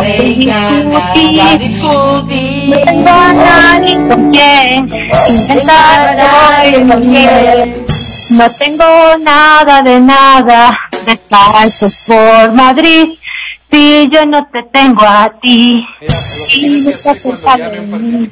que 0.00 0.26
y 0.34 0.50
haga 0.50 1.56
discutir. 1.56 2.70
No 2.70 2.84
tengo 2.84 3.10
a 3.10 3.32
nadie 3.32 3.94
con 4.08 4.30
quien 4.30 4.88
intentar 5.28 6.16
nadie 6.16 6.86
con 6.86 7.02
quien. 7.02 7.86
No 8.30 8.50
tengo 8.58 9.18
nada 9.20 9.82
de 9.82 10.00
nada 10.00 10.76
de 11.04 11.16
falsos 11.28 11.94
por 12.06 12.52
Madrid. 12.52 13.18
Si 13.70 14.08
yo 14.10 14.24
no 14.26 14.46
te 14.46 14.62
tengo 14.72 15.02
a 15.02 15.30
ti. 15.40 15.84
Si 16.08 16.80
no 16.80 16.90
te 16.90 17.20
pensado 17.20 17.72
en 17.72 18.20
mí. 18.20 18.30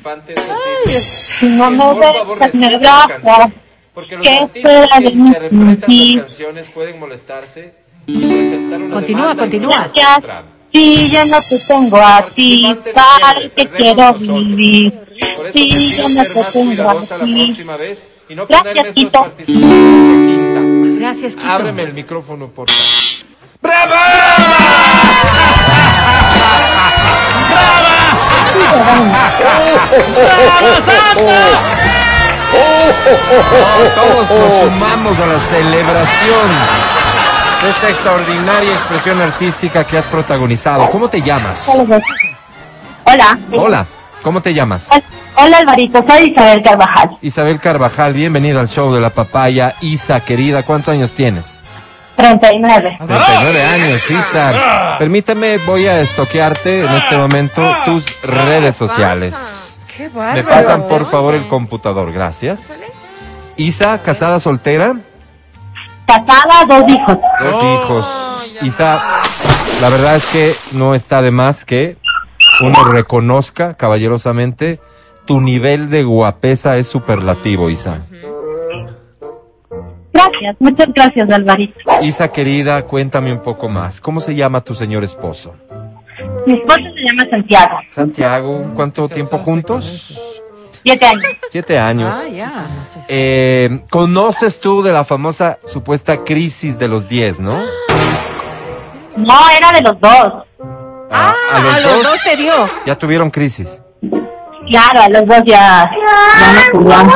Si 1.38 1.46
no 1.46 1.70
me 1.70 1.84
dejas, 1.94 2.54
me. 2.54 3.52
Porque 3.92 4.16
los 4.16 4.26
¿Qué 4.26 4.38
artistas 4.38 4.98
que 4.98 5.08
interpretan 5.08 6.16
las 6.16 6.24
canciones 6.24 6.68
pueden 6.70 6.98
molestarse 6.98 7.74
y 7.83 7.83
Continúa, 8.06 9.34
continúa. 9.36 9.92
Si 10.72 11.08
yo 11.08 11.24
no 11.26 11.38
te 11.48 11.58
tengo 11.68 11.98
a 11.98 12.22
ti, 12.34 12.76
¿para 12.94 13.40
qué 13.56 13.68
quiero 13.70 14.14
vivir? 14.14 14.92
Si 15.52 15.68
te 15.68 15.78
pido 15.78 16.08
no 16.08 16.24
te 16.24 16.44
tengo 16.52 16.90
a 16.90 16.94
ti. 17.24 17.56
y 18.28 18.34
no 18.34 18.46
Gracias, 18.46 18.94
Quito. 18.94 19.32
Gracias, 20.98 21.34
Quito. 21.34 21.46
Ábreme 21.46 21.82
el 21.82 21.94
micrófono, 21.94 22.48
por 22.48 22.68
favor. 22.68 23.04
Todos 33.94 34.30
nos 34.30 34.52
sumamos 34.60 35.20
a 35.20 35.26
la 35.26 35.38
celebración 35.38 36.83
de 37.64 37.70
esta 37.70 37.88
extraordinaria 37.88 38.74
expresión 38.74 39.18
artística 39.22 39.84
que 39.84 39.96
has 39.96 40.04
protagonizado. 40.06 40.90
¿Cómo 40.90 41.08
te 41.08 41.22
llamas? 41.22 41.66
Hola. 43.04 43.38
Hola, 43.52 43.86
¿cómo 44.22 44.42
te 44.42 44.52
llamas? 44.52 44.90
Hola 45.34 45.58
Alvarito, 45.58 46.04
soy 46.06 46.32
Isabel 46.32 46.62
Carvajal, 46.62 47.18
Isabel 47.22 47.60
Carvajal, 47.60 48.12
bienvenida 48.12 48.60
al 48.60 48.68
show 48.68 48.92
de 48.92 49.00
la 49.00 49.08
papaya. 49.10 49.74
Isa, 49.80 50.20
querida, 50.20 50.62
¿cuántos 50.62 50.90
años 50.90 51.14
tienes? 51.14 51.60
39. 52.16 52.98
39 52.98 53.62
años, 53.62 54.10
Isa. 54.10 54.96
Permítame, 54.98 55.56
voy 55.58 55.86
a 55.86 56.00
estoquearte 56.00 56.84
en 56.84 56.92
este 56.92 57.16
momento 57.16 57.62
tus 57.86 58.04
redes 58.22 58.76
sociales. 58.76 59.78
Qué 59.96 60.10
Me 60.10 60.44
pasan, 60.44 60.86
por 60.86 61.10
favor, 61.10 61.34
el 61.34 61.48
computador, 61.48 62.12
gracias. 62.12 62.78
Isa, 63.56 64.02
casada, 64.02 64.38
soltera, 64.38 64.96
Casada, 66.06 66.64
dos 66.66 66.88
hijos. 66.88 67.18
dos 67.40 67.62
hijos. 67.62 68.52
Isa, 68.62 69.02
la 69.80 69.88
verdad 69.90 70.16
es 70.16 70.26
que 70.26 70.54
no 70.72 70.94
está 70.94 71.22
de 71.22 71.30
más 71.30 71.64
que 71.64 71.96
uno 72.60 72.84
reconozca 72.84 73.74
caballerosamente 73.74 74.80
tu 75.26 75.40
nivel 75.40 75.90
de 75.90 76.02
guapesa 76.04 76.76
es 76.76 76.86
superlativo, 76.86 77.70
Isa. 77.70 78.06
Gracias, 80.12 80.56
muchas 80.60 80.92
gracias 80.94 81.30
Alvarito. 81.30 81.74
Isa, 82.02 82.28
querida, 82.30 82.82
cuéntame 82.84 83.32
un 83.32 83.40
poco 83.40 83.68
más. 83.68 84.00
¿Cómo 84.00 84.20
se 84.20 84.34
llama 84.34 84.60
tu 84.60 84.74
señor 84.74 85.02
esposo? 85.02 85.54
Mi 86.46 86.54
esposo 86.54 86.82
se 86.94 87.08
llama 87.08 87.30
Santiago, 87.30 87.78
Santiago, 87.90 88.72
¿cuánto 88.74 89.08
tiempo 89.08 89.38
juntos? 89.38 90.42
Siete 90.84 91.06
años. 91.06 91.26
Siete 91.50 91.78
años. 91.78 92.14
Ah, 92.16 92.28
ya. 92.28 92.66
Eh, 93.08 93.80
¿Conoces 93.90 94.60
tú 94.60 94.82
de 94.82 94.92
la 94.92 95.04
famosa 95.04 95.58
supuesta 95.64 96.22
crisis 96.24 96.78
de 96.78 96.88
los 96.88 97.08
10, 97.08 97.40
no? 97.40 97.62
No, 99.16 99.50
era 99.50 99.72
de 99.72 99.82
los 99.82 100.00
dos. 100.00 100.44
Ah, 101.10 101.34
A 101.52 101.60
los 101.60 102.02
dos 102.02 102.18
te 102.24 102.36
dio. 102.36 102.52
ya 102.86 102.96
tuvieron 102.96 103.30
crisis. 103.30 103.80
Claro, 104.68 105.02
a 105.02 105.08
los 105.10 105.26
dos 105.26 105.42
ya, 105.44 105.90
ya. 106.84 107.08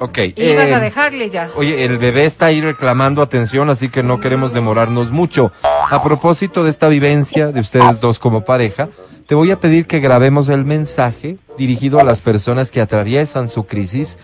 Ok. 0.00 0.18
Ibas 0.36 0.66
eh, 0.66 0.74
a 0.74 0.80
dejarle 0.80 1.30
ya. 1.30 1.50
Oye, 1.54 1.84
el 1.84 1.98
bebé 1.98 2.24
está 2.24 2.46
ahí 2.46 2.60
reclamando 2.60 3.20
atención, 3.22 3.68
así 3.70 3.88
que 3.90 4.02
no 4.02 4.20
queremos 4.20 4.52
demorarnos 4.52 5.10
mucho. 5.12 5.52
A 5.90 6.02
propósito 6.02 6.64
de 6.64 6.70
esta 6.70 6.88
vivencia 6.88 7.48
de 7.48 7.60
ustedes 7.60 8.00
dos 8.00 8.18
como 8.18 8.44
pareja, 8.44 8.88
te 9.26 9.34
voy 9.34 9.50
a 9.50 9.60
pedir 9.60 9.86
que 9.86 10.00
grabemos 10.00 10.48
el 10.48 10.64
mensaje 10.64 11.38
dirigido 11.56 11.98
a 11.98 12.04
las 12.04 12.20
personas 12.20 12.70
que 12.70 12.80
atraviesan 12.80 13.48
su 13.48 13.64
crisis 13.64 14.18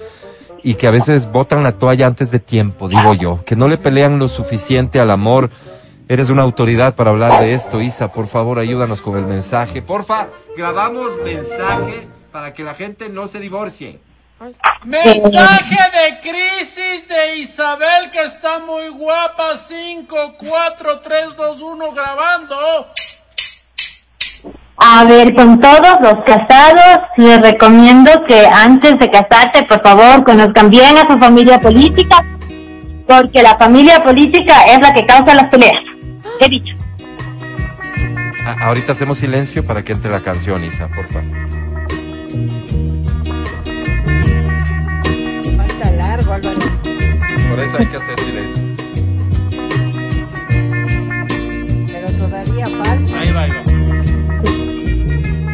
y 0.62 0.74
que 0.74 0.86
a 0.86 0.90
veces 0.90 1.31
botan 1.31 1.62
la 1.62 1.72
toalla 1.72 2.06
antes 2.06 2.31
de 2.31 2.39
tiempo, 2.39 2.89
digo 2.89 3.14
yo, 3.14 3.43
que 3.44 3.56
no 3.56 3.68
le 3.68 3.78
pelean 3.78 4.18
lo 4.18 4.28
suficiente 4.28 5.01
al 5.01 5.10
amor. 5.10 5.51
Eres 6.09 6.28
una 6.28 6.43
autoridad 6.43 6.97
para 6.97 7.10
hablar 7.10 7.40
de 7.40 7.55
esto, 7.55 7.81
Isa. 7.81 8.12
Por 8.12 8.27
favor, 8.27 8.59
ayúdanos 8.59 9.01
con 9.01 9.16
el 9.16 9.24
mensaje. 9.24 9.81
Porfa, 9.81 10.28
grabamos 10.56 11.12
mensaje 11.24 12.09
para 12.32 12.52
que 12.52 12.64
la 12.64 12.74
gente 12.74 13.09
no 13.09 13.28
se 13.28 13.40
divorcie. 13.40 14.01
Mensaje 14.85 15.77
de 15.93 16.20
crisis 16.20 17.06
de 17.09 17.36
Isabel 17.36 18.10
que 18.10 18.22
está 18.22 18.59
muy 18.59 18.89
guapa. 18.89 19.56
5, 19.56 20.35
4, 20.36 21.01
3, 21.01 21.36
2, 21.36 21.60
1 21.60 21.93
grabando. 21.93 22.56
A 24.77 25.05
ver, 25.05 25.35
con 25.35 25.61
todos 25.61 25.99
los 26.01 26.15
casados, 26.25 27.01
les 27.17 27.41
recomiendo 27.43 28.11
que 28.27 28.47
antes 28.47 28.99
de 28.99 29.11
casarse, 29.11 29.65
por 29.69 29.83
favor, 29.83 30.25
conozcan 30.25 30.71
bien 30.71 30.97
a 30.97 31.03
su 31.03 31.19
familia 31.19 31.61
política, 31.61 32.25
porque 33.07 33.43
la 33.43 33.57
familia 33.59 34.03
política 34.03 34.65
es 34.67 34.81
la 34.81 34.93
que 34.95 35.05
causa 35.05 35.35
las 35.35 35.47
peleas. 35.47 35.75
He 36.41 36.49
dicho. 36.49 36.75
Ah, 38.47 38.57
ahorita 38.63 38.93
hacemos 38.93 39.19
silencio 39.19 39.65
para 39.67 39.85
que 39.85 39.93
entre 39.93 40.11
la 40.11 40.21
canción, 40.21 40.65
Isa, 40.65 40.89
por 40.89 41.07
favor. 41.09 41.29
Falta 45.57 45.91
largo, 45.91 46.33
Álvaro. 46.33 46.59
Por 47.51 47.61
eso 47.61 47.77
hay 47.79 47.87
que 47.87 47.97
hacer 47.97 48.19
silencio. 48.21 48.65
Pero 51.87 52.13
todavía 52.13 52.67
falta. 52.83 53.19
Ahí 53.19 53.33
va, 53.33 53.43
ahí 53.43 53.51
va. 53.51 53.70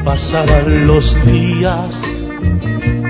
Pasarán 0.07 0.87
los 0.87 1.16
días, 1.24 2.01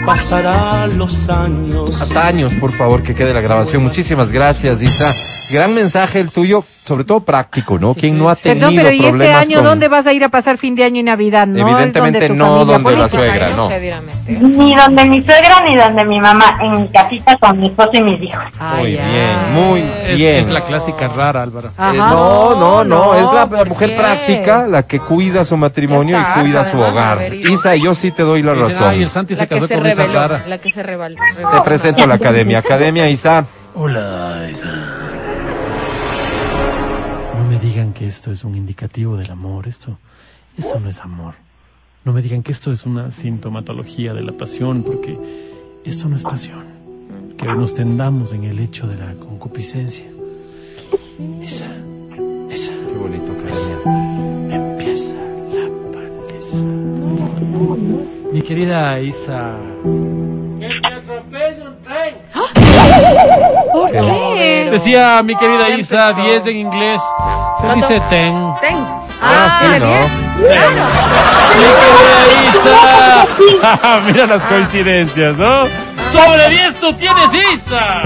pasarán 0.06 0.96
los 0.96 1.28
años. 1.28 2.00
Hasta 2.00 2.26
años, 2.28 2.54
por 2.54 2.72
favor, 2.72 3.02
que 3.02 3.14
quede 3.14 3.34
la 3.34 3.40
grabación. 3.40 3.82
Muchísimas 3.82 4.32
gracias, 4.32 4.80
Isa. 4.80 5.12
Gran 5.52 5.74
mensaje 5.74 6.18
el 6.18 6.30
tuyo, 6.30 6.64
sobre 6.84 7.04
todo 7.04 7.20
práctico, 7.20 7.78
¿no? 7.78 7.94
Quien 7.94 8.18
no 8.18 8.28
ha 8.28 8.34
tenido 8.34 8.66
Perdón, 8.66 8.76
pero 8.76 8.90
¿y 8.90 8.96
este 8.98 9.08
problemas 9.10 9.42
año 9.42 9.56
con- 9.58 9.64
dónde 9.64 9.86
vas 9.88 10.04
a 10.06 10.12
ir 10.12 10.24
a 10.24 10.28
pasar 10.28 10.58
fin 10.58 10.74
de 10.74 10.82
año 10.82 10.98
y 11.00 11.02
Navidad? 11.04 11.46
No 11.46 11.60
Evidentemente 11.68 12.18
es 12.26 12.28
donde 12.28 12.44
tu 12.44 12.50
no 12.50 12.64
donde 12.64 12.96
la 12.96 13.08
suegra, 13.08 13.50
no. 13.50 13.68
Ni 14.26 14.74
donde 14.74 15.04
mi 15.04 15.22
suegra 15.22 15.62
ni 15.64 15.76
donde 15.76 16.04
mi 16.04 16.18
mamá, 16.18 16.58
en 16.62 16.88
casita 16.88 17.36
con 17.38 17.60
mi 17.60 17.66
esposo 17.66 17.90
y 17.94 18.02
mis 18.02 18.22
hijos. 18.24 18.42
Muy 18.76 18.90
bien, 18.90 19.52
muy 19.54 19.80
Es, 20.06 20.16
bien. 20.16 20.36
es 20.38 20.48
la 20.48 20.60
clásica 20.62 21.06
rara, 21.16 21.42
Álvaro. 21.44 21.68
Eh, 21.68 21.96
no, 21.96 22.56
no, 22.56 22.82
no, 22.82 23.14
es 23.14 23.32
la 23.32 23.48
¿por 23.48 23.68
mujer 23.68 23.90
qué? 23.90 23.96
práctica 23.96 24.66
la 24.66 24.82
que 24.82 24.98
cuida 24.98 25.44
su 25.44 25.56
matrimonio 25.56 26.18
está, 26.18 26.38
y 26.38 26.42
cuida 26.42 26.64
su 26.64 26.76
hogar. 26.80 27.32
Isa, 27.32 27.76
yo 27.76 27.94
sí 27.94 28.10
te 28.10 28.24
doy 28.24 28.42
la 28.42 28.54
razón. 28.54 28.88
Ay, 28.88 29.04
el 29.04 29.10
Santi 29.10 29.34
La 29.34 29.42
se 29.42 29.46
que 29.46 29.54
casó 29.54 29.68
se 29.68 29.74
con 29.76 29.86
esa 29.86 29.95
reveló, 30.04 30.38
la 30.46 30.58
que 30.58 30.70
se 30.70 30.82
reveló. 30.82 31.16
Te 31.52 31.60
presento 31.64 32.04
a 32.04 32.06
la 32.06 32.14
academia. 32.14 32.58
Academia, 32.58 33.08
Isa. 33.08 33.46
Hola, 33.74 34.48
Isa. 34.50 34.66
No 37.36 37.44
me 37.44 37.58
digan 37.58 37.92
que 37.92 38.06
esto 38.06 38.32
es 38.32 38.44
un 38.44 38.54
indicativo 38.56 39.16
del 39.16 39.30
amor. 39.30 39.68
Esto, 39.68 39.98
esto 40.56 40.80
no 40.80 40.88
es 40.88 41.00
amor. 41.00 41.34
No 42.04 42.12
me 42.12 42.22
digan 42.22 42.42
que 42.42 42.52
esto 42.52 42.70
es 42.70 42.86
una 42.86 43.10
sintomatología 43.10 44.14
de 44.14 44.22
la 44.22 44.32
pasión, 44.32 44.82
porque 44.82 45.18
esto 45.84 46.08
no 46.08 46.16
es 46.16 46.22
pasión. 46.22 46.64
Que 47.36 47.46
nos 47.46 47.74
tendamos 47.74 48.32
en 48.32 48.44
el 48.44 48.58
hecho 48.60 48.86
de 48.86 48.96
la 48.96 49.12
concupiscencia. 49.14 50.06
Esa, 51.42 51.66
esa. 52.50 52.72
Qué 52.88 52.94
bonito, 52.94 53.32
Academia. 53.32 53.76
Empieza 53.84 54.15
Mi 58.36 58.42
querida 58.42 59.00
Isa. 59.00 59.56
Que 60.60 60.66
atropelle 60.86 61.62
un 61.62 61.82
tren. 61.82 62.16
¿Por 63.72 63.90
qué? 63.90 64.68
Decía 64.72 65.22
mi 65.22 65.34
querida 65.36 65.70
Isa, 65.70 66.12
10 66.12 66.46
en 66.48 66.56
inglés. 66.56 67.00
Se 67.62 67.74
dice 67.76 68.02
ten. 68.10 68.34
Ten. 68.60 68.76
Ah, 69.22 69.48
ah 69.48 69.58
sí, 69.58 69.68
¿no? 69.80 69.96
Claro. 70.48 70.84
Mi 71.56 71.64
querida 71.80 72.20
Isa. 72.50 74.00
Mira 74.06 74.26
las 74.26 74.42
coincidencias, 74.42 75.38
¿no? 75.38 75.64
Sobre 76.12 76.50
10 76.50 76.74
tú 76.74 76.92
tienes 76.92 77.32
Isa. 77.54 78.02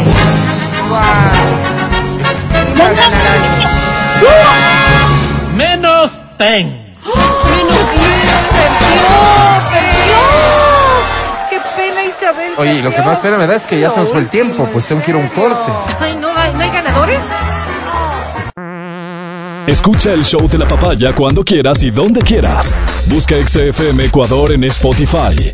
Menos 5.56 6.20
ten. 6.38 6.94
Menos 7.04 7.90
10, 7.90 9.59
Oye, 12.58 12.74
y 12.74 12.82
lo 12.82 12.92
que 12.92 13.02
más 13.02 13.20
pena 13.20 13.38
me 13.38 13.46
da 13.46 13.56
es 13.56 13.62
que 13.62 13.80
ya 13.80 13.90
se 13.90 14.00
nos 14.00 14.10
fue 14.10 14.20
el 14.20 14.28
tiempo, 14.28 14.68
pues 14.72 14.86
tengo 14.86 15.02
que 15.02 15.10
ir 15.10 15.16
a 15.16 15.20
un 15.20 15.28
corte. 15.28 15.72
Ay, 16.00 16.16
¿no 16.16 16.28
hay, 16.28 16.52
no 16.52 16.60
hay 16.60 16.70
ganadores? 16.70 17.18
Escucha 19.66 20.12
el 20.12 20.24
show 20.24 20.48
de 20.48 20.58
la 20.58 20.66
papaya 20.66 21.14
cuando 21.14 21.44
quieras 21.44 21.82
y 21.82 21.90
donde 21.90 22.20
quieras. 22.20 22.74
Busca 23.06 23.36
XFM 23.36 24.06
Ecuador 24.06 24.52
en 24.52 24.64
Spotify. 24.64 25.52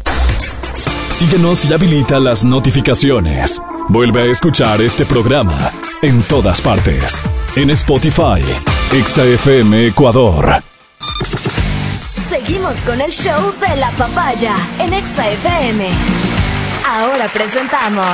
Síguenos 1.10 1.64
y 1.64 1.72
habilita 1.72 2.18
las 2.18 2.44
notificaciones. 2.44 3.60
Vuelve 3.88 4.22
a 4.22 4.24
escuchar 4.26 4.80
este 4.80 5.04
programa 5.04 5.70
en 6.02 6.22
todas 6.22 6.60
partes. 6.60 7.22
En 7.56 7.70
Spotify, 7.70 8.42
XFM 8.92 9.86
Ecuador. 9.88 10.62
Seguimos 12.28 12.76
con 12.86 13.00
el 13.00 13.10
show 13.10 13.52
de 13.60 13.76
la 13.76 13.90
papaya 13.92 14.56
en 14.78 14.92
Exa 14.92 15.28
FM. 15.30 16.25
Ahora 16.88 17.26
presentamos 17.26 18.06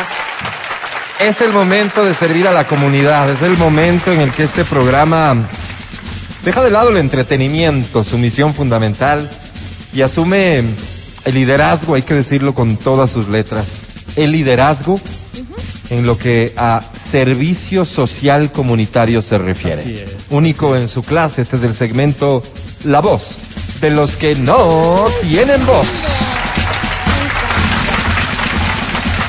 Es 1.20 1.42
el 1.42 1.52
momento 1.52 2.04
de 2.04 2.14
servir 2.14 2.48
a 2.48 2.52
la 2.52 2.66
comunidad, 2.66 3.30
es 3.30 3.42
el 3.42 3.58
momento 3.58 4.10
en 4.10 4.20
el 4.20 4.32
que 4.32 4.44
este 4.44 4.64
programa 4.64 5.46
deja 6.42 6.62
de 6.62 6.70
lado 6.70 6.88
el 6.88 6.96
entretenimiento, 6.96 8.02
su 8.02 8.16
misión 8.16 8.54
fundamental, 8.54 9.30
y 9.92 10.00
asume 10.00 10.64
el 11.24 11.34
liderazgo, 11.34 11.96
hay 11.96 12.02
que 12.02 12.14
decirlo 12.14 12.54
con 12.54 12.78
todas 12.78 13.10
sus 13.10 13.28
letras, 13.28 13.66
el 14.16 14.32
liderazgo 14.32 14.98
en 15.90 16.06
lo 16.06 16.16
que 16.16 16.54
a 16.56 16.80
servicio 16.98 17.84
social 17.84 18.52
comunitario 18.52 19.20
se 19.20 19.36
refiere. 19.36 19.82
Así 19.82 19.98
es. 19.98 20.12
Único 20.30 20.76
en 20.76 20.88
su 20.88 21.02
clase, 21.02 21.42
este 21.42 21.56
es 21.56 21.62
el 21.62 21.74
segmento 21.74 22.42
La 22.84 23.00
Voz, 23.00 23.36
de 23.82 23.90
los 23.90 24.16
que 24.16 24.34
no 24.34 25.08
tienen 25.20 25.64
voz. 25.66 26.21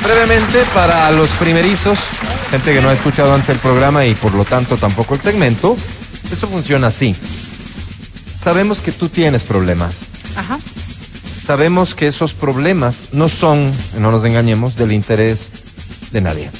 Brevemente, 0.03 0.63
para 0.73 1.11
los 1.11 1.29
primerizos, 1.31 1.97
gente 2.51 2.73
que 2.73 2.81
no 2.81 2.89
ha 2.89 2.93
escuchado 2.93 3.33
antes 3.33 3.49
el 3.49 3.59
programa 3.59 4.05
y 4.05 4.13
por 4.15 4.33
lo 4.33 4.43
tanto 4.43 4.75
tampoco 4.77 5.13
el 5.13 5.21
segmento, 5.21 5.77
esto 6.31 6.47
funciona 6.47 6.87
así. 6.87 7.15
Sabemos 8.43 8.79
que 8.79 8.91
tú 8.91 9.07
tienes 9.07 9.43
problemas. 9.43 10.03
Ajá. 10.35 10.59
Sabemos 11.45 11.95
que 11.95 12.07
esos 12.07 12.33
problemas 12.33 13.07
no 13.13 13.29
son, 13.29 13.71
no 13.97 14.11
nos 14.11 14.25
engañemos, 14.25 14.75
del 14.75 14.91
interés 14.91 15.49
de 16.11 16.21
nadie. 16.21 16.51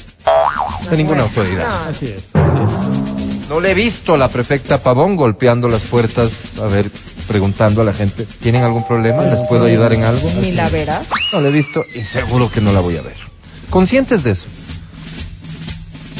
De 0.90 0.96
ninguna 0.96 1.24
autoridad. 1.24 1.66
Así 1.88 2.06
es, 2.06 2.24
así 2.34 2.58
es. 2.58 3.48
No 3.48 3.60
le 3.60 3.72
he 3.72 3.74
visto 3.74 4.14
a 4.14 4.18
la 4.18 4.28
prefecta 4.28 4.82
Pavón 4.82 5.16
golpeando 5.16 5.68
las 5.68 5.82
puertas, 5.82 6.58
a 6.62 6.66
ver, 6.66 6.90
preguntando 7.28 7.82
a 7.82 7.84
la 7.84 7.92
gente, 7.92 8.24
¿tienen 8.40 8.64
algún 8.64 8.86
problema? 8.86 9.22
¿Les 9.24 9.42
puedo 9.42 9.66
ayudar 9.66 9.92
en 9.92 10.04
algo? 10.04 10.30
Ni 10.40 10.52
la 10.52 10.68
verás. 10.70 11.06
No 11.32 11.40
la 11.40 11.48
he 11.48 11.52
visto 11.52 11.82
y 11.94 12.04
seguro 12.04 12.50
que 12.50 12.62
no 12.62 12.72
la 12.72 12.80
voy 12.80 12.96
a 12.96 13.02
ver. 13.02 13.33
Conscientes 13.74 14.22
de 14.22 14.30
eso. 14.30 14.46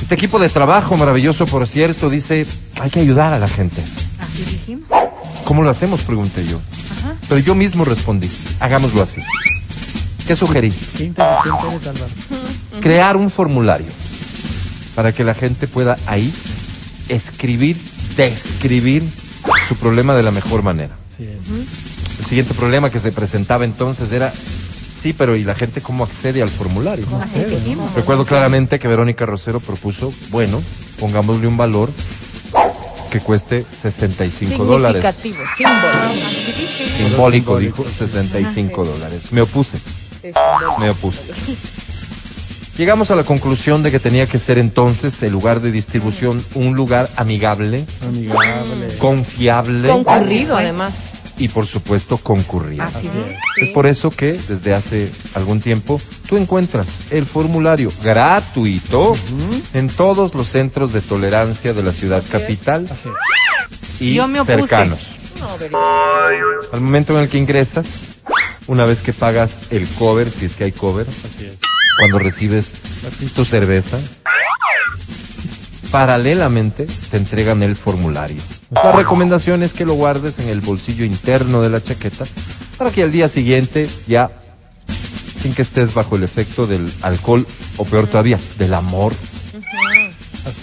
Este 0.03 0.17
equipo 0.17 0.41
de 0.41 0.49
trabajo 0.49 0.97
maravilloso, 0.97 1.47
por 1.47 1.69
cierto, 1.69 2.11
dice, 2.11 2.49
hay 2.81 2.91
que 2.91 2.99
ayudar 2.99 3.33
a 3.33 3.39
la 3.39 3.47
gente. 3.47 3.81
Así 4.19 4.43
dijimos. 4.43 4.89
¿Cómo 5.45 5.63
lo 5.63 5.71
hacemos? 5.71 6.03
Pregunté 6.03 6.45
yo. 6.45 6.61
Ajá. 6.99 7.15
Pero 7.29 7.39
yo 7.39 7.55
mismo 7.55 7.85
respondí, 7.85 8.29
hagámoslo 8.59 9.05
así. 9.05 9.21
¿Qué 10.27 10.35
sugerí? 10.35 10.73
Qué 10.97 11.05
inteligente 11.05 11.69
eres, 11.71 11.87
Álvaro. 11.87 12.13
Crear 12.81 13.17
un 13.17 13.31
formulario 13.31 13.93
para 14.97 15.13
que 15.13 15.23
la 15.23 15.35
gente 15.35 15.69
pueda 15.69 15.97
ahí 16.07 16.35
escribir, 17.09 17.81
describir 18.17 19.05
su 19.69 19.77
problema 19.77 20.17
de 20.17 20.25
la 20.25 20.33
mejor 20.33 20.65
manera. 20.65 20.97
Es. 21.21 22.19
El 22.19 22.27
siguiente 22.27 22.53
problema 22.55 22.91
que 22.91 22.99
se 22.99 23.13
presentaba 23.13 23.65
entonces 23.65 24.11
era, 24.11 24.33
sí, 25.05 25.13
pero 25.13 25.37
¿y 25.37 25.45
la 25.45 25.55
gente 25.55 25.83
cómo 25.83 26.03
accede 26.03 26.41
al 26.41 26.49
formulario? 26.49 27.05
Así 27.21 27.39
dijimos. 27.45 27.93
Recuerdo 27.95 28.25
claramente 28.25 28.79
que 28.79 28.89
Verónica 28.89 29.27
Rosero 29.27 29.61
propuso, 29.61 30.15
bueno, 30.31 30.63
pongámosle 30.99 31.47
un 31.47 31.59
valor 31.59 31.91
que 33.11 33.21
cueste 33.21 33.67
65 33.83 34.65
dólares. 34.65 35.05
Significativo. 35.15 35.45
Simbólico, 36.97 37.59
dijo, 37.59 37.85
65 37.85 38.83
dólares. 38.83 39.31
Me 39.31 39.43
opuse, 39.43 39.79
me 40.81 40.89
opuse. 40.89 41.23
Llegamos 42.79 43.11
a 43.11 43.15
la 43.17 43.25
conclusión 43.25 43.83
de 43.83 43.91
que 43.91 44.01
tenía 44.01 44.27
que 44.27 44.39
ser 44.39 44.57
entonces 44.57 45.23
el 45.23 45.33
lugar 45.33 45.61
de 45.61 45.71
distribución 45.71 46.43
un 46.55 46.75
lugar 46.75 47.11
amigable, 47.17 47.85
Amigable. 48.03 48.97
confiable 48.97 49.87
Concurrido, 49.91 50.57
además. 50.57 50.95
y 51.37 51.49
por 51.49 51.67
supuesto 51.67 52.17
concurrido. 52.17 52.85
Así 52.85 53.11
Es 53.57 53.71
por 53.71 53.87
eso 53.87 54.11
que 54.11 54.33
desde 54.33 54.75
hace 54.75 55.11
algún 55.35 55.61
tiempo 55.61 56.01
tú 56.29 56.37
encuentras 56.37 57.13
el 57.13 57.25
formulario 57.25 57.93
gratuito 58.03 59.17
en 59.73 59.89
todos 59.89 60.35
los 60.35 60.49
centros 60.49 60.93
de 60.93 61.01
tolerancia 61.01 61.73
de 61.73 61.83
la 61.83 61.93
ciudad 61.93 62.23
capital 62.31 62.89
y 64.01 64.15
Yo 64.15 64.27
me 64.27 64.41
opuse. 64.41 64.59
cercanos. 64.59 64.99
Al 66.73 66.81
momento 66.81 67.15
en 67.15 67.21
el 67.21 67.29
que 67.29 67.39
ingresas, 67.39 67.87
una 68.67 68.85
vez 68.87 69.03
que 69.03 69.13
pagas 69.13 69.61
el 69.71 69.87
cover, 69.89 70.29
si 70.31 70.47
es 70.47 70.53
que 70.57 70.65
hay 70.65 70.73
cover, 70.73 71.07
cuando 71.99 72.19
recibes 72.19 72.73
tu 73.35 73.45
cerveza, 73.45 73.99
paralelamente 75.91 76.87
te 77.11 77.17
entregan 77.17 77.63
el 77.63 77.77
formulario. 77.77 78.41
La 78.71 78.93
recomendación 78.93 79.63
es 79.63 79.73
que 79.73 79.85
lo 79.85 79.95
guardes 79.95 80.39
en 80.39 80.49
el 80.49 80.61
bolsillo 80.61 81.05
interno 81.05 81.63
de 81.63 81.71
la 81.71 81.83
chaqueta 81.83 82.25
para 82.77 82.91
que 82.91 83.03
al 83.03 83.13
día 83.13 83.29
siguiente 83.29 83.89
ya, 84.07 84.31
sin 85.41 85.55
que 85.55 85.63
estés 85.63 85.95
bajo 85.95 86.17
el 86.17 86.25
efecto 86.25 86.67
del 86.67 86.93
alcohol 87.03 87.47
o 87.77 87.85
peor 87.85 88.07
todavía, 88.07 88.39
del 88.59 88.75
amor, 88.75 89.13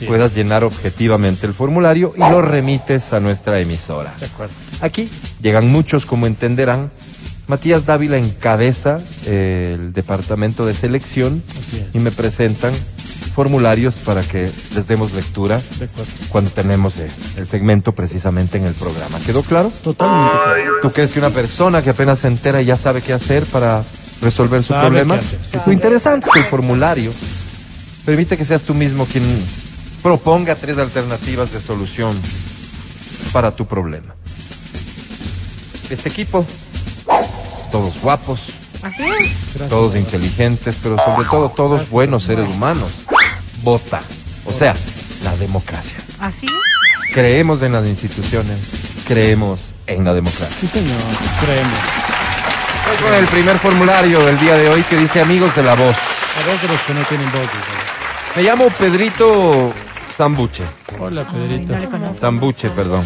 puedas 0.08 0.36
llenar 0.36 0.64
objetivamente 0.64 1.48
el 1.48 1.54
formulario 1.54 2.14
y 2.16 2.20
lo 2.20 2.42
remites 2.42 3.14
a 3.14 3.20
nuestra 3.20 3.60
emisora. 3.60 4.14
De 4.20 4.26
acuerdo. 4.26 4.54
Aquí 4.82 5.10
llegan 5.42 5.68
muchos, 5.68 6.06
como 6.06 6.28
entenderán. 6.28 6.92
Matías 7.48 7.86
Dávila 7.86 8.18
encabeza 8.18 9.00
eh, 9.26 9.76
el 9.76 9.94
departamento 9.94 10.66
de 10.66 10.74
selección 10.74 11.44
y 11.94 12.00
me 12.00 12.12
presentan 12.12 12.74
formularios 13.34 13.96
para 13.98 14.22
que 14.24 14.52
les 14.76 14.88
demos 14.88 15.14
lectura 15.14 15.62
cuando 16.30 16.50
tenemos 16.52 16.98
eh, 16.98 17.10
el 17.38 17.46
segmento 17.46 17.94
precisamente 17.94 18.58
en 18.58 18.66
el 18.66 18.74
programa. 18.74 19.20
¿Quedó 19.26 19.44
claro? 19.44 19.72
Totalmente. 19.84 20.32
claro. 20.44 20.72
¿Tú 20.82 20.92
crees 20.92 21.12
que 21.14 21.20
una 21.20 21.30
persona 21.30 21.82
que 21.82 21.92
apenas 21.92 22.20
se 22.20 22.28
entera 22.28 22.62
ya 22.62 22.76
sabe 22.78 23.02
qué 23.02 23.14
hacer 23.14 23.46
para 23.46 23.84
resolver 24.22 24.64
su 24.64 24.74
Sabe 24.74 24.88
problema? 24.88 25.18
sí, 25.22 25.58
Lo 25.66 25.72
interesante 25.72 26.28
es 26.28 26.34
que 26.34 26.40
el 26.40 26.46
formulario 26.46 27.12
permite 28.06 28.38
que 28.38 28.46
seas 28.46 28.64
tú 28.64 28.74
mismo 28.74 29.06
quien 29.06 29.24
proponga 30.02 30.56
tres 30.56 30.78
alternativas 30.78 31.52
de 31.54 31.62
solución 31.62 32.16
para 33.32 33.56
tu 33.56 33.66
problema. 33.66 34.16
Este 35.90 36.10
equipo, 36.10 36.46
todos 37.72 38.00
guapos, 38.02 38.42
Así 38.82 39.04
es. 39.04 39.70
todos 39.70 39.96
inteligentes, 39.96 40.78
pero 40.82 40.98
sobre 40.98 41.28
todo 41.30 41.50
todos 41.50 41.90
buenos 41.90 42.24
seres 42.24 42.48
humanos, 42.48 42.90
vota. 43.62 44.02
O 44.46 44.52
sea, 44.52 44.76
la 45.24 45.36
democracia. 45.38 45.98
Así. 46.20 46.48
Creemos 47.14 47.62
en 47.62 47.74
las 47.74 47.86
instituciones, 47.86 48.58
creemos 49.08 49.74
en 49.88 50.06
la 50.06 50.14
democracia. 50.14 50.56
Sí, 50.60 50.68
señor. 50.68 50.98
Creemos. 51.42 51.80
Voy 52.88 52.98
con 53.10 53.14
el 53.14 53.26
primer 53.28 53.58
formulario 53.60 54.26
del 54.26 54.40
día 54.40 54.56
de 54.56 54.70
hoy 54.70 54.82
que 54.84 54.98
dice 54.98 55.22
amigos 55.22 55.56
de 55.56 55.64
la 55.64 55.76
voz. 55.76 55.98
A 55.98 56.50
dos 56.50 56.62
de 56.62 56.68
los 56.70 56.82
que 56.82 56.94
no 56.94 57.02
tienen 57.02 57.32
voz. 57.32 57.42
Me 58.36 58.44
llamo 58.44 58.68
Pedrito 58.70 59.74
Zambuche. 60.16 60.64
Hola, 61.00 61.26
Pedrito. 61.26 61.74
Zambuche, 62.14 62.70
perdón. 62.70 63.06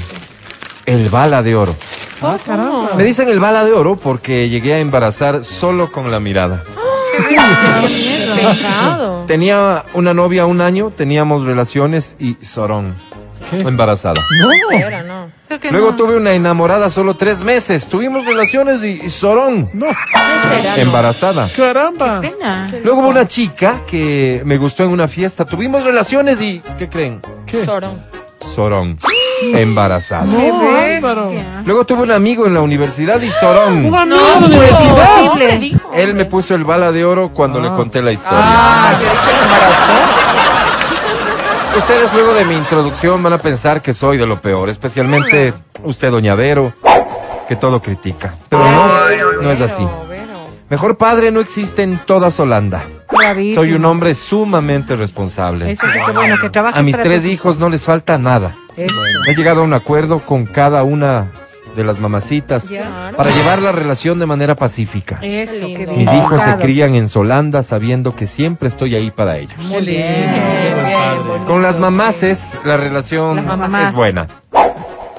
El 0.85 1.09
bala 1.09 1.41
de 1.41 1.55
oro. 1.55 1.75
Ah, 2.21 2.37
caramba. 2.45 2.91
Me 2.95 3.03
dicen 3.03 3.27
el 3.29 3.39
bala 3.39 3.63
de 3.65 3.73
oro 3.73 3.95
porque 3.95 4.49
llegué 4.49 4.75
a 4.75 4.79
embarazar 4.79 5.43
solo 5.43 5.91
con 5.91 6.11
la 6.11 6.19
mirada. 6.19 6.63
Pecado. 8.35 9.14
Tenía 9.27 9.85
una 9.93 10.13
novia 10.13 10.45
un 10.45 10.61
año, 10.61 10.91
teníamos 10.95 11.45
relaciones 11.45 12.15
y 12.19 12.35
sorón. 12.45 12.95
Embarazada. 13.51 14.21
Pero 14.69 15.03
no. 15.03 15.29
Luego 15.71 15.95
tuve 15.95 16.15
una 16.15 16.33
enamorada 16.33 16.89
solo 16.89 17.15
tres 17.15 17.43
meses. 17.43 17.87
Tuvimos 17.87 18.25
relaciones 18.25 18.83
y, 18.83 19.01
y 19.03 19.09
sorón. 19.09 19.69
No. 19.73 19.87
¿Qué 19.87 20.55
será? 20.55 20.75
no? 20.75 20.81
Embarazada. 20.81 21.49
Caramba. 21.55 22.21
Pena. 22.21 22.71
Luego 22.83 22.99
hubo 23.01 23.09
una 23.09 23.27
chica 23.27 23.81
que 23.85 24.41
me 24.45 24.57
gustó 24.57 24.83
en 24.83 24.89
una 24.89 25.07
fiesta. 25.07 25.45
Tuvimos 25.45 25.83
relaciones 25.83 26.41
y 26.41 26.61
¿qué 26.77 26.89
creen? 26.89 27.21
Sorón. 27.65 28.01
Sorón. 28.39 28.99
Embarazada. 29.53 30.25
Luego 31.65 31.85
tuve 31.85 32.03
un 32.03 32.11
amigo 32.11 32.45
en 32.45 32.53
la 32.53 32.61
universidad 32.61 33.21
y 33.21 33.29
sorón. 33.31 33.85
Un 33.85 33.95
amigo 33.95 34.05
No, 34.05 34.47
de 34.47 34.57
pues, 34.57 34.71
universidad. 34.71 35.59
dijo. 35.59 35.91
Él 35.93 36.13
me 36.13 36.25
puso 36.25 36.55
el 36.55 36.63
bala 36.63 36.91
de 36.91 37.05
oro 37.05 37.29
cuando 37.33 37.59
le 37.59 37.69
conté 37.71 38.01
la 38.01 38.11
historia. 38.11 38.39
Ah, 38.41 38.93
yo 38.93 38.99
dije 38.99 39.15
que 39.37 39.43
embarazó. 39.43 39.93
Ustedes 41.77 42.13
luego 42.13 42.33
de 42.33 42.45
mi 42.45 42.55
introducción 42.55 43.21
van 43.21 43.33
a 43.33 43.37
pensar 43.37 43.81
que 43.81 43.93
soy 43.93 44.17
de 44.17 44.25
lo 44.25 44.39
peor, 44.39 44.69
especialmente 44.69 45.53
usted, 45.83 46.09
doña 46.09 46.33
Vero, 46.33 46.73
que 47.49 47.57
todo 47.57 47.81
critica. 47.81 48.35
Pero 48.47 48.63
no, 48.63 48.87
no 49.41 49.51
es 49.51 49.59
así. 49.59 49.85
Mejor 50.69 50.97
padre 50.97 51.31
no 51.31 51.41
existe 51.41 51.83
en 51.83 51.99
toda 51.99 52.31
Solanda. 52.31 52.83
Soy 53.53 53.73
un 53.73 53.83
hombre 53.85 54.15
sumamente 54.15 54.95
responsable. 54.95 55.71
Eso 55.71 55.85
sí 55.91 55.99
que 56.05 56.11
bueno, 56.11 56.37
que 56.39 56.49
trabajes 56.49 56.79
A 56.79 56.83
mis 56.83 56.97
tres 56.97 57.25
hijos 57.25 57.59
no 57.59 57.69
les 57.69 57.83
falta 57.83 58.17
nada. 58.17 58.55
He 58.77 59.35
llegado 59.35 59.61
a 59.61 59.63
un 59.63 59.73
acuerdo 59.73 60.19
con 60.19 60.45
cada 60.45 60.83
una 60.83 61.31
de 61.75 61.83
las 61.83 61.99
mamacitas 61.99 62.67
para 63.15 63.29
llevar 63.31 63.61
la 63.61 63.71
relación 63.71 64.17
de 64.19 64.25
manera 64.25 64.55
pacífica. 64.55 65.19
Eso, 65.21 65.53
qué 65.53 65.85
bien. 65.85 65.97
Mis 65.97 66.13
hijos 66.13 66.41
se 66.41 66.55
crían 66.55 66.95
en 66.95 67.09
Solanda 67.09 67.63
sabiendo 67.63 68.15
que 68.15 68.27
siempre 68.27 68.67
estoy 68.67 68.95
ahí 68.95 69.11
para 69.11 69.37
ellos. 69.37 69.55
Qué 69.69 69.81
lindo. 69.81 71.45
Con 71.45 71.61
las 71.61 71.79
mamaces 71.79 72.53
la 72.63 72.77
relación 72.77 73.45
Las 73.45 73.89
es 73.89 73.93
buena. 73.93 74.27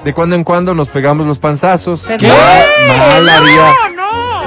De 0.03 0.13
cuando 0.13 0.35
en 0.35 0.43
cuando 0.43 0.73
nos 0.73 0.89
pegamos 0.89 1.25
los 1.25 1.39
panzazos. 1.39 2.03
¿Qué? 2.03 2.27
Mal, 2.27 2.97
mal 2.97 3.29
haría, 3.29 3.75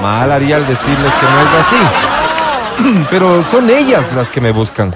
mal 0.01 0.33
haría 0.33 0.57
al 0.57 0.67
decirles 0.67 1.13
que 1.15 1.27
no 1.27 1.43
es 1.43 1.49
así. 1.59 3.05
Pero 3.11 3.43
son 3.45 3.69
ellas 3.71 4.11
las 4.15 4.29
que 4.29 4.41
me 4.41 4.53
buscan. 4.53 4.95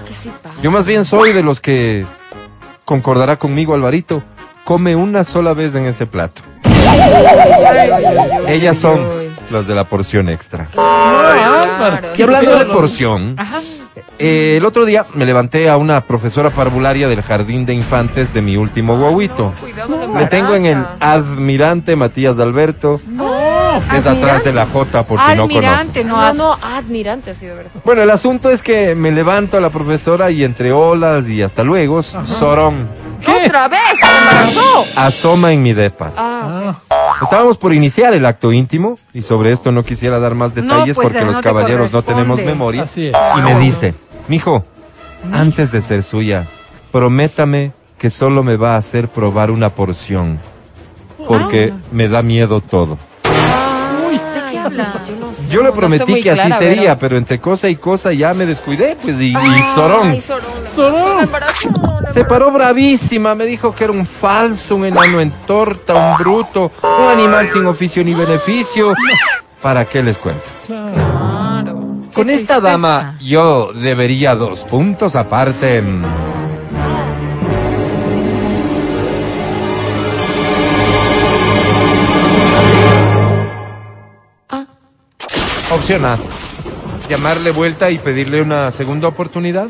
Yo 0.63 0.71
más 0.71 0.87
bien 0.87 1.05
soy 1.05 1.33
de 1.33 1.43
los 1.43 1.61
que 1.61 2.07
concordará 2.85 3.39
conmigo 3.39 3.75
Alvarito. 3.75 4.23
Come 4.65 4.97
una 4.97 5.25
sola 5.25 5.53
vez 5.53 5.75
en 5.75 5.87
ese 5.87 6.07
plato. 6.07 6.43
Ellas 8.49 8.77
son 8.79 9.01
las 9.51 9.67
de 9.67 9.75
la 9.75 9.85
porción 9.85 10.29
extra. 10.29 10.69
Y 12.17 12.23
hablando 12.23 12.59
de 12.59 12.65
porción, 12.67 13.37
eh, 14.19 14.55
el 14.57 14.65
otro 14.65 14.85
día 14.85 15.07
me 15.15 15.27
levanté 15.27 15.69
a 15.69 15.77
una 15.77 16.03
profesora 16.03 16.51
parvularia 16.51 17.09
del 17.09 17.23
jardín 17.23 17.67
de 17.67 17.75
infantes 17.75 18.33
de 18.33 18.43
mi 18.43 18.57
último 18.57 18.97
guaguito. 18.99 19.53
Le 20.17 20.27
tengo 20.27 20.55
en 20.55 20.67
el 20.67 20.85
admirante 21.01 21.97
Matías 21.97 22.39
Alberto, 22.39 23.01
es 23.95 24.07
atrás 24.07 24.45
de 24.45 24.53
la 24.53 24.67
J 24.67 25.03
por 25.05 25.21
si 25.21 25.37
no 25.37 25.49
conoce. 25.49 26.05
No, 26.05 26.33
No, 26.33 26.35
no, 26.35 26.59
admirante 26.63 27.31
ha 27.31 27.35
sido 27.35 27.57
verdad. 27.57 27.73
Bueno, 27.85 28.03
el 28.03 28.11
asunto 28.11 28.51
es 28.51 28.63
que 28.63 28.95
me 28.95 29.11
levanto 29.11 29.57
a 29.57 29.61
la 29.61 29.71
profesora 29.71 30.31
y 30.31 30.45
entre 30.45 30.73
olas 30.73 31.29
y 31.29 31.43
hasta 31.43 31.63
luego, 31.63 32.03
Sorón 32.03 32.89
¡Otra 33.21 33.69
vez! 33.69 33.81
¡Se 34.01 34.19
embarazó! 34.19 34.85
asoma 34.97 35.53
en 35.53 35.63
mi 35.63 35.73
depa. 35.73 36.13
Ah, 36.17 36.79
Estábamos 37.23 37.57
por 37.57 37.73
iniciar 37.73 38.13
el 38.15 38.27
acto 38.27 38.53
íntimo 38.53 38.99
y 39.13 39.23
sobre 39.23 39.53
esto 39.53 39.73
no 39.73 39.83
quisiera 39.83 40.19
dar 40.19 40.35
más 40.35 40.55
detalles 40.55 40.97
pues, 40.97 41.09
porque 41.09 41.21
no 41.21 41.27
los 41.29 41.37
te 41.37 41.43
caballeros 41.43 41.93
no 41.93 42.03
tenemos 42.03 42.43
memoria. 42.43 42.83
Así 42.83 43.07
es. 43.07 43.15
Y 43.39 43.41
me 43.41 43.59
dice, 43.59 43.95
mijo, 44.29 44.65
antes 45.33 45.73
de 45.73 45.81
ser 45.81 46.03
suya, 46.03 46.47
prométame 46.93 47.73
que 47.99 48.11
solo 48.11 48.43
me 48.43 48.57
va 48.57 48.75
a 48.75 48.79
hacer 48.79 49.09
probar 49.09 49.51
una 49.51 49.71
porción, 49.71 50.39
porque 51.27 51.73
me 51.93 52.09
da 52.09 52.23
miedo 52.23 52.61
todo. 52.61 52.99
Yo, 54.71 55.17
no 55.17 55.35
sé, 55.35 55.49
Yo 55.49 55.63
le 55.63 55.73
prometí 55.73 56.23
que 56.23 56.31
así 56.31 56.53
sería, 56.53 56.97
pero 56.97 57.17
entre 57.17 57.39
cosa 57.39 57.69
y 57.69 57.77
cosa 57.77 58.13
ya 58.13 58.35
me 58.35 58.47
descuidé, 58.47 58.97
pues, 59.01 59.21
y, 59.21 59.33
y 59.33 59.37
Ay, 59.37 59.61
Sorón. 59.75 60.21
Sorón. 60.75 61.31
Se 62.13 62.25
paró 62.25 62.51
bravísima, 62.51 63.35
me 63.35 63.45
dijo 63.45 63.75
que 63.75 63.85
era 63.85 63.93
un 63.93 64.07
falso, 64.07 64.77
un 64.77 64.87
enano 64.87 65.21
en 65.21 65.31
torta, 65.47 65.95
un 65.95 66.19
bruto, 66.19 66.71
un 66.83 67.11
animal 67.11 67.49
sin 67.53 67.67
oficio 67.67 68.05
ni 68.05 68.15
beneficio. 68.15 68.95
¿Para 69.61 69.85
qué 69.85 70.03
les 70.03 70.19
cuento? 70.19 70.45
Claro. 70.67 72.01
Con 72.13 72.31
esta 72.31 72.61
dama 72.61 73.17
yo 73.21 73.73
debería 73.73 74.37
dos 74.37 74.63
puntos 74.65 75.17
aparte. 75.17 75.83
Opción 85.85 86.07
A. 86.07 86.17
Llamarle 87.11 87.51
vuelta 87.51 87.91
y 87.91 87.99
pedirle 87.99 88.41
una 88.41 88.71
segunda 88.71 89.07
oportunidad. 89.07 89.69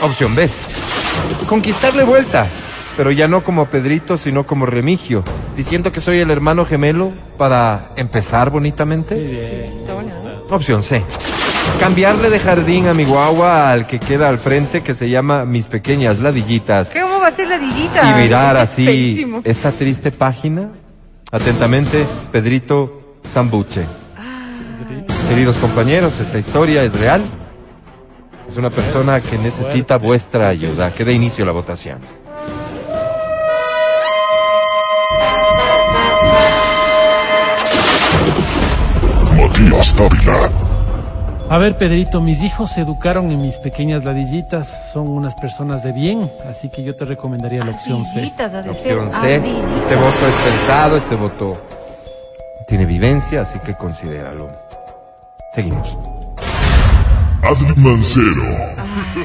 Opción 0.00 0.34
B. 0.34 0.48
Conquistarle 1.46 2.02
vuelta, 2.02 2.46
pero 2.96 3.10
ya 3.10 3.28
no 3.28 3.44
como 3.44 3.66
Pedrito, 3.66 4.16
sino 4.16 4.46
como 4.46 4.64
Remigio, 4.64 5.22
diciendo 5.58 5.92
que 5.92 6.00
soy 6.00 6.20
el 6.20 6.30
hermano 6.30 6.64
gemelo 6.64 7.12
para 7.36 7.90
empezar 7.96 8.48
bonitamente. 8.48 9.66
Está 9.66 9.92
bueno. 9.92 10.10
Opción 10.48 10.82
C. 10.82 11.02
Cambiarle 11.78 12.30
de 12.30 12.40
jardín 12.40 12.88
a 12.88 12.94
mi 12.94 13.04
guagua 13.04 13.70
al 13.70 13.86
que 13.86 14.00
queda 14.00 14.30
al 14.30 14.38
frente, 14.38 14.82
que 14.82 14.94
se 14.94 15.10
llama 15.10 15.44
Mis 15.44 15.66
Pequeñas 15.66 16.18
Ladillitas, 16.18 16.88
¿Cómo 16.98 17.20
va 17.20 17.26
a 17.26 17.32
ser 17.36 17.46
la 17.46 17.58
dillita? 17.58 18.10
y 18.18 18.22
virar 18.22 18.56
así 18.56 19.22
esta 19.44 19.70
triste 19.70 20.10
página. 20.12 20.70
Atentamente, 21.30 22.06
Pedrito 22.32 23.01
Sambuche. 23.24 23.86
Queridos 25.28 25.56
compañeros, 25.58 26.20
esta 26.20 26.38
historia 26.38 26.82
es 26.82 26.98
real. 26.98 27.22
Es 28.46 28.56
una 28.56 28.70
persona 28.70 29.20
que 29.20 29.38
necesita 29.38 29.96
vuestra 29.96 30.48
ayuda. 30.48 30.92
Que 30.92 31.04
dé 31.04 31.14
inicio 31.14 31.44
a 31.44 31.46
la 31.46 31.52
votación. 31.52 32.00
Matías 39.36 39.96
Dávila. 39.96 40.50
A 41.48 41.58
ver, 41.58 41.76
Pedrito, 41.76 42.20
mis 42.22 42.42
hijos 42.42 42.70
se 42.70 42.80
educaron 42.80 43.30
en 43.30 43.42
mis 43.42 43.58
pequeñas 43.58 44.04
ladillitas, 44.04 44.90
son 44.90 45.08
unas 45.08 45.34
personas 45.34 45.82
de 45.82 45.92
bien, 45.92 46.30
así 46.48 46.70
que 46.70 46.82
yo 46.82 46.96
te 46.96 47.04
recomendaría 47.04 47.62
la 47.62 47.72
opción 47.72 48.06
C. 48.06 48.32
Ser. 48.34 48.70
Opción 48.70 49.10
C. 49.10 49.34
Ardillitas. 49.36 49.82
Este 49.82 49.94
voto 49.96 50.26
es 50.26 50.34
pensado, 50.50 50.96
este 50.96 51.14
voto 51.14 51.60
tiene 52.72 52.86
vivencia, 52.86 53.42
así 53.42 53.58
que 53.58 53.74
considéralo. 53.74 54.48
Seguimos. 55.54 55.94
Adri 57.42 57.74
Mancero. 57.76 58.42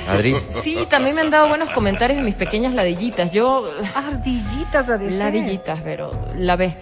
Adri. 0.10 0.36
Sí, 0.62 0.80
también 0.90 1.16
me 1.16 1.22
han 1.22 1.30
dado 1.30 1.48
buenos 1.48 1.70
comentarios 1.70 2.20
en 2.20 2.26
mis 2.26 2.36
pequeñas 2.36 2.74
ladillitas. 2.74 3.32
Yo, 3.32 3.64
Ardillitas, 3.96 4.86
de 4.88 4.98
ser. 5.00 5.12
ladillitas, 5.14 5.80
pero 5.82 6.12
la 6.36 6.58
B. 6.58 6.76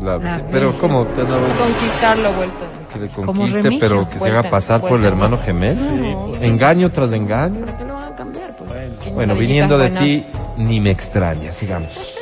La- 0.00 0.18
La 0.18 0.42
pero 0.50 0.70
vez. 0.72 0.80
¿cómo? 0.80 1.04
Te 1.06 1.22
Conquistarlo 1.22 2.32
vuelto. 2.32 2.64
que 2.92 2.98
le 2.98 3.08
Como 3.10 3.26
conquiste, 3.34 3.62
Remigio. 3.62 3.80
pero 3.88 4.08
que 4.08 4.18
se 4.18 4.24
haga 4.24 4.32
Vuelta, 4.40 4.50
pasar 4.50 4.80
por 4.80 4.88
el 4.90 4.96
vuelta. 4.96 5.08
hermano 5.08 5.38
gemelo. 5.38 6.32
Sí, 6.36 6.44
Engaño 6.44 6.90
tras 6.90 7.12
engaño. 7.12 7.60
¿Para 7.64 7.78
qué 7.78 7.84
lo 7.84 7.94
van 7.94 8.12
a 8.12 8.16
cambiar? 8.16 8.56
Pues? 8.56 9.14
Bueno, 9.14 9.36
viniendo 9.36 9.78
de 9.78 9.84
buenas. 9.84 10.02
ti, 10.02 10.26
ni 10.56 10.80
me 10.80 10.90
extraña. 10.90 11.52
Sigamos. 11.52 12.16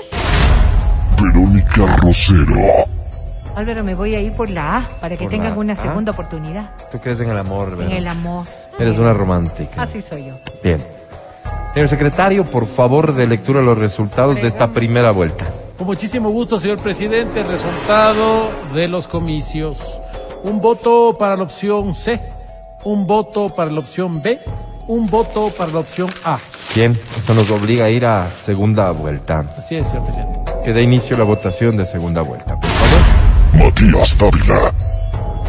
Verónica 1.18 1.96
Rosero. 2.02 2.99
Álvaro, 3.60 3.84
me 3.84 3.94
voy 3.94 4.14
a 4.14 4.20
ir 4.20 4.32
por 4.32 4.48
la 4.50 4.78
A 4.78 4.88
para 5.00 5.16
que 5.16 5.24
Por 5.24 5.30
tengan 5.30 5.56
una 5.58 5.74
A. 5.74 5.76
segunda 5.76 6.12
oportunidad 6.12 6.70
Tú 6.90 6.98
crees 6.98 7.20
en 7.20 7.28
el 7.30 7.38
amor, 7.38 7.68
en 7.72 7.78
¿verdad? 7.78 7.96
el 7.96 8.08
amor. 8.08 8.46
Eres 8.78 8.98
una 8.98 9.12
romántica. 9.12 9.82
Así 9.82 10.00
soy 10.00 10.26
yo. 10.26 10.34
Bien. 10.64 10.82
Señor 11.74 11.88
secretario, 11.88 12.44
por 12.44 12.66
favor, 12.66 13.14
de 13.14 13.26
lectura 13.26 13.60
los 13.60 13.76
resultados 13.78 14.40
de 14.40 14.48
esta 14.48 14.72
primera 14.72 15.10
vuelta. 15.12 15.44
Con 15.76 15.86
muchísimo 15.86 16.30
gusto, 16.30 16.58
señor 16.58 16.78
presidente, 16.78 17.40
el 17.42 17.46
resultado 17.48 18.50
de 18.74 18.88
los 18.88 19.06
comicios. 19.06 20.00
Un 20.42 20.60
voto 20.60 21.16
para 21.18 21.36
la 21.36 21.42
opción 21.44 21.94
C, 21.94 22.18
un 22.84 23.06
voto 23.06 23.54
para 23.54 23.70
la 23.70 23.80
opción 23.80 24.22
B, 24.22 24.40
un 24.88 25.06
voto 25.06 25.50
para 25.56 25.70
la 25.70 25.78
opción 25.80 26.08
A. 26.24 26.38
Bien, 26.74 26.98
eso 27.16 27.34
nos 27.34 27.50
obliga 27.50 27.84
a 27.84 27.90
ir 27.90 28.06
a 28.06 28.30
segunda 28.42 28.90
vuelta. 28.90 29.44
Así 29.58 29.76
es, 29.76 29.86
señor 29.86 30.04
presidente. 30.06 30.38
Que 30.64 30.72
dé 30.72 30.82
inicio 30.82 31.16
la 31.16 31.24
votación 31.24 31.76
de 31.76 31.84
segunda 31.86 32.22
vuelta. 32.22 32.58
Matías 33.62 34.16
Dávila. 34.16 34.72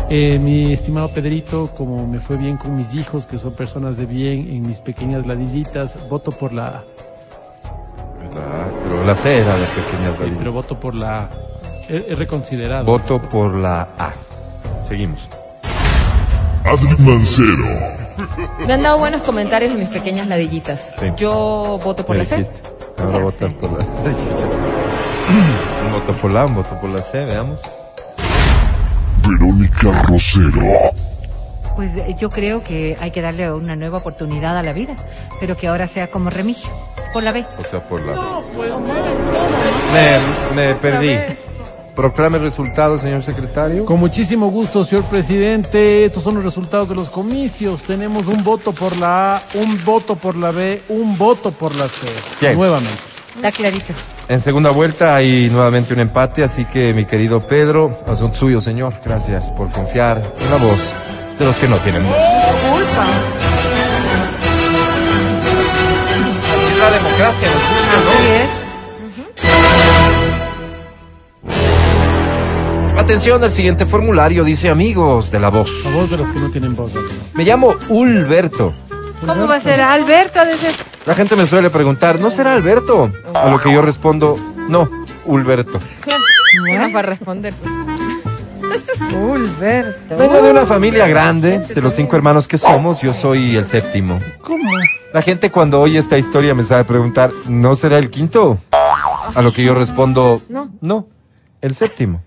Eh, 0.10 0.38
mi 0.38 0.74
estimado 0.74 1.08
Pedrito, 1.14 1.70
como 1.76 2.06
me 2.06 2.20
fue 2.20 2.36
bien 2.36 2.58
con 2.58 2.76
mis 2.76 2.94
hijos, 2.94 3.26
que 3.26 3.38
son 3.38 3.54
personas 3.54 3.96
de 3.96 4.06
bien, 4.06 4.50
en 4.50 4.68
mis 4.68 4.82
pequeñas 4.82 5.26
ladillitas, 5.26 5.96
voto 6.10 6.34
por 6.34 6.52
la 6.52 6.68
A. 6.68 6.84
Ah, 8.36 8.68
pero 8.84 9.06
la 9.06 9.16
C 9.16 9.38
era 9.38 9.56
de 9.56 9.66
pequeñas 9.66 10.18
Sí, 10.18 10.36
pero 10.38 10.52
voto 10.52 10.78
por 10.78 10.94
la 10.94 11.20
A. 11.20 11.30
He, 11.88 12.08
he 12.10 12.16
reconsiderado. 12.16 12.84
Voto 12.84 13.22
por 13.22 13.54
la 13.56 13.88
A. 13.98 14.14
Seguimos. 14.90 15.30
Adri 16.66 16.96
Mancero. 16.98 17.66
Me 18.68 18.74
han 18.74 18.84
dado 18.84 19.00
buenos 19.00 19.22
comentarios 19.22 19.72
en 19.72 19.80
mis 19.80 19.90
pequeñas 19.90 20.28
ladillitas. 20.28 20.90
Sí. 21.00 21.06
Yo 21.16 21.80
voto 21.82 22.06
por 22.06 22.18
la 22.18 22.26
C. 22.26 22.46
Ahora 22.98 23.20
votas 23.20 23.54
por 23.54 23.72
la 23.72 23.86
Un 25.86 25.92
voto 25.94 26.14
por 26.22 26.32
la 26.32 26.42
A, 26.42 26.46
un 26.46 26.56
voto 26.56 26.78
por 26.82 26.90
la 26.90 27.02
C, 27.02 27.24
veamos. 27.24 27.62
Verónica 29.32 30.02
Rosero. 30.04 30.94
Pues 31.76 31.96
eh, 31.96 32.16
yo 32.20 32.30
creo 32.30 32.64
que 32.64 32.98
hay 33.00 33.12
que 33.12 33.22
darle 33.22 33.52
una 33.52 33.76
nueva 33.76 34.00
oportunidad 34.00 34.58
a 34.58 34.64
la 34.64 34.74
vida, 34.74 34.96
pero 35.40 35.56
que 35.56 35.68
ahora 35.68 35.88
sea 35.88 36.12
como 36.12 36.30
Remigio, 36.30 36.70
por 37.14 37.24
la 37.24 37.32
B. 37.32 37.46
O 37.58 37.64
sea, 37.64 37.88
por 37.88 38.02
la 38.02 38.14
No, 38.14 38.44
pues, 38.54 38.72
Me, 39.94 40.56
me 40.56 40.76
perdí. 40.76 41.18
Proclame 41.96 42.38
el 42.38 42.44
resultado, 42.44 42.98
señor 42.98 43.22
secretario. 43.22 43.86
Con 43.86 44.00
muchísimo 44.00 44.48
gusto, 44.50 44.84
señor 44.84 45.06
presidente. 45.06 46.06
Estos 46.06 46.24
son 46.24 46.36
los 46.36 46.44
resultados 46.44 46.90
de 46.90 46.96
los 46.96 47.10
comicios. 47.10 47.82
Tenemos 47.84 48.28
un 48.28 48.44
voto 48.44 48.72
por 48.72 48.98
la 48.98 49.38
A, 49.38 49.42
un 49.56 49.84
voto 49.84 50.16
por 50.16 50.36
la 50.36 50.52
B, 50.52 50.82
un 50.90 51.18
voto 51.18 51.52
por 51.52 51.76
la 51.76 51.88
C. 51.88 52.56
Nuevamente. 52.56 53.11
Está 53.36 53.52
clarito. 53.52 53.94
En 54.28 54.40
segunda 54.40 54.70
vuelta 54.72 55.16
hay 55.16 55.50
nuevamente 55.50 55.94
un 55.94 56.00
empate, 56.00 56.44
así 56.44 56.66
que 56.66 56.94
mi 56.94 57.06
querido 57.06 57.46
Pedro, 57.48 58.00
asunto 58.08 58.38
suyo, 58.38 58.62
señor. 58.62 58.94
Gracias 59.04 59.50
por 59.52 59.72
confiar 59.72 60.34
en 60.40 60.50
la 60.50 60.58
voz 60.58 60.92
de 61.40 61.46
los 61.46 61.58
que 61.58 61.68
no 61.68 61.78
tienen 61.78 62.04
voz. 62.04 62.16
Culpa. 62.16 63.06
Así 66.54 66.74
es 66.74 66.78
la 66.80 66.92
democracia, 66.92 67.48
¿no 67.50 68.12
Así 68.12 68.28
es. 68.28 68.62
Atención, 72.98 73.44
el 73.44 73.52
siguiente 73.52 73.86
formulario 73.86 74.44
dice 74.44 74.70
amigos 74.70 75.32
de 75.32 75.40
la 75.40 75.50
voz. 75.50 75.72
La 75.84 75.92
voz 75.92 76.12
de 76.12 76.18
los 76.18 76.30
que 76.30 76.40
no 76.40 76.52
tienen 76.52 76.76
voz. 76.76 76.94
¿no? 76.94 77.02
Me 77.34 77.44
llamo 77.44 77.76
Ulberto. 77.90 78.74
¿Cómo 79.26 79.48
va 79.48 79.56
a 79.56 79.60
ser 79.60 79.82
Alberto? 79.82 80.40
La 81.06 81.16
gente 81.16 81.36
me 81.36 81.46
suele 81.46 81.70
preguntar, 81.70 82.20
¿no 82.20 82.30
será 82.30 82.54
Alberto? 82.54 83.12
A 83.34 83.50
lo 83.50 83.60
que 83.60 83.72
yo 83.72 83.82
respondo, 83.82 84.38
no, 84.68 84.90
Ulberto. 85.26 85.80
Claro. 86.02 86.24
¿Qué 86.68 86.78
más 86.78 86.94
va 86.96 87.00
a 87.00 87.04
responder? 87.04 87.54
Alberto. 89.14 90.18
Vengo 90.18 90.42
de 90.42 90.52
una 90.52 90.66
familia 90.66 91.08
grande, 91.08 91.60
de 91.60 91.82
los 91.82 91.94
cinco 91.94 92.16
hermanos 92.16 92.48
que 92.48 92.58
somos, 92.58 93.02
yo 93.02 93.14
soy 93.14 93.56
el 93.56 93.66
séptimo. 93.66 94.20
¿Cómo? 94.42 94.64
La 95.14 95.22
gente 95.22 95.52
cuando 95.52 95.82
oye 95.82 96.00
esta 96.00 96.18
historia 96.18 96.56
me 96.56 96.64
sabe 96.64 96.84
preguntar, 96.86 97.32
¿no 97.48 97.76
será 97.76 97.98
el 97.98 98.10
quinto? 98.10 98.58
A 99.36 99.42
lo 99.42 99.52
que 99.52 99.64
yo 99.64 99.74
respondo, 99.76 100.42
No. 100.50 100.70
no, 100.82 101.08
el 101.62 101.76
séptimo. 101.76 102.22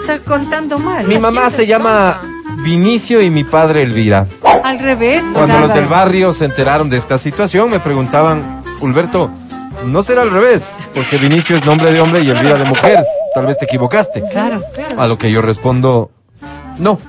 Está 0.00 0.18
contando 0.20 0.78
mal. 0.78 1.06
Mi 1.06 1.18
mamá 1.18 1.50
se 1.50 1.66
llama 1.66 2.20
Vinicio 2.62 3.20
y 3.22 3.30
mi 3.30 3.44
padre 3.44 3.82
Elvira. 3.82 4.26
Al 4.68 4.78
revés. 4.80 5.22
Cuando 5.32 5.60
los 5.60 5.72
del 5.72 5.86
barrio 5.86 6.34
se 6.34 6.44
enteraron 6.44 6.90
de 6.90 6.98
esta 6.98 7.16
situación, 7.16 7.70
me 7.70 7.80
preguntaban, 7.80 8.62
Ulberto, 8.82 9.30
¿no 9.86 10.02
será 10.02 10.20
al 10.20 10.30
revés? 10.30 10.66
Porque 10.94 11.16
Vinicio 11.16 11.56
es 11.56 11.64
nombre 11.64 11.90
de 11.90 12.02
hombre 12.02 12.20
y 12.20 12.28
Elvira 12.28 12.58
de 12.58 12.66
mujer. 12.66 13.02
Tal 13.34 13.46
vez 13.46 13.56
te 13.56 13.64
equivocaste. 13.64 14.22
Claro, 14.30 14.62
claro. 14.74 15.00
A 15.00 15.06
lo 15.06 15.16
que 15.16 15.32
yo 15.32 15.40
respondo, 15.40 16.10
no, 16.76 17.00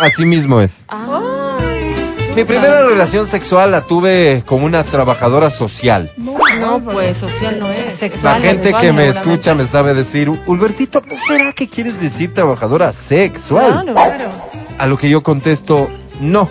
así 0.00 0.24
mismo 0.24 0.62
es. 0.62 0.86
Mi 2.34 2.44
primera 2.44 2.86
relación 2.86 3.26
sexual 3.26 3.72
la 3.72 3.82
tuve 3.82 4.42
con 4.46 4.62
una 4.62 4.82
trabajadora 4.82 5.50
social. 5.50 6.10
No, 6.16 6.80
pues 6.82 7.18
social 7.18 7.60
no 7.60 7.68
es. 7.68 7.88
La 7.88 7.96
Sexual, 7.98 8.40
gente 8.40 8.62
sexual, 8.62 8.82
que 8.82 8.92
me 8.94 9.08
escucha 9.08 9.54
me 9.54 9.66
sabe 9.66 9.92
decir, 9.92 10.30
Ulbertito, 10.46 11.02
¿no 11.06 11.14
será 11.18 11.52
que 11.52 11.68
quieres 11.68 12.00
decir 12.00 12.32
trabajadora 12.32 12.94
sexual? 12.94 13.82
Claro, 13.82 13.92
claro. 13.92 14.30
A 14.78 14.86
lo 14.86 14.96
que 14.96 15.10
yo 15.10 15.22
contesto, 15.22 15.90
no. 16.20 16.48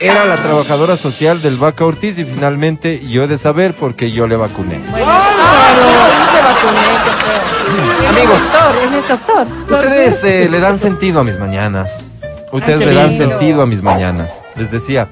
Era 0.00 0.24
la 0.26 0.42
trabajadora 0.42 0.96
social 0.96 1.40
del 1.40 1.56
Vaca 1.56 1.84
Ortiz 1.84 2.18
y 2.18 2.24
finalmente 2.24 3.00
yo 3.06 3.24
he 3.24 3.26
de 3.26 3.38
saber 3.38 3.72
porque 3.74 4.10
yo 4.10 4.26
le 4.26 4.36
vacuné. 4.36 4.78
Bueno. 4.90 5.06
Amigos, 8.08 8.40
es 8.98 9.08
doctor. 9.08 9.46
ustedes 9.64 10.24
eh, 10.24 10.48
le 10.50 10.60
dan 10.60 10.78
sentido 10.78 11.20
a 11.20 11.24
mis 11.24 11.38
mañanas. 11.38 12.02
Ustedes 12.52 12.80
Ay, 12.80 12.86
le 12.86 12.94
dan 12.94 13.10
lindo. 13.10 13.28
sentido 13.28 13.62
a 13.62 13.66
mis 13.66 13.82
mañanas. 13.82 14.40
Les 14.54 14.70
decía, 14.70 15.08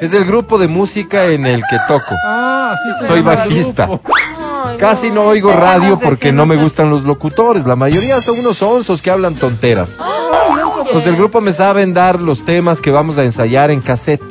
es 0.00 0.12
el 0.12 0.24
grupo 0.24 0.58
de 0.58 0.68
música 0.68 1.24
en 1.26 1.46
el 1.46 1.62
que 1.68 1.78
toco. 1.88 2.14
Ah, 2.24 2.74
sí 3.00 3.06
Soy 3.06 3.22
bajista. 3.22 3.88
Casi 4.78 5.10
no 5.10 5.22
oigo 5.24 5.52
radio 5.52 5.98
porque 5.98 6.32
no 6.32 6.44
me 6.46 6.56
gustan 6.56 6.90
los 6.90 7.02
locutores. 7.04 7.66
La 7.66 7.76
mayoría 7.76 8.20
son 8.20 8.38
unos 8.40 8.62
onzos 8.62 9.00
que 9.02 9.10
hablan 9.10 9.34
tonteras. 9.34 9.98
Los 10.92 11.04
del 11.04 11.16
grupo 11.16 11.40
me 11.40 11.52
saben 11.52 11.94
dar 11.94 12.20
los 12.20 12.44
temas 12.44 12.80
que 12.80 12.90
vamos 12.90 13.18
a 13.18 13.24
ensayar 13.24 13.70
en 13.70 13.80
cassette. 13.80 14.22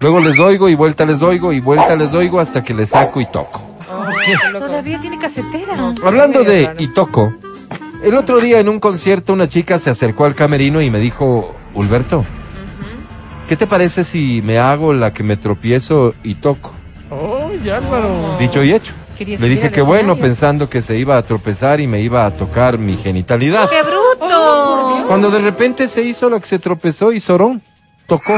Luego 0.00 0.20
les 0.20 0.38
oigo 0.38 0.68
y 0.68 0.74
vuelta 0.74 1.04
les 1.04 1.22
oigo 1.22 1.52
y 1.52 1.60
vuelta 1.60 1.96
les 1.96 2.12
oigo 2.14 2.40
hasta 2.40 2.62
que 2.62 2.74
les 2.74 2.90
saco 2.90 3.20
y 3.20 3.26
toco. 3.26 3.62
Todavía 4.52 4.98
tiene 5.00 5.18
casetera. 5.18 5.92
Hablando 6.04 6.44
de 6.44 6.70
y 6.78 6.88
toco, 6.88 7.34
el 8.02 8.14
otro 8.14 8.40
día 8.40 8.60
en 8.60 8.68
un 8.68 8.80
concierto 8.80 9.32
una 9.32 9.48
chica 9.48 9.78
se 9.78 9.90
acercó 9.90 10.24
al 10.24 10.34
camerino 10.34 10.82
y 10.82 10.90
me 10.90 10.98
dijo, 10.98 11.54
Ulberto, 11.74 12.24
¿qué 13.48 13.56
te 13.56 13.66
parece 13.66 14.04
si 14.04 14.42
me 14.42 14.58
hago 14.58 14.92
la 14.92 15.12
que 15.12 15.22
me 15.22 15.36
tropiezo 15.36 16.14
y 16.22 16.34
toco? 16.34 16.72
Ay, 17.10 17.70
Álvaro. 17.70 18.36
Dicho 18.38 18.62
y 18.62 18.72
hecho. 18.72 18.92
Quería 19.16 19.38
Le 19.38 19.48
dije 19.48 19.70
que 19.70 19.80
bueno, 19.80 20.12
escenario. 20.12 20.22
pensando 20.22 20.68
que 20.68 20.82
se 20.82 20.98
iba 20.98 21.16
a 21.16 21.22
tropezar 21.22 21.80
y 21.80 21.86
me 21.86 22.00
iba 22.00 22.26
a 22.26 22.32
tocar 22.32 22.78
mi 22.78 22.96
genitalidad. 22.96 23.70
¡Qué 23.70 23.80
bruto! 23.82 24.83
Cuando 25.06 25.30
de 25.30 25.38
repente 25.38 25.88
se 25.88 26.02
hizo 26.02 26.28
lo 26.28 26.40
que 26.40 26.46
se 26.46 26.58
tropezó 26.58 27.12
y 27.12 27.20
Sorón 27.20 27.62
tocó. 28.06 28.34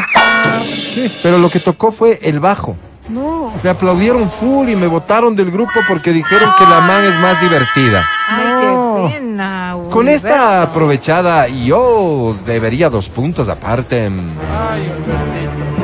Pero 1.22 1.38
lo 1.38 1.50
que 1.50 1.60
tocó 1.60 1.92
fue 1.92 2.18
el 2.22 2.40
bajo. 2.40 2.76
No. 3.08 3.52
Me 3.62 3.70
aplaudieron 3.70 4.28
full 4.28 4.68
y 4.68 4.74
me 4.74 4.88
votaron 4.88 5.36
del 5.36 5.50
grupo 5.50 5.72
porque 5.88 6.12
dijeron 6.12 6.50
que 6.58 6.64
la 6.64 6.80
man 6.80 7.04
es 7.04 7.20
más 7.20 7.40
divertida. 7.40 8.04
Ay, 8.28 8.44
qué 8.60 9.20
buena, 9.20 9.76
Con 9.90 10.08
esta 10.08 10.62
aprovechada, 10.62 11.46
yo 11.46 12.36
debería 12.44 12.90
dos 12.90 13.08
puntos 13.08 13.48
aparte. 13.48 14.10
Ay. 14.50 15.75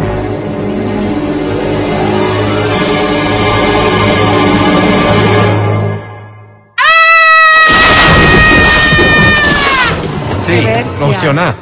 Sí, 10.52 11.02
opción 11.02 11.38
A. 11.38 11.56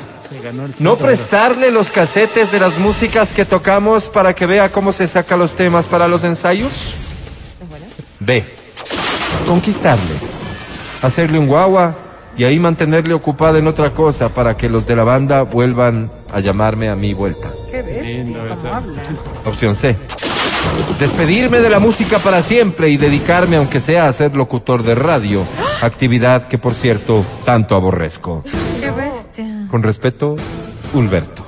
No 0.78 0.96
prestarle 0.96 1.70
los 1.70 1.90
casetes 1.90 2.50
de 2.50 2.58
las 2.58 2.78
músicas 2.78 3.30
que 3.30 3.44
tocamos 3.44 4.08
para 4.08 4.34
que 4.34 4.46
vea 4.46 4.70
cómo 4.70 4.92
se 4.92 5.06
saca 5.06 5.36
los 5.36 5.54
temas 5.54 5.86
para 5.86 6.08
los 6.08 6.24
ensayos. 6.24 6.94
B. 8.18 8.44
Conquistarle. 9.46 10.14
Hacerle 11.02 11.38
un 11.38 11.46
guagua 11.46 11.94
y 12.36 12.44
ahí 12.44 12.58
mantenerle 12.58 13.14
ocupada 13.14 13.58
en 13.58 13.66
otra 13.66 13.92
cosa 13.92 14.28
para 14.28 14.56
que 14.56 14.68
los 14.68 14.86
de 14.86 14.96
la 14.96 15.04
banda 15.04 15.42
vuelvan 15.42 16.10
a 16.32 16.40
llamarme 16.40 16.88
a 16.88 16.96
mi 16.96 17.14
vuelta. 17.14 17.50
Qué 17.70 17.82
bestia. 17.82 18.82
Opción 19.44 19.74
C. 19.74 19.96
Despedirme 20.98 21.60
de 21.60 21.70
la 21.70 21.78
música 21.78 22.18
para 22.18 22.42
siempre 22.42 22.90
y 22.90 22.96
dedicarme, 22.96 23.56
aunque 23.56 23.80
sea 23.80 24.06
a 24.06 24.12
ser 24.12 24.36
locutor 24.36 24.82
de 24.82 24.94
radio, 24.94 25.44
actividad 25.80 26.46
que, 26.46 26.58
por 26.58 26.74
cierto, 26.74 27.24
tanto 27.44 27.74
aborrezco. 27.74 28.44
Qué 28.78 28.90
bestia. 28.90 29.66
Con 29.70 29.82
respeto, 29.82 30.36
Ulberto. 30.92 31.46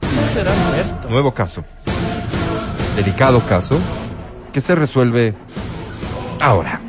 No 0.00 0.32
será 0.32 0.52
Alberto. 0.68 1.08
Nuevo 1.08 1.34
caso. 1.34 1.64
Delicado 2.96 3.40
caso 3.40 3.78
que 4.52 4.60
se 4.60 4.74
resuelve 4.74 5.34
ahora. 6.40 6.80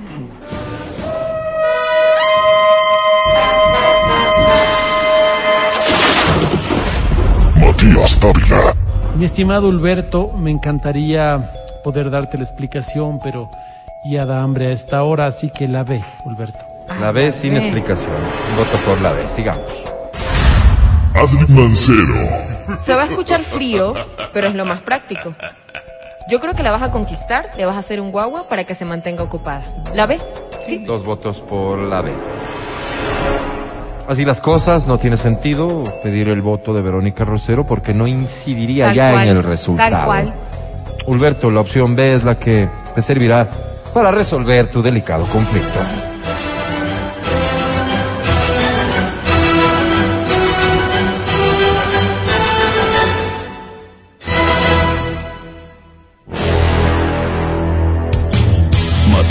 Matías 7.56 8.20
Dávila. 8.20 8.81
Mi 9.16 9.26
estimado 9.26 9.70
Alberto, 9.70 10.32
me 10.38 10.52
encantaría 10.52 11.52
poder 11.84 12.10
darte 12.10 12.38
la 12.38 12.44
explicación, 12.44 13.20
pero 13.22 13.50
ya 14.06 14.26
da 14.26 14.42
hambre 14.42 14.68
a 14.68 14.72
esta 14.72 15.04
hora, 15.04 15.28
así 15.28 15.50
que 15.50 15.68
la 15.68 15.84
ve, 15.84 16.02
Alberto. 16.26 16.60
La 17.00 17.12
B 17.12 17.32
sin 17.32 17.56
explicación. 17.56 18.12
Voto 18.58 18.78
por 18.86 19.00
la 19.02 19.12
B. 19.12 19.28
Sigamos. 19.30 19.72
Adri 21.14 21.54
Mancero. 21.54 22.16
Se 22.86 22.96
va 22.96 23.04
a 23.04 23.06
escuchar 23.06 23.42
frío, 23.42 23.94
pero 24.34 24.48
es 24.48 24.56
lo 24.56 24.66
más 24.66 24.82
práctico. 24.82 25.34
Yo 26.30 26.40
creo 26.40 26.54
que 26.54 26.64
la 26.64 26.72
vas 26.72 26.82
a 26.82 26.92
conquistar, 26.92 27.52
le 27.58 27.66
vas 27.66 27.76
a 27.76 27.80
hacer 27.80 28.00
un 28.00 28.12
guagua 28.12 28.48
para 28.48 28.64
que 28.64 28.76
se 28.76 28.86
mantenga 28.86 29.24
ocupada. 29.24 29.66
¿La 29.94 30.06
ve? 30.06 30.20
Sí. 30.68 30.86
Dos 30.86 31.04
votos 31.04 31.42
por 31.42 31.78
la 31.80 32.02
B. 32.02 32.12
Así 34.08 34.26
las 34.26 34.42
cosas, 34.42 34.88
no 34.88 34.98
tiene 34.98 35.18
sentido 35.18 35.84
pedir 36.04 36.28
el 36.30 36.42
voto 36.42 36.74
de 36.74 36.82
Verónica 36.82 37.24
Rosero 37.24 37.66
porque 37.66 37.94
no 37.94 38.08
incidiría 38.08 38.88
Tal 38.88 38.96
ya 38.96 39.12
cual, 39.12 39.28
en 39.28 39.38
el 39.38 39.44
resultado. 39.44 39.90
Tal 39.90 40.06
cual. 40.06 40.34
Ulberto, 41.06 41.50
la 41.50 41.62
opción 41.62 41.96
B 41.96 42.16
es 42.16 42.24
la 42.24 42.38
que 42.38 42.70
te 42.94 43.02
servirá 43.02 43.50
para 43.94 44.12
resolver 44.12 44.68
tu 44.68 44.82
delicado 44.82 45.26
conflicto. 45.28 45.80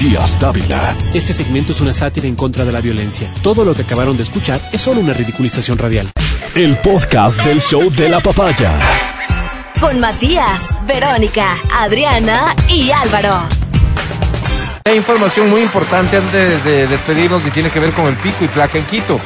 Matías 0.01 0.41
Dávila. 0.41 0.97
Este 1.13 1.35
segmento 1.35 1.73
es 1.73 1.81
una 1.83 1.93
sátira 1.93 2.27
en 2.27 2.35
contra 2.35 2.65
de 2.65 2.73
la 2.73 2.81
violencia. 2.81 3.35
Todo 3.43 3.67
lo 3.67 3.75
que 3.75 3.83
acabaron 3.83 4.17
de 4.17 4.23
escuchar 4.23 4.59
es 4.73 4.81
solo 4.81 4.99
una 4.99 5.13
ridiculización 5.13 5.77
radial. 5.77 6.11
El 6.55 6.79
podcast 6.79 7.39
del 7.45 7.61
show 7.61 7.91
de 7.91 8.09
la 8.09 8.23
papaya. 8.23 8.73
Con 9.79 10.01
Matías, 10.01 10.75
Verónica, 10.87 11.59
Adriana 11.71 12.57
y 12.67 12.91
Álvaro. 12.91 13.43
Hay 14.87 14.97
información 14.97 15.51
muy 15.51 15.61
importante 15.61 16.17
antes 16.17 16.65
de 16.65 16.87
despedirnos 16.87 17.47
y 17.47 17.51
tiene 17.51 17.69
que 17.69 17.79
ver 17.79 17.93
con 17.93 18.07
el 18.07 18.15
pico 18.15 18.43
y 18.43 18.49
placa 18.49 18.79
en 18.79 18.87
Quito. 18.87 19.21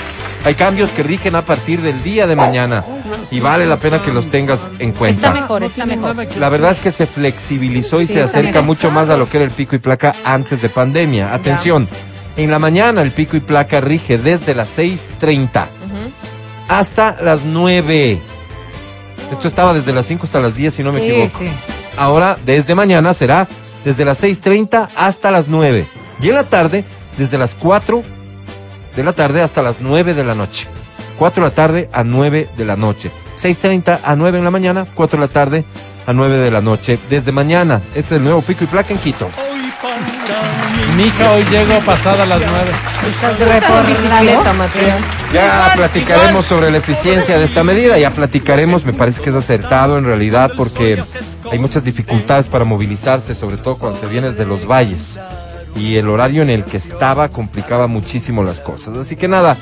Hay 0.45 0.55
cambios 0.57 0.91
que 0.91 1.03
rigen 1.03 1.37
a 1.37 1.43
partir 1.43 1.81
del 1.81 2.03
día 2.03 2.27
de 2.27 2.37
mañana 2.37 2.85
y 3.31 3.41
vale 3.41 3.67
la 3.67 3.79
pena 3.79 4.03
que 4.03 4.13
los 4.13 4.31
tengas 4.31 4.73
en 4.79 4.91
Está 4.91 4.99
cuenta. 4.99 5.31
mejor, 5.33 5.63
está 5.63 5.87
mejor. 5.87 6.15
La 6.39 6.49
verdad 6.51 6.73
es 6.73 6.79
que 6.79 6.93
se 6.93 7.07
flexibilizó 7.07 8.03
y 8.03 8.07
Sí, 8.07 8.13
se 8.15 8.21
está 8.23 8.39
acerca 8.41 8.61
mucho 8.61 8.91
más 8.91 9.09
a 9.09 9.17
lo 9.17 9.27
que 9.29 9.39
era 9.39 9.45
el 9.47 9.51
pico 9.53 9.75
y 9.75 9.79
placa 9.79 10.15
antes 10.23 10.61
de 10.61 10.69
pandemia. 10.69 11.33
Atención, 11.33 11.89
en 12.37 12.51
la 12.51 12.59
mañana 12.59 13.01
el 13.01 13.11
pico 13.13 13.39
y 13.39 13.41
placa 13.41 13.81
rige 13.81 14.19
desde 14.19 14.55
las 14.55 14.77
6.30 14.79 15.65
hasta 16.69 17.17
las 17.23 17.45
9. 17.45 18.19
Esto 19.33 19.49
estaba 19.49 19.73
desde 19.73 19.93
las 19.95 20.05
5 20.07 20.25
hasta 20.25 20.41
las 20.41 20.55
10, 20.57 20.75
si 20.75 20.83
no 20.83 20.93
me 20.93 21.01
Sí, 21.01 21.07
equivoco. 21.11 21.39
sí. 21.39 21.47
Ahora, 21.97 22.37
desde 22.45 22.75
mañana 22.75 23.15
será 23.15 23.49
desde 23.85 24.05
las 24.05 24.23
6.30 24.23 24.89
hasta 24.95 25.31
las 25.31 25.49
9. 25.49 25.87
Y 26.21 26.29
en 26.29 26.35
la 26.35 26.45
tarde, 26.45 26.85
desde 27.17 27.39
las 27.39 27.55
4 27.55 28.03
de 28.97 29.03
la 29.03 29.13
tarde 29.13 29.43
hasta 29.43 29.63
las 29.63 29.81
9 29.81 30.15
de 30.15 30.25
la 30.25 30.35
noche. 30.35 30.67
4 31.19 31.43
de 31.43 31.49
la 31.49 31.55
tarde 31.55 31.89
a 31.93 32.05
9 32.05 32.49
de 32.57 32.65
la 32.65 32.77
noche. 32.77 33.11
6.30 33.37 34.01
a 34.03 34.17
9 34.17 34.39
en 34.39 34.45
la 34.45 34.51
mañana, 34.51 34.87
4 34.95 35.19
de 35.19 35.27
la 35.27 35.33
tarde 35.33 35.65
a 36.07 36.13
9 36.13 36.37
de 36.37 36.51
la 36.51 36.61
noche. 36.61 36.99
Desde 37.09 37.33
mañana, 37.33 37.81
este 37.95 38.15
es 38.15 38.19
el 38.19 38.25
nuevo 38.25 38.43
pico 38.43 38.65
y 38.65 38.67
placa 38.67 38.93
en 38.93 38.99
Quito. 38.99 39.29
Mi 40.97 41.05
hija 41.05 41.33
hoy 41.33 41.45
llego 41.51 41.81
pasada 41.81 42.25
las 42.25 42.41
nueve. 42.41 42.71
Estás 43.09 43.39
de 43.39 43.45
En 43.45 43.51
reforma, 43.51 43.83
bicicleta, 43.83 44.53
¿no? 44.53 44.55
Mateo. 44.55 44.97
Ya 45.33 45.73
platicaremos 45.75 46.47
sobre 46.47 46.71
la 46.71 46.79
eficiencia 46.79 47.37
de 47.37 47.45
esta 47.45 47.65
medida, 47.65 47.99
ya 47.99 48.11
platicaremos, 48.11 48.85
me 48.85 48.93
parece 48.93 49.21
que 49.21 49.31
es 49.31 49.37
acertado 49.37 49.99
en 49.99 50.05
realidad 50.05 50.53
porque 50.57 51.03
hay 51.51 51.59
muchas 51.59 51.85
dificultades 51.85 52.47
para 52.47 52.65
movilizarse, 52.65 53.35
sobre 53.35 53.57
todo 53.57 53.77
cuando 53.77 53.99
se 53.99 54.07
viene 54.07 54.29
desde 54.29 54.47
los 54.47 54.67
valles. 54.67 55.19
Y 55.77 55.97
el 55.97 56.09
horario 56.09 56.43
en 56.43 56.51
el 56.51 56.65
que 56.65 56.77
estaba 56.77 57.29
complicaba 57.29 57.87
muchísimo 57.87 58.43
las 58.43 58.61
cosas. 58.61 58.97
Así 58.97 59.17
que 59.17 59.29
nada, 59.29 59.57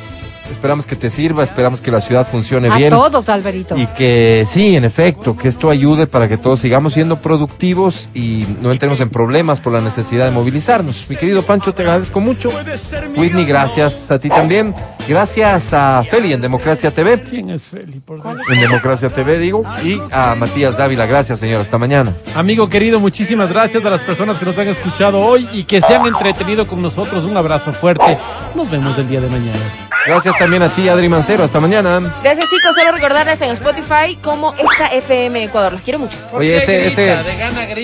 esperamos 0.52 0.86
que 0.86 0.96
te 0.96 1.10
sirva, 1.10 1.42
esperamos 1.42 1.80
que 1.80 1.90
la 1.90 2.00
ciudad 2.00 2.26
funcione 2.28 2.68
A 2.68 2.76
bien. 2.76 2.90
todos, 2.90 3.28
Alberito. 3.28 3.76
Y 3.76 3.86
que 3.86 4.44
sí, 4.48 4.76
en 4.76 4.84
efecto, 4.84 5.36
que 5.36 5.48
esto 5.48 5.70
ayude 5.70 6.06
para 6.06 6.28
que 6.28 6.36
todos 6.38 6.60
sigamos 6.60 6.94
siendo 6.94 7.16
productivos 7.20 8.08
y 8.14 8.46
no 8.60 8.70
entremos 8.70 9.00
en 9.00 9.10
problemas 9.10 9.60
por 9.60 9.72
la 9.72 9.80
necesidad 9.80 10.26
de 10.26 10.30
movilizarnos. 10.30 11.06
Mi 11.08 11.16
querido 11.16 11.42
Pancho, 11.42 11.74
te 11.74 11.82
agradezco 11.82 12.20
mucho. 12.20 12.50
Whitney, 13.16 13.44
gracias 13.44 14.10
a 14.10 14.18
ti 14.18 14.28
también. 14.28 14.74
Gracias 15.08 15.72
a 15.72 16.04
Feli 16.08 16.32
en 16.32 16.40
Democracia 16.40 16.90
TV. 16.90 17.20
¿Quién 17.22 17.50
es 17.50 17.66
Feli? 17.68 17.98
Por? 18.00 18.20
En 18.50 18.60
Democracia 18.60 19.08
TV, 19.08 19.38
digo. 19.38 19.64
Y 19.84 20.00
a 20.12 20.34
Matías 20.36 20.76
Dávila, 20.76 21.06
gracias, 21.06 21.40
señor. 21.40 21.60
Hasta 21.60 21.78
mañana. 21.78 22.12
Amigo 22.34 22.68
querido, 22.68 23.00
muchísimas 23.00 23.48
gracias 23.48 23.84
a 23.84 23.90
las 23.90 24.00
personas 24.02 24.38
que 24.38 24.44
nos 24.44 24.56
han 24.58 24.68
escuchado 24.68 25.20
hoy 25.20 25.48
y 25.52 25.64
que 25.64 25.80
se 25.80 25.94
han 25.94 26.06
entretenido 26.06 26.66
con 26.66 26.80
nosotros. 26.82 27.24
Un 27.24 27.36
abrazo 27.36 27.72
fuerte. 27.72 28.18
Nos 28.54 28.70
vemos 28.70 28.96
el 28.98 29.08
día 29.08 29.20
de 29.20 29.28
mañana. 29.28 29.58
Gracias 30.06 30.34
también 30.42 30.62
a 30.62 30.68
ti, 30.70 30.88
Adri 30.88 31.08
Mancero. 31.08 31.44
Hasta 31.44 31.60
mañana. 31.60 32.00
Gracias 32.22 32.46
chicos, 32.48 32.74
solo 32.74 32.92
recordarles 32.92 33.40
en 33.42 33.50
Spotify 33.50 34.16
como 34.20 34.52
FM 34.92 35.44
Ecuador. 35.44 35.72
Los 35.74 35.82
quiero 35.82 36.00
mucho. 36.00 36.18
Oye, 36.32 36.56
este, 36.56 36.88
este, 36.88 37.16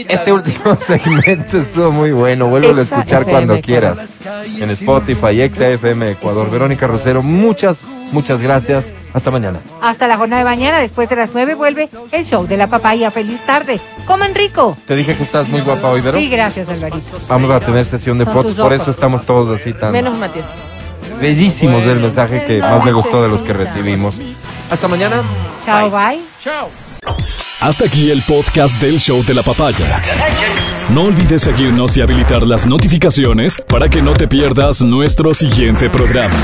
este 0.08 0.32
último 0.32 0.76
segmento 0.80 1.58
estuvo 1.58 1.92
muy 1.92 2.10
bueno. 2.10 2.48
Vuelvo 2.48 2.76
a 2.78 2.82
escuchar 2.82 3.22
FM 3.22 3.30
cuando 3.30 3.54
Ecuador. 3.54 3.96
quieras. 3.96 4.20
En 4.60 4.70
Spotify, 4.70 5.40
Exa 5.40 5.68
FM 5.68 6.10
Ecuador. 6.10 6.50
Verónica 6.50 6.88
Rosero, 6.88 7.22
muchas, 7.22 7.84
muchas 8.10 8.42
gracias. 8.42 8.90
Hasta 9.14 9.30
mañana. 9.30 9.60
Hasta 9.80 10.06
la 10.06 10.16
jornada 10.16 10.42
de 10.42 10.48
mañana, 10.50 10.80
después 10.80 11.08
de 11.08 11.16
las 11.16 11.30
nueve, 11.32 11.54
vuelve 11.54 11.88
el 12.12 12.24
show 12.26 12.46
de 12.46 12.56
la 12.56 12.66
papaya. 12.66 13.10
Feliz 13.10 13.40
tarde. 13.46 13.80
Coman 14.04 14.34
rico. 14.34 14.76
Te 14.86 14.96
dije 14.96 15.16
que 15.16 15.22
estás 15.22 15.48
muy 15.48 15.60
guapa 15.60 15.88
hoy, 15.90 16.00
Vero. 16.00 16.18
Sí, 16.18 16.28
gracias, 16.28 16.68
Alvarito. 16.68 17.18
Vamos 17.28 17.50
a 17.50 17.60
tener 17.60 17.86
sesión 17.86 18.18
de 18.18 18.24
Son 18.24 18.34
fotos, 18.34 18.54
por 18.54 18.72
eso 18.72 18.90
estamos 18.90 19.24
todos 19.24 19.60
así 19.60 19.72
tan 19.72 19.92
Menos 19.92 20.18
Matías. 20.18 20.44
Bellísimos 21.20 21.84
del 21.84 22.00
mensaje 22.00 22.44
que 22.44 22.60
más 22.60 22.84
me 22.84 22.92
gustó 22.92 23.22
de 23.22 23.28
los 23.28 23.42
que 23.42 23.52
recibimos. 23.52 24.20
Hasta 24.70 24.88
mañana. 24.88 25.22
Chao, 25.64 25.90
bye. 25.90 26.20
Chao. 26.42 26.68
Hasta 27.60 27.86
aquí 27.86 28.10
el 28.10 28.22
podcast 28.22 28.80
del 28.80 29.00
show 29.00 29.24
de 29.24 29.34
la 29.34 29.42
papaya. 29.42 30.00
No 30.90 31.04
olvides 31.04 31.42
seguirnos 31.42 31.96
y 31.96 32.02
habilitar 32.02 32.42
las 32.42 32.66
notificaciones 32.66 33.60
para 33.68 33.88
que 33.88 34.00
no 34.00 34.12
te 34.12 34.28
pierdas 34.28 34.80
nuestro 34.80 35.34
siguiente 35.34 35.90
programa. 35.90 36.34